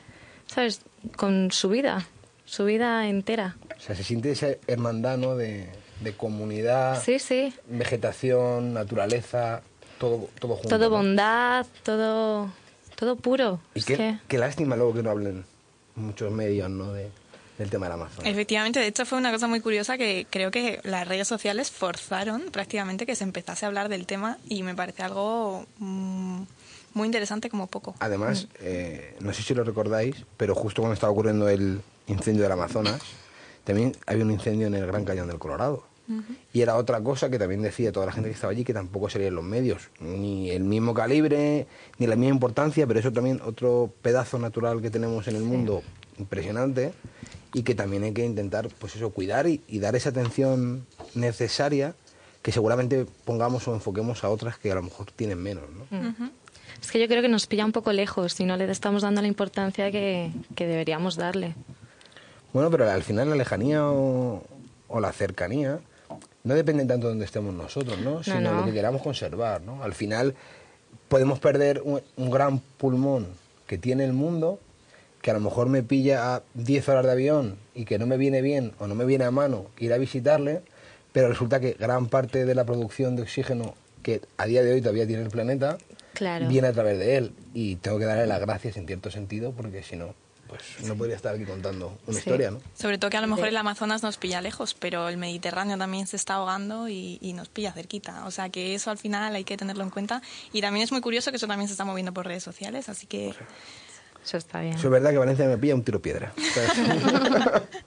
¿sabes? 0.47 0.81
Con 1.15 1.51
su 1.51 1.69
vida, 1.69 2.05
su 2.43 2.65
vida 2.65 3.07
entera. 3.07 3.55
O 3.77 3.79
sea, 3.79 3.95
se 3.95 4.03
siente 4.03 4.31
esa 4.31 4.47
hermandad, 4.67 5.17
¿no? 5.17 5.35
De, 5.37 5.69
de 6.01 6.13
comunidad, 6.13 7.01
Sí, 7.01 7.19
sí, 7.19 7.53
vegetación, 7.67 8.73
naturaleza, 8.73 9.61
todo, 9.97 10.27
todo 10.39 10.55
junto. 10.55 10.69
todo 10.69 10.89
¿no? 10.89 10.97
bondad, 10.97 11.65
todo, 11.83 12.49
todo 12.97 13.15
puro. 13.15 13.61
Y 13.75 13.79
Es 13.79 13.85
qué, 13.85 13.95
que- 13.95 14.17
qué 14.27 14.37
lástima 14.37 14.75
luego 14.75 14.93
que 14.93 15.03
no 15.03 15.11
hablen 15.11 15.45
muchos 15.95 16.29
medios, 16.33 16.69
¿no? 16.69 16.91
De, 16.91 17.09
del 17.57 17.69
tema 17.69 17.85
del 17.85 17.93
Amazonas. 17.93 18.29
Efectivamente, 18.29 18.79
de 18.79 18.87
hecho 18.87 19.05
fue 19.05 19.17
una 19.17 19.31
cosa 19.31 19.47
muy 19.47 19.61
curiosa 19.61 19.97
que 19.97 20.27
creo 20.29 20.51
que 20.51 20.79
las 20.83 21.07
redes 21.07 21.27
sociales 21.27 21.71
forzaron 21.71 22.43
prácticamente 22.51 23.05
que 23.05 23.15
se 23.15 23.23
empezase 23.23 23.65
a 23.65 23.67
hablar 23.67 23.89
del 23.89 24.05
tema 24.05 24.37
y 24.47 24.63
me 24.63 24.75
parece 24.75 25.03
algo 25.03 25.65
mm, 25.79 26.41
muy 26.93 27.05
interesante 27.05 27.49
como 27.49 27.67
poco. 27.67 27.95
Además, 27.99 28.47
eh, 28.59 29.15
no 29.19 29.33
sé 29.33 29.43
si 29.43 29.53
lo 29.53 29.63
recordáis, 29.63 30.15
pero 30.37 30.55
justo 30.55 30.81
cuando 30.81 30.93
estaba 30.93 31.11
ocurriendo 31.11 31.47
el 31.47 31.81
incendio 32.07 32.43
del 32.43 32.51
Amazonas, 32.51 33.01
también 33.63 33.95
había 34.05 34.23
un 34.23 34.31
incendio 34.31 34.67
en 34.67 34.75
el 34.75 34.85
Gran 34.85 35.05
Cañón 35.05 35.27
del 35.27 35.39
Colorado. 35.39 35.85
Y 36.53 36.61
era 36.61 36.75
otra 36.75 37.01
cosa 37.01 37.31
que 37.31 37.39
también 37.39 37.63
decía 37.63 37.91
toda 37.91 38.05
la 38.05 38.11
gente 38.11 38.29
que 38.29 38.35
estaba 38.35 38.51
allí 38.51 38.63
que 38.63 38.75
tampoco 38.75 39.09
sería 39.09 39.29
en 39.29 39.33
los 39.33 39.43
medios, 39.43 39.89
ni 39.99 40.51
el 40.51 40.63
mismo 40.63 40.93
calibre, 40.93 41.65
ni 41.97 42.05
la 42.05 42.15
misma 42.15 42.35
importancia, 42.35 42.85
pero 42.85 42.99
eso 42.99 43.11
también 43.11 43.41
otro 43.43 43.91
pedazo 44.03 44.37
natural 44.37 44.83
que 44.83 44.91
tenemos 44.91 45.27
en 45.27 45.35
el 45.35 45.41
mundo 45.41 45.81
impresionante 46.19 46.93
y 47.55 47.63
que 47.63 47.73
también 47.73 48.03
hay 48.03 48.11
que 48.11 48.25
intentar 48.25 48.67
pues 48.79 48.97
eso 48.97 49.11
cuidar 49.11 49.47
y, 49.47 49.61
y 49.69 49.79
dar 49.79 49.95
esa 49.95 50.09
atención 50.09 50.85
necesaria 51.13 51.95
que 52.41 52.51
seguramente 52.51 53.05
pongamos 53.23 53.65
o 53.69 53.73
enfoquemos 53.73 54.25
a 54.25 54.29
otras 54.29 54.57
que 54.57 54.69
a 54.73 54.75
lo 54.75 54.83
mejor 54.83 55.09
tienen 55.11 55.41
menos, 55.41 55.63
¿no? 55.69 56.09
Ujú. 56.09 56.31
Es 56.81 56.91
que 56.91 56.99
yo 56.99 57.07
creo 57.07 57.21
que 57.21 57.29
nos 57.29 57.47
pilla 57.47 57.63
un 57.63 57.71
poco 57.71 57.93
lejos 57.93 58.37
y 58.41 58.45
no 58.45 58.57
le 58.57 58.69
estamos 58.69 59.03
dando 59.03 59.21
la 59.21 59.29
importancia 59.29 59.89
que, 59.89 60.31
que 60.53 60.67
deberíamos 60.67 61.15
darle. 61.15 61.55
Bueno, 62.51 62.69
pero 62.69 62.91
al 62.91 63.03
final 63.03 63.29
la 63.29 63.37
lejanía 63.37 63.85
o, 63.85 64.43
o 64.89 64.99
la 64.99 65.13
cercanía 65.13 65.79
no 66.43 66.55
depende 66.55 66.83
tanto 66.85 67.07
de 67.07 67.13
donde 67.13 67.25
estemos 67.25 67.53
nosotros, 67.53 67.97
¿no? 67.99 68.21
Sino 68.21 68.41
no. 68.41 68.53
lo 68.53 68.65
que 68.65 68.73
queramos 68.73 69.01
conservar, 69.01 69.61
¿no? 69.61 69.81
Al 69.81 69.93
final 69.93 70.35
podemos 71.07 71.39
perder 71.39 71.81
un, 71.85 72.01
un 72.17 72.29
gran 72.29 72.59
pulmón 72.59 73.27
que 73.65 73.77
tiene 73.77 74.03
el 74.03 74.11
mundo, 74.11 74.59
que 75.25 75.31
a 75.31 75.33
lo 75.33 75.39
mejor 75.39 75.69
me 75.69 75.81
pilla 75.81 76.35
a 76.35 76.43
10 76.53 76.87
horas 76.87 77.03
de 77.03 77.11
avión 77.11 77.57
y 77.73 77.85
que 77.85 77.97
no 77.97 78.05
me 78.05 78.15
viene 78.15 78.43
bien 78.43 78.73
o 78.77 78.85
no 78.85 78.93
me 78.93 79.05
viene 79.05 79.23
a 79.25 79.31
mano 79.31 79.65
ir 79.79 79.91
a 79.91 79.97
visitarle, 79.97 80.61
pero 81.13 81.29
resulta 81.29 81.59
que 81.59 81.71
gran 81.73 82.05
parte 82.09 82.45
de 82.45 82.53
la 82.53 82.63
producción 82.63 83.15
de 83.15 83.23
oxígeno 83.23 83.73
que 84.03 84.21
a 84.37 84.45
día 84.45 84.61
de 84.61 84.71
hoy 84.73 84.81
todavía 84.81 85.07
tiene 85.07 85.23
el 85.23 85.29
planeta 85.31 85.79
Claro. 86.13 86.47
viene 86.47 86.67
a 86.67 86.73
través 86.73 86.99
de 86.99 87.17
él 87.17 87.33
y 87.55 87.77
tengo 87.77 87.97
que 87.97 88.05
darle 88.05 88.27
las 88.27 88.39
gracias 88.39 88.77
en 88.77 88.85
cierto 88.85 89.09
sentido 89.09 89.51
porque 89.51 89.81
si 89.81 89.95
no, 89.95 90.13
pues 90.47 90.61
no 90.83 90.95
podría 90.95 91.15
estar 91.15 91.33
aquí 91.33 91.43
contando 91.43 91.97
una 92.05 92.13
Sí. 92.13 92.19
historia, 92.19 92.51
¿no? 92.51 92.59
Sobre 92.75 92.99
todo 92.99 93.09
que 93.09 93.17
a 93.17 93.21
lo 93.21 93.27
mejor 93.27 93.47
el 93.47 93.57
Amazonas 93.57 94.03
nos 94.03 94.17
pilla 94.17 94.41
lejos, 94.41 94.75
pero 94.75 95.09
el 95.09 95.17
Mediterráneo 95.17 95.75
también 95.79 96.05
se 96.05 96.17
está 96.17 96.35
ahogando 96.35 96.87
y, 96.87 97.17
y 97.19 97.33
nos 97.33 97.49
pilla 97.49 97.71
cerquita. 97.73 98.27
O 98.27 98.31
sea 98.31 98.49
que 98.49 98.75
eso 98.75 98.91
al 98.91 98.99
final 98.99 99.33
hay 99.33 99.43
que 99.43 99.57
tenerlo 99.57 99.83
en 99.83 99.89
cuenta. 99.89 100.21
Y 100.53 100.61
también 100.61 100.83
es 100.83 100.91
muy 100.91 101.01
curioso 101.01 101.31
que 101.31 101.37
eso 101.37 101.47
también 101.47 101.67
se 101.67 101.73
está 101.73 101.83
moviendo 101.83 102.13
por 102.13 102.27
redes 102.27 102.43
sociales, 102.43 102.89
así 102.89 103.07
que 103.07 103.33
Eso 104.25 104.37
está 104.37 104.61
bien. 104.61 104.73
Eso 104.73 104.87
es 104.87 104.91
verdad 104.91 105.11
que 105.11 105.17
Valencia 105.19 105.45
me 105.45 105.57
pilla 105.57 105.75
un 105.75 105.83
tiro 105.83 106.01
piedra. 106.01 106.33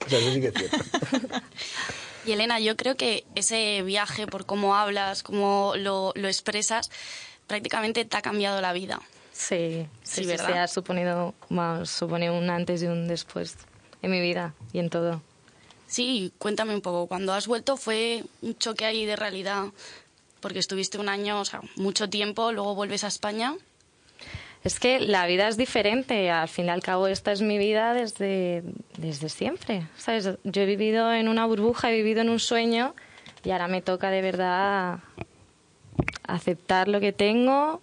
O 0.05 0.09
sea, 0.09 0.17
eso 0.19 0.31
sí 0.33 0.41
que 0.41 0.47
es 0.47 0.53
cierto. 0.53 0.77
Y 2.25 2.31
Elena, 2.33 2.59
yo 2.59 2.75
creo 2.75 2.95
que 2.95 3.25
ese 3.35 3.81
viaje, 3.83 4.27
por 4.27 4.45
cómo 4.45 4.75
hablas, 4.75 5.23
cómo 5.23 5.73
lo, 5.77 6.11
lo 6.15 6.27
expresas, 6.27 6.91
prácticamente 7.47 8.05
te 8.05 8.17
ha 8.17 8.21
cambiado 8.21 8.61
la 8.61 8.73
vida. 8.73 8.99
Sí, 9.31 9.87
Sí, 10.03 10.21
sí, 10.23 10.25
¿verdad? 10.27 10.47
sí, 10.47 10.53
ha 10.53 10.67
suponido, 10.67 11.33
más, 11.49 11.89
supone 11.89 12.29
un 12.29 12.49
antes 12.49 12.83
y 12.83 12.87
un 12.87 13.07
después 13.07 13.55
en 14.01 14.11
mi 14.11 14.19
vida 14.21 14.53
y 14.73 14.79
en 14.79 14.89
todo. 14.89 15.21
Sí, 15.87 16.31
cuéntame 16.37 16.75
un 16.75 16.81
poco. 16.81 17.07
Cuando 17.07 17.33
has 17.33 17.47
vuelto 17.47 17.77
fue 17.77 18.23
un 18.41 18.55
choque 18.57 18.85
ahí 18.85 19.05
de 19.05 19.15
realidad, 19.15 19.67
porque 20.41 20.59
estuviste 20.59 20.97
un 20.99 21.09
año, 21.09 21.39
o 21.39 21.45
sea, 21.45 21.61
mucho 21.77 22.09
tiempo, 22.09 22.51
luego 22.51 22.75
vuelves 22.75 23.03
a 23.05 23.07
España. 23.07 23.55
Es 24.63 24.79
que 24.79 24.99
la 24.99 25.25
vida 25.25 25.47
es 25.47 25.57
diferente. 25.57 26.29
Al 26.29 26.49
fin 26.49 26.65
y 26.65 26.69
al 26.69 26.81
cabo, 26.81 27.07
esta 27.07 27.31
es 27.31 27.41
mi 27.41 27.57
vida 27.57 27.93
desde, 27.93 28.63
desde 28.97 29.29
siempre. 29.29 29.87
¿Sabes? 29.97 30.29
Yo 30.43 30.61
he 30.61 30.65
vivido 30.65 31.13
en 31.13 31.27
una 31.27 31.45
burbuja, 31.45 31.91
he 31.91 31.95
vivido 31.95 32.21
en 32.21 32.29
un 32.29 32.39
sueño 32.39 32.93
y 33.43 33.51
ahora 33.51 33.67
me 33.67 33.81
toca 33.81 34.09
de 34.09 34.21
verdad 34.21 34.99
aceptar 36.27 36.87
lo 36.87 36.99
que 36.99 37.13
tengo, 37.13 37.81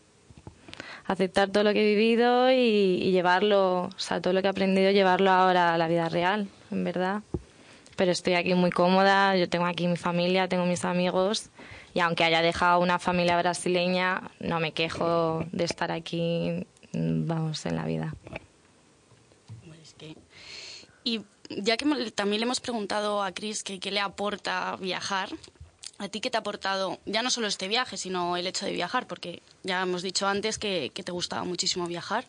aceptar 1.07 1.49
todo 1.49 1.65
lo 1.65 1.73
que 1.73 1.81
he 1.81 1.95
vivido 1.95 2.51
y, 2.51 2.55
y 2.55 3.11
llevarlo, 3.11 3.85
o 3.85 3.99
sea, 3.99 4.21
todo 4.21 4.35
lo 4.35 4.43
que 4.43 4.49
he 4.49 4.51
aprendido, 4.51 4.91
llevarlo 4.91 5.31
ahora 5.31 5.75
a 5.75 5.79
la 5.79 5.89
vida 5.89 6.09
real, 6.11 6.49
en 6.71 6.85
verdad. 6.85 7.23
Pero 7.97 8.13
estoy 8.13 8.35
aquí 8.35 8.55
muy 8.55 8.71
cómoda, 8.71 9.35
yo 9.37 9.49
tengo 9.49 9.65
aquí 9.65 9.89
mi 9.89 9.97
familia, 9.97 10.49
tengo 10.49 10.67
mis 10.67 10.85
amigos 10.85 11.49
y 11.97 12.01
aunque 12.01 12.25
haya 12.25 12.43
dejado 12.43 12.79
una 12.81 12.99
familia 12.99 13.39
brasileña, 13.39 14.31
no 14.39 14.61
me 14.61 14.73
quejo 14.73 15.47
de 15.51 15.65
estar 15.65 15.91
aquí, 15.91 16.67
mm, 16.93 17.27
vamos, 17.27 17.65
en 17.65 17.75
la 17.75 17.87
vida. 17.87 18.15
Es 19.83 19.95
que- 19.95 20.15
Y 21.05 21.23
ya 21.49 21.79
que 21.79 21.87
también 22.15 22.41
le 22.41 22.45
hemos 22.45 22.61
preguntado 22.61 23.23
a 23.23 23.33
Chris 23.33 23.63
que 23.63 23.81
qué 23.81 23.91
le 23.91 24.01
aporta 24.01 24.77
viajar, 24.77 25.31
¿a 25.97 26.09
ti 26.09 26.21
qué 26.21 26.29
te 26.31 26.37
ha 26.37 26.41
aportado 26.41 26.99
ya 27.07 27.23
no 27.23 27.31
solo 27.31 27.47
este 27.47 27.67
viaje, 27.67 27.97
sino 27.97 28.37
el 28.37 28.47
hecho 28.47 28.67
de 28.67 28.73
viajar? 28.73 29.07
Porque 29.07 29.41
ya 29.63 29.81
hemos 29.81 30.03
dicho 30.03 30.27
antes 30.29 30.59
que, 30.59 30.91
que 30.93 31.03
te 31.03 31.13
gustaba 31.13 31.45
muchísimo 31.45 31.87
viajar. 31.87 32.27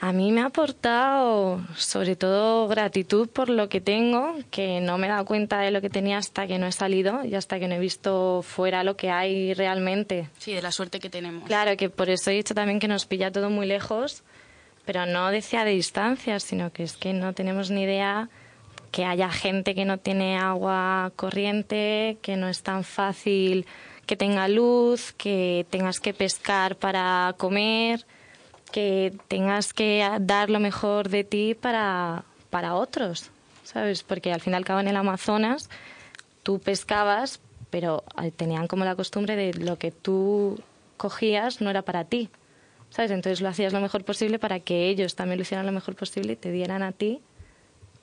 A 0.00 0.12
mí 0.12 0.32
me 0.32 0.42
ha 0.42 0.46
aportado 0.46 1.60
sobre 1.76 2.16
todo 2.16 2.68
gratitud 2.68 3.28
por 3.28 3.48
lo 3.48 3.68
que 3.68 3.80
tengo, 3.80 4.36
que 4.50 4.80
no 4.80 4.98
me 4.98 5.06
he 5.06 5.10
dado 5.10 5.24
cuenta 5.24 5.60
de 5.60 5.70
lo 5.70 5.80
que 5.80 5.88
tenía 5.88 6.18
hasta 6.18 6.46
que 6.46 6.58
no 6.58 6.66
he 6.66 6.72
salido 6.72 7.24
y 7.24 7.34
hasta 7.34 7.58
que 7.58 7.68
no 7.68 7.76
he 7.76 7.78
visto 7.78 8.42
fuera 8.42 8.84
lo 8.84 8.96
que 8.96 9.10
hay 9.10 9.54
realmente. 9.54 10.28
Sí, 10.38 10.52
de 10.52 10.62
la 10.62 10.72
suerte 10.72 11.00
que 11.00 11.10
tenemos. 11.10 11.44
Claro, 11.44 11.76
que 11.76 11.90
por 11.90 12.10
eso 12.10 12.30
he 12.30 12.34
dicho 12.34 12.54
también 12.54 12.80
que 12.80 12.88
nos 12.88 13.06
pilla 13.06 13.30
todo 13.30 13.50
muy 13.50 13.66
lejos, 13.66 14.24
pero 14.84 15.06
no 15.06 15.30
decía 15.30 15.64
de 15.64 15.70
distancia, 15.70 16.40
sino 16.40 16.72
que 16.72 16.82
es 16.82 16.96
que 16.96 17.12
no 17.12 17.32
tenemos 17.32 17.70
ni 17.70 17.82
idea 17.84 18.28
que 18.90 19.04
haya 19.04 19.30
gente 19.30 19.74
que 19.74 19.84
no 19.84 19.98
tiene 19.98 20.38
agua 20.38 21.12
corriente, 21.16 22.18
que 22.22 22.36
no 22.36 22.48
es 22.48 22.62
tan 22.62 22.84
fácil 22.84 23.66
que 24.06 24.16
tenga 24.16 24.46
luz, 24.48 25.12
que 25.12 25.66
tengas 25.70 25.98
que 25.98 26.14
pescar 26.14 26.76
para 26.76 27.34
comer, 27.38 28.04
que 28.74 29.16
tengas 29.28 29.72
que 29.72 30.04
dar 30.20 30.50
lo 30.50 30.58
mejor 30.58 31.08
de 31.08 31.22
ti 31.22 31.54
para, 31.54 32.24
para 32.50 32.74
otros, 32.74 33.30
¿sabes? 33.62 34.02
Porque 34.02 34.32
al 34.32 34.40
fin 34.40 34.52
y 34.52 34.64
cabo 34.64 34.80
en 34.80 34.88
el 34.88 34.96
Amazonas 34.96 35.70
tú 36.42 36.58
pescabas, 36.58 37.38
pero 37.70 38.02
eh, 38.20 38.32
tenían 38.32 38.66
como 38.66 38.84
la 38.84 38.96
costumbre 38.96 39.36
de 39.36 39.54
lo 39.54 39.78
que 39.78 39.92
tú 39.92 40.60
cogías 40.96 41.60
no 41.60 41.70
era 41.70 41.82
para 41.82 42.06
ti, 42.06 42.30
¿sabes? 42.90 43.12
Entonces 43.12 43.40
lo 43.40 43.48
hacías 43.48 43.72
lo 43.72 43.80
mejor 43.80 44.04
posible 44.04 44.40
para 44.40 44.58
que 44.58 44.88
ellos 44.88 45.14
también 45.14 45.38
lo 45.38 45.42
hicieran 45.42 45.66
lo 45.66 45.70
mejor 45.72 45.94
posible 45.94 46.32
y 46.32 46.36
te 46.36 46.50
dieran 46.50 46.82
a 46.82 46.90
ti 46.90 47.20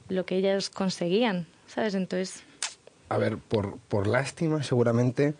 lo 0.07 0.25
que 0.25 0.37
ellos 0.37 0.69
conseguían, 0.69 1.47
¿sabes? 1.67 1.95
Entonces, 1.95 2.43
A 3.09 3.17
ver, 3.17 3.37
por, 3.37 3.77
por 3.89 4.07
lástima, 4.07 4.63
seguramente 4.63 5.33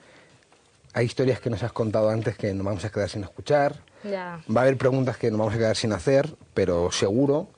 hay 0.92 1.06
historias 1.06 1.40
que 1.40 1.50
nos 1.50 1.64
has 1.64 1.72
contado 1.72 2.10
antes 2.10 2.36
que 2.36 2.54
nos 2.54 2.66
vamos 2.66 2.84
a 2.84 2.90
quedar 2.92 3.08
sin 3.08 3.24
escuchar. 3.24 3.91
Ya. 4.04 4.42
Va 4.54 4.62
a 4.62 4.64
haber 4.64 4.78
preguntas 4.78 5.18
que 5.18 5.30
nos 5.32 5.40
vamos 5.40 5.54
a 5.54 5.58
quedar 5.58 5.76
sin 5.76 5.94
hacer, 5.94 6.30
pero 6.54 6.92
seguro 6.92 7.50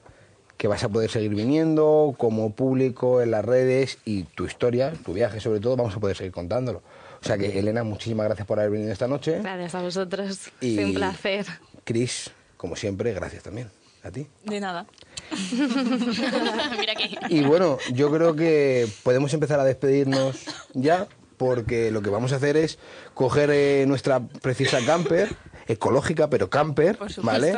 que 0.57 0.67
vas 0.67 0.83
a 0.83 0.89
poder 0.89 1.09
seguir 1.09 1.33
viniendo 1.35 2.15
como 2.17 2.53
público 2.53 3.21
en 3.21 3.31
las 3.31 3.43
redes 3.43 3.97
y 4.05 4.23
tu 4.23 4.45
historia, 4.45 4.93
tu 5.03 5.13
viaje 5.13 5.39
sobre 5.39 5.59
todo, 5.59 5.75
vamos 5.75 5.95
a 5.95 5.99
poder 5.99 6.15
seguir 6.15 6.31
contándolo. 6.31 6.81
O 7.21 7.25
sea 7.25 7.37
que, 7.37 7.57
Elena, 7.57 7.83
muchísimas 7.83 8.25
gracias 8.27 8.45
por 8.47 8.59
haber 8.59 8.71
venido 8.71 8.91
esta 8.91 9.07
noche. 9.07 9.39
Gracias 9.41 9.75
a 9.75 9.81
vosotros. 9.81 10.51
Y- 10.61 10.75
Fue 10.75 10.85
un 10.85 10.93
placer. 10.93 11.45
Cris, 11.83 12.29
como 12.57 12.75
siempre, 12.75 13.13
gracias 13.13 13.43
también 13.43 13.69
a 14.03 14.11
ti. 14.11 14.27
de 14.43 14.59
nada. 14.59 14.85
Mira 16.79 16.95
que... 16.95 17.17
Y 17.29 17.43
bueno, 17.43 17.77
yo 17.93 18.11
creo 18.11 18.35
que 18.35 18.87
podemos 19.03 19.33
empezar 19.33 19.59
a 19.59 19.63
despedirnos 19.63 20.43
ya, 20.73 21.07
porque 21.37 21.91
lo 21.91 22.01
que 22.01 22.09
vamos 22.09 22.33
a 22.33 22.37
hacer 22.37 22.57
es 22.57 22.77
coger 23.13 23.49
eh, 23.51 23.85
nuestra 23.87 24.19
precisa 24.19 24.79
camper, 24.85 25.35
ecológica, 25.67 26.29
pero 26.29 26.49
camper. 26.49 26.97
¿vale? 27.21 27.57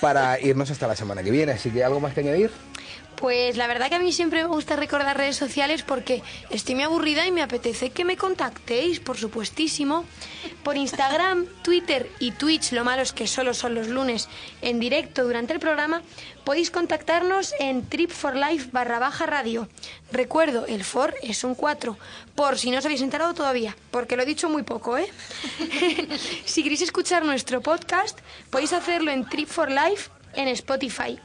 Para 0.00 0.40
irnos 0.40 0.70
hasta 0.70 0.86
la 0.86 0.96
semana 0.96 1.22
que 1.22 1.30
viene. 1.30 1.52
Así 1.52 1.70
que, 1.70 1.84
¿algo 1.84 2.00
más 2.00 2.14
que 2.14 2.20
añadir? 2.20 2.50
Pues 3.22 3.56
la 3.56 3.68
verdad 3.68 3.88
que 3.88 3.94
a 3.94 4.00
mí 4.00 4.12
siempre 4.12 4.42
me 4.42 4.48
gusta 4.48 4.74
recordar 4.74 5.16
redes 5.16 5.36
sociales 5.36 5.84
porque 5.84 6.24
estoy 6.50 6.74
muy 6.74 6.82
aburrida 6.82 7.24
y 7.24 7.30
me 7.30 7.40
apetece 7.40 7.90
que 7.90 8.04
me 8.04 8.16
contactéis, 8.16 8.98
por 8.98 9.16
supuestísimo. 9.16 10.04
Por 10.64 10.76
Instagram, 10.76 11.46
Twitter 11.62 12.10
y 12.18 12.32
Twitch, 12.32 12.72
lo 12.72 12.82
malo 12.82 13.00
es 13.00 13.12
que 13.12 13.28
solo 13.28 13.54
son 13.54 13.76
los 13.76 13.86
lunes 13.86 14.28
en 14.60 14.80
directo 14.80 15.22
durante 15.22 15.52
el 15.52 15.60
programa, 15.60 16.02
podéis 16.44 16.72
contactarnos 16.72 17.54
en 17.60 17.88
Trip 17.88 18.10
for 18.10 18.34
Life 18.34 18.70
barra 18.72 18.98
baja 18.98 19.24
radio. 19.24 19.68
Recuerdo, 20.10 20.66
el 20.66 20.82
for 20.82 21.14
es 21.22 21.44
un 21.44 21.54
4, 21.54 21.96
por 22.34 22.58
si 22.58 22.72
no 22.72 22.78
os 22.78 22.84
habéis 22.84 23.02
enterado 23.02 23.34
todavía, 23.34 23.76
porque 23.92 24.16
lo 24.16 24.24
he 24.24 24.26
dicho 24.26 24.48
muy 24.48 24.64
poco, 24.64 24.98
¿eh? 24.98 25.08
si 26.44 26.64
queréis 26.64 26.82
escuchar 26.82 27.24
nuestro 27.24 27.60
podcast, 27.60 28.18
podéis 28.50 28.72
hacerlo 28.72 29.12
en 29.12 29.28
Trip 29.28 29.48
Life 29.68 30.10
en 30.34 30.48
Spotify. 30.48 31.20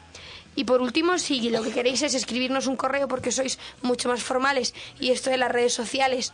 Y 0.57 0.65
por 0.65 0.81
último, 0.81 1.17
si 1.19 1.51
lo 1.51 1.61
que 1.61 1.71
queréis 1.71 2.01
es 2.01 2.15
escribirnos 2.15 2.65
un 2.65 2.75
correo 2.75 3.07
porque 3.07 3.31
sois 3.31 3.59
mucho 3.83 4.09
más 4.09 4.23
formales 4.23 4.73
y 4.99 5.11
esto 5.11 5.29
de 5.29 5.37
las 5.37 5.51
redes 5.51 5.71
sociales 5.71 6.33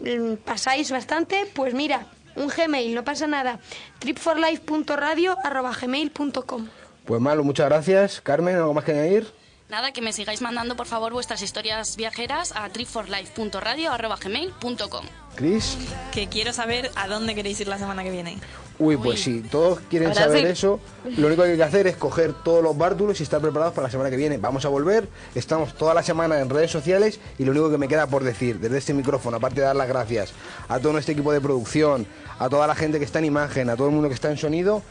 mm, 0.00 0.34
pasáis 0.44 0.90
bastante, 0.90 1.46
pues 1.54 1.72
mira, 1.72 2.08
un 2.34 2.48
Gmail, 2.48 2.92
no 2.92 3.04
pasa 3.04 3.28
nada. 3.28 3.60
tripforlife.radio@gmail.com. 4.00 6.68
Pues 7.04 7.20
Malo, 7.20 7.44
muchas 7.44 7.66
gracias. 7.66 8.20
Carmen, 8.20 8.56
¿algo 8.56 8.74
más 8.74 8.82
que 8.84 8.90
añadir? 8.92 9.32
Nada, 9.68 9.92
que 9.92 10.02
me 10.02 10.12
sigáis 10.12 10.42
mandando 10.42 10.74
por 10.76 10.88
favor 10.88 11.12
vuestras 11.12 11.40
historias 11.40 11.94
viajeras 11.96 12.52
a 12.56 12.68
tripforlife.radio.gmail.com 12.68 15.06
Chris. 15.36 15.78
Que 16.12 16.26
quiero 16.28 16.52
saber 16.52 16.90
a 16.96 17.06
dónde 17.06 17.36
queréis 17.36 17.60
ir 17.60 17.68
la 17.68 17.78
semana 17.78 18.02
que 18.02 18.10
viene. 18.10 18.38
Uy, 18.82 18.96
pues 18.96 19.22
si 19.22 19.42
todos 19.42 19.78
quieren 19.88 20.12
saber 20.12 20.40
sí. 20.40 20.46
eso, 20.48 20.80
lo 21.16 21.28
único 21.28 21.44
que 21.44 21.50
hay 21.50 21.56
que 21.56 21.62
hacer 21.62 21.86
es 21.86 21.96
coger 21.96 22.32
todos 22.32 22.64
los 22.64 22.76
bártulos 22.76 23.20
y 23.20 23.22
estar 23.22 23.40
preparados 23.40 23.72
para 23.74 23.86
la 23.86 23.92
semana 23.92 24.10
que 24.10 24.16
viene. 24.16 24.38
Vamos 24.38 24.64
a 24.64 24.70
volver, 24.70 25.08
estamos 25.36 25.74
toda 25.74 25.94
la 25.94 26.02
semana 26.02 26.40
en 26.40 26.50
redes 26.50 26.72
sociales 26.72 27.20
y 27.38 27.44
lo 27.44 27.52
único 27.52 27.70
que 27.70 27.78
me 27.78 27.86
queda 27.86 28.08
por 28.08 28.24
decir 28.24 28.58
desde 28.58 28.78
este 28.78 28.92
micrófono, 28.92 29.36
aparte 29.36 29.60
de 29.60 29.66
dar 29.68 29.76
las 29.76 29.86
gracias 29.86 30.32
a 30.66 30.80
todo 30.80 30.94
nuestro 30.94 31.12
equipo 31.12 31.32
de 31.32 31.40
producción, 31.40 32.08
a 32.40 32.48
toda 32.48 32.66
la 32.66 32.74
gente 32.74 32.98
que 32.98 33.04
está 33.04 33.20
en 33.20 33.26
imagen, 33.26 33.70
a 33.70 33.76
todo 33.76 33.86
el 33.86 33.92
mundo 33.92 34.08
que 34.08 34.16
está 34.16 34.32
en 34.32 34.36
sonido, 34.36 34.82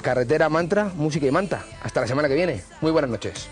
carretera, 0.00 0.48
mantra, 0.48 0.90
música 0.96 1.26
y 1.26 1.30
manta. 1.30 1.66
Hasta 1.82 2.00
la 2.00 2.06
semana 2.06 2.28
que 2.28 2.34
viene. 2.34 2.62
Muy 2.80 2.92
buenas 2.92 3.10
noches. 3.10 3.46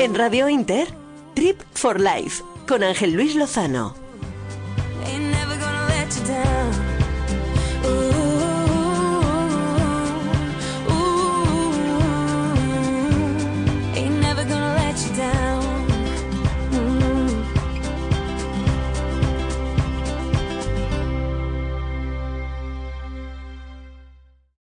En 0.00 0.16
Radio 0.16 0.48
Inter, 0.48 0.88
Trip 1.36 1.60
for 1.74 2.00
Life, 2.00 2.42
con 2.66 2.82
Ángel 2.82 3.12
Luis 3.12 3.36
Lozano. 3.36 4.02
down. 6.24 6.72
Ooh. 7.84 8.13